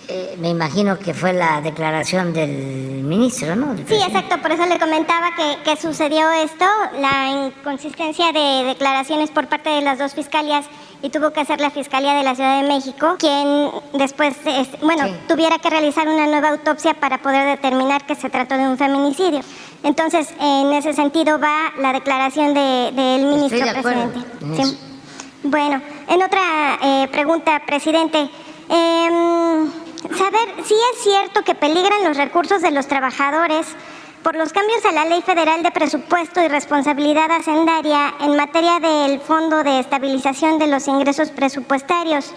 Eh, 0.09 0.37
me 0.39 0.51
imagino 0.51 0.99
que 0.99 1.15
fue 1.15 1.33
la 1.33 1.61
declaración 1.61 2.33
del 2.33 3.03
ministro, 3.05 3.57
¿no? 3.57 3.75
Sí, 3.89 3.95
exacto, 3.95 4.41
por 4.43 4.53
eso 4.53 4.67
le 4.67 4.79
comentaba 4.79 5.31
que, 5.35 5.63
que, 5.63 5.77
sucedió 5.77 6.31
esto, 6.31 6.67
la 7.01 7.47
inconsistencia 7.47 8.33
de 8.33 8.65
declaraciones 8.65 9.31
por 9.31 9.49
parte 9.49 9.71
de 9.71 9.81
las 9.81 9.99
dos 9.99 10.15
fiscalias 10.15 10.67
y 11.05 11.11
tuvo 11.11 11.33
que 11.33 11.41
hacer 11.41 11.61
la 11.61 11.69
Fiscalía 11.69 12.15
de 12.15 12.23
la 12.23 12.35
Ciudad 12.35 12.63
de 12.63 12.67
México, 12.69 13.17
quien 13.19 13.71
después, 13.93 14.35
bueno, 14.81 15.05
tuviera 15.29 15.59
que 15.59 15.69
realizar 15.69 16.09
una 16.09 16.27
nueva 16.27 16.49
autopsia 16.49 16.95
para 16.95 17.19
poder 17.19 17.47
determinar 17.47 18.07
que 18.07 18.15
se 18.15 18.31
trató 18.31 18.57
de 18.57 18.67
un 18.67 18.79
feminicidio. 18.79 19.41
Entonces, 19.83 20.33
en 20.41 20.73
ese 20.73 20.95
sentido 20.95 21.39
va 21.39 21.73
la 21.79 21.93
declaración 21.93 22.55
del 22.55 23.27
ministro 23.27 23.67
presidente. 23.71 24.79
Bueno, 25.43 25.83
en 26.09 26.23
otra 26.23 26.79
eh, 26.83 27.09
pregunta, 27.13 27.61
presidente, 27.67 28.31
em, 28.71 29.84
saber 30.13 30.65
si 30.65 30.75
es 30.75 31.03
cierto 31.03 31.43
que 31.43 31.55
peligran 31.55 32.05
los 32.05 32.17
recursos 32.17 32.61
de 32.63 32.71
los 32.71 32.87
trabajadores 32.87 33.67
por 34.23 34.37
los 34.37 34.53
cambios 34.53 34.85
a 34.87 34.93
la 34.93 35.05
Ley 35.05 35.23
Federal 35.23 35.63
de 35.63 35.71
Presupuesto 35.71 36.43
y 36.43 36.49
Responsabilidad 36.49 37.31
Hacendaria 37.31 38.15
en 38.21 38.37
materia 38.37 38.81
del 38.81 39.21
Fondo 39.21 39.63
de 39.63 39.81
Estabilización 39.81 40.59
de 40.59 40.67
los 40.67 40.89
Ingresos 40.89 41.31
Presupuestarios. 41.31 42.33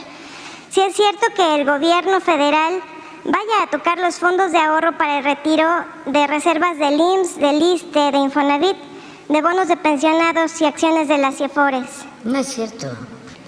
Si 0.69 0.81
es 0.81 0.95
cierto 0.95 1.27
que 1.35 1.55
el 1.55 1.65
gobierno 1.65 2.19
federal 2.19 2.81
vaya 3.23 3.63
a 3.63 3.67
tocar 3.67 3.99
los 3.99 4.15
fondos 4.15 4.51
de 4.51 4.57
ahorro 4.57 4.97
para 4.97 5.19
el 5.19 5.23
retiro 5.23 5.67
de 6.05 6.27
reservas 6.27 6.77
del 6.77 6.99
IMSS, 6.99 7.37
del 7.37 7.61
ISTE, 7.61 8.11
de 8.11 8.17
Infonavit, 8.17 8.77
de 9.29 9.41
bonos 9.41 9.67
de 9.67 9.77
pensionados 9.77 10.59
y 10.61 10.65
acciones 10.65 11.07
de 11.07 11.17
las 11.17 11.35
CIEFORES. 11.35 12.05
No 12.23 12.37
es 12.37 12.47
cierto. 12.47 12.87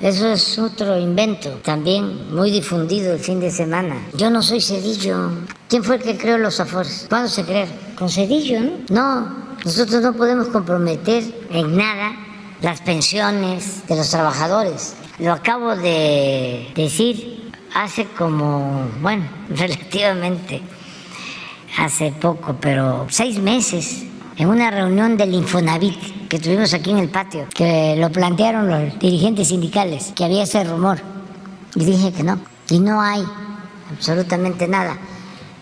Eso 0.01 0.29
es 0.29 0.57
otro 0.57 0.97
invento, 0.97 1.49
también 1.63 2.33
muy 2.33 2.51
difundido 2.51 3.13
el 3.13 3.19
fin 3.19 3.41
de 3.41 3.51
semana. 3.51 3.95
Yo 4.13 4.29
no 4.29 4.41
soy 4.41 4.61
Cedillo. 4.61 5.29
¿Quién 5.67 5.83
fue 5.83 5.97
el 5.97 6.01
que 6.01 6.17
creó 6.17 6.37
los 6.37 6.59
afores? 6.61 7.05
¿Cuándo 7.09 7.27
se 7.27 7.43
crearon? 7.43 7.73
Con 7.97 8.09
Cedillo, 8.09 8.61
¿no? 8.61 8.71
No, 8.89 9.35
nosotros 9.65 10.01
no 10.01 10.13
podemos 10.13 10.47
comprometer 10.47 11.23
en 11.49 11.75
nada 11.75 12.13
las 12.61 12.79
pensiones 12.79 13.85
de 13.87 13.95
los 13.97 14.09
trabajadores. 14.09 14.95
Lo 15.19 15.33
acabo 15.33 15.75
de 15.75 16.71
decir 16.75 17.51
hace 17.75 18.05
como, 18.05 18.89
bueno, 19.01 19.25
relativamente, 19.49 20.61
hace 21.77 22.13
poco, 22.13 22.55
pero 22.59 23.05
seis 23.09 23.37
meses, 23.37 24.05
en 24.39 24.47
una 24.47 24.71
reunión 24.71 25.17
del 25.17 25.33
Infonavit 25.33 26.27
que 26.29 26.39
tuvimos 26.39 26.73
aquí 26.73 26.91
en 26.91 26.99
el 26.99 27.09
patio, 27.09 27.45
que 27.53 27.97
lo 27.97 28.09
plantearon 28.09 28.69
los 28.69 28.97
dirigentes 28.97 29.49
sindicales, 29.49 30.13
que 30.15 30.23
había 30.23 30.43
ese 30.43 30.63
rumor. 30.63 30.97
Y 31.75 31.83
dije 31.83 32.13
que 32.13 32.23
no. 32.23 32.39
Y 32.69 32.79
no 32.79 33.01
hay 33.01 33.21
absolutamente 33.91 34.65
nada. 34.65 34.97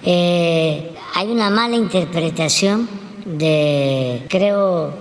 Eh, 0.03 0.93
hay 1.15 1.27
una 1.27 1.49
mala 1.49 1.75
interpretación 1.75 2.87
de, 3.25 4.27
creo, 4.29 4.93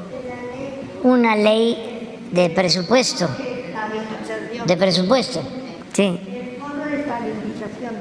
una 1.02 1.36
ley 1.36 2.18
de 2.32 2.48
presupuesto. 2.48 3.28
De 4.64 4.76
presupuesto, 4.78 5.42
sí. 5.92 6.18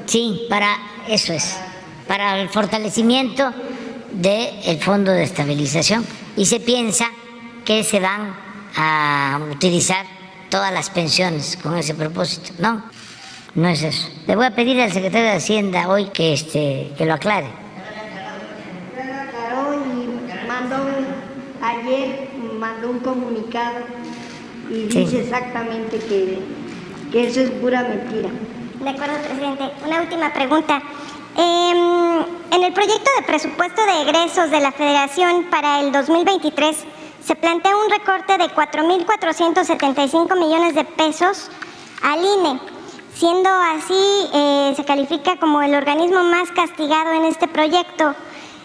Sí, 0.06 0.46
para 0.48 0.74
eso 1.06 1.34
es, 1.34 1.54
para 2.08 2.40
el 2.40 2.48
fortalecimiento 2.48 3.52
del 4.16 4.78
fondo 4.80 5.12
de 5.12 5.22
estabilización. 5.22 6.04
Y 6.36 6.46
se 6.46 6.60
piensa 6.60 7.06
que 7.64 7.84
se 7.84 8.00
van 8.00 8.34
a 8.76 9.40
utilizar 9.50 10.04
todas 10.50 10.72
las 10.72 10.90
pensiones 10.90 11.58
con 11.62 11.76
ese 11.76 11.94
propósito. 11.94 12.52
No, 12.58 12.82
no 13.54 13.68
es 13.68 13.82
eso. 13.82 14.08
Le 14.26 14.36
voy 14.36 14.46
a 14.46 14.54
pedir 14.54 14.80
al 14.80 14.92
secretario 14.92 15.30
de 15.30 15.36
Hacienda 15.36 15.88
hoy 15.88 16.06
que, 16.06 16.32
este, 16.32 16.92
que 16.96 17.04
lo 17.04 17.14
aclare. 17.14 17.48
aclaró 18.96 19.74
y 19.74 20.46
mandó 20.46 20.76
ayer 21.62 22.26
mandó 22.58 22.90
un 22.90 23.00
comunicado 23.00 23.80
y 24.70 24.84
dice 24.88 25.20
exactamente 25.20 25.98
que, 25.98 26.38
que 27.12 27.26
eso 27.28 27.40
es 27.40 27.50
pura 27.50 27.82
mentira. 27.82 28.30
De 28.82 28.90
acuerdo, 28.90 29.14
presidente. 29.22 29.70
Una 29.84 30.00
última 30.02 30.32
pregunta. 30.32 30.82
Em, 31.36 32.24
en 32.50 32.64
el 32.64 32.72
proyecto 32.72 33.10
de 33.18 33.26
presupuesto 33.26 33.82
de 33.84 34.02
egresos 34.02 34.50
de 34.50 34.60
la 34.60 34.72
Federación 34.72 35.44
para 35.50 35.80
el 35.80 35.92
2023, 35.92 36.84
se 37.22 37.34
plantea 37.34 37.76
un 37.76 37.90
recorte 37.90 38.38
de 38.38 38.44
4.475 38.46 40.38
millones 40.38 40.74
de 40.74 40.84
pesos 40.84 41.50
al 42.02 42.20
INE. 42.20 42.60
Siendo 43.14 43.50
así, 43.50 44.28
eh, 44.32 44.72
se 44.76 44.84
califica 44.84 45.36
como 45.38 45.60
el 45.60 45.74
organismo 45.74 46.22
más 46.24 46.50
castigado 46.52 47.12
en 47.12 47.24
este 47.24 47.48
proyecto. 47.48 48.14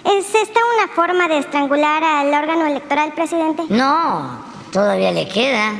¿Es 0.06 0.34
esta 0.34 0.60
una 0.78 0.94
forma 0.94 1.28
de 1.28 1.40
estrangular 1.40 2.04
al 2.04 2.28
órgano 2.28 2.66
electoral, 2.68 3.14
presidente? 3.14 3.64
No, 3.70 4.44
todavía 4.72 5.12
le 5.12 5.28
queda. 5.28 5.74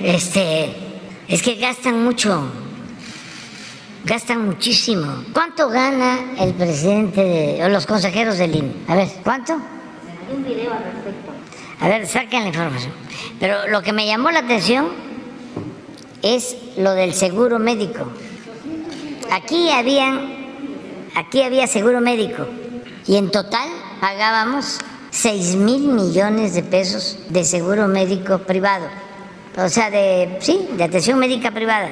Este, 0.00 0.74
es 1.28 1.42
que 1.42 1.54
gastan 1.54 2.02
mucho 2.02 2.50
gastan 4.04 4.46
muchísimo. 4.46 5.24
¿Cuánto 5.32 5.68
gana 5.68 6.34
el 6.38 6.54
presidente 6.54 7.60
o 7.64 7.68
los 7.68 7.86
consejeros 7.86 8.38
del 8.38 8.56
INE? 8.56 8.72
A 8.88 8.96
ver, 8.96 9.08
¿cuánto? 9.22 9.54
Hay 9.54 10.36
un 10.36 10.44
video 10.44 10.72
al 10.72 10.84
respecto. 10.84 11.32
A 11.80 11.88
ver, 11.88 12.06
saquen 12.06 12.42
la 12.42 12.48
información. 12.48 12.92
Pero 13.40 13.68
lo 13.68 13.82
que 13.82 13.92
me 13.92 14.06
llamó 14.06 14.30
la 14.30 14.40
atención 14.40 14.88
es 16.22 16.56
lo 16.76 16.92
del 16.92 17.14
seguro 17.14 17.58
médico. 17.58 18.06
Aquí 19.30 19.70
habían, 19.70 20.20
aquí 21.16 21.42
había 21.42 21.66
seguro 21.66 22.00
médico 22.00 22.46
y 23.06 23.16
en 23.16 23.30
total 23.30 23.68
pagábamos 24.00 24.78
6 25.10 25.56
mil 25.56 25.88
millones 25.88 26.54
de 26.54 26.62
pesos 26.62 27.18
de 27.28 27.44
seguro 27.44 27.88
médico 27.88 28.38
privado. 28.38 28.86
O 29.56 29.68
sea, 29.68 29.90
de, 29.90 30.38
sí, 30.40 30.68
de 30.76 30.84
atención 30.84 31.18
médica 31.18 31.50
privada. 31.50 31.90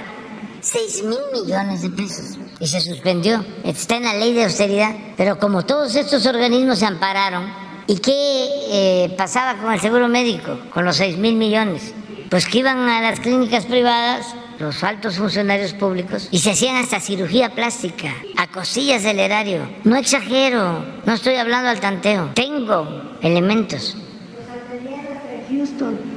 6 0.61 1.05
mil 1.05 1.19
millones 1.32 1.82
de 1.82 1.91
pesos. 1.91 2.39
Y 2.59 2.66
se 2.66 2.81
suspendió. 2.81 3.45
Está 3.65 3.97
en 3.97 4.05
la 4.05 4.15
ley 4.15 4.35
de 4.35 4.45
austeridad. 4.45 4.95
Pero 5.16 5.39
como 5.39 5.65
todos 5.65 5.95
estos 5.95 6.27
organismos 6.27 6.78
se 6.78 6.87
ampararon, 6.87 7.53
¿y 7.87 7.99
qué 7.99 8.12
eh, 8.12 9.15
pasaba 9.16 9.61
con 9.61 9.73
el 9.73 9.81
seguro 9.81 10.09
médico? 10.09 10.59
Con 10.73 10.85
los 10.85 10.97
6 10.97 11.19
mil 11.19 11.37
millones. 11.37 11.95
Pues 12.28 12.47
que 12.47 12.59
iban 12.59 12.89
a 12.89 13.01
las 13.01 13.20
clínicas 13.20 13.66
privadas, 13.66 14.27
los 14.59 14.85
altos 14.85 15.16
funcionarios 15.16 15.73
públicos, 15.73 16.28
y 16.31 16.39
se 16.39 16.53
hacían 16.53 16.77
hasta 16.77 17.01
cirugía 17.01 17.55
plástica, 17.55 18.15
a 18.37 18.47
costillas 18.47 19.03
del 19.03 19.19
erario. 19.19 19.69
No 19.82 19.97
exagero, 19.97 20.85
no 21.05 21.12
estoy 21.12 21.37
hablando 21.37 21.70
al 21.70 21.81
tanteo. 21.81 22.31
Tengo 22.35 23.16
elementos. 23.20 23.97
Houston 25.51 26.10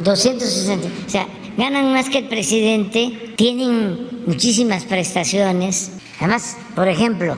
260. 0.00 0.88
O 1.06 1.10
sea, 1.10 1.26
ganan 1.56 1.92
más 1.92 2.08
que 2.08 2.18
el 2.18 2.28
presidente, 2.28 3.34
tienen 3.36 4.22
muchísimas 4.26 4.84
prestaciones. 4.84 5.92
Además, 6.18 6.56
por 6.74 6.88
ejemplo, 6.88 7.36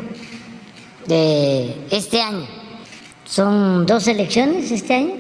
de 1.07 1.75
este 1.91 2.21
año, 2.21 2.47
¿son 3.25 3.87
dos 3.87 4.07
elecciones 4.07 4.71
este 4.71 4.95
año? 4.95 5.15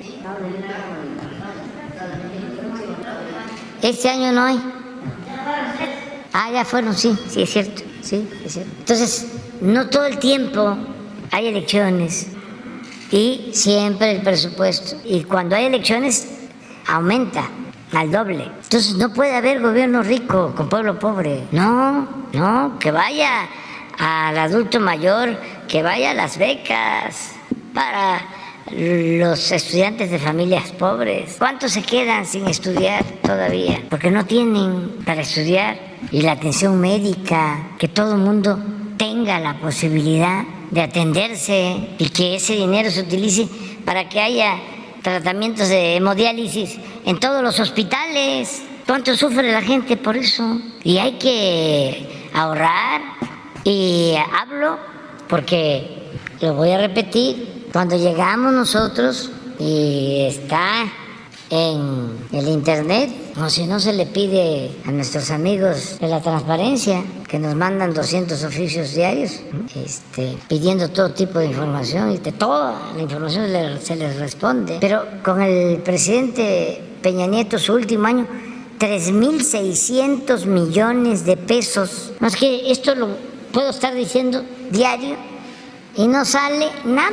Este 3.82 4.08
año 4.10 4.32
no 4.32 4.42
hay. 4.42 4.60
Ah, 6.32 6.50
ya 6.52 6.64
fueron, 6.64 6.94
sí, 6.96 7.16
sí, 7.28 7.42
es 7.42 7.50
cierto. 7.50 7.82
Sí. 8.02 8.26
Entonces, 8.78 9.26
no 9.60 9.88
todo 9.88 10.06
el 10.06 10.18
tiempo 10.18 10.76
hay 11.30 11.46
elecciones 11.46 12.28
y 13.10 13.50
siempre 13.52 14.12
el 14.12 14.22
presupuesto. 14.22 14.96
Y 15.04 15.24
cuando 15.24 15.56
hay 15.56 15.66
elecciones, 15.66 16.39
aumenta 16.90 17.48
al 17.92 18.10
doble. 18.10 18.44
Entonces, 18.44 18.94
no 18.96 19.12
puede 19.12 19.34
haber 19.36 19.60
gobierno 19.60 20.02
rico 20.02 20.52
con 20.56 20.68
pueblo 20.68 20.98
pobre. 20.98 21.44
No, 21.52 22.08
no, 22.32 22.78
que 22.78 22.90
vaya 22.90 23.48
al 23.98 24.38
adulto 24.38 24.80
mayor, 24.80 25.36
que 25.68 25.82
vaya 25.82 26.12
a 26.12 26.14
las 26.14 26.38
becas 26.38 27.32
para 27.74 28.20
los 28.72 29.50
estudiantes 29.50 30.10
de 30.10 30.18
familias 30.18 30.70
pobres. 30.72 31.36
¿Cuántos 31.38 31.72
se 31.72 31.82
quedan 31.82 32.24
sin 32.26 32.46
estudiar 32.46 33.04
todavía? 33.22 33.80
Porque 33.88 34.10
no 34.10 34.24
tienen 34.26 34.96
para 35.04 35.22
estudiar. 35.22 35.78
Y 36.12 36.22
la 36.22 36.32
atención 36.32 36.80
médica, 36.80 37.70
que 37.78 37.88
todo 37.88 38.14
el 38.14 38.20
mundo 38.20 38.58
tenga 38.96 39.38
la 39.38 39.58
posibilidad 39.58 40.44
de 40.70 40.82
atenderse 40.82 41.90
y 41.98 42.08
que 42.10 42.36
ese 42.36 42.54
dinero 42.54 42.90
se 42.90 43.00
utilice 43.00 43.48
para 43.84 44.08
que 44.08 44.20
haya 44.20 44.56
tratamientos 45.02 45.68
de 45.68 45.96
hemodiálisis 45.96 46.78
en 47.04 47.18
todos 47.18 47.42
los 47.42 47.58
hospitales. 47.60 48.62
¿Cuánto 48.86 49.16
sufre 49.16 49.52
la 49.52 49.62
gente 49.62 49.96
por 49.96 50.16
eso? 50.16 50.60
Y 50.82 50.98
hay 50.98 51.12
que 51.12 52.28
ahorrar. 52.34 53.02
Y 53.64 54.14
hablo 54.40 54.78
porque, 55.28 56.02
lo 56.40 56.54
voy 56.54 56.70
a 56.72 56.78
repetir, 56.78 57.68
cuando 57.72 57.96
llegamos 57.96 58.52
nosotros 58.52 59.30
y 59.58 60.22
está 60.26 60.86
en 61.50 62.28
el 62.32 62.48
Internet, 62.48 63.10
o 63.36 63.50
si 63.50 63.66
no 63.66 63.80
se 63.80 63.92
le 63.92 64.06
pide 64.06 64.70
a 64.86 64.92
nuestros 64.92 65.30
amigos 65.32 65.98
de 66.00 66.08
la 66.08 66.20
transparencia, 66.20 67.02
que 67.28 67.38
nos 67.38 67.56
mandan 67.56 67.92
200 67.92 68.42
oficios 68.44 68.94
diarios, 68.94 69.40
este, 69.74 70.36
pidiendo 70.48 70.88
todo 70.88 71.10
tipo 71.10 71.40
de 71.40 71.46
información 71.46 72.12
y 72.12 72.18
de 72.18 72.32
toda 72.32 72.92
la 72.94 73.02
información 73.02 73.46
se 73.82 73.96
les 73.96 74.16
responde. 74.18 74.78
Pero 74.80 75.04
con 75.24 75.42
el 75.42 75.78
presidente 75.78 76.80
Peña 77.02 77.26
Nieto, 77.26 77.58
su 77.58 77.74
último 77.74 78.06
año, 78.06 78.26
3.600 78.78 80.46
millones 80.46 81.24
de 81.24 81.36
pesos. 81.36 82.12
Es 82.20 82.36
que 82.36 82.70
esto 82.70 82.94
lo 82.94 83.08
puedo 83.52 83.70
estar 83.70 83.94
diciendo 83.94 84.42
diario 84.70 85.16
y 85.96 86.06
no 86.06 86.24
sale 86.24 86.68
nada 86.84 87.10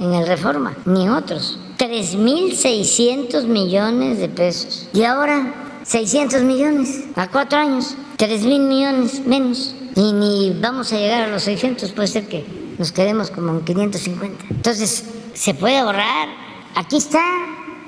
en 0.00 0.14
el 0.14 0.26
Reforma, 0.26 0.74
ni 0.86 1.08
otros. 1.08 1.58
3.600 1.82 3.42
millones 3.46 4.18
de 4.20 4.28
pesos. 4.28 4.88
Y 4.92 5.02
ahora 5.02 5.80
600 5.82 6.42
millones 6.42 7.06
a 7.16 7.26
cuatro 7.26 7.58
años. 7.58 7.96
3.000 8.18 8.68
millones 8.68 9.26
menos. 9.26 9.74
Y 9.96 10.12
ni 10.12 10.56
vamos 10.60 10.92
a 10.92 10.98
llegar 10.98 11.24
a 11.24 11.26
los 11.26 11.42
600, 11.42 11.90
puede 11.90 12.06
ser 12.06 12.28
que 12.28 12.44
nos 12.78 12.92
quedemos 12.92 13.32
como 13.32 13.50
en 13.50 13.64
550. 13.64 14.44
Entonces, 14.50 15.06
se 15.34 15.54
puede 15.54 15.78
ahorrar. 15.78 16.28
Aquí 16.76 16.98
está. 16.98 17.20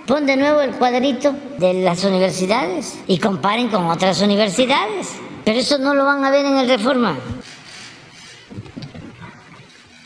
Pon 0.08 0.26
de 0.26 0.36
nuevo 0.36 0.60
el 0.60 0.72
cuadrito 0.72 1.32
de 1.58 1.74
las 1.74 2.02
universidades 2.02 2.98
y 3.06 3.18
comparen 3.18 3.68
con 3.68 3.86
otras 3.86 4.20
universidades. 4.20 5.12
Pero 5.44 5.60
eso 5.60 5.78
no 5.78 5.94
lo 5.94 6.04
van 6.04 6.24
a 6.24 6.32
ver 6.32 6.44
en 6.44 6.56
el 6.56 6.68
Reforma 6.68 7.16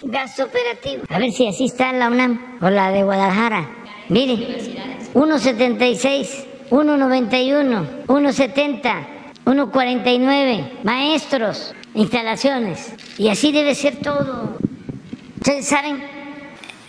gasto 0.08 0.44
operativo. 0.44 1.04
A 1.08 1.18
ver 1.18 1.32
si 1.32 1.46
así 1.46 1.66
está 1.66 1.92
la 1.92 2.08
UNAM 2.08 2.58
o 2.60 2.70
la 2.70 2.90
de 2.90 3.02
Guadalajara. 3.02 3.77
Mire, 4.08 4.58
1.76, 5.14 6.46
1.91, 6.70 8.06
1.70, 8.06 9.18
1.49, 9.44 10.82
maestros, 10.82 11.74
instalaciones. 11.94 12.92
Y 13.18 13.28
así 13.28 13.52
debe 13.52 13.74
ser 13.74 13.96
todo. 13.96 14.56
Ustedes 15.36 15.66
saben 15.66 16.02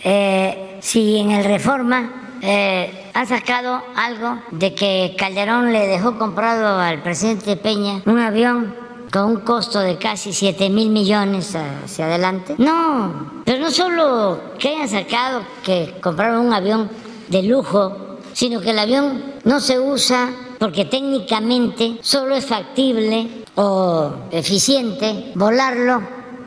eh, 0.04 0.78
si 0.80 1.18
en 1.18 1.30
el 1.32 1.44
Reforma 1.44 2.38
eh, 2.42 3.10
ha 3.12 3.26
sacado 3.26 3.82
algo 3.96 4.40
de 4.50 4.74
que 4.74 5.14
Calderón 5.18 5.72
le 5.72 5.86
dejó 5.86 6.18
comprado 6.18 6.78
al 6.78 7.02
presidente 7.02 7.56
Peña 7.56 8.02
un 8.06 8.18
avión 8.18 8.74
con 9.12 9.24
un 9.24 9.40
costo 9.40 9.80
de 9.80 9.98
casi 9.98 10.32
7 10.32 10.70
mil 10.70 10.90
millones 10.90 11.54
hacia 11.54 12.06
adelante. 12.06 12.54
No, 12.58 13.42
pero 13.44 13.58
no 13.58 13.70
solo 13.70 14.40
que 14.58 14.68
hayan 14.68 14.88
sacado 14.88 15.42
que 15.64 15.96
compraron 16.00 16.46
un 16.46 16.52
avión 16.52 16.88
de 17.30 17.42
lujo, 17.42 18.18
sino 18.34 18.60
que 18.60 18.70
el 18.70 18.78
avión 18.78 19.22
no 19.44 19.60
se 19.60 19.80
usa 19.80 20.30
porque 20.58 20.84
técnicamente 20.84 21.96
solo 22.02 22.34
es 22.34 22.44
factible 22.44 23.44
o 23.54 24.12
eficiente 24.30 25.32
volarlo 25.34 26.02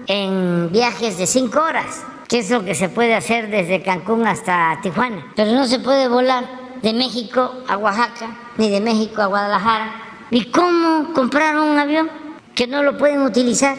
en 0.05 0.72
viajes 0.72 1.18
de 1.18 1.26
5 1.26 1.60
horas, 1.60 2.03
que 2.27 2.39
es 2.39 2.51
lo 2.51 2.64
que 2.64 2.76
se 2.76 2.89
puede 2.89 3.15
hacer 3.15 3.49
desde 3.49 3.81
Cancún 3.81 4.27
hasta 4.27 4.77
Tijuana. 4.84 5.31
Pero 5.35 5.53
no 5.53 5.65
se 5.65 5.80
puede 5.80 6.07
volar 6.07 6.45
de 6.84 6.93
México 6.93 7.51
a 7.68 7.77
Oaxaca, 7.77 8.38
ni 8.57 8.69
de 8.69 8.80
México 8.80 9.23
a 9.23 9.26
Guadalajara. 9.26 10.27
¿Y 10.30 10.45
cómo 10.45 11.14
compraron 11.14 11.69
un 11.69 11.80
avión? 11.80 12.23
que 12.55 12.68
no 12.68 12.84
lo 12.84 12.97
pueden 12.97 13.22
utilizar, 13.22 13.76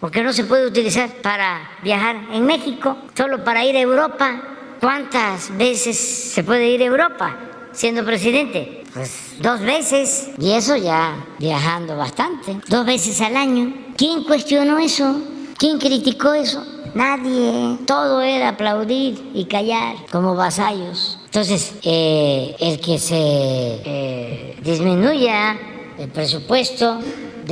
porque 0.00 0.22
no 0.22 0.32
se 0.32 0.44
puede 0.44 0.66
utilizar 0.66 1.08
para 1.22 1.70
viajar 1.82 2.16
en 2.32 2.44
México, 2.44 2.96
solo 3.14 3.42
para 3.42 3.64
ir 3.64 3.76
a 3.76 3.80
Europa. 3.80 4.42
¿Cuántas 4.82 5.56
veces 5.56 5.96
se 5.96 6.42
puede 6.42 6.68
ir 6.68 6.82
a 6.82 6.86
Europa 6.86 7.38
siendo 7.70 8.04
presidente? 8.04 8.82
Pues 8.92 9.36
dos 9.38 9.60
veces, 9.60 10.30
y 10.40 10.50
eso 10.50 10.74
ya 10.74 11.24
viajando 11.38 11.96
bastante, 11.96 12.58
dos 12.66 12.84
veces 12.84 13.20
al 13.20 13.36
año. 13.36 13.72
¿Quién 13.96 14.24
cuestionó 14.24 14.80
eso? 14.80 15.22
¿Quién 15.56 15.78
criticó 15.78 16.34
eso? 16.34 16.66
Nadie. 16.96 17.78
Todo 17.86 18.22
era 18.22 18.48
aplaudir 18.48 19.30
y 19.32 19.44
callar 19.44 19.94
como 20.10 20.34
vasallos. 20.34 21.16
Entonces, 21.26 21.74
eh, 21.84 22.56
el 22.58 22.80
que 22.80 22.98
se 22.98 23.14
eh, 23.16 24.56
disminuya 24.64 25.56
el 25.96 26.08
presupuesto 26.08 26.98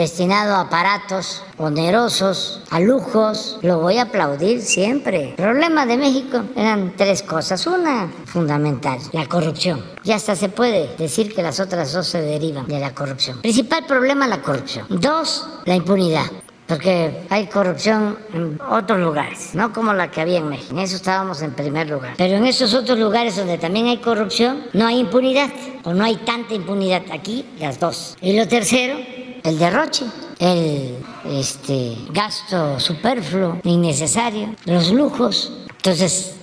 destinado 0.01 0.55
a 0.55 0.63
aparatos 0.63 1.43
onerosos, 1.59 2.63
a 2.71 2.81
lujos, 2.81 3.59
lo 3.61 3.81
voy 3.81 3.99
a 3.99 4.03
aplaudir 4.03 4.63
siempre. 4.63 5.31
El 5.31 5.35
problema 5.35 5.85
de 5.85 5.99
México 5.99 6.43
eran 6.57 6.95
tres 6.97 7.23
cosas. 7.23 7.67
Una 7.67 8.11
fundamental, 8.25 8.99
la 9.13 9.27
corrupción. 9.27 9.85
Y 10.03 10.13
hasta 10.13 10.35
se 10.37 10.49
puede 10.49 10.97
decir 10.97 11.35
que 11.35 11.43
las 11.43 11.61
otras 11.61 11.93
dos 11.93 12.07
se 12.07 12.23
derivan 12.23 12.67
de 12.67 12.81
la 12.81 12.95
corrupción. 12.95 13.43
Principal 13.43 13.85
problema, 13.87 14.27
la 14.27 14.41
corrupción. 14.41 14.87
Dos, 14.89 15.47
la 15.67 15.77
impunidad 15.77 16.31
porque 16.71 17.27
hay 17.31 17.49
corrupción 17.49 18.17
en 18.33 18.61
otros 18.71 19.01
lugares, 19.01 19.57
no 19.57 19.73
como 19.73 19.93
la 19.93 20.09
que 20.09 20.21
había 20.21 20.39
en 20.39 20.49
México. 20.49 20.71
En 20.71 20.79
eso 20.79 20.95
estábamos 20.95 21.43
en 21.43 21.51
primer 21.51 21.91
lugar. 21.91 22.15
Pero 22.17 22.37
en 22.37 22.47
esos 22.47 22.75
otros 22.75 22.97
lugares 22.97 23.35
donde 23.35 23.59
también 23.59 23.87
hay 23.87 23.97
corrupción, 23.97 24.67
no 24.73 24.87
hay 24.87 25.01
impunidad, 25.01 25.51
o 25.83 25.93
no 25.93 26.05
hay 26.05 26.15
tanta 26.19 26.55
impunidad. 26.55 27.03
Aquí, 27.11 27.45
las 27.59 27.81
dos. 27.81 28.17
Y 28.21 28.37
lo 28.37 28.47
tercero, 28.47 29.01
el 29.43 29.59
derroche, 29.59 30.05
el 30.39 30.95
este, 31.29 31.97
gasto 32.13 32.79
superfluo, 32.79 33.59
innecesario, 33.65 34.55
los 34.65 34.93
lujos. 34.93 35.53
Entonces, 35.71 36.37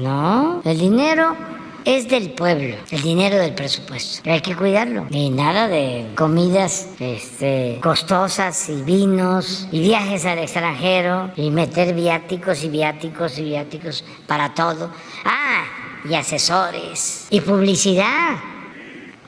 no, 0.00 0.62
el 0.64 0.78
dinero 0.78 1.36
es 1.84 2.08
del 2.08 2.30
pueblo, 2.30 2.76
el 2.90 3.02
dinero 3.02 3.36
del 3.36 3.54
presupuesto. 3.54 4.30
hay 4.30 4.40
que 4.40 4.56
cuidarlo. 4.56 5.06
Y 5.10 5.30
nada 5.30 5.68
de 5.68 6.06
comidas 6.14 6.88
este, 6.98 7.78
costosas 7.82 8.68
y 8.68 8.82
vinos 8.82 9.68
y 9.70 9.80
viajes 9.80 10.24
al 10.26 10.38
extranjero 10.38 11.30
y 11.36 11.50
meter 11.50 11.94
viáticos 11.94 12.64
y 12.64 12.68
viáticos 12.68 13.38
y 13.38 13.44
viáticos 13.44 14.04
para 14.26 14.54
todo. 14.54 14.90
Ah, 15.24 15.64
y 16.08 16.14
asesores 16.14 17.26
y 17.30 17.40
publicidad 17.40 18.36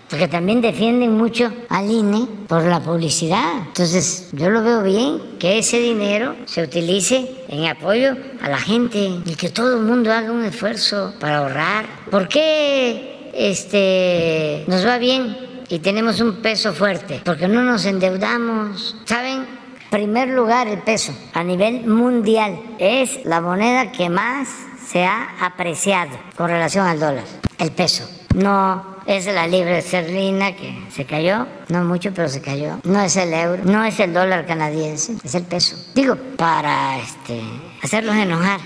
porque 0.09 0.29
también 0.29 0.61
defienden 0.61 1.17
mucho 1.17 1.53
al 1.69 1.91
INE 1.91 2.27
por 2.49 2.65
la 2.65 2.81
publicidad. 2.81 3.67
Entonces, 3.67 4.29
yo 4.33 4.51
lo 4.51 4.63
veo 4.63 4.83
bien 4.83 5.21
que 5.39 5.59
ese 5.59 5.81
dinero 5.81 6.37
se 6.47 6.63
utilice 6.63 7.45
en 7.49 7.67
apoyo 7.67 8.17
a 8.41 8.49
la 8.49 8.59
gente 8.59 9.21
y 9.25 9.35
que 9.35 9.51
todo 9.51 9.77
el 9.77 9.83
mundo 9.83 10.13
haga 10.13 10.31
un 10.31 10.45
esfuerzo 10.45 11.15
para 11.19 11.39
ahorrar. 11.39 11.87
¿Por 12.11 12.29
qué 12.29 13.31
este, 13.35 14.65
nos 14.69 14.87
va 14.87 14.99
bien 14.99 15.37
y 15.69 15.81
tenemos 15.81 16.21
un 16.21 16.37
peso 16.37 16.73
fuerte? 16.73 17.21
Porque 17.25 17.49
no 17.49 17.63
nos 17.63 17.85
endeudamos. 17.85 18.97
¿Saben? 19.05 19.57
Primer 19.91 20.29
lugar 20.29 20.67
el 20.67 20.81
peso 20.81 21.13
a 21.33 21.45
nivel 21.45 21.87
mundial 21.87 22.59
es 22.79 23.25
la 23.25 23.41
moneda 23.41 23.93
que 23.93 24.09
más 24.09 24.49
se 24.85 25.05
ha 25.05 25.29
apreciado 25.41 26.11
con 26.37 26.49
relación 26.49 26.87
al 26.87 26.99
dólar, 26.99 27.25
el 27.59 27.71
peso. 27.71 28.09
No 28.35 28.96
es 29.07 29.27
la 29.27 29.47
libra 29.47 29.79
esterlina 29.79 30.57
que 30.57 30.87
se 30.91 31.05
cayó, 31.05 31.47
no 31.69 31.85
mucho, 31.85 32.13
pero 32.13 32.29
se 32.29 32.41
cayó. 32.41 32.81
No 32.85 33.01
es 33.01 33.17
el 33.17 33.33
euro, 33.33 33.63
no 33.65 33.85
es 33.85 33.99
el 34.01 34.13
dólar 34.13 34.47
canadiense, 34.47 35.17
es 35.23 35.35
el 35.35 35.45
peso. 35.45 35.77
Digo, 35.95 36.17
para 36.37 36.99
este, 36.99 37.41
hacerlos 37.83 38.17
enojar 38.17 38.61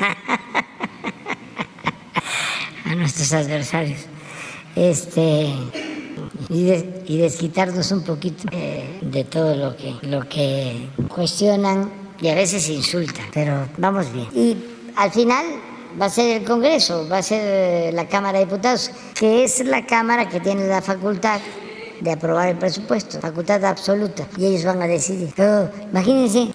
a 2.84 2.94
nuestros 2.94 3.32
adversarios. 3.32 4.00
Este, 4.74 5.52
y, 6.48 7.18
desquitarnos 7.18 7.92
un 7.92 8.02
poquito 8.02 8.48
eh, 8.52 8.98
de 9.02 9.24
todo 9.24 9.54
lo 9.56 9.76
que, 9.76 9.94
lo 10.02 10.28
que 10.28 10.88
cuestionan 11.08 11.90
y 12.20 12.28
a 12.28 12.34
veces 12.34 12.68
insultan, 12.68 13.26
pero 13.32 13.68
vamos 13.76 14.12
bien. 14.12 14.28
Y 14.34 14.56
al 14.96 15.10
final 15.10 15.44
va 16.00 16.06
a 16.06 16.10
ser 16.10 16.38
el 16.42 16.44
Congreso, 16.44 17.08
va 17.08 17.18
a 17.18 17.22
ser 17.22 17.40
eh, 17.42 17.90
la 17.92 18.06
Cámara 18.06 18.38
de 18.38 18.44
Diputados, 18.44 18.90
que 19.14 19.44
es 19.44 19.64
la 19.64 19.86
Cámara 19.86 20.28
que 20.28 20.40
tiene 20.40 20.66
la 20.66 20.82
facultad 20.82 21.40
de 22.00 22.12
aprobar 22.12 22.48
el 22.48 22.58
presupuesto, 22.58 23.20
facultad 23.20 23.64
absoluta, 23.64 24.26
y 24.36 24.46
ellos 24.46 24.64
van 24.64 24.82
a 24.82 24.86
decidir. 24.86 25.32
Pero 25.36 25.70
imagínense, 25.90 26.52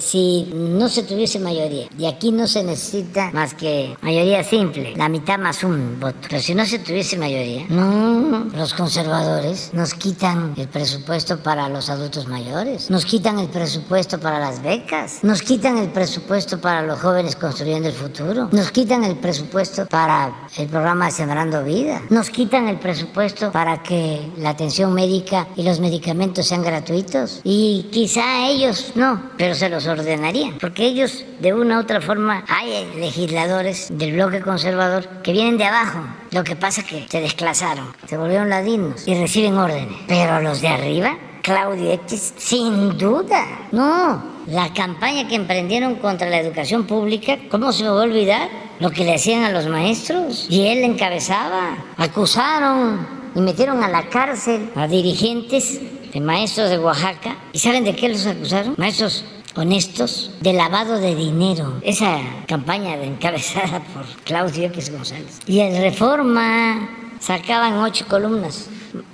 si 0.00 0.50
no 0.54 0.88
se 0.88 1.02
tuviese 1.02 1.38
mayoría, 1.38 1.88
y 1.98 2.06
aquí 2.06 2.30
no 2.30 2.46
se 2.46 2.62
necesita 2.62 3.30
más 3.32 3.54
que 3.54 3.96
mayoría 4.02 4.44
simple, 4.44 4.94
la 4.96 5.08
mitad 5.08 5.38
más 5.38 5.64
un 5.64 5.98
voto, 5.98 6.18
pero 6.28 6.40
si 6.40 6.54
no 6.54 6.64
se 6.66 6.78
tuviese 6.78 7.16
mayoría, 7.16 7.66
no, 7.68 8.46
los 8.54 8.74
conservadores 8.74 9.70
nos 9.72 9.94
quitan 9.94 10.54
el 10.56 10.68
presupuesto 10.68 11.42
para 11.42 11.68
los 11.68 11.88
adultos 11.88 12.26
mayores, 12.28 12.90
nos 12.90 13.04
quitan 13.04 13.38
el 13.38 13.48
presupuesto 13.48 14.20
para 14.20 14.38
las 14.38 14.62
becas, 14.62 15.20
nos 15.22 15.42
quitan 15.42 15.78
el 15.78 15.88
presupuesto 15.88 16.60
para 16.60 16.82
los 16.82 17.00
jóvenes 17.00 17.36
construyendo 17.36 17.88
el 17.88 17.94
futuro, 17.94 18.48
nos 18.52 18.70
quitan 18.70 19.04
el 19.04 19.16
presupuesto 19.16 19.86
para 19.86 20.48
el 20.56 20.68
programa 20.68 21.10
Sembrando 21.10 21.64
Vida, 21.64 22.02
nos 22.10 22.30
quitan 22.30 22.68
el 22.68 22.78
presupuesto 22.78 23.52
para 23.52 23.82
que 23.82 24.30
la 24.44 24.50
atención 24.50 24.92
médica 24.92 25.48
y 25.56 25.62
los 25.62 25.80
medicamentos 25.80 26.46
sean 26.46 26.62
gratuitos 26.62 27.40
y 27.44 27.88
quizá 27.90 28.46
ellos 28.46 28.92
no, 28.94 29.30
pero 29.38 29.54
se 29.54 29.70
los 29.70 29.86
ordenarían, 29.86 30.58
porque 30.58 30.84
ellos 30.84 31.24
de 31.40 31.54
una 31.54 31.78
u 31.78 31.80
otra 31.80 32.00
forma 32.00 32.44
hay 32.46 32.86
legisladores 32.96 33.88
del 33.90 34.12
bloque 34.12 34.40
conservador 34.40 35.06
que 35.22 35.32
vienen 35.32 35.56
de 35.56 35.64
abajo. 35.64 36.00
Lo 36.30 36.44
que 36.44 36.56
pasa 36.56 36.82
es 36.82 36.86
que 36.86 37.06
se 37.08 37.20
desclasaron, 37.20 37.86
se 38.06 38.18
volvieron 38.18 38.50
ladinos 38.50 39.06
y 39.06 39.14
reciben 39.14 39.56
órdenes. 39.56 39.96
Pero 40.06 40.40
los 40.42 40.60
de 40.60 40.68
arriba, 40.68 41.16
Claudio 41.42 41.92
X, 41.92 42.34
sin 42.36 42.98
duda, 42.98 43.68
no. 43.72 44.34
La 44.46 44.74
campaña 44.74 45.26
que 45.26 45.36
emprendieron 45.36 45.94
contra 45.94 46.28
la 46.28 46.38
educación 46.38 46.86
pública, 46.86 47.38
¿cómo 47.50 47.72
se 47.72 47.84
me 47.84 47.88
va 47.88 48.00
a 48.00 48.04
olvidar? 48.04 48.48
Lo 48.78 48.90
que 48.90 49.04
le 49.04 49.14
hacían 49.14 49.44
a 49.44 49.50
los 49.50 49.66
maestros. 49.66 50.46
Y 50.50 50.66
él 50.66 50.84
encabezaba. 50.84 51.78
Acusaron 51.96 53.23
y 53.34 53.40
metieron 53.40 53.82
a 53.82 53.88
la 53.88 54.08
cárcel 54.08 54.70
a 54.74 54.86
dirigentes 54.86 55.80
de 56.12 56.20
maestros 56.20 56.70
de 56.70 56.78
Oaxaca. 56.78 57.36
¿Y 57.52 57.58
saben 57.58 57.84
de 57.84 57.94
qué 57.96 58.08
los 58.08 58.26
acusaron? 58.26 58.74
Maestros 58.78 59.24
honestos 59.56 60.30
de 60.40 60.52
lavado 60.52 60.98
de 60.98 61.14
dinero. 61.14 61.80
Esa 61.82 62.18
campaña 62.46 62.94
encabezada 62.94 63.80
por 63.94 64.04
Claudio 64.24 64.66
X 64.66 64.90
González. 64.90 65.40
Y 65.46 65.60
el 65.60 65.80
Reforma 65.80 66.88
sacaban 67.20 67.78
ocho 67.78 68.06
columnas. 68.06 68.68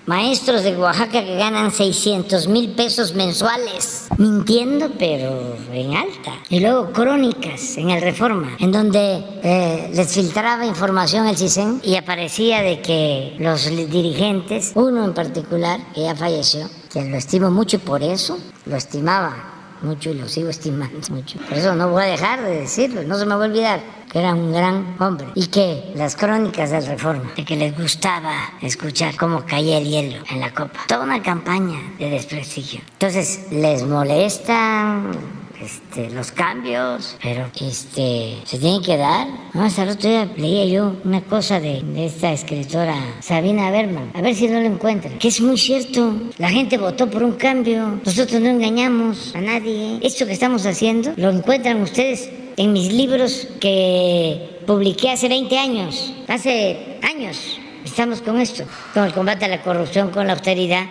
Maestros 0.07 0.63
de 0.63 0.77
Oaxaca 0.77 1.25
que 1.25 1.37
ganan 1.37 1.71
600 1.71 2.49
mil 2.49 2.71
pesos 2.71 3.15
mensuales, 3.15 4.09
mintiendo 4.19 4.91
pero 4.99 5.57
en 5.73 5.95
alta. 5.95 6.33
Y 6.49 6.61
luego 6.61 6.93
crónicas 6.93 7.77
en 7.77 7.91
el 7.91 8.03
Reforma, 8.03 8.57
en 8.59 8.73
donde 8.73 9.23
eh, 9.43 9.91
les 9.95 10.13
filtraba 10.13 10.67
información 10.67 11.27
el 11.27 11.37
CISEN 11.37 11.81
y 11.85 11.97
aparecía 11.97 12.63
de 12.63 12.81
que 12.81 13.37
los 13.39 13.67
dirigentes, 13.67 14.73
uno 14.75 15.05
en 15.05 15.15
particular, 15.15 15.81
que 15.95 16.03
ya 16.03 16.15
falleció, 16.15 16.69
que 16.93 17.05
lo 17.05 17.17
estimo 17.17 17.51
mucho 17.51 17.77
y 17.77 17.81
por 17.81 18.03
eso 18.03 18.39
lo 18.67 18.77
estimaba 18.77 19.51
mucho 19.83 20.11
y 20.11 20.15
lo 20.15 20.29
sigo 20.29 20.49
estimando 20.49 20.99
mucho. 21.11 21.39
Por 21.49 21.57
eso 21.57 21.75
no 21.75 21.89
voy 21.89 22.03
a 22.03 22.07
dejar 22.07 22.43
de 22.43 22.61
decirlo, 22.61 23.03
no 23.05 23.19
se 23.19 23.27
me 23.27 23.35
va 23.35 23.45
a 23.45 23.49
olvidar 23.49 24.00
que 24.11 24.19
era 24.19 24.35
un 24.35 24.53
gran 24.53 24.97
hombre 24.99 25.29
y 25.35 25.47
que 25.47 25.93
las 25.95 26.17
crónicas 26.17 26.71
del 26.71 26.87
Reforma, 26.87 27.33
de 27.37 27.45
que 27.45 27.57
les 27.57 27.77
gustaba 27.77 28.35
escuchar 28.61 29.17
cómo 29.17 29.45
caía 29.47 29.79
el 29.79 29.85
hielo 29.85 30.25
en 30.31 30.41
la 30.41 30.53
copa. 30.53 30.81
Toda 30.89 31.05
una 31.05 31.23
campaña 31.23 31.79
de 31.99 32.11
desprestigio. 32.11 32.81
Entonces, 32.93 33.47
les 33.51 33.87
molesta 33.87 35.03
este, 35.61 36.09
los 36.11 36.33
cambios, 36.33 37.17
pero 37.23 37.47
este, 37.61 38.39
se 38.45 38.59
tienen 38.59 38.83
que 38.83 38.97
dar. 38.97 39.29
No, 39.53 39.65
hasta 39.65 39.83
el 39.83 39.91
otro 39.91 40.09
día 40.09 40.29
leía 40.37 40.65
yo 40.65 40.97
una 41.05 41.21
cosa 41.21 41.61
de, 41.61 41.85
esta 41.97 42.33
escritora 42.33 42.97
Sabina 43.21 43.71
Berman, 43.71 44.11
a 44.15 44.23
ver 44.23 44.35
si 44.35 44.49
no 44.49 44.59
lo 44.59 44.67
encuentran, 44.67 45.19
que 45.19 45.29
es 45.29 45.41
muy 45.41 45.59
cierto. 45.59 46.15
La 46.39 46.49
gente 46.49 46.79
votó 46.79 47.11
por 47.11 47.23
un 47.23 47.33
cambio, 47.33 48.01
nosotros 48.05 48.41
no 48.41 48.49
engañamos 48.49 49.35
a 49.37 49.41
nadie. 49.41 49.99
Esto 50.03 50.27
que 50.27 50.33
estamos 50.33 50.65
haciendo 50.65 51.13
lo 51.17 51.31
encuentran 51.31 51.83
ustedes 51.83 52.31
en 52.61 52.75
mis 52.75 52.93
libros 52.93 53.49
que 53.59 54.61
publiqué 54.67 55.11
hace 55.11 55.29
20 55.29 55.59
años, 55.59 56.13
hace 56.29 56.99
años. 57.03 57.59
Estamos 57.87 58.21
con 58.21 58.39
esto, 58.39 58.65
con 58.93 59.05
el 59.05 59.15
combate 59.15 59.47
a 59.47 59.49
la 59.49 59.63
corrupción, 59.63 60.11
con 60.11 60.27
la 60.27 60.35
austeridad, 60.35 60.85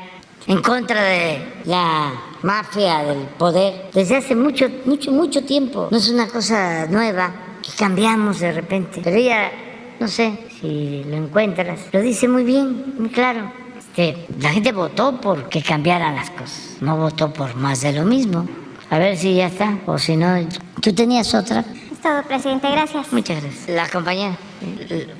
en 0.47 0.63
contra 0.63 1.03
de 1.03 1.37
la 1.65 2.11
mafia 2.41 3.03
del 3.03 3.19
poder 3.37 3.91
desde 3.93 4.17
hace 4.17 4.35
mucho, 4.35 4.67
mucho, 4.85 5.11
mucho 5.11 5.43
tiempo. 5.43 5.89
No 5.91 5.97
es 5.97 6.09
una 6.09 6.27
cosa 6.27 6.87
nueva 6.87 7.31
que 7.61 7.71
cambiamos 7.77 8.39
de 8.39 8.51
repente. 8.51 9.01
Pero 9.03 9.15
ella, 9.15 9.51
no 9.99 10.07
sé 10.07 10.39
si 10.59 11.03
lo 11.03 11.17
encuentras, 11.17 11.81
lo 11.91 12.01
dice 12.01 12.27
muy 12.27 12.45
bien, 12.45 12.95
muy 12.97 13.09
claro. 13.09 13.51
Este, 13.77 14.25
la 14.41 14.49
gente 14.49 14.71
votó 14.71 15.21
por 15.21 15.47
que 15.49 15.61
cambiaran 15.61 16.15
las 16.15 16.31
cosas, 16.31 16.77
no 16.81 16.97
votó 16.97 17.31
por 17.31 17.53
más 17.53 17.81
de 17.81 17.93
lo 17.93 18.05
mismo. 18.05 18.47
A 18.91 18.97
ver 18.97 19.17
si 19.17 19.35
ya 19.35 19.47
está, 19.47 19.77
o 19.85 19.99
si 19.99 20.15
no, 20.17 20.35
tú 20.81 20.93
tenías 20.93 21.35
otra. 21.35 21.63
Es 21.91 21.99
todo, 22.01 22.23
presidente, 22.23 22.69
gracias. 22.71 23.13
Muchas 23.13 23.41
gracias. 23.41 23.69
La 23.69 23.87
compañera, 23.87 24.35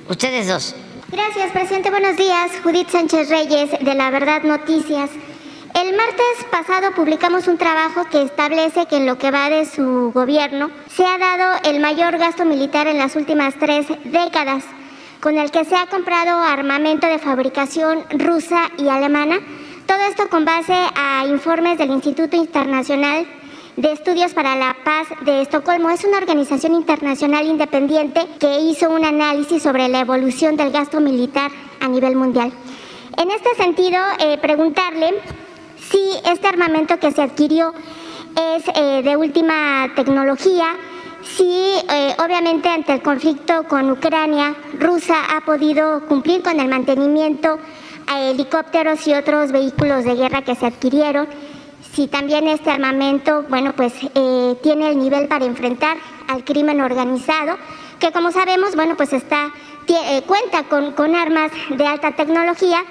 ustedes 0.08 0.48
dos. 0.48 0.74
Gracias, 1.12 1.52
presidente. 1.52 1.90
Buenos 1.90 2.16
días. 2.16 2.50
Judith 2.64 2.88
Sánchez 2.88 3.28
Reyes, 3.28 3.70
de 3.80 3.94
La 3.94 4.10
Verdad 4.10 4.42
Noticias. 4.42 5.10
El 5.74 5.96
martes 5.96 6.46
pasado 6.50 6.92
publicamos 6.96 7.46
un 7.46 7.58
trabajo 7.58 8.04
que 8.10 8.22
establece 8.22 8.86
que 8.86 8.96
en 8.96 9.06
lo 9.06 9.18
que 9.18 9.30
va 9.30 9.48
de 9.48 9.64
su 9.66 10.10
gobierno 10.12 10.70
se 10.88 11.06
ha 11.06 11.16
dado 11.18 11.60
el 11.64 11.78
mayor 11.80 12.18
gasto 12.18 12.44
militar 12.44 12.88
en 12.88 12.98
las 12.98 13.14
últimas 13.14 13.54
tres 13.54 13.86
décadas, 14.04 14.64
con 15.20 15.38
el 15.38 15.52
que 15.52 15.64
se 15.64 15.76
ha 15.76 15.86
comprado 15.86 16.42
armamento 16.42 17.06
de 17.06 17.20
fabricación 17.20 18.04
rusa 18.10 18.68
y 18.78 18.88
alemana. 18.88 19.38
Todo 19.86 20.00
esto 20.08 20.28
con 20.28 20.44
base 20.44 20.74
a 20.96 21.26
informes 21.26 21.78
del 21.78 21.90
Instituto 21.90 22.36
Internacional 22.36 23.26
de 23.76 23.92
Estudios 23.92 24.32
para 24.34 24.56
la 24.56 24.76
Paz 24.84 25.08
de 25.24 25.42
Estocolmo. 25.42 25.90
Es 25.90 26.04
una 26.04 26.18
organización 26.18 26.74
internacional 26.74 27.46
independiente 27.46 28.26
que 28.38 28.60
hizo 28.60 28.90
un 28.90 29.04
análisis 29.04 29.62
sobre 29.62 29.88
la 29.88 30.00
evolución 30.00 30.56
del 30.56 30.70
gasto 30.70 31.00
militar 31.00 31.50
a 31.80 31.88
nivel 31.88 32.16
mundial. 32.16 32.52
En 33.16 33.30
este 33.30 33.54
sentido, 33.56 33.98
eh, 34.18 34.38
preguntarle 34.38 35.14
si 35.90 36.00
este 36.24 36.46
armamento 36.46 36.98
que 36.98 37.10
se 37.10 37.22
adquirió 37.22 37.72
es 38.56 38.64
eh, 38.74 39.02
de 39.02 39.16
última 39.16 39.90
tecnología, 39.94 40.76
si 41.22 41.44
eh, 41.44 42.14
obviamente 42.18 42.68
ante 42.68 42.94
el 42.94 43.02
conflicto 43.02 43.64
con 43.64 43.90
Ucrania, 43.90 44.54
Rusia 44.78 45.16
ha 45.36 45.44
podido 45.44 46.06
cumplir 46.06 46.42
con 46.42 46.58
el 46.58 46.68
mantenimiento 46.68 47.58
a 48.06 48.22
helicópteros 48.22 49.06
y 49.06 49.14
otros 49.14 49.52
vehículos 49.52 50.04
de 50.04 50.14
guerra 50.14 50.42
que 50.42 50.54
se 50.54 50.66
adquirieron, 50.66 51.28
si 51.92 52.06
también 52.06 52.48
este 52.48 52.70
armamento, 52.70 53.44
bueno, 53.48 53.72
pues 53.74 53.92
eh, 54.14 54.56
tiene 54.62 54.90
el 54.90 54.98
nivel 54.98 55.28
para 55.28 55.44
enfrentar 55.44 55.96
al 56.28 56.44
crimen 56.44 56.80
organizado, 56.80 57.56
que 57.98 58.12
como 58.12 58.30
sabemos, 58.32 58.76
bueno, 58.76 58.96
pues 58.96 59.12
está, 59.12 59.52
cuenta 60.26 60.64
con, 60.64 60.92
con 60.92 61.14
armas 61.14 61.50
de 61.70 61.86
alta 61.86 62.12
tecnología 62.12 62.82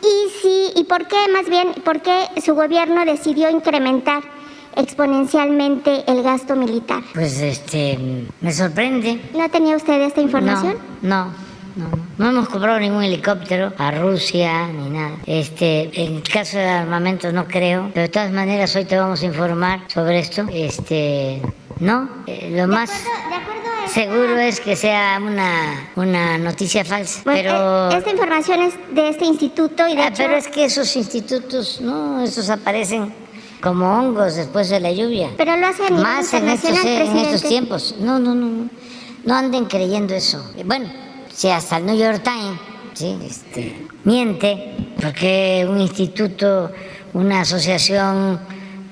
y 0.00 0.30
sí, 0.40 0.72
y 0.74 0.84
por 0.84 1.06
qué 1.06 1.16
más 1.32 1.48
bien, 1.48 1.74
por 1.84 2.00
qué 2.00 2.26
su 2.44 2.54
gobierno 2.54 3.04
decidió 3.04 3.50
incrementar 3.50 4.22
exponencialmente 4.76 6.04
el 6.06 6.22
gasto 6.22 6.54
militar. 6.54 7.02
Pues 7.14 7.40
este, 7.40 7.98
me 8.40 8.52
sorprende. 8.52 9.20
¿No 9.34 9.48
tenía 9.48 9.76
usted 9.76 10.00
esta 10.02 10.20
información? 10.20 10.76
No, 11.02 11.26
no, 11.26 11.32
no. 11.76 12.06
No 12.18 12.30
hemos 12.30 12.48
comprado 12.48 12.80
ningún 12.80 13.04
helicóptero 13.04 13.72
a 13.76 13.90
Rusia 13.90 14.66
ni 14.68 14.88
nada. 14.88 15.16
Este, 15.26 15.90
en 16.02 16.16
el 16.16 16.22
caso 16.22 16.56
de 16.56 16.66
armamentos 16.66 17.32
no 17.32 17.46
creo, 17.46 17.90
pero 17.92 18.02
de 18.02 18.08
todas 18.08 18.32
maneras 18.32 18.74
hoy 18.74 18.86
te 18.86 18.96
vamos 18.96 19.22
a 19.22 19.26
informar 19.26 19.80
sobre 19.88 20.18
esto. 20.18 20.46
Este, 20.50 21.42
no, 21.78 22.08
eh, 22.26 22.54
lo 22.56 22.66
más 22.66 22.90
seguro 23.92 24.38
es 24.38 24.60
que 24.60 24.76
sea 24.76 25.20
una, 25.22 25.90
una 25.96 26.38
noticia 26.38 26.84
falsa. 26.84 27.20
pero 27.24 27.90
eh, 27.90 27.98
esta 27.98 28.10
información 28.10 28.62
es 28.62 28.74
de 28.94 29.10
este 29.10 29.26
instituto 29.26 29.86
y 29.86 29.94
de 29.96 30.02
ah, 30.02 30.12
Pero 30.16 30.36
es 30.36 30.48
que 30.48 30.64
esos 30.64 30.96
institutos, 30.96 31.80
no, 31.82 32.22
esos 32.22 32.48
aparecen 32.48 33.12
como 33.60 33.86
hongos 33.86 34.36
después 34.36 34.70
de 34.70 34.80
la 34.80 34.90
lluvia. 34.90 35.30
Pero 35.36 35.56
lo 35.56 35.66
hacen 35.66 35.94
más 36.00 36.32
en 36.32 36.48
estos, 36.48 36.84
en 36.84 37.16
estos 37.18 37.42
tiempos. 37.42 37.94
No, 37.98 38.18
no, 38.18 38.34
no, 38.34 38.68
no 39.24 39.34
anden 39.34 39.66
creyendo 39.66 40.14
eso. 40.14 40.42
Bueno, 40.64 40.88
si 41.36 41.48
hasta 41.48 41.76
el 41.76 41.86
New 41.86 41.96
York 41.96 42.22
Times 42.22 42.58
¿sí? 42.94 43.18
este, 43.22 43.86
miente, 44.04 44.74
porque 45.00 45.66
un 45.68 45.80
instituto, 45.80 46.72
una 47.12 47.42
asociación 47.42 48.40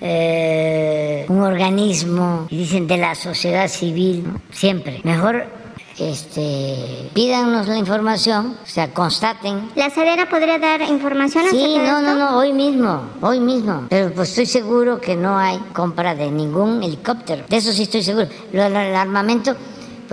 eh, 0.07 1.25
un 1.31 1.41
organismo, 1.41 2.47
dicen 2.51 2.87
de 2.87 2.99
la 2.99 3.15
sociedad 3.15 3.69
civil, 3.69 4.27
siempre. 4.51 5.01
Mejor 5.03 5.47
este, 5.99 7.09
pídanos 7.15 7.69
la 7.69 7.79
información, 7.79 8.59
o 8.63 8.67
sea, 8.67 8.93
constaten. 8.93 9.71
¿La 9.77 9.89
Sedena 9.89 10.29
podría 10.29 10.59
dar 10.59 10.83
información 10.83 11.45
Sí, 11.51 11.79
no, 11.79 12.03
no, 12.03 12.15
no, 12.17 12.37
hoy 12.37 12.53
mismo, 12.53 13.03
hoy 13.23 13.41
mismo. 13.41 13.87
Pero 13.89 14.13
pues 14.13 14.29
estoy 14.31 14.45
seguro 14.45 15.01
que 15.01 15.17
no 15.17 15.39
hay 15.39 15.57
compra 15.73 16.15
de 16.15 16.31
ningún 16.31 16.83
helicóptero. 16.83 17.45
De 17.49 17.57
eso 17.57 17.73
sí 17.73 17.85
estoy 17.85 18.03
seguro. 18.03 18.27
Lo 18.53 18.65
del 18.65 18.77
armamento, 18.77 19.57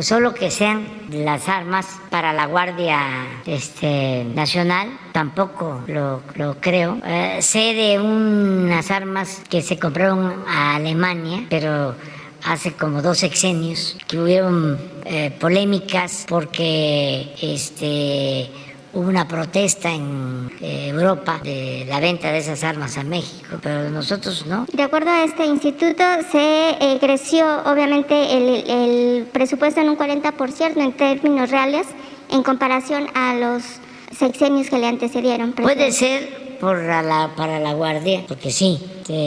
pues 0.01 0.07
solo 0.07 0.33
que 0.33 0.49
sean 0.49 0.87
las 1.11 1.47
armas 1.47 1.85
para 2.09 2.33
la 2.33 2.47
Guardia 2.47 2.97
este, 3.45 4.25
Nacional, 4.33 4.97
tampoco 5.11 5.83
lo, 5.85 6.23
creo. 6.59 6.97
Eh, 7.05 7.37
sé 7.41 7.75
de 7.75 7.99
unas 7.99 8.89
armas 8.89 9.43
que 9.47 9.61
se 9.61 9.77
compraron 9.77 10.43
a 10.47 10.77
Alemania, 10.77 11.45
pero 11.51 11.93
hace 12.43 12.73
como 12.73 13.03
dos 13.03 13.19
sexenios, 13.19 13.95
que 14.07 14.17
hubieron 14.17 14.79
eh, 15.05 15.29
polémicas 15.39 16.25
porque 16.27 17.35
este, 17.39 18.49
hubo 18.93 19.07
una 19.07 19.27
protesta 19.27 19.91
en 19.91 20.51
eh, 20.61 20.89
Europa 20.89 21.39
de 21.43 21.85
la 21.87 21.99
venta 21.99 22.31
de 22.31 22.39
esas 22.39 22.63
armas 22.63 22.97
a 22.97 23.03
México, 23.03 23.57
pero 23.61 23.89
nosotros 23.89 24.45
no. 24.45 24.65
De 24.71 24.83
acuerdo 24.83 25.09
a 25.09 25.23
este 25.23 25.45
instituto, 25.45 26.03
se 26.31 26.69
eh, 26.79 26.97
creció 26.99 27.45
obviamente 27.65 28.37
el, 28.37 28.69
el 28.69 29.25
presupuesto 29.25 29.81
en 29.81 29.89
un 29.89 29.97
40% 29.97 30.77
en 30.77 30.93
términos 30.93 31.49
reales 31.49 31.87
en 32.29 32.43
comparación 32.43 33.07
a 33.13 33.35
los 33.35 33.63
sexenios 34.17 34.69
que 34.69 34.77
le 34.77 34.87
antecedieron. 34.87 35.53
Puede 35.53 35.91
ser 35.91 36.50
por 36.61 36.77
la, 36.77 37.31
para 37.35 37.59
la 37.59 37.73
Guardia, 37.73 38.23
porque 38.27 38.51
sí, 38.51 38.79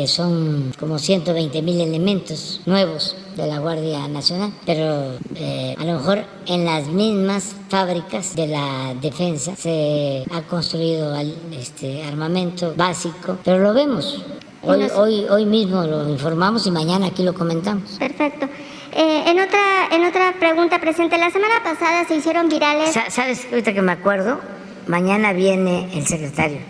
son 0.06 0.72
como 0.78 1.00
120 1.00 1.60
mil 1.62 1.80
elementos 1.80 2.60
nuevos 2.64 3.16
de 3.36 3.46
la 3.48 3.58
Guardia 3.58 4.06
Nacional, 4.06 4.52
pero 4.64 5.18
eh, 5.34 5.74
a 5.76 5.84
lo 5.84 5.94
mejor 5.94 6.24
en 6.46 6.64
las 6.64 6.86
mismas 6.86 7.56
fábricas 7.68 8.36
de 8.36 8.46
la 8.46 8.94
defensa 9.02 9.56
se 9.56 10.24
ha 10.30 10.42
construido 10.42 11.14
este 11.52 12.04
armamento 12.04 12.72
básico, 12.76 13.36
pero 13.44 13.58
lo 13.58 13.74
vemos. 13.74 14.24
Hoy, 14.62 14.84
hoy, 14.96 15.26
hoy 15.28 15.44
mismo 15.44 15.82
lo 15.82 16.08
informamos 16.08 16.66
y 16.68 16.70
mañana 16.70 17.06
aquí 17.06 17.24
lo 17.24 17.34
comentamos. 17.34 17.98
Perfecto. 17.98 18.46
Eh, 18.92 19.24
en, 19.26 19.40
otra, 19.40 19.88
en 19.90 20.04
otra 20.04 20.34
pregunta 20.38 20.80
presente, 20.80 21.18
la 21.18 21.30
semana 21.30 21.56
pasada 21.64 22.06
se 22.06 22.14
hicieron 22.14 22.48
virales. 22.48 22.96
¿Sabes 23.08 23.44
ahorita 23.50 23.74
que 23.74 23.82
me 23.82 23.92
acuerdo? 23.92 24.38
Mañana 24.86 25.32
viene 25.32 25.90
el 25.94 26.06
secretario 26.06 26.60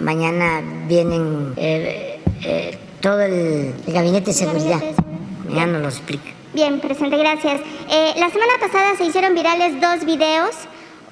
Mañana 0.00 0.62
vienen 0.88 1.54
eh, 1.56 2.20
eh, 2.42 2.78
todo 3.00 3.20
el, 3.20 3.74
gabinete 3.86 4.26
de 4.26 4.32
seguridad. 4.32 4.80
Ya 5.54 5.66
nos 5.66 5.82
lo 5.82 5.88
explica. 5.88 6.30
Bien, 6.52 6.80
presente, 6.80 7.16
gracias. 7.16 7.60
Eh, 7.90 8.12
la 8.16 8.30
semana 8.30 8.52
pasada 8.60 8.96
se 8.96 9.04
hicieron 9.04 9.34
virales 9.34 9.80
dos 9.80 10.04
videos 10.04 10.50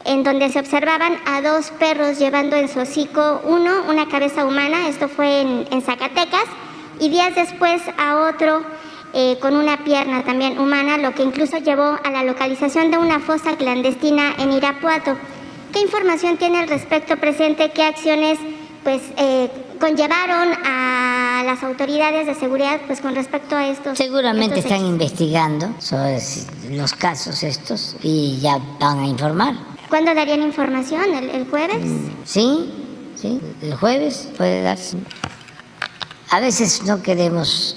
en 0.05 0.25
donde 0.25 0.49
se 0.51 0.59
observaban 0.59 1.17
a 1.27 1.43
dos 1.43 1.71
perros 1.79 2.19
llevando 2.19 2.57
en 2.57 2.69
su 2.69 2.81
hocico 2.81 3.41
uno 3.45 3.85
una 3.89 4.09
cabeza 4.09 4.45
humana, 4.45 4.89
esto 4.89 5.09
fue 5.09 5.43
en, 5.43 5.83
Zacatecas, 5.83 6.45
y 6.99 7.09
días 7.09 7.35
después 7.37 7.83
a 7.99 8.29
otro 8.29 8.63
con 9.41 9.55
una 9.57 9.85
pierna 9.85 10.25
también 10.25 10.59
humana, 10.59 10.97
lo 10.97 11.15
que 11.15 11.23
incluso 11.23 11.59
llevó 11.59 11.99
a 12.03 12.11
la 12.11 12.25
localización 12.25 12.91
de 12.91 12.99
una 12.99 13.21
fosa 13.21 13.57
clandestina 13.57 14.35
en 14.39 14.53
Irapuato. 14.53 15.17
¿Qué 15.73 15.81
información 15.81 16.37
tiene 16.37 16.59
al 16.59 16.69
respecto, 16.69 17.17
presente? 17.17 17.71
¿Qué 17.71 17.83
acciones 17.85 18.39
pues 18.85 19.03
eh, 19.17 19.51
conllevaron 19.81 20.49
a 20.65 21.43
las 21.45 21.63
autoridades 21.63 22.27
de 22.27 22.35
seguridad 22.35 22.81
pues 22.87 23.01
con 23.01 23.15
respecto 23.15 23.57
a 23.57 23.69
estos 23.69 23.99
seguramente 23.99 24.61
están 24.61 24.85
investigando 24.85 25.75
sobre 25.79 26.21
los 26.71 26.93
casos 26.95 27.43
estos 27.43 27.97
y 28.03 28.39
ya 28.41 28.59
van 28.81 29.01
a 29.01 29.07
informar 29.07 29.55
¿cuándo 29.89 30.15
darían 30.15 30.43
información? 30.43 31.03
¿el, 31.15 31.47
jueves? 31.49 31.85
Mm, 31.85 32.09
sí, 32.25 32.71
sí, 33.15 33.41
el 33.61 33.75
jueves 33.75 34.29
puede 34.37 34.63
darse 34.63 34.97
a 36.31 36.41
veces 36.41 36.83
no 36.85 37.03
queremos 37.03 37.77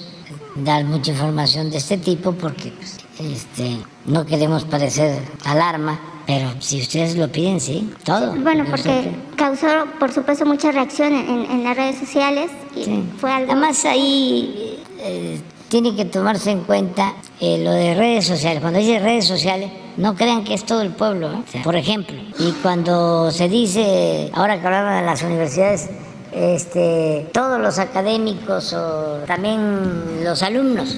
dar 0.56 0.86
mucha 0.86 1.12
información 1.12 1.70
de 1.70 1.78
este 1.78 1.98
tipo 1.98 2.32
porque 2.32 2.72
pues, 2.72 2.98
este, 3.20 3.78
no 4.06 4.26
queremos 4.26 4.64
parecer 4.64 5.22
alarma 5.44 6.00
pero 6.26 6.50
si 6.60 6.82
ustedes 6.82 7.16
lo 7.16 7.32
piden, 7.32 7.60
sí, 7.60 7.92
todo. 8.04 8.36
Bueno, 8.36 8.66
porque 8.70 9.12
causó, 9.36 9.68
por 10.00 10.12
supuesto, 10.12 10.46
mucha 10.46 10.72
reacción 10.72 11.14
en, 11.14 11.64
las 11.64 11.78
redes 11.78 11.98
sociales 11.98 12.50
y 12.76 13.04
fue 13.18 13.32
algo... 13.32 13.52
Además 13.52 13.86
ahí 13.86 14.80
eh, 15.00 15.40
tiene 15.70 15.96
que 15.96 16.06
tomarse 16.06 16.52
en 16.52 16.62
cuenta 16.62 17.14
eh, 17.40 17.64
lo 17.64 17.72
de 17.72 17.94
redes 17.96 18.26
sociales. 18.26 18.62
Cuando 18.62 18.80
dice 18.80 19.00
redes 19.00 19.26
sociales, 19.26 19.72
no 19.98 20.16
crean 20.16 20.44
que 20.44 20.54
es 20.54 20.66
todo 20.66 20.82
el 20.82 20.92
pueblo, 20.92 21.32
¿eh? 21.32 21.62
por 21.64 21.76
ejemplo. 21.76 22.16
Y 22.40 22.52
cuando 22.62 23.32
se 23.32 23.48
dice, 23.48 24.32
ahora 24.34 24.60
que 24.60 24.66
hablaban 24.66 25.02
de 25.02 25.06
las 25.06 25.22
universidades, 25.22 25.90
este, 26.32 27.28
todos 27.32 27.60
los 27.62 27.80
académicos 27.80 28.74
o 28.74 29.20
también 29.26 30.24
los 30.24 30.44
alumnos, 30.44 30.98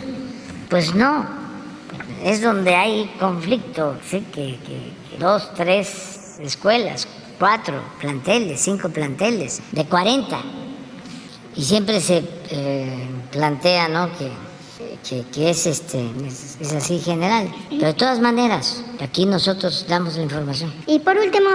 pues 0.69 0.95
no, 0.95 1.25
es 2.23 2.41
donde 2.41 2.75
hay 2.75 3.11
conflicto, 3.19 3.95
¿sí? 4.03 4.25
que, 4.33 4.57
dos, 5.19 5.53
tres 5.55 6.37
escuelas, 6.39 7.07
cuatro 7.39 7.81
planteles, 7.99 8.61
cinco 8.61 8.89
planteles, 8.89 9.61
de 9.71 9.85
40. 9.85 10.37
Y 11.55 11.63
siempre 11.63 11.99
se 12.01 12.23
eh, 12.51 13.07
plantea 13.31 13.87
¿no? 13.87 14.09
que, 14.17 14.29
que, 15.31 15.49
es, 15.49 15.65
este, 15.65 16.05
es, 16.27 16.73
así 16.73 16.99
general. 16.99 17.49
Pero 17.69 17.87
de 17.87 17.93
todas 17.93 18.19
maneras, 18.19 18.83
aquí 18.99 19.25
nosotros 19.25 19.85
damos 19.87 20.17
la 20.17 20.23
información. 20.23 20.73
Y 20.85 20.99
por 20.99 21.17
último, 21.17 21.49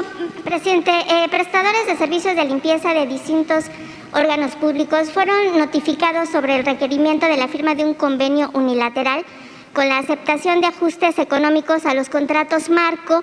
presidente, 0.44 0.90
eh, 0.90 1.28
prestadores 1.30 1.86
de 1.86 1.96
servicios 1.96 2.34
de 2.34 2.44
limpieza 2.44 2.92
de 2.94 3.06
distintos 3.06 3.64
órganos 4.12 4.52
públicos 4.56 5.10
fueron 5.10 5.56
notificados 5.58 6.28
sobre 6.28 6.56
el 6.56 6.64
requerimiento 6.64 7.26
de 7.26 7.36
la 7.36 7.48
firma 7.48 7.74
de 7.74 7.84
un 7.84 7.94
convenio 7.94 8.50
unilateral 8.54 9.24
con 9.72 9.88
la 9.88 9.98
aceptación 9.98 10.60
de 10.60 10.66
ajustes 10.66 11.18
económicos 11.18 11.86
a 11.86 11.94
los 11.94 12.08
contratos 12.08 12.68
marco 12.68 13.22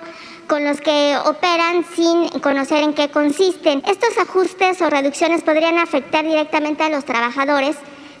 con 0.50 0.64
los 0.64 0.80
que 0.80 1.16
operan 1.26 1.84
sin 1.94 2.28
conocer 2.40 2.82
en 2.82 2.92
qué 2.92 3.08
consisten. 3.08 3.84
Estos 3.86 4.18
ajustes 4.18 4.82
o 4.82 4.90
reducciones 4.90 5.44
podrían 5.44 5.78
afectar 5.78 6.24
directamente 6.24 6.82
a 6.82 6.88
los 6.88 7.04
trabajadores, 7.04 7.76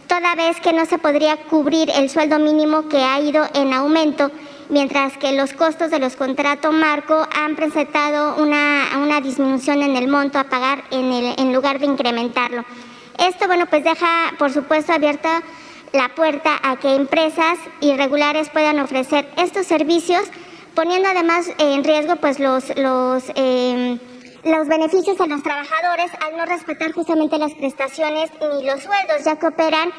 toda 0.06 0.36
vez 0.36 0.60
que 0.60 0.72
no 0.72 0.86
se 0.86 0.98
podría 0.98 1.36
cubrir 1.36 1.90
el 1.90 2.08
sueldo 2.08 2.38
mínimo 2.38 2.88
que 2.88 2.98
ha 2.98 3.18
ido 3.18 3.44
en 3.54 3.72
aumento, 3.72 4.30
mientras 4.68 5.18
que 5.18 5.32
los 5.32 5.52
costos 5.54 5.90
de 5.90 5.98
los 5.98 6.14
contratos 6.14 6.72
marco 6.72 7.26
han 7.34 7.56
presentado 7.56 8.40
una, 8.40 8.90
una 9.02 9.20
disminución 9.20 9.82
en 9.82 9.96
el 9.96 10.06
monto 10.06 10.38
a 10.38 10.44
pagar 10.44 10.84
en, 10.92 11.12
el, 11.12 11.34
en 11.36 11.52
lugar 11.52 11.80
de 11.80 11.86
incrementarlo. 11.86 12.64
Esto, 13.18 13.48
bueno, 13.48 13.66
pues 13.66 13.82
deja, 13.82 14.34
por 14.38 14.52
supuesto, 14.52 14.92
abierta 14.92 15.42
la 15.92 16.10
puerta 16.10 16.60
a 16.62 16.76
que 16.76 16.94
empresas 16.94 17.58
irregulares 17.80 18.50
puedan 18.50 18.78
ofrecer 18.78 19.28
estos 19.36 19.66
servicios, 19.66 20.28
poniendo 20.80 21.10
además 21.10 21.46
en 21.58 21.84
riesgo 21.84 22.16
pues 22.16 22.38
los, 22.40 22.74
los, 22.78 23.24
em, 23.34 23.98
los 24.44 24.66
beneficios 24.66 25.18
de 25.18 25.26
los 25.26 25.42
trabajadores 25.42 26.10
al 26.26 26.38
no 26.38 26.46
respetar 26.46 26.92
justamente 26.92 27.36
las 27.36 27.52
prestaciones 27.52 28.30
ni 28.40 28.64
los 28.64 28.82
sueldos, 28.82 29.22
ya 29.22 29.38
que 29.38 29.48
operan 29.48 29.90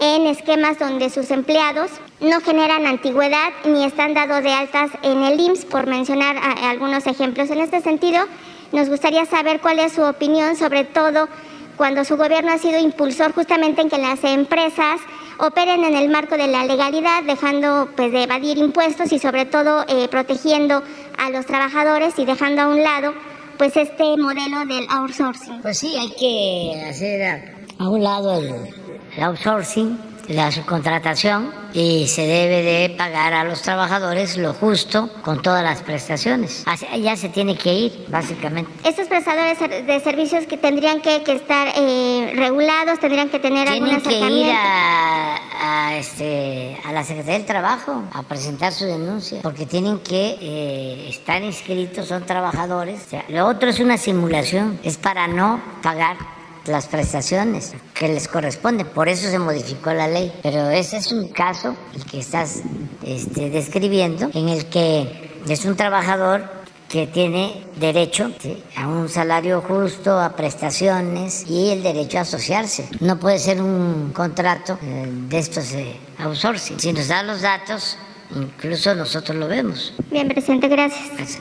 en 0.00 0.26
esquemas 0.26 0.76
donde 0.80 1.08
sus 1.10 1.30
empleados 1.30 1.88
no 2.20 2.40
generan 2.40 2.84
antigüedad 2.84 3.52
ni 3.64 3.84
están 3.84 4.12
dados 4.14 4.42
de 4.42 4.50
altas 4.50 4.90
en 5.02 5.22
el 5.22 5.38
IMSS, 5.38 5.66
por 5.66 5.86
mencionar 5.86 6.36
algunos 6.64 7.06
ejemplos. 7.06 7.48
En 7.50 7.60
este 7.60 7.80
sentido, 7.80 8.24
nos 8.72 8.88
gustaría 8.88 9.26
saber 9.26 9.60
cuál 9.60 9.78
es 9.78 9.92
su 9.92 10.02
opinión, 10.02 10.56
sobre 10.56 10.82
todo 10.82 11.28
cuando 11.76 12.04
su 12.04 12.16
gobierno 12.16 12.52
ha 12.52 12.58
sido 12.58 12.78
impulsor 12.78 13.32
justamente 13.32 13.82
en 13.82 13.90
que 13.90 13.98
las 13.98 14.22
empresas 14.24 15.00
operen 15.38 15.84
en 15.84 15.94
el 15.94 16.08
marco 16.08 16.36
de 16.36 16.46
la 16.46 16.64
legalidad, 16.64 17.22
dejando 17.24 17.88
pues, 17.96 18.12
de 18.12 18.22
evadir 18.22 18.58
impuestos 18.58 19.12
y 19.12 19.18
sobre 19.18 19.44
todo 19.46 19.84
eh, 19.88 20.08
protegiendo 20.08 20.82
a 21.18 21.30
los 21.30 21.46
trabajadores 21.46 22.18
y 22.18 22.24
dejando 22.24 22.62
a 22.62 22.68
un 22.68 22.82
lado 22.82 23.12
pues 23.58 23.76
este 23.76 24.16
modelo 24.16 24.66
del 24.66 24.86
outsourcing. 24.90 25.62
Pues 25.62 25.78
sí, 25.78 25.94
hay 25.96 26.10
que 26.10 26.84
hacer 26.88 27.54
a, 27.78 27.88
un 27.88 28.02
lado 28.02 28.34
el 28.40 29.22
outsourcing 29.22 30.13
la 30.28 30.50
subcontratación 30.50 31.52
y 31.72 32.06
se 32.06 32.22
debe 32.22 32.62
de 32.62 32.90
pagar 32.90 33.32
a 33.32 33.44
los 33.44 33.62
trabajadores 33.62 34.36
lo 34.36 34.54
justo 34.54 35.10
con 35.22 35.42
todas 35.42 35.62
las 35.62 35.82
prestaciones. 35.82 36.64
ya 37.02 37.16
se 37.16 37.28
tiene 37.28 37.56
que 37.56 37.74
ir, 37.74 38.06
básicamente. 38.08 38.70
Estos 38.88 39.08
prestadores 39.08 39.58
de 39.58 40.00
servicios 40.00 40.46
que 40.46 40.56
tendrían 40.56 41.00
que, 41.00 41.22
estar 41.26 41.68
eh, 41.76 42.32
regulados, 42.36 43.00
tendrían 43.00 43.28
que 43.28 43.40
tener 43.40 43.68
Tienen 43.68 44.00
que 44.00 44.18
ir 44.18 44.52
a, 44.54 45.96
este, 45.96 46.78
a 46.84 46.92
la 46.92 47.02
Secretaría 47.02 47.38
del 47.38 47.46
Trabajo 47.46 48.04
a 48.12 48.22
presentar 48.22 48.72
su 48.72 48.84
denuncia, 48.84 49.40
porque 49.42 49.66
tienen 49.66 49.98
que 49.98 50.36
eh, 50.40 51.08
estar 51.08 51.42
inscritos, 51.42 52.06
son 52.06 52.24
trabajadores. 52.24 53.08
lo 53.28 53.46
otro 53.46 53.68
es 53.70 53.80
una 53.80 53.98
simulación, 53.98 54.78
es 54.84 54.96
para 54.96 55.26
no 55.26 55.60
pagar 55.82 56.33
las 56.66 56.86
prestaciones 56.86 57.72
que 57.94 58.08
les 58.08 58.28
corresponden. 58.28 58.86
Por 58.86 59.08
eso 59.08 59.28
se 59.30 59.38
modificó 59.38 59.92
la 59.92 60.08
ley. 60.08 60.32
Pero 60.42 60.70
ese 60.70 60.98
es 60.98 61.12
un 61.12 61.28
caso, 61.28 61.76
el 61.94 62.04
que 62.04 62.18
estás 62.18 62.62
este, 63.04 63.50
describiendo, 63.50 64.30
en 64.34 64.48
el 64.48 64.66
que 64.66 65.30
es 65.48 65.64
un 65.64 65.76
trabajador 65.76 66.64
que 66.88 67.06
tiene 67.06 67.64
derecho 67.76 68.30
a 68.76 68.86
un 68.86 69.08
salario 69.08 69.60
justo, 69.62 70.18
a 70.20 70.36
prestaciones 70.36 71.44
y 71.48 71.70
el 71.70 71.82
derecho 71.82 72.18
a 72.18 72.20
asociarse. 72.20 72.88
No 73.00 73.18
puede 73.18 73.38
ser 73.38 73.60
un 73.60 74.12
contrato 74.12 74.78
eh, 74.80 75.06
de 75.28 75.38
estos 75.38 75.72
de 75.72 75.96
outsourcing. 76.18 76.78
Si 76.78 76.92
nos 76.92 77.08
dan 77.08 77.26
los 77.26 77.40
datos, 77.40 77.98
incluso 78.34 78.94
nosotros 78.94 79.36
lo 79.36 79.48
vemos. 79.48 79.92
Bien, 80.10 80.28
presidente, 80.28 80.68
gracias. 80.68 81.40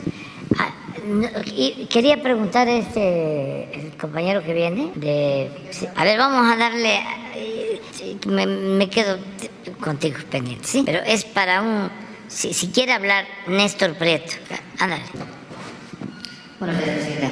Quería 1.90 2.22
preguntar 2.22 2.68
este 2.70 3.74
el 3.74 3.98
compañero 3.98 4.42
que 4.42 4.54
viene 4.54 4.92
a 5.96 6.04
ver 6.04 6.18
vamos 6.18 6.52
a 6.52 6.56
darle 6.56 7.02
me, 8.26 8.46
me 8.46 8.90
quedo 8.90 9.18
contigo 9.82 10.18
pendiente 10.32 10.66
sí 10.66 10.84
pero 10.86 11.00
es 11.00 11.26
para 11.26 11.62
un 11.62 11.90
si, 12.28 12.54
si 12.54 12.70
quiere 12.70 12.94
hablar 12.94 13.26
Néstor 13.48 13.96
Prieto 13.96 14.34
ándale 14.80 15.04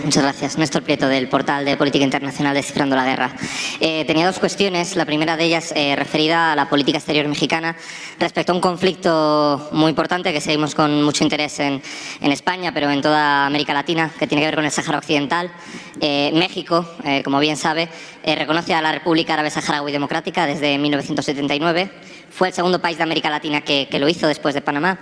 Muchas 0.03 0.23
gracias. 0.23 0.57
Néstor 0.57 0.83
Prieto, 0.83 1.07
del 1.07 1.29
portal 1.29 1.63
de 1.63 1.77
Política 1.77 2.03
Internacional 2.03 2.53
Descifrando 2.53 2.95
la 2.95 3.05
Guerra. 3.05 3.31
Eh, 3.79 4.03
tenía 4.05 4.25
dos 4.25 4.39
cuestiones. 4.39 4.95
La 4.95 5.05
primera 5.05 5.37
de 5.37 5.45
ellas 5.45 5.73
eh, 5.75 5.95
referida 5.95 6.51
a 6.51 6.55
la 6.55 6.67
política 6.69 6.97
exterior 6.97 7.27
mexicana 7.27 7.75
respecto 8.19 8.51
a 8.51 8.55
un 8.55 8.61
conflicto 8.61 9.69
muy 9.71 9.89
importante 9.89 10.33
que 10.33 10.41
seguimos 10.41 10.75
con 10.75 11.03
mucho 11.03 11.23
interés 11.23 11.59
en, 11.59 11.81
en 12.19 12.31
España, 12.31 12.73
pero 12.73 12.89
en 12.89 13.01
toda 13.01 13.45
América 13.45 13.73
Latina, 13.73 14.11
que 14.17 14.27
tiene 14.27 14.41
que 14.41 14.47
ver 14.47 14.55
con 14.55 14.65
el 14.65 14.71
Sáhara 14.71 14.97
Occidental. 14.97 15.51
Eh, 15.99 16.31
México, 16.33 16.85
como 17.23 17.39
bien 17.39 17.57
sabe, 17.57 17.89
reconoce 18.25 18.73
a 18.73 18.81
la 18.81 18.91
República 18.91 19.33
Árabe 19.33 19.49
Saharaui 19.49 19.91
Democrática 19.91 20.45
desde 20.45 20.77
1979. 20.77 21.91
Fue 22.29 22.49
el 22.49 22.53
segundo 22.53 22.81
país 22.81 22.97
de 22.97 23.03
América 23.03 23.29
Latina 23.29 23.61
que, 23.61 23.87
que 23.89 23.99
lo 23.99 24.09
hizo 24.09 24.27
después 24.27 24.55
de 24.55 24.61
Panamá 24.61 24.99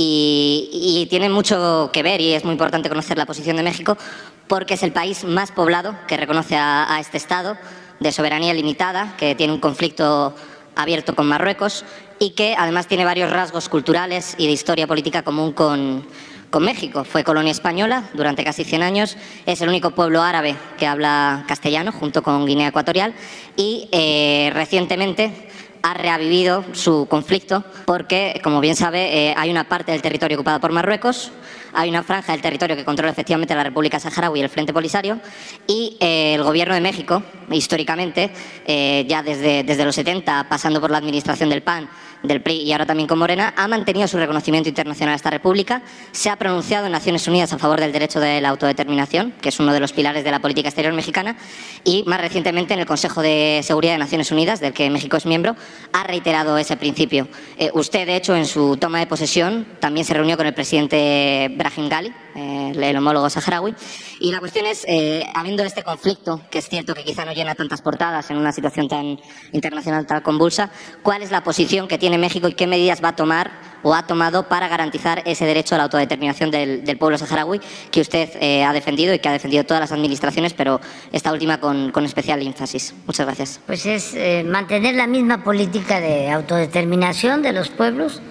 y, 0.00 1.06
tiene 1.10 1.28
mucho 1.28 1.90
que 1.92 2.02
ver 2.02 2.20
y 2.20 2.32
es 2.32 2.44
muy 2.44 2.52
importante 2.52 2.88
conocer 2.88 3.18
la 3.18 3.26
posición 3.26 3.56
de 3.56 3.64
México 3.64 3.98
porque 4.46 4.74
es 4.74 4.82
el 4.84 4.92
país 4.92 5.24
más 5.24 5.50
poblado 5.50 5.96
que 6.06 6.16
reconoce 6.16 6.56
a, 6.56 6.98
este 7.00 7.16
Estado 7.16 7.56
de 7.98 8.12
soberanía 8.12 8.54
limitada, 8.54 9.16
que 9.18 9.34
tiene 9.34 9.52
un 9.52 9.58
conflicto 9.58 10.34
abierto 10.76 11.16
con 11.16 11.26
Marruecos 11.26 11.84
y 12.20 12.30
que 12.30 12.54
además 12.56 12.86
tiene 12.86 13.04
varios 13.04 13.30
rasgos 13.30 13.68
culturales 13.68 14.36
y 14.38 14.46
de 14.46 14.52
historia 14.52 14.86
política 14.86 15.22
común 15.22 15.52
con, 15.52 16.06
con 16.50 16.62
México. 16.62 17.04
Fue 17.04 17.24
colonia 17.24 17.50
española 17.50 18.08
durante 18.14 18.44
casi 18.44 18.62
100 18.62 18.82
años, 18.84 19.16
es 19.46 19.60
el 19.62 19.68
único 19.68 19.90
pueblo 19.90 20.22
árabe 20.22 20.54
que 20.78 20.86
habla 20.86 21.44
castellano 21.48 21.90
junto 21.90 22.22
con 22.22 22.46
Guinea 22.46 22.68
Ecuatorial 22.68 23.14
y 23.56 23.88
eh, 23.90 24.52
recientemente 24.54 25.48
ha 25.82 25.94
reavivido 25.94 26.64
su 26.72 27.06
conflicto 27.08 27.64
porque, 27.86 28.40
como 28.42 28.60
bien 28.60 28.76
sabe, 28.76 29.30
eh, 29.30 29.34
hay 29.36 29.50
una 29.50 29.64
parte 29.64 29.92
del 29.92 30.02
territorio 30.02 30.36
ocupada 30.36 30.60
por 30.60 30.72
Marruecos, 30.72 31.32
hay 31.72 31.90
una 31.90 32.02
franja 32.02 32.32
del 32.32 32.40
territorio 32.40 32.76
que 32.76 32.84
controla 32.84 33.12
efectivamente 33.12 33.54
la 33.54 33.64
República 33.64 34.00
Saharaui 34.00 34.40
y 34.40 34.42
el 34.42 34.48
Frente 34.48 34.72
Polisario 34.72 35.20
y 35.66 35.96
eh, 36.00 36.34
el 36.34 36.42
Gobierno 36.42 36.74
de 36.74 36.80
México, 36.80 37.22
históricamente, 37.50 38.30
eh, 38.66 39.04
ya 39.08 39.22
desde, 39.22 39.62
desde 39.62 39.84
los 39.84 39.94
70, 39.94 40.48
pasando 40.48 40.80
por 40.80 40.90
la 40.90 40.98
administración 40.98 41.50
del 41.50 41.62
PAN, 41.62 41.88
del 42.22 42.42
PRI 42.42 42.62
y 42.62 42.72
ahora 42.72 42.86
también 42.86 43.06
con 43.06 43.18
Morena, 43.18 43.54
ha 43.56 43.68
mantenido 43.68 44.08
su 44.08 44.16
reconocimiento 44.16 44.68
internacional 44.68 45.12
a 45.12 45.16
esta 45.16 45.30
República, 45.30 45.82
se 46.12 46.30
ha 46.30 46.36
pronunciado 46.36 46.86
en 46.86 46.92
Naciones 46.92 47.26
Unidas 47.28 47.52
a 47.52 47.58
favor 47.58 47.80
del 47.80 47.92
derecho 47.92 48.20
de 48.20 48.40
la 48.40 48.48
autodeterminación, 48.48 49.32
que 49.40 49.50
es 49.50 49.60
uno 49.60 49.72
de 49.72 49.80
los 49.80 49.92
pilares 49.92 50.24
de 50.24 50.30
la 50.30 50.40
política 50.40 50.68
exterior 50.68 50.92
mexicana, 50.94 51.36
y 51.84 52.02
más 52.06 52.20
recientemente 52.20 52.74
en 52.74 52.80
el 52.80 52.86
Consejo 52.86 53.22
de 53.22 53.60
Seguridad 53.62 53.92
de 53.92 53.98
Naciones 53.98 54.30
Unidas, 54.30 54.60
del 54.60 54.72
que 54.72 54.90
México 54.90 55.16
es 55.16 55.26
miembro, 55.26 55.56
ha 55.92 56.04
reiterado 56.04 56.58
ese 56.58 56.76
principio. 56.76 57.28
Eh, 57.56 57.70
usted, 57.74 58.06
de 58.06 58.16
hecho, 58.16 58.34
en 58.34 58.46
su 58.46 58.76
toma 58.76 58.98
de 58.98 59.06
posesión 59.06 59.66
también 59.80 60.04
se 60.04 60.14
reunió 60.14 60.36
con 60.36 60.46
el 60.46 60.54
presidente 60.54 61.52
Brahim 61.56 61.88
Gali, 61.88 62.12
eh, 62.34 62.72
el 62.74 62.96
homólogo 62.96 63.30
saharaui, 63.30 63.74
y 64.20 64.32
la 64.32 64.40
cuestión 64.40 64.66
es, 64.66 64.84
eh, 64.88 65.24
habiendo 65.34 65.62
este 65.62 65.82
conflicto, 65.82 66.40
que 66.50 66.58
es 66.58 66.68
cierto 66.68 66.94
que 66.94 67.04
quizá 67.04 67.24
no 67.24 67.32
llena 67.32 67.54
tantas 67.54 67.82
portadas 67.82 68.30
en 68.30 68.36
una 68.36 68.52
situación 68.52 68.88
tan 68.88 69.20
internacional, 69.52 70.06
tan 70.06 70.22
convulsa, 70.22 70.70
¿cuál 71.02 71.22
es 71.22 71.30
la 71.30 71.42
posición 71.42 71.86
que 71.86 71.98
tiene 71.98 72.07
tiene 72.08 72.16
México 72.16 72.48
y 72.48 72.54
qué 72.54 72.66
medidas 72.66 73.04
va 73.04 73.10
a 73.10 73.16
tomar 73.16 73.50
o 73.82 73.94
ha 73.94 74.06
tomado 74.06 74.48
para 74.48 74.66
garantizar 74.66 75.22
ese 75.26 75.44
derecho 75.44 75.74
a 75.74 75.78
la 75.78 75.84
autodeterminación 75.84 76.50
del, 76.50 76.96
pueblo 76.96 77.18
saharaui 77.18 77.60
que 77.90 78.00
usted 78.00 78.30
eh, 78.40 78.64
ha 78.64 78.72
defendido 78.72 79.12
y 79.12 79.18
que 79.18 79.28
ha 79.28 79.32
defendido 79.32 79.64
todas 79.64 79.82
las 79.82 79.92
administraciones, 79.92 80.54
pero 80.54 80.80
esta 81.12 81.30
última 81.32 81.60
con, 81.60 81.92
especial 82.06 82.40
énfasis. 82.40 82.94
Muchas 83.06 83.26
gracias. 83.26 83.60
Pues 83.66 83.84
es 83.84 84.14
eh, 84.14 84.42
mantener 84.42 84.94
la 84.94 85.06
misma 85.06 85.44
política 85.44 86.00
de 86.00 86.30
autodeterminación 86.30 87.42
de 87.42 87.52
los 87.52 87.68
pueblos 87.68 88.22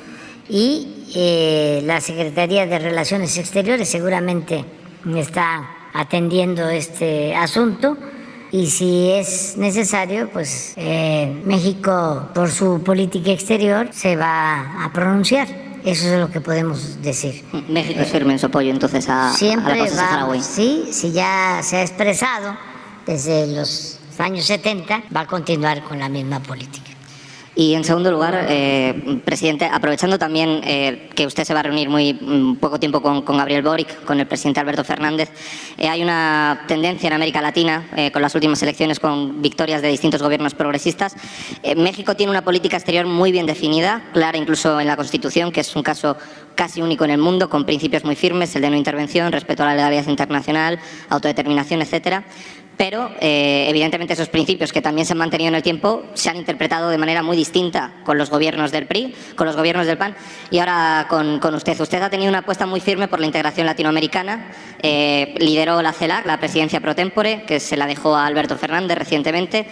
y 0.49 1.05
eh, 1.15 1.83
la 1.85 2.01
Secretaría 2.01 2.65
de 2.65 2.79
Relaciones 2.79 3.37
Exteriores 3.37 3.87
seguramente 3.87 4.65
está 5.15 5.69
atendiendo 5.93 6.67
este 6.67 7.35
asunto 7.35 7.95
y 8.51 8.67
si 8.67 9.11
es 9.11 9.57
necesario, 9.57 10.29
pues 10.29 10.73
eh, 10.77 11.41
México, 11.45 12.29
por 12.33 12.49
su 12.49 12.81
política 12.83 13.31
exterior, 13.31 13.89
se 13.91 14.15
va 14.15 14.83
a 14.83 14.91
pronunciar. 14.93 15.47
Eso 15.83 16.07
es 16.13 16.19
lo 16.19 16.29
que 16.29 16.41
podemos 16.41 17.01
decir. 17.01 17.43
México 17.69 18.01
es 18.01 18.09
firme 18.09 18.33
en 18.33 18.39
su 18.39 18.47
apoyo 18.47 18.71
entonces 18.71 19.07
a, 19.09 19.31
Siempre 19.33 19.89
la 19.91 20.25
va, 20.25 20.41
Sí, 20.41 20.89
si 20.91 21.11
ya 21.11 21.61
se 21.63 21.77
ha 21.77 21.81
expresado 21.81 22.57
desde 23.05 23.47
los 23.47 23.99
años 24.17 24.45
70, 24.45 25.03
va 25.15 25.21
a 25.21 25.27
continuar 25.27 25.83
con 25.83 25.99
la 25.99 26.09
misma 26.09 26.39
política. 26.41 26.86
Y 27.59 27.73
en 27.73 27.83
segundo 27.83 28.11
lugar, 28.11 28.45
eh, 28.49 29.19
presidente, 29.25 29.65
aprovechando 29.65 30.19
también 30.19 30.61
eh, 30.63 31.09
que 31.15 31.25
usted 31.25 31.43
se 31.43 31.55
va 31.55 31.61
a 31.61 31.63
reunir 31.63 31.89
muy 31.89 32.13
mm, 32.13 32.57
poco 32.57 32.79
tiempo 32.79 33.01
con, 33.01 33.25
Gabriel 33.25 33.63
Boric, 33.63 34.03
con 34.03 34.19
el 34.19 34.27
presidente 34.27 34.59
Alberto 34.59 34.83
Fernández, 34.83 35.31
eh, 35.75 35.89
hay 35.89 36.03
una 36.03 36.65
tendencia 36.67 37.07
en 37.07 37.13
América 37.13 37.41
Latina, 37.41 37.87
con 38.13 38.21
las 38.21 38.35
últimas 38.35 38.61
elecciones 38.61 38.99
con 38.99 39.41
victorias 39.41 39.81
de 39.81 39.87
distintos 39.87 40.21
gobiernos 40.21 40.53
progresistas. 40.53 41.15
México 41.75 42.15
tiene 42.15 42.29
una 42.29 42.43
política 42.43 42.77
exterior 42.77 43.07
muy 43.07 43.31
bien 43.31 43.47
definida, 43.47 44.03
clara 44.13 44.37
incluso 44.37 44.79
en 44.79 44.85
la 44.85 44.95
Constitución, 44.95 45.51
que 45.51 45.61
es 45.61 45.75
un 45.75 45.81
caso 45.81 46.15
casi 46.53 46.83
único 46.83 47.05
en 47.05 47.11
el 47.11 47.17
mundo, 47.17 47.49
con 47.49 47.65
principios 47.65 48.03
muy 48.03 48.15
firmes, 48.15 48.55
el 48.55 48.61
de 48.61 48.69
no 48.69 48.75
intervención, 48.75 49.31
respeto 49.31 49.63
a 49.63 49.67
la 49.67 49.75
legalidad 49.75 50.07
internacional, 50.07 50.79
autodeterminación, 51.09 51.81
etcétera 51.81 52.23
pero 52.77 53.11
eh, 53.19 53.65
evidentemente 53.67 54.13
esos 54.13 54.29
principios 54.29 54.71
que 54.71 54.81
también 54.81 55.05
se 55.05 55.13
han 55.13 55.17
mantenido 55.17 55.49
en 55.49 55.55
el 55.55 55.63
tiempo 55.63 56.05
se 56.13 56.29
han 56.29 56.37
interpretado 56.37 56.89
de 56.89 56.97
manera 56.97 57.23
muy 57.23 57.35
distinta 57.35 57.91
con 58.03 58.17
los 58.17 58.29
gobiernos 58.29 58.71
del 58.71 58.85
PRI, 58.85 59.15
con 59.35 59.47
los 59.47 59.55
gobiernos 59.55 59.87
del 59.87 59.97
PAN 59.97 60.15
y 60.51 60.59
ahora 60.59 61.07
con, 61.09 61.55
usted. 61.55 61.79
Usted 61.79 62.01
ha 62.01 62.09
tenido 62.09 62.29
una 62.29 62.39
apuesta 62.39 62.65
muy 62.65 62.79
firme 62.79 63.07
por 63.07 63.19
la 63.19 63.25
integración 63.25 63.65
latinoamericana, 63.65 64.51
eh, 64.81 65.33
lideró 65.39 65.81
la 65.81 65.91
CELAC, 65.91 66.25
la 66.25 66.39
presidencia 66.39 66.79
pro 66.79 66.95
tempore, 66.95 67.43
que 67.47 67.59
se 67.59 67.75
la 67.77 67.87
dejó 67.87 68.15
a 68.15 68.25
Alberto 68.25 68.57
Fernández 68.57 68.97
recientemente, 68.97 69.67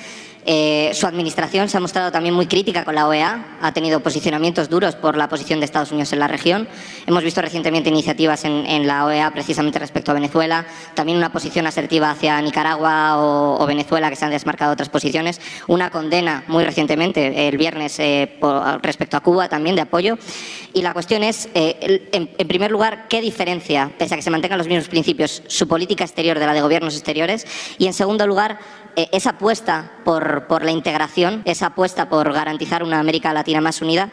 eh, 0.48 0.92
su 0.94 1.08
administración 1.08 1.70
se 1.70 1.78
ha 1.78 1.80
mostrado 1.80 2.12
también 2.12 2.36
muy 2.36 2.46
crítica 2.46 2.86
con 2.86 2.94
la 2.94 3.08
OEA, 3.08 3.58
ha 3.62 3.72
tenido 3.74 4.02
posicionamientos 4.02 4.70
duros 4.70 4.96
por 4.96 5.18
la 5.18 5.28
posición 5.28 5.60
de 5.60 5.66
Estados 5.66 5.92
Unidos 5.92 6.14
en 6.14 6.20
la 6.20 6.28
región. 6.28 6.68
Hemos 7.08 7.24
visto 7.24 7.42
recientemente 7.42 7.90
iniciativas 7.90 8.46
en, 8.46 8.86
la 8.86 9.06
OEA 9.06 9.32
precisamente 9.32 9.80
respecto 9.80 10.12
a 10.12 10.14
Venezuela, 10.14 10.68
también 10.94 11.18
una 11.18 11.32
posición 11.32 11.66
asertiva 11.66 12.12
hacia 12.12 12.40
Nicaragua 12.42 13.18
o, 13.18 13.66
Venezuela 13.66 14.12
que 14.12 14.16
se 14.16 14.26
han 14.26 14.32
desmarcado 14.32 14.74
otras 14.74 14.90
posiciones, 14.90 15.42
una 15.68 15.90
condena 15.90 16.44
muy 16.48 16.64
recientemente, 16.64 17.48
el 17.48 17.58
viernes, 17.58 17.98
eh, 18.00 18.38
respecto 18.84 19.18
a 19.18 19.22
Cuba 19.22 19.50
también 19.50 19.76
de 19.76 19.82
apoyo. 19.82 20.20
Y 20.74 20.84
la 20.84 20.94
cuestión 20.94 21.24
es, 21.24 21.50
eh, 21.56 22.10
en, 22.12 22.48
primer 22.48 22.70
lugar, 22.70 23.08
¿qué 23.10 23.22
diferencia, 23.22 23.92
pese 23.98 24.14
a 24.14 24.18
que 24.18 24.24
se 24.24 24.30
mantengan 24.30 24.60
los 24.60 24.68
mismos 24.68 24.90
principios, 24.90 25.42
su 25.48 25.68
política 25.68 26.04
exterior 26.04 26.38
de 26.38 26.46
la 26.46 26.54
de 26.54 26.62
gobiernos 26.62 26.94
exteriores? 26.94 27.48
Y 27.80 27.88
en 27.88 27.94
segundo 27.94 28.28
lugar, 28.28 28.60
esa 28.96 29.32
apuesta 29.32 29.92
por 30.04 30.26
por, 30.48 30.64
la 30.64 30.72
integración, 30.72 31.42
esa 31.46 31.68
apuesta 31.68 32.10
por 32.10 32.32
garantizar 32.34 32.84
una 32.84 33.00
América 33.00 33.34
Latina 33.34 33.62
más 33.62 33.82
unida, 33.82 34.10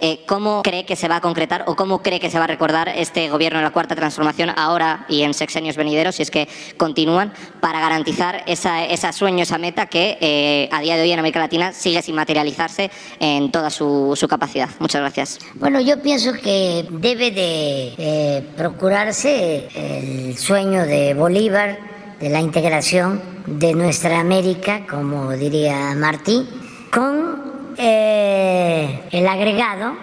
eh, 0.00 0.24
¿cómo 0.26 0.62
cree 0.62 0.84
que 0.84 0.96
se 0.96 1.06
va 1.06 1.16
a 1.16 1.20
concretar 1.20 1.64
o 1.68 1.76
cómo 1.76 2.02
cree 2.02 2.18
que 2.18 2.28
se 2.28 2.38
va 2.38 2.44
a 2.44 2.48
recordar 2.48 2.88
este 2.88 3.30
gobierno 3.30 3.60
de 3.60 3.64
la 3.64 3.70
Cuarta 3.70 3.94
Transformación 3.94 4.50
ahora 4.56 5.06
y 5.08 5.22
en 5.22 5.34
sexenios 5.34 5.76
venideros, 5.76 6.16
si 6.16 6.22
es 6.22 6.30
que 6.30 6.48
continúan, 6.76 7.32
para 7.60 7.80
garantizar 7.80 8.42
esa, 8.46 8.84
ese 8.84 9.12
sueño, 9.12 9.44
esa 9.44 9.56
meta 9.56 9.86
que 9.86 10.18
eh, 10.20 10.68
a 10.72 10.80
día 10.80 10.96
de 10.96 11.02
hoy 11.02 11.12
en 11.12 11.20
América 11.20 11.38
Latina 11.38 11.72
sigue 11.72 12.02
sin 12.02 12.16
materializarse 12.16 12.90
en 13.20 13.52
toda 13.52 13.70
su, 13.70 14.26
capacidad? 14.28 14.68
Muchas 14.80 15.00
gracias. 15.00 15.38
Bueno, 15.54 15.80
yo 15.80 16.02
pienso 16.02 16.32
que 16.32 16.86
debe 16.90 17.30
de 17.30 17.94
eh, 17.96 18.46
procurarse 18.56 19.68
el 19.74 20.36
sueño 20.36 20.84
de 20.84 21.14
Bolívar 21.14 21.94
la 22.28 22.40
integración 22.40 23.20
de 23.46 23.74
nuestra 23.74 24.20
América, 24.20 24.86
como 24.88 25.32
diría 25.32 25.94
Martí, 25.94 26.48
con 26.92 27.74
eh, 27.76 29.00
el 29.10 29.26
agregado 29.26 29.94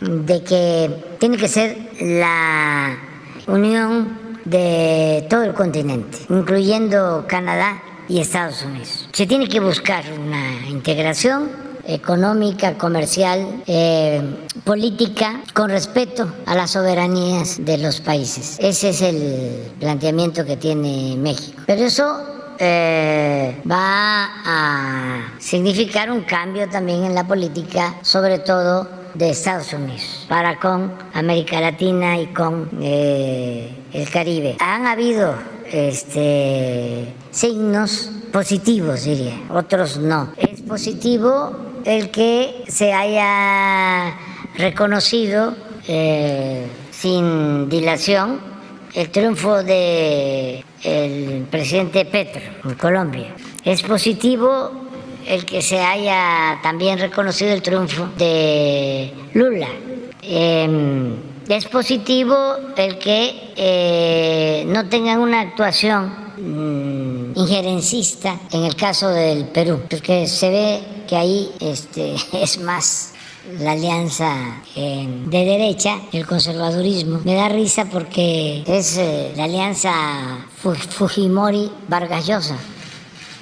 de 0.00 0.42
que 0.42 1.16
tiene 1.18 1.36
que 1.36 1.48
ser 1.48 1.76
la 2.00 2.96
unión 3.46 4.18
de 4.44 5.26
todo 5.28 5.44
el 5.44 5.54
continente, 5.54 6.18
incluyendo 6.28 7.24
Canadá 7.28 7.82
y 8.08 8.20
Estados 8.20 8.62
Unidos. 8.64 9.08
Se 9.12 9.26
tiene 9.26 9.48
que 9.48 9.60
buscar 9.60 10.04
una 10.18 10.66
integración 10.68 11.69
económica, 11.86 12.76
comercial, 12.78 13.62
eh, 13.66 14.22
política, 14.64 15.40
con 15.54 15.70
respeto 15.70 16.32
a 16.46 16.54
las 16.54 16.72
soberanías 16.72 17.64
de 17.64 17.78
los 17.78 18.00
países. 18.00 18.56
Ese 18.60 18.90
es 18.90 19.02
el 19.02 19.72
planteamiento 19.78 20.44
que 20.44 20.56
tiene 20.56 21.16
México. 21.16 21.62
Pero 21.66 21.84
eso 21.84 22.40
eh, 22.58 23.60
va 23.70 24.28
a 24.44 25.32
significar 25.38 26.10
un 26.10 26.22
cambio 26.22 26.68
también 26.68 27.04
en 27.04 27.14
la 27.14 27.26
política, 27.26 27.94
sobre 28.02 28.38
todo 28.38 28.86
de 29.14 29.30
Estados 29.30 29.72
Unidos, 29.72 30.26
para 30.28 30.58
con 30.58 30.92
América 31.14 31.60
Latina 31.60 32.18
y 32.18 32.26
con 32.26 32.68
eh, 32.82 33.74
el 33.92 34.08
Caribe. 34.10 34.56
Han 34.60 34.86
habido 34.86 35.34
este, 35.72 37.14
signos 37.30 38.10
positivos, 38.32 39.04
diría, 39.04 39.40
otros 39.50 39.98
no. 39.98 40.32
Es 40.36 40.60
positivo 40.60 41.69
el 41.84 42.10
que 42.10 42.64
se 42.68 42.92
haya 42.92 44.14
reconocido 44.56 45.54
eh, 45.88 46.66
sin 46.90 47.68
dilación 47.68 48.40
el 48.94 49.10
triunfo 49.10 49.62
de 49.62 50.64
el 50.82 51.46
presidente 51.50 52.04
Petro 52.04 52.42
en 52.64 52.74
Colombia. 52.74 53.34
Es 53.64 53.82
positivo 53.82 54.70
el 55.26 55.44
que 55.44 55.62
se 55.62 55.78
haya 55.78 56.58
también 56.62 56.98
reconocido 56.98 57.52
el 57.52 57.62
triunfo 57.62 58.08
de 58.16 59.12
Lula. 59.34 59.68
Em, 60.22 61.16
es 61.48 61.66
positivo 61.66 62.36
el 62.76 62.98
que 62.98 63.52
eh, 63.56 64.64
no 64.66 64.88
tengan 64.88 65.18
una 65.18 65.40
actuación 65.40 66.12
mm, 66.38 67.38
injerencista 67.38 68.38
en 68.52 68.64
el 68.64 68.76
caso 68.76 69.08
del 69.08 69.46
Perú, 69.46 69.80
porque 69.88 70.26
se 70.26 70.50
ve 70.50 70.80
que 71.10 71.16
ahí 71.16 71.52
este, 71.58 72.14
es 72.40 72.60
más 72.60 73.14
la 73.58 73.72
alianza 73.72 74.62
eh, 74.76 75.08
de 75.26 75.44
derecha, 75.44 75.98
el 76.12 76.24
conservadurismo. 76.24 77.20
Me 77.24 77.34
da 77.34 77.48
risa 77.48 77.86
porque 77.86 78.62
es 78.64 78.96
eh, 78.96 79.32
la 79.36 79.44
alianza 79.44 79.92
Fujimori-Vargas 80.62 82.26
Llosa. 82.28 82.56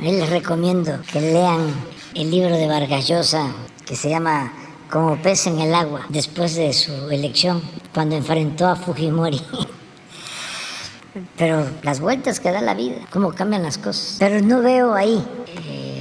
Les 0.01 0.31
recomiendo 0.31 0.99
que 1.12 1.20
lean 1.20 1.74
el 2.15 2.31
libro 2.31 2.57
de 2.57 2.69
Vargas 2.69 3.07
Llosa 3.07 3.53
que 3.85 3.97
se 3.97 4.09
llama 4.09 4.51
Como 4.90 5.20
pez 5.20 5.47
en 5.47 5.59
el 5.61 5.74
agua, 5.74 6.07
después 6.09 6.55
de 6.55 6.73
su 6.73 7.11
elección, 7.11 7.61
cuando 7.93 8.16
enfrentó 8.16 8.66
a 8.66 8.77
Fujimori. 8.77 9.43
Pero 11.36 11.66
las 11.82 12.01
vueltas 12.01 12.40
que 12.40 12.51
da 12.51 12.62
la 12.62 12.74
vida, 12.74 12.97
cómo 13.11 13.32
cambian 13.32 13.62
las 13.62 13.77
cosas. 13.77 14.16
Pero 14.19 14.40
no 14.40 14.62
veo 14.62 14.95
ahí 14.95 15.23
eh, 15.66 15.98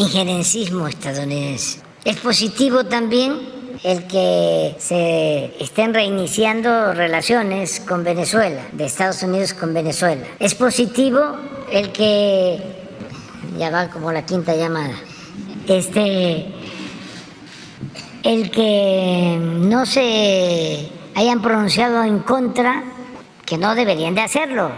injerencismo 0.00 0.88
estadounidense. 0.88 1.80
Es 2.04 2.16
positivo 2.16 2.84
también 2.84 3.38
el 3.84 4.06
que 4.06 4.74
se 4.78 5.54
estén 5.62 5.94
reiniciando 5.94 6.92
relaciones 6.92 7.80
con 7.80 8.04
Venezuela, 8.04 8.62
de 8.72 8.84
Estados 8.84 9.22
Unidos 9.22 9.54
con 9.54 9.72
Venezuela. 9.74 10.26
Es 10.38 10.54
positivo 10.54 11.20
el 11.70 11.92
que, 11.92 12.58
ya 13.58 13.70
va 13.70 13.88
como 13.90 14.12
la 14.12 14.24
quinta 14.24 14.54
llamada, 14.54 14.94
este, 15.66 16.46
el 18.22 18.50
que 18.50 19.38
no 19.40 19.86
se 19.86 20.88
hayan 21.14 21.42
pronunciado 21.42 22.04
en 22.04 22.20
contra, 22.20 22.84
que 23.50 23.58
no 23.58 23.74
deberían 23.74 24.14
de 24.14 24.20
hacerlo, 24.20 24.70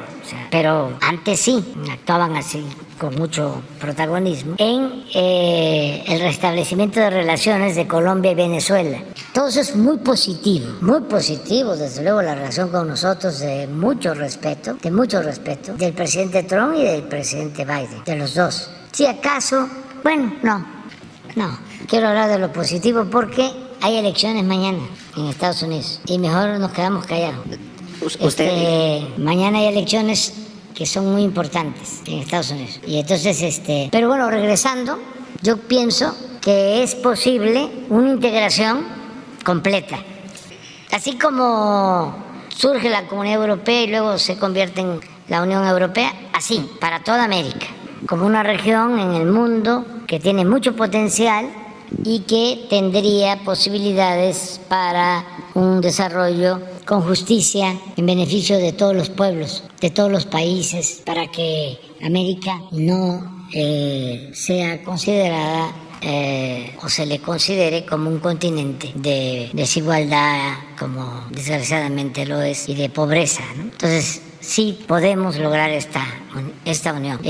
pero 0.51 0.97
antes 1.03 1.39
sí, 1.39 1.63
actuaban 1.91 2.37
así 2.37 2.67
con 2.99 3.15
mucho 3.17 3.61
protagonismo, 3.79 4.55
en 4.57 5.05
eh, 5.15 6.03
el 6.07 6.21
restablecimiento 6.21 6.99
de 6.99 7.11
relaciones 7.11 7.77
de 7.77 7.87
Colombia 7.87 8.33
y 8.33 8.35
Venezuela. 8.35 8.97
Todo 9.35 9.49
eso 9.49 9.61
es 9.61 9.77
muy 9.77 9.99
positivo, 9.99 10.73
muy 10.81 11.03
positivo, 11.03 11.77
desde 11.77 12.03
luego 12.03 12.23
la 12.23 12.35
relación 12.35 12.71
con 12.71 12.89
nosotros 12.89 13.41
de 13.41 13.67
mucho 13.67 14.15
respeto, 14.15 14.73
de 14.81 14.91
mucho 14.91 15.21
respeto, 15.21 15.75
del 15.75 15.93
presidente 15.93 16.43
Trump 16.45 16.75
y 16.75 16.85
del 16.85 17.03
presidente 17.03 17.67
Biden, 17.67 18.03
de 18.07 18.17
los 18.17 18.35
dos. 18.35 18.71
Si 18.91 19.05
acaso, 19.05 19.69
bueno, 20.03 20.33
no, 20.43 20.67
no, 21.37 21.59
quiero 21.87 22.09
hablar 22.09 22.31
de 22.31 22.39
lo 22.39 22.51
positivo 22.51 23.05
porque 23.05 23.53
hay 23.83 23.99
elecciones 23.99 24.45
mañana 24.45 24.79
en 25.15 25.27
Estados 25.27 25.63
Unidos 25.63 26.01
y 26.07 26.19
mejor 26.19 26.59
nos 26.59 26.73
quedamos 26.73 27.05
callados. 27.05 27.45
Este, 28.21 29.07
mañana 29.19 29.59
hay 29.59 29.67
elecciones 29.67 30.35
que 30.75 30.87
son 30.87 31.13
muy 31.13 31.23
importantes 31.23 32.03
en 32.07 32.19
Estados 32.19 32.51
Unidos. 32.51 32.81
Y 32.87 32.99
entonces, 32.99 33.41
este, 33.43 33.89
pero 33.93 34.09
bueno, 34.09 34.31
regresando, 34.31 34.99
yo 35.43 35.57
pienso 35.57 36.15
que 36.41 36.83
es 36.83 36.95
posible 36.95 37.69
una 37.89 38.11
integración 38.11 38.85
completa. 39.45 39.99
Así 40.91 41.17
como 41.17 42.15
surge 42.49 42.91
la 42.91 43.07
Comunidad 43.07 43.41
Europea 43.41 43.83
y 43.83 43.87
luego 43.87 44.19
se 44.19 44.37
convierte 44.37 44.81
en 44.81 45.01
la 45.29 45.43
Unión 45.43 45.67
Europea, 45.67 46.13
así, 46.33 46.69
para 46.81 47.03
toda 47.03 47.25
América, 47.25 47.67
como 48.07 48.27
una 48.27 48.43
región 48.43 48.99
en 48.99 49.15
el 49.15 49.27
mundo 49.27 49.87
que 50.07 50.21
tiene 50.21 50.45
mucho 50.45 50.75
potencial 50.75 51.49
y 52.05 52.21
que 52.21 52.67
tendría 52.69 53.45
posibilidades 53.45 54.61
para 54.69 55.25
un 55.55 55.81
desarrollo 55.81 56.61
con 56.85 57.03
justicia 57.03 57.77
en 57.97 58.07
beneficio 58.07 58.59
de 58.59 58.73
todos 58.73 58.95
los 58.95 59.11
pueblos, 59.11 59.65
de 59.81 59.91
todos 59.91 60.11
los 60.11 60.27
países, 60.27 61.03
para 61.05 61.31
que 61.31 61.79
América 62.03 62.61
no 62.73 63.47
eh, 63.55 64.31
sea 64.35 64.83
considerada 64.83 65.73
eh, 66.01 66.75
o 66.83 66.89
se 66.89 67.07
le 67.07 67.21
considere 67.21 67.87
como 67.87 68.11
un 68.11 68.19
continente 68.19 68.91
de 68.95 69.51
desigualdad, 69.53 70.55
como 70.77 71.27
desgraciadamente 71.31 72.27
lo 72.27 72.43
es, 72.43 72.69
y 72.69 72.75
de 72.75 72.89
pobreza. 72.89 73.45
Entonces, 73.57 74.21
sí 74.41 74.81
podemos 74.89 75.39
lograr 75.39 75.71
esta, 75.71 76.05
esta 76.65 76.93
unión. 76.93 77.21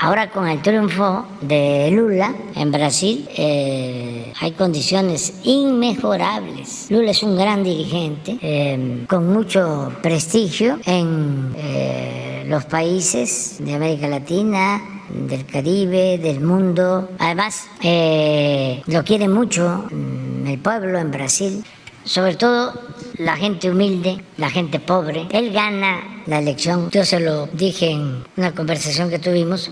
Ahora 0.00 0.30
con 0.30 0.46
el 0.46 0.62
triunfo 0.62 1.26
de 1.40 1.90
Lula 1.90 2.32
en 2.54 2.70
Brasil 2.70 3.28
eh, 3.36 4.32
hay 4.40 4.52
condiciones 4.52 5.40
inmejorables. 5.42 6.86
Lula 6.88 7.10
es 7.10 7.22
un 7.24 7.36
gran 7.36 7.64
dirigente 7.64 8.38
eh, 8.40 9.04
con 9.08 9.32
mucho 9.32 9.92
prestigio 10.00 10.78
en 10.86 11.52
eh, 11.56 12.44
los 12.46 12.64
países 12.66 13.56
de 13.58 13.74
América 13.74 14.06
Latina, 14.06 14.80
del 15.10 15.44
Caribe, 15.46 16.18
del 16.18 16.40
mundo. 16.42 17.08
Además, 17.18 17.66
lo 17.82 19.04
quiere 19.04 19.28
mucho 19.28 19.88
mm, 19.90 20.46
el 20.46 20.58
pueblo 20.60 20.98
en 20.98 21.10
Brasil, 21.10 21.64
sobre 22.08 22.36
todo 22.36 22.72
la 23.18 23.36
gente 23.36 23.70
humilde, 23.70 24.24
la 24.38 24.48
gente 24.48 24.80
pobre. 24.80 25.26
Él 25.30 25.52
gana 25.52 26.22
la 26.26 26.38
elección, 26.38 26.90
yo 26.90 27.04
se 27.04 27.20
lo 27.20 27.46
dije 27.48 27.90
en 27.90 28.24
una 28.36 28.54
conversación 28.54 29.10
que 29.10 29.18
tuvimos, 29.18 29.70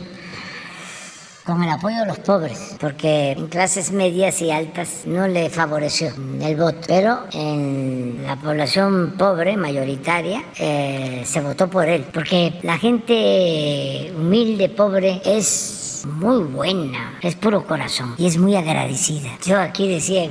con 1.45 1.63
el 1.63 1.71
apoyo 1.71 2.01
de 2.01 2.07
los 2.07 2.19
pobres, 2.19 2.77
porque 2.81 3.31
en 3.31 3.47
clases 3.47 3.93
medias 3.93 4.43
y 4.43 4.51
altas 4.51 5.03
no 5.07 5.29
le 5.29 5.49
favoreció 5.49 6.13
el 6.43 6.57
voto, 6.57 6.81
pero 6.89 7.21
en 7.33 8.25
la 8.27 8.35
población 8.35 9.15
pobre, 9.17 9.57
mayoritaria, 9.57 10.43
eh, 10.59 11.23
se 11.25 11.41
votó 11.41 11.71
por 11.71 11.89
él, 11.89 12.05
porque 12.13 12.59
la 12.63 12.77
gente 12.79 14.13
humilde, 14.17 14.69
pobre, 14.71 15.23
es 15.25 16.03
muy 16.05 16.43
buena, 16.43 17.19
es 17.23 17.37
puro 17.37 17.65
corazón 17.65 18.15
y 18.19 18.27
es 18.27 18.37
muy 18.39 18.57
agradecida. 18.57 19.31
Yo 19.45 19.61
aquí 19.61 19.87
decía, 19.89 20.29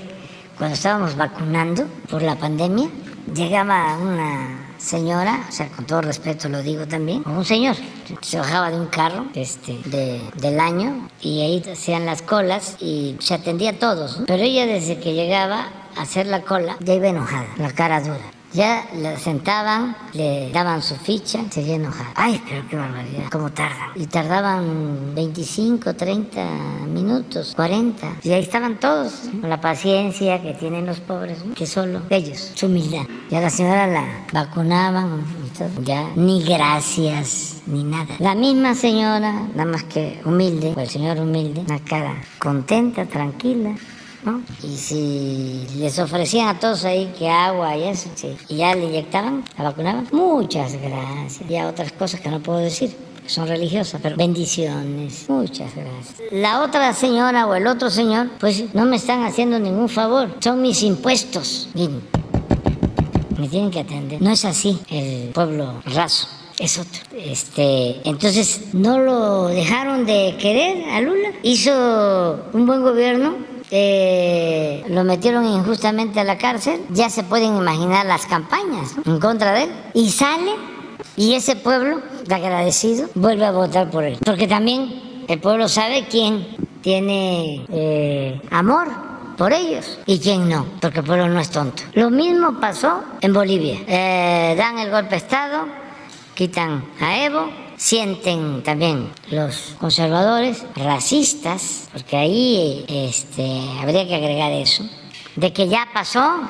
cuando 0.57 0.76
estábamos 0.76 1.15
vacunando 1.15 1.88
por 2.10 2.22
la 2.22 2.36
pandemia, 2.36 2.90
llegaba 3.34 3.98
una 3.98 4.65
señora, 4.77 5.45
o 5.49 5.52
sea, 5.52 5.68
con 5.69 5.86
todo 5.86 6.02
respeto 6.02 6.49
lo 6.49 6.61
digo 6.61 6.88
también, 6.88 7.23
un 7.26 7.45
señor, 7.45 7.76
se 8.22 8.38
bajaba 8.38 8.69
de 8.69 8.80
un 8.80 8.88
carro 8.88 9.26
este, 9.34 9.80
del 10.36 10.60
año 10.60 11.07
y 11.22 11.41
ahí 11.41 11.64
hacían 11.72 12.06
las 12.06 12.22
colas 12.22 12.77
y 12.80 13.18
se 13.19 13.34
atendía 13.34 13.72
a 13.72 13.80
todos. 13.80 14.22
Pero 14.27 14.44
ella 14.44 14.65
desde 14.65 14.99
que 14.99 15.14
llegaba 15.14 15.69
a 15.98 16.02
hacer 16.02 16.27
la 16.27 16.41
cola 16.41 16.77
ya 16.80 16.94
iba 16.94 17.07
enojada, 17.07 17.48
la 17.57 17.72
cara 17.72 18.02
dura. 18.02 18.34
Ya 18.56 18.88
la 18.95 19.19
sentaban, 19.19 19.98
le 20.14 20.49
daban 20.53 20.82
su 20.82 20.95
ficha, 20.95 21.40
se 21.52 21.61
iba 21.61 21.76
enojada. 21.76 22.14
Ay, 22.15 22.41
pero 22.48 22.65
qué 22.69 22.77
barbaridad, 22.77 23.26
cómo 23.30 23.52
tardan. 23.52 23.90
Y 23.95 24.07
tardaban 24.07 25.14
25, 25.14 25.94
30 25.94 26.45
minutos, 26.88 27.52
40. 27.53 28.15
Y 28.23 28.32
ahí 28.32 28.41
estaban 28.41 28.80
todos, 28.80 29.11
con 29.41 29.49
la 29.49 29.60
paciencia 29.60 30.41
que 30.41 30.53
tienen 30.53 30.86
los 30.86 31.02
pobres, 31.02 31.40
que 31.53 31.68
solo 31.68 32.03
ellos, 32.10 32.53
su 32.56 32.68
humildad. 32.68 33.06
Y 33.30 33.36
a 33.36 33.41
la 33.41 33.49
señora 33.49 33.88
la 33.88 34.26
vacunaban 34.32 35.26
y 35.45 35.49
todo. 35.57 35.84
Ya 35.84 36.10
ni 36.15 36.41
gracias, 36.41 37.61
ni 37.65 37.84
nada. 37.84 38.15
La 38.19 38.36
misma 38.36 38.73
señora, 38.73 39.34
nada 39.53 39.65
más 39.65 39.84
que 39.84 40.22
humilde, 40.23 40.73
o 40.77 40.80
el 40.80 40.88
señor 40.88 41.19
humilde, 41.19 41.60
una 41.68 41.80
cara 41.80 42.23
contenta, 42.40 43.06
tranquila. 43.06 43.76
Y 44.64 44.76
si 44.76 45.68
les 45.77 45.99
ofrecían 45.99 46.47
a 46.47 46.60
todos 46.60 46.85
ahí 46.85 47.14
que 47.18 47.30
agua 47.30 47.77
y 47.77 47.84
eso, 47.84 48.10
y 48.49 48.57
ya 48.57 48.76
le 48.76 48.85
inyectaban, 48.85 49.43
la 49.57 49.65
vacunaban, 49.65 50.07
muchas 50.11 50.73
gracias. 50.81 51.49
Y 51.49 51.56
a 51.57 51.68
otras 51.68 51.91
cosas 51.91 52.19
que 52.19 52.30
no 52.30 52.41
puedo 52.41 52.60
decir, 52.60 52.95
son 53.27 53.47
religiosas, 53.47 53.99
pero 54.02 54.15
bendiciones. 54.15 55.26
Muchas 55.30 55.76
gracias. 55.76 56.31
La 56.31 56.61
otra 56.64 56.93
señora 56.93 57.47
o 57.47 57.56
el 57.56 57.68
otro 57.68 57.89
señor, 57.89 58.30
pues 58.39 58.73
no 58.73 58.85
me 58.85 58.97
están 58.97 59.23
haciendo 59.23 59.60
ningún 59.60 59.89
favor. 59.89 60.30
Son 60.39 60.61
mis 60.61 60.84
impuestos. 60.84 61.69
Y 61.73 61.89
me 63.39 63.47
tienen 63.49 63.72
que 63.72 63.80
atender. 63.80 64.22
No 64.22 64.31
es 64.31 64.45
así 64.45 64.80
el 64.89 65.30
pueblo 65.30 65.81
raso. 65.85 66.27
Es 66.60 66.77
otro. 66.77 67.02
Este, 67.18 68.07
entonces, 68.07 68.73
no 68.73 68.99
lo 68.99 69.47
dejaron 69.47 70.06
de 70.06 70.38
querer 70.39 70.89
a 70.89 71.02
Lula. 71.02 71.30
Hizo 71.43 72.45
un 72.53 72.65
buen 72.65 72.81
gobierno, 72.81 73.35
eh, 73.71 74.83
lo 74.89 75.03
metieron 75.03 75.45
injustamente 75.45 76.19
a 76.19 76.23
la 76.23 76.37
cárcel, 76.37 76.81
ya 76.89 77.09
se 77.09 77.23
pueden 77.23 77.57
imaginar 77.57 78.05
las 78.05 78.25
campañas 78.25 78.95
en 79.05 79.19
contra 79.19 79.53
de 79.53 79.63
él, 79.63 79.69
y 79.93 80.09
sale 80.09 80.51
y 81.17 81.33
ese 81.33 81.55
pueblo, 81.55 82.01
de 82.25 82.35
agradecido, 82.35 83.07
vuelve 83.15 83.45
a 83.45 83.51
votar 83.51 83.89
por 83.89 84.03
él. 84.03 84.17
Porque 84.25 84.47
también 84.47 85.23
el 85.27 85.39
pueblo 85.39 85.67
sabe 85.67 86.05
quién 86.09 86.47
tiene 86.81 87.65
eh, 87.69 88.41
amor 88.51 88.87
por 89.37 89.53
ellos 89.53 89.99
y 90.05 90.19
quién 90.19 90.47
no, 90.49 90.65
porque 90.81 90.99
el 90.99 91.05
pueblo 91.05 91.27
no 91.27 91.39
es 91.39 91.49
tonto. 91.49 91.83
Lo 91.93 92.09
mismo 92.09 92.59
pasó 92.59 93.03
en 93.21 93.33
Bolivia. 93.33 93.79
Eh, 93.87 94.55
dan 94.57 94.79
el 94.79 94.91
golpe 94.91 95.11
de 95.11 95.17
Estado, 95.17 95.65
quitan 96.33 96.83
a 96.99 97.23
Evo, 97.23 97.49
sienten 97.85 98.63
también 98.63 99.11
los 99.29 99.75
conservadores 99.79 100.65
racistas, 100.75 101.87
porque 101.93 102.17
ahí 102.17 102.83
este, 102.87 103.61
habría 103.79 104.07
que 104.07 104.15
agregar 104.15 104.51
eso, 104.53 104.83
de 105.35 105.53
que 105.53 105.67
ya 105.67 105.87
pasó 105.93 106.41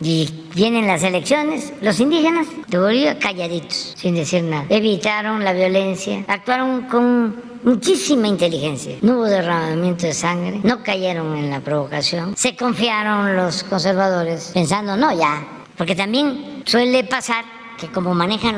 y 0.00 0.28
vienen 0.56 0.88
las 0.88 1.04
elecciones, 1.04 1.72
los 1.82 2.00
indígenas 2.00 2.48
de 2.66 2.78
Bolivia 2.80 3.16
calladitos, 3.16 3.94
sin 3.96 4.16
decir 4.16 4.42
nada. 4.42 4.64
Evitaron 4.70 5.44
la 5.44 5.52
violencia, 5.52 6.24
actuaron 6.26 6.82
con 6.88 7.60
muchísima 7.62 8.26
inteligencia. 8.26 8.96
No 9.02 9.18
hubo 9.18 9.24
derramamiento 9.26 10.06
de 10.06 10.14
sangre, 10.14 10.62
no 10.64 10.82
cayeron 10.82 11.36
en 11.36 11.48
la 11.48 11.60
provocación. 11.60 12.36
Se 12.36 12.56
confiaron 12.56 13.36
los 13.36 13.62
conservadores 13.62 14.50
pensando, 14.52 14.96
no, 14.96 15.16
ya, 15.16 15.46
porque 15.76 15.94
también 15.94 16.64
suele 16.66 17.04
pasar 17.04 17.44
que 17.78 17.86
como 17.86 18.14
manejan 18.14 18.56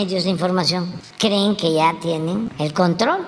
los 0.00 0.06
medios 0.06 0.24
de 0.24 0.30
información, 0.30 0.92
creen 1.18 1.56
que 1.56 1.74
ya 1.74 1.94
tienen 2.00 2.50
el 2.58 2.72
control 2.72 3.18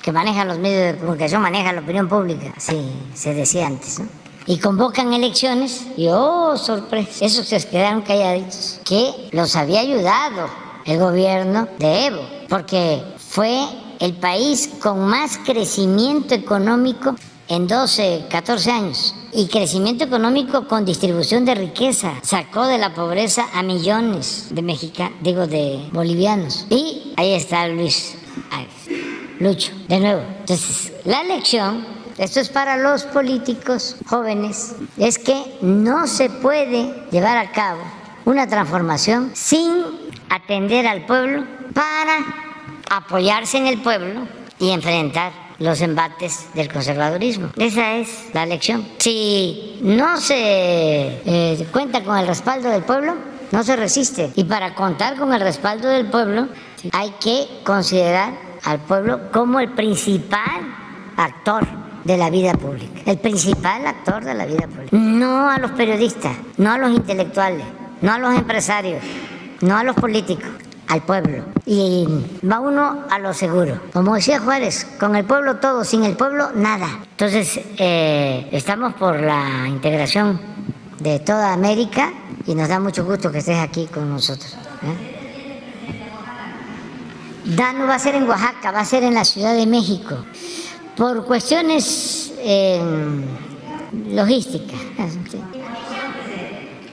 que 0.00 0.12
manejan 0.12 0.46
los 0.46 0.58
medios 0.58 0.94
de 0.94 0.98
comunicación, 0.98 1.42
maneja 1.42 1.72
la 1.72 1.80
opinión 1.80 2.08
pública, 2.08 2.52
así 2.56 2.80
se 3.14 3.34
decía 3.34 3.66
antes, 3.66 3.98
¿no? 3.98 4.06
y 4.46 4.58
convocan 4.58 5.12
elecciones 5.12 5.86
y 5.96 6.06
oh, 6.08 6.56
sorpresa, 6.56 7.24
esos 7.24 7.46
se 7.48 7.68
quedaron 7.68 8.02
calladitos, 8.02 8.80
que 8.84 9.12
los 9.32 9.56
había 9.56 9.80
ayudado 9.80 10.48
el 10.86 11.00
gobierno 11.00 11.68
de 11.78 12.06
Evo, 12.06 12.22
porque 12.48 13.02
fue 13.18 13.66
el 13.98 14.14
país 14.14 14.70
con 14.80 15.00
más 15.00 15.36
crecimiento 15.44 16.34
económico 16.34 17.16
en 17.50 17.66
12, 17.66 18.26
14 18.30 18.70
años. 18.70 19.14
Y 19.32 19.48
crecimiento 19.48 20.04
económico 20.04 20.66
con 20.66 20.84
distribución 20.84 21.44
de 21.44 21.54
riqueza. 21.54 22.14
Sacó 22.22 22.66
de 22.66 22.78
la 22.78 22.94
pobreza 22.94 23.46
a 23.52 23.62
millones 23.62 24.46
de 24.50 24.62
mexicanos, 24.62 25.18
digo, 25.20 25.46
de 25.46 25.86
bolivianos. 25.92 26.66
Y 26.70 27.12
ahí 27.16 27.34
está 27.34 27.68
Luis 27.68 28.16
Lucho, 29.38 29.72
de 29.88 30.00
nuevo. 30.00 30.22
Entonces, 30.40 30.92
la 31.04 31.20
elección 31.20 32.00
esto 32.20 32.38
es 32.38 32.50
para 32.50 32.76
los 32.76 33.04
políticos 33.04 33.96
jóvenes, 34.06 34.76
es 34.98 35.18
que 35.18 35.42
no 35.62 36.06
se 36.06 36.28
puede 36.28 37.06
llevar 37.10 37.38
a 37.38 37.50
cabo 37.50 37.80
una 38.26 38.46
transformación 38.46 39.30
sin 39.32 39.86
atender 40.28 40.86
al 40.86 41.06
pueblo 41.06 41.46
para 41.72 42.18
apoyarse 42.90 43.56
en 43.56 43.68
el 43.68 43.80
pueblo 43.80 44.26
y 44.58 44.68
enfrentar 44.68 45.32
los 45.60 45.80
embates 45.82 46.48
del 46.54 46.72
conservadurismo. 46.72 47.50
Esa 47.56 47.96
es 47.96 48.30
la 48.32 48.46
lección. 48.46 48.88
Si 48.98 49.78
no 49.82 50.16
se 50.16 50.34
eh, 50.36 51.68
cuenta 51.70 52.02
con 52.02 52.18
el 52.18 52.26
respaldo 52.26 52.70
del 52.70 52.82
pueblo, 52.82 53.14
no 53.52 53.62
se 53.62 53.76
resiste. 53.76 54.32
Y 54.34 54.44
para 54.44 54.74
contar 54.74 55.16
con 55.16 55.32
el 55.32 55.40
respaldo 55.40 55.88
del 55.88 56.06
pueblo, 56.06 56.48
hay 56.92 57.10
que 57.20 57.46
considerar 57.62 58.32
al 58.64 58.80
pueblo 58.80 59.30
como 59.30 59.60
el 59.60 59.70
principal 59.70 60.62
actor 61.16 61.66
de 62.04 62.16
la 62.16 62.30
vida 62.30 62.54
pública, 62.54 63.02
el 63.04 63.18
principal 63.18 63.86
actor 63.86 64.24
de 64.24 64.34
la 64.34 64.46
vida 64.46 64.66
pública. 64.66 64.96
No 64.96 65.50
a 65.50 65.58
los 65.58 65.72
periodistas, 65.72 66.36
no 66.56 66.72
a 66.72 66.78
los 66.78 66.90
intelectuales, 66.90 67.66
no 68.00 68.12
a 68.12 68.18
los 68.18 68.34
empresarios, 68.34 69.02
no 69.60 69.76
a 69.76 69.84
los 69.84 69.94
políticos, 69.96 70.48
al 70.90 71.02
pueblo. 71.02 71.44
Y 71.66 72.04
va 72.44 72.58
uno 72.58 73.04
a 73.08 73.18
lo 73.20 73.32
seguro. 73.32 73.80
Como 73.92 74.16
decía 74.16 74.40
Juárez, 74.40 74.86
con 74.98 75.14
el 75.14 75.24
pueblo 75.24 75.56
todo, 75.56 75.84
sin 75.84 76.04
el 76.04 76.16
pueblo 76.16 76.50
nada. 76.54 76.88
Entonces, 77.12 77.60
eh, 77.78 78.48
estamos 78.50 78.94
por 78.94 79.20
la 79.20 79.66
integración 79.68 80.40
de 80.98 81.20
toda 81.20 81.52
América 81.52 82.12
y 82.44 82.56
nos 82.56 82.68
da 82.68 82.80
mucho 82.80 83.04
gusto 83.04 83.30
que 83.30 83.38
estés 83.38 83.58
aquí 83.58 83.86
con 83.86 84.10
nosotros. 84.10 84.56
¿eh? 84.82 85.16
no 87.76 87.86
va 87.86 87.94
a 87.94 87.98
ser 87.98 88.16
en 88.16 88.28
Oaxaca, 88.28 88.72
va 88.72 88.80
a 88.80 88.84
ser 88.84 89.04
en 89.04 89.14
la 89.14 89.24
Ciudad 89.24 89.54
de 89.54 89.66
México 89.66 90.16
por 90.96 91.24
cuestiones 91.24 92.32
eh, 92.38 92.80
logísticas. 94.08 94.80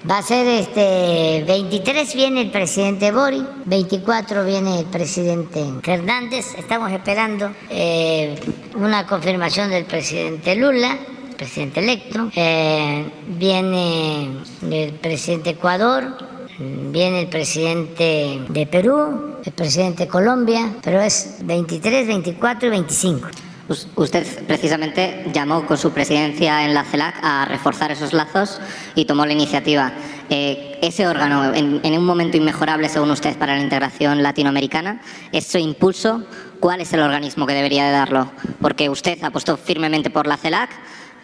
Va 0.09 0.19
a 0.19 0.23
ser 0.23 0.47
este 0.47 1.43
23 1.45 2.15
viene 2.15 2.41
el 2.41 2.51
presidente 2.51 3.11
Bori, 3.11 3.45
24 3.65 4.45
viene 4.45 4.79
el 4.79 4.85
presidente 4.85 5.65
Fernández. 5.83 6.55
Estamos 6.57 6.93
esperando 6.93 7.51
eh, 7.69 8.39
una 8.75 9.05
confirmación 9.05 9.69
del 9.69 9.83
presidente 9.83 10.55
Lula, 10.55 10.97
presidente 11.35 11.81
electo. 11.81 12.31
Eh, 12.33 13.11
viene 13.37 14.29
el 14.71 14.93
presidente 14.93 15.49
Ecuador, 15.49 16.17
viene 16.57 17.23
el 17.23 17.27
presidente 17.27 18.39
de 18.47 18.65
Perú, 18.65 19.35
el 19.43 19.51
presidente 19.51 20.03
de 20.03 20.09
Colombia, 20.09 20.73
pero 20.83 21.01
es 21.01 21.39
23, 21.43 22.07
24 22.07 22.67
y 22.67 22.71
25. 22.71 23.27
Usted 23.67 24.45
precisamente 24.45 25.25
llamó 25.33 25.65
con 25.65 25.77
su 25.77 25.91
presidencia 25.91 26.63
en 26.63 26.73
la 26.73 26.85
CELAC 26.85 27.15
a 27.21 27.43
reforzar 27.45 27.91
esos 27.91 28.13
lazos 28.13 28.61
y 28.95 29.03
tomó 29.03 29.25
la 29.25 29.33
iniciativa. 29.33 29.91
Eh, 30.29 30.79
ese 30.81 31.05
órgano, 31.05 31.53
en, 31.53 31.81
en, 31.83 31.97
un 31.97 32.05
momento 32.05 32.37
inmejorable, 32.37 32.87
según 32.87 33.11
usted, 33.11 33.37
para 33.37 33.57
la 33.57 33.61
integración 33.61 34.23
latinoamericana, 34.23 35.01
ese 35.33 35.59
impulso, 35.59 36.23
¿cuál 36.61 36.79
es 36.79 36.93
el 36.93 37.01
organismo 37.01 37.45
que 37.45 37.53
debería 37.53 37.85
de 37.85 37.91
darlo? 37.91 38.31
Porque 38.61 38.89
usted 38.89 39.21
apostó 39.23 39.57
firmemente 39.57 40.09
por 40.09 40.27
la 40.27 40.37
CELAC, 40.37 40.69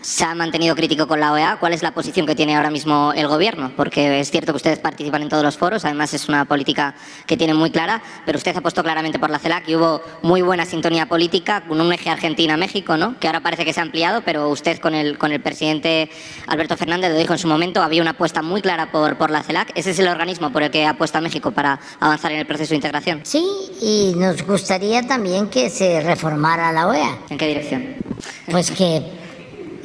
se 0.03 0.25
ha 0.25 0.35
mantenido 0.35 0.75
crítico 0.75 1.07
con 1.07 1.19
la 1.19 1.31
OEA. 1.31 1.57
¿Cuál 1.59 1.73
es 1.73 1.81
la 1.81 1.93
posición 1.93 2.25
que 2.25 2.35
tiene 2.35 2.55
ahora 2.55 2.69
mismo 2.69 3.13
el 3.15 3.27
gobierno? 3.27 3.71
Porque 3.75 4.19
es 4.19 4.29
cierto 4.29 4.51
que 4.51 4.57
ustedes 4.57 4.79
participan 4.79 5.21
en 5.21 5.29
todos 5.29 5.43
los 5.43 5.57
foros, 5.57 5.85
además 5.85 6.13
es 6.13 6.27
una 6.27 6.45
política 6.45 6.93
que 7.25 7.37
tiene 7.37 7.53
muy 7.53 7.71
clara, 7.71 8.03
pero 8.25 8.37
usted 8.37 8.55
ha 8.55 8.61
puesto 8.61 8.83
claramente 8.83 9.17
por 9.17 9.29
la 9.29 9.39
CELAC 9.39 9.67
y 9.69 9.75
hubo 9.75 10.01
muy 10.21 10.41
buena 10.41 10.65
sintonía 10.65 11.05
política 11.05 11.63
con 11.65 11.79
un 11.79 11.91
eje 11.93 12.09
Argentina-México, 12.09 12.97
¿no? 12.97 13.17
que 13.17 13.27
ahora 13.27 13.39
parece 13.39 13.63
que 13.63 13.71
se 13.71 13.79
ha 13.79 13.83
ampliado, 13.83 14.21
pero 14.25 14.49
usted 14.49 14.79
con 14.79 14.93
el, 14.93 15.17
con 15.17 15.31
el 15.31 15.39
presidente 15.39 16.09
Alberto 16.47 16.75
Fernández 16.75 17.11
lo 17.11 17.17
dijo 17.17 17.33
en 17.33 17.39
su 17.39 17.47
momento, 17.47 17.81
había 17.81 18.01
una 18.01 18.11
apuesta 18.11 18.41
muy 18.41 18.61
clara 18.61 18.91
por, 18.91 19.17
por 19.17 19.31
la 19.31 19.41
CELAC. 19.41 19.71
¿Ese 19.75 19.91
es 19.91 19.99
el 19.99 20.09
organismo 20.09 20.51
por 20.51 20.63
el 20.63 20.71
que 20.71 20.85
apuesta 20.85 21.21
México 21.21 21.51
para 21.51 21.79
avanzar 22.01 22.33
en 22.33 22.39
el 22.39 22.45
proceso 22.45 22.71
de 22.71 22.75
integración? 22.75 23.21
Sí, 23.23 23.45
y 23.81 24.13
nos 24.17 24.45
gustaría 24.45 25.07
también 25.07 25.47
que 25.49 25.69
se 25.69 26.01
reformara 26.01 26.73
la 26.73 26.87
OEA. 26.87 27.17
¿En 27.29 27.37
qué 27.37 27.47
dirección? 27.47 27.95
Pues 28.51 28.69
que 28.71 29.22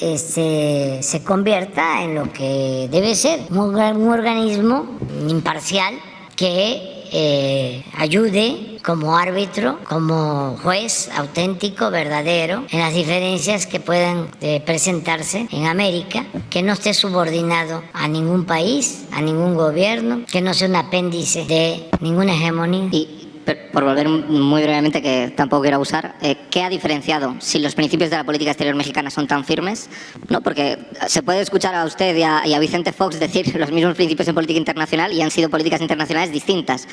este, 0.00 1.02
se 1.02 1.22
convierta 1.22 2.02
en 2.02 2.14
lo 2.14 2.32
que 2.32 2.88
debe 2.90 3.14
ser, 3.14 3.40
un, 3.50 4.08
organismo 4.08 4.98
imparcial 5.28 5.94
que 6.36 7.06
eh, 7.10 7.84
ayude 7.96 8.78
como 8.84 9.16
árbitro, 9.16 9.78
como 9.84 10.56
juez 10.62 11.10
auténtico, 11.14 11.90
verdadero, 11.90 12.64
en 12.70 12.78
las 12.78 12.94
diferencias 12.94 13.66
que 13.66 13.80
puedan 13.80 14.28
eh, 14.40 14.62
presentarse 14.64 15.46
en 15.50 15.66
América, 15.66 16.26
que 16.48 16.62
no 16.62 16.72
esté 16.72 16.94
subordinado 16.94 17.82
a 17.92 18.08
ningún 18.08 18.44
país, 18.44 19.04
a 19.12 19.20
ningún 19.20 19.56
gobierno, 19.56 20.22
que 20.30 20.40
no 20.40 20.54
sea 20.54 20.68
un 20.68 20.76
apéndice 20.76 21.44
de 21.44 21.90
ninguna 22.00 22.34
hegemonía. 22.34 22.88
Y 22.92 23.17
por 23.56 23.84
volver 23.84 24.08
muy 24.08 24.62
brevemente, 24.62 25.02
que 25.02 25.32
tampoco 25.36 25.62
quiero 25.62 25.76
abusar, 25.76 26.14
eh, 26.22 26.36
¿qué 26.50 26.62
ha 26.62 26.68
diferenciado 26.68 27.36
si 27.38 27.58
los 27.58 27.74
principios 27.74 28.10
de 28.10 28.16
la 28.16 28.24
política 28.24 28.50
exterior 28.50 28.74
mexicana 28.74 29.10
son 29.10 29.26
tan 29.26 29.44
firmes? 29.44 29.88
¿No? 30.28 30.40
Porque 30.40 30.78
se 31.06 31.22
puede 31.22 31.40
escuchar 31.40 31.74
a 31.74 31.84
usted 31.84 32.16
y 32.16 32.22
a, 32.22 32.58
Vicente 32.58 32.92
Fox 32.92 33.20
decir 33.20 33.54
los 33.58 33.70
mismos 33.70 33.94
principios 33.94 34.28
en 34.28 34.34
política 34.34 34.58
internacional 34.58 35.12
y 35.12 35.22
han 35.22 35.30
sido 35.30 35.48
políticas 35.48 35.80
internacionales 35.80 36.32
distintas. 36.32 36.88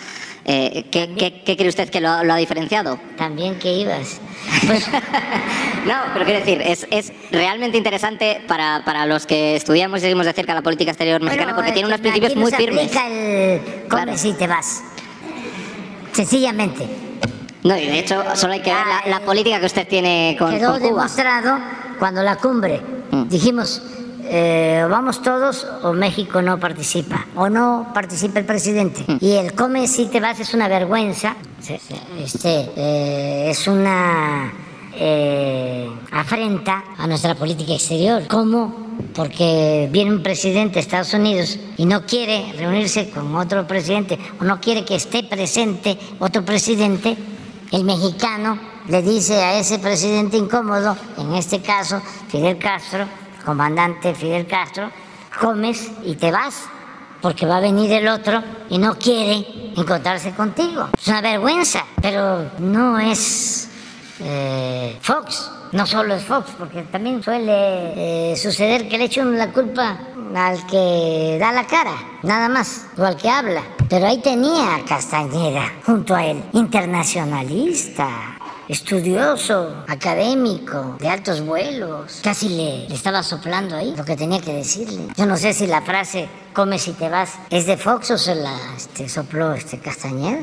Eh, 0.46 0.86
¿qué, 0.92 1.56
cree 1.58 1.70
usted 1.70 1.90
que 1.90 2.02
lo, 2.02 2.10
ha 2.10 2.38
diferenciado? 2.38 3.00
También 3.18 3.58
que 3.58 3.74
ibas. 3.74 4.20
Pues, 4.68 4.88
no, 5.86 5.96
pero 6.14 6.26
quiero 6.26 6.40
decir, 6.40 6.62
es, 6.62 6.88
es 6.92 7.12
realmente 7.32 7.78
interesante 7.78 8.42
para, 8.48 8.84
para, 8.86 9.06
los 9.06 9.26
que 9.26 9.56
estudiamos 9.56 10.00
y 10.00 10.02
seguimos 10.02 10.26
de 10.26 10.34
cerca 10.34 10.54
la 10.54 10.62
política 10.62 10.92
exterior 10.92 11.22
mexicana 11.22 11.56
porque 11.56 11.72
tiene 11.72 11.88
unos 11.88 12.00
principios 12.00 12.36
muy 12.36 12.52
firmes. 12.52 12.92
El... 12.96 13.62
Claro. 13.88 14.18
si 14.18 14.34
te 14.34 14.48
vas. 14.48 14.84
Sencillamente. 16.16 16.88
No, 17.64 17.76
y 17.78 17.88
de 17.88 18.00
hecho, 18.00 18.24
solo 18.36 18.54
hay 18.54 18.62
que 18.62 18.74
ver 18.74 18.86
la, 18.88 19.20
la 19.20 19.26
política 19.26 19.60
que 19.60 19.66
usted 19.66 19.88
tiene 19.88 20.36
con, 20.40 20.52
Quedó 20.52 20.72
con 20.74 20.80
Cuba. 20.80 20.90
demostrado 21.04 21.58
cuando 22.00 22.22
la 22.24 22.36
cumbre 22.38 22.82
Mm. 23.12 23.28
dijimos, 23.30 23.82
eh, 24.24 24.84
vamos 24.90 25.22
todos 25.22 25.66
o 25.84 25.94
México 25.94 26.42
no 26.42 26.60
participa, 26.60 27.28
o 27.36 27.50
no 27.50 27.92
participa 27.94 28.40
el 28.40 28.46
presidente. 28.46 29.04
Mm. 29.08 29.18
Y 29.22 29.32
el 29.34 29.54
come 29.54 29.88
si 29.88 30.08
te 30.08 30.20
vas 30.20 30.40
es 30.40 30.54
una 30.54 30.68
vergüenza, 30.68 31.36
este, 32.20 32.70
eh, 32.76 33.48
es 33.52 33.68
una 33.68 34.52
eh, 34.98 35.88
afrenta 36.12 36.84
a 36.98 37.06
nuestra 37.08 37.36
política 37.36 37.74
exterior. 37.74 38.24
¿Cómo? 38.28 38.95
Porque 39.16 39.88
viene 39.92 40.12
un 40.12 40.22
presidente 40.22 40.76
de 40.76 40.80
Estados 40.82 41.14
Unidos 41.14 41.58
y 41.78 41.86
no 41.86 42.06
quiere 42.06 42.52
reunirse 42.54 43.10
con 43.10 43.34
otro 43.36 43.66
presidente, 43.66 44.20
o 44.40 44.44
no 44.44 44.60
quiere 44.60 44.84
que 44.84 44.96
esté 44.96 45.24
presente 45.24 45.98
otro 46.20 46.44
presidente, 46.44 47.16
el 47.72 47.84
mexicano 47.86 48.60
le 48.88 49.02
dice 49.02 49.42
a 49.42 49.58
ese 49.58 49.80
presidente 49.80 50.38
incómodo, 50.38 50.96
en 51.18 51.34
este 51.34 51.62
caso 51.62 52.02
Fidel 52.28 52.58
Castro, 52.58 53.06
comandante 53.44 54.14
Fidel 54.14 54.46
Castro, 54.48 54.92
comes 55.40 55.92
y 56.04 56.16
te 56.16 56.32
vas, 56.32 56.64
porque 57.22 57.46
va 57.46 57.58
a 57.58 57.62
venir 57.62 57.92
el 57.94 58.08
otro 58.08 58.44
y 58.70 58.78
no 58.78 58.98
quiere 59.00 59.72
encontrarse 59.76 60.32
contigo. 60.32 60.90
Es 60.98 61.08
una 61.08 61.22
vergüenza, 61.22 61.86
pero 62.02 62.52
no 62.60 63.00
es 63.00 63.70
eh, 64.20 64.98
Fox, 65.02 65.52
no 65.72 65.86
solo 65.86 66.16
es 66.16 66.24
Fox, 66.24 66.52
porque 66.58 66.84
también 66.84 67.22
suele 67.22 68.32
eh, 68.32 68.36
suceder 68.36 68.88
que 68.88 68.98
le 68.98 69.06
echan 69.06 69.38
la 69.38 69.52
culpa 69.52 69.98
al 70.36 70.66
que 70.68 71.38
da 71.40 71.52
la 71.52 71.66
cara, 71.66 71.96
nada 72.24 72.50
más, 72.50 72.88
o 72.98 73.04
al 73.04 73.18
que 73.18 73.30
habla. 73.30 73.62
Pero 73.90 74.08
ahí 74.08 74.20
tenía 74.22 74.76
a 74.76 74.86
Castañeda 74.86 75.72
junto 75.86 76.16
a 76.16 76.26
él, 76.26 76.44
internacionalista, 76.54 78.38
estudioso, 78.68 79.84
académico, 79.88 80.98
de 81.00 81.10
altos 81.10 81.42
vuelos. 81.46 82.20
Casi 82.24 82.50
le, 82.50 82.90
le 82.90 82.96
estaba 82.96 83.22
soplando 83.24 83.76
ahí 83.76 83.94
lo 83.96 84.04
que 84.04 84.16
tenía 84.16 84.42
que 84.42 84.54
decirle. 84.54 85.08
Yo 85.16 85.26
no 85.26 85.38
sé 85.38 85.54
si 85.54 85.68
la 85.68 85.82
frase 85.82 86.28
come 86.54 86.80
si 86.80 86.94
te 86.94 87.10
vas 87.10 87.34
es 87.50 87.66
de 87.66 87.78
Fox 87.78 88.12
o 88.12 88.18
se 88.18 88.34
la 88.34 88.58
este, 88.76 89.10
sopló 89.10 89.54
este 89.54 89.78
Castañeda. 89.80 90.40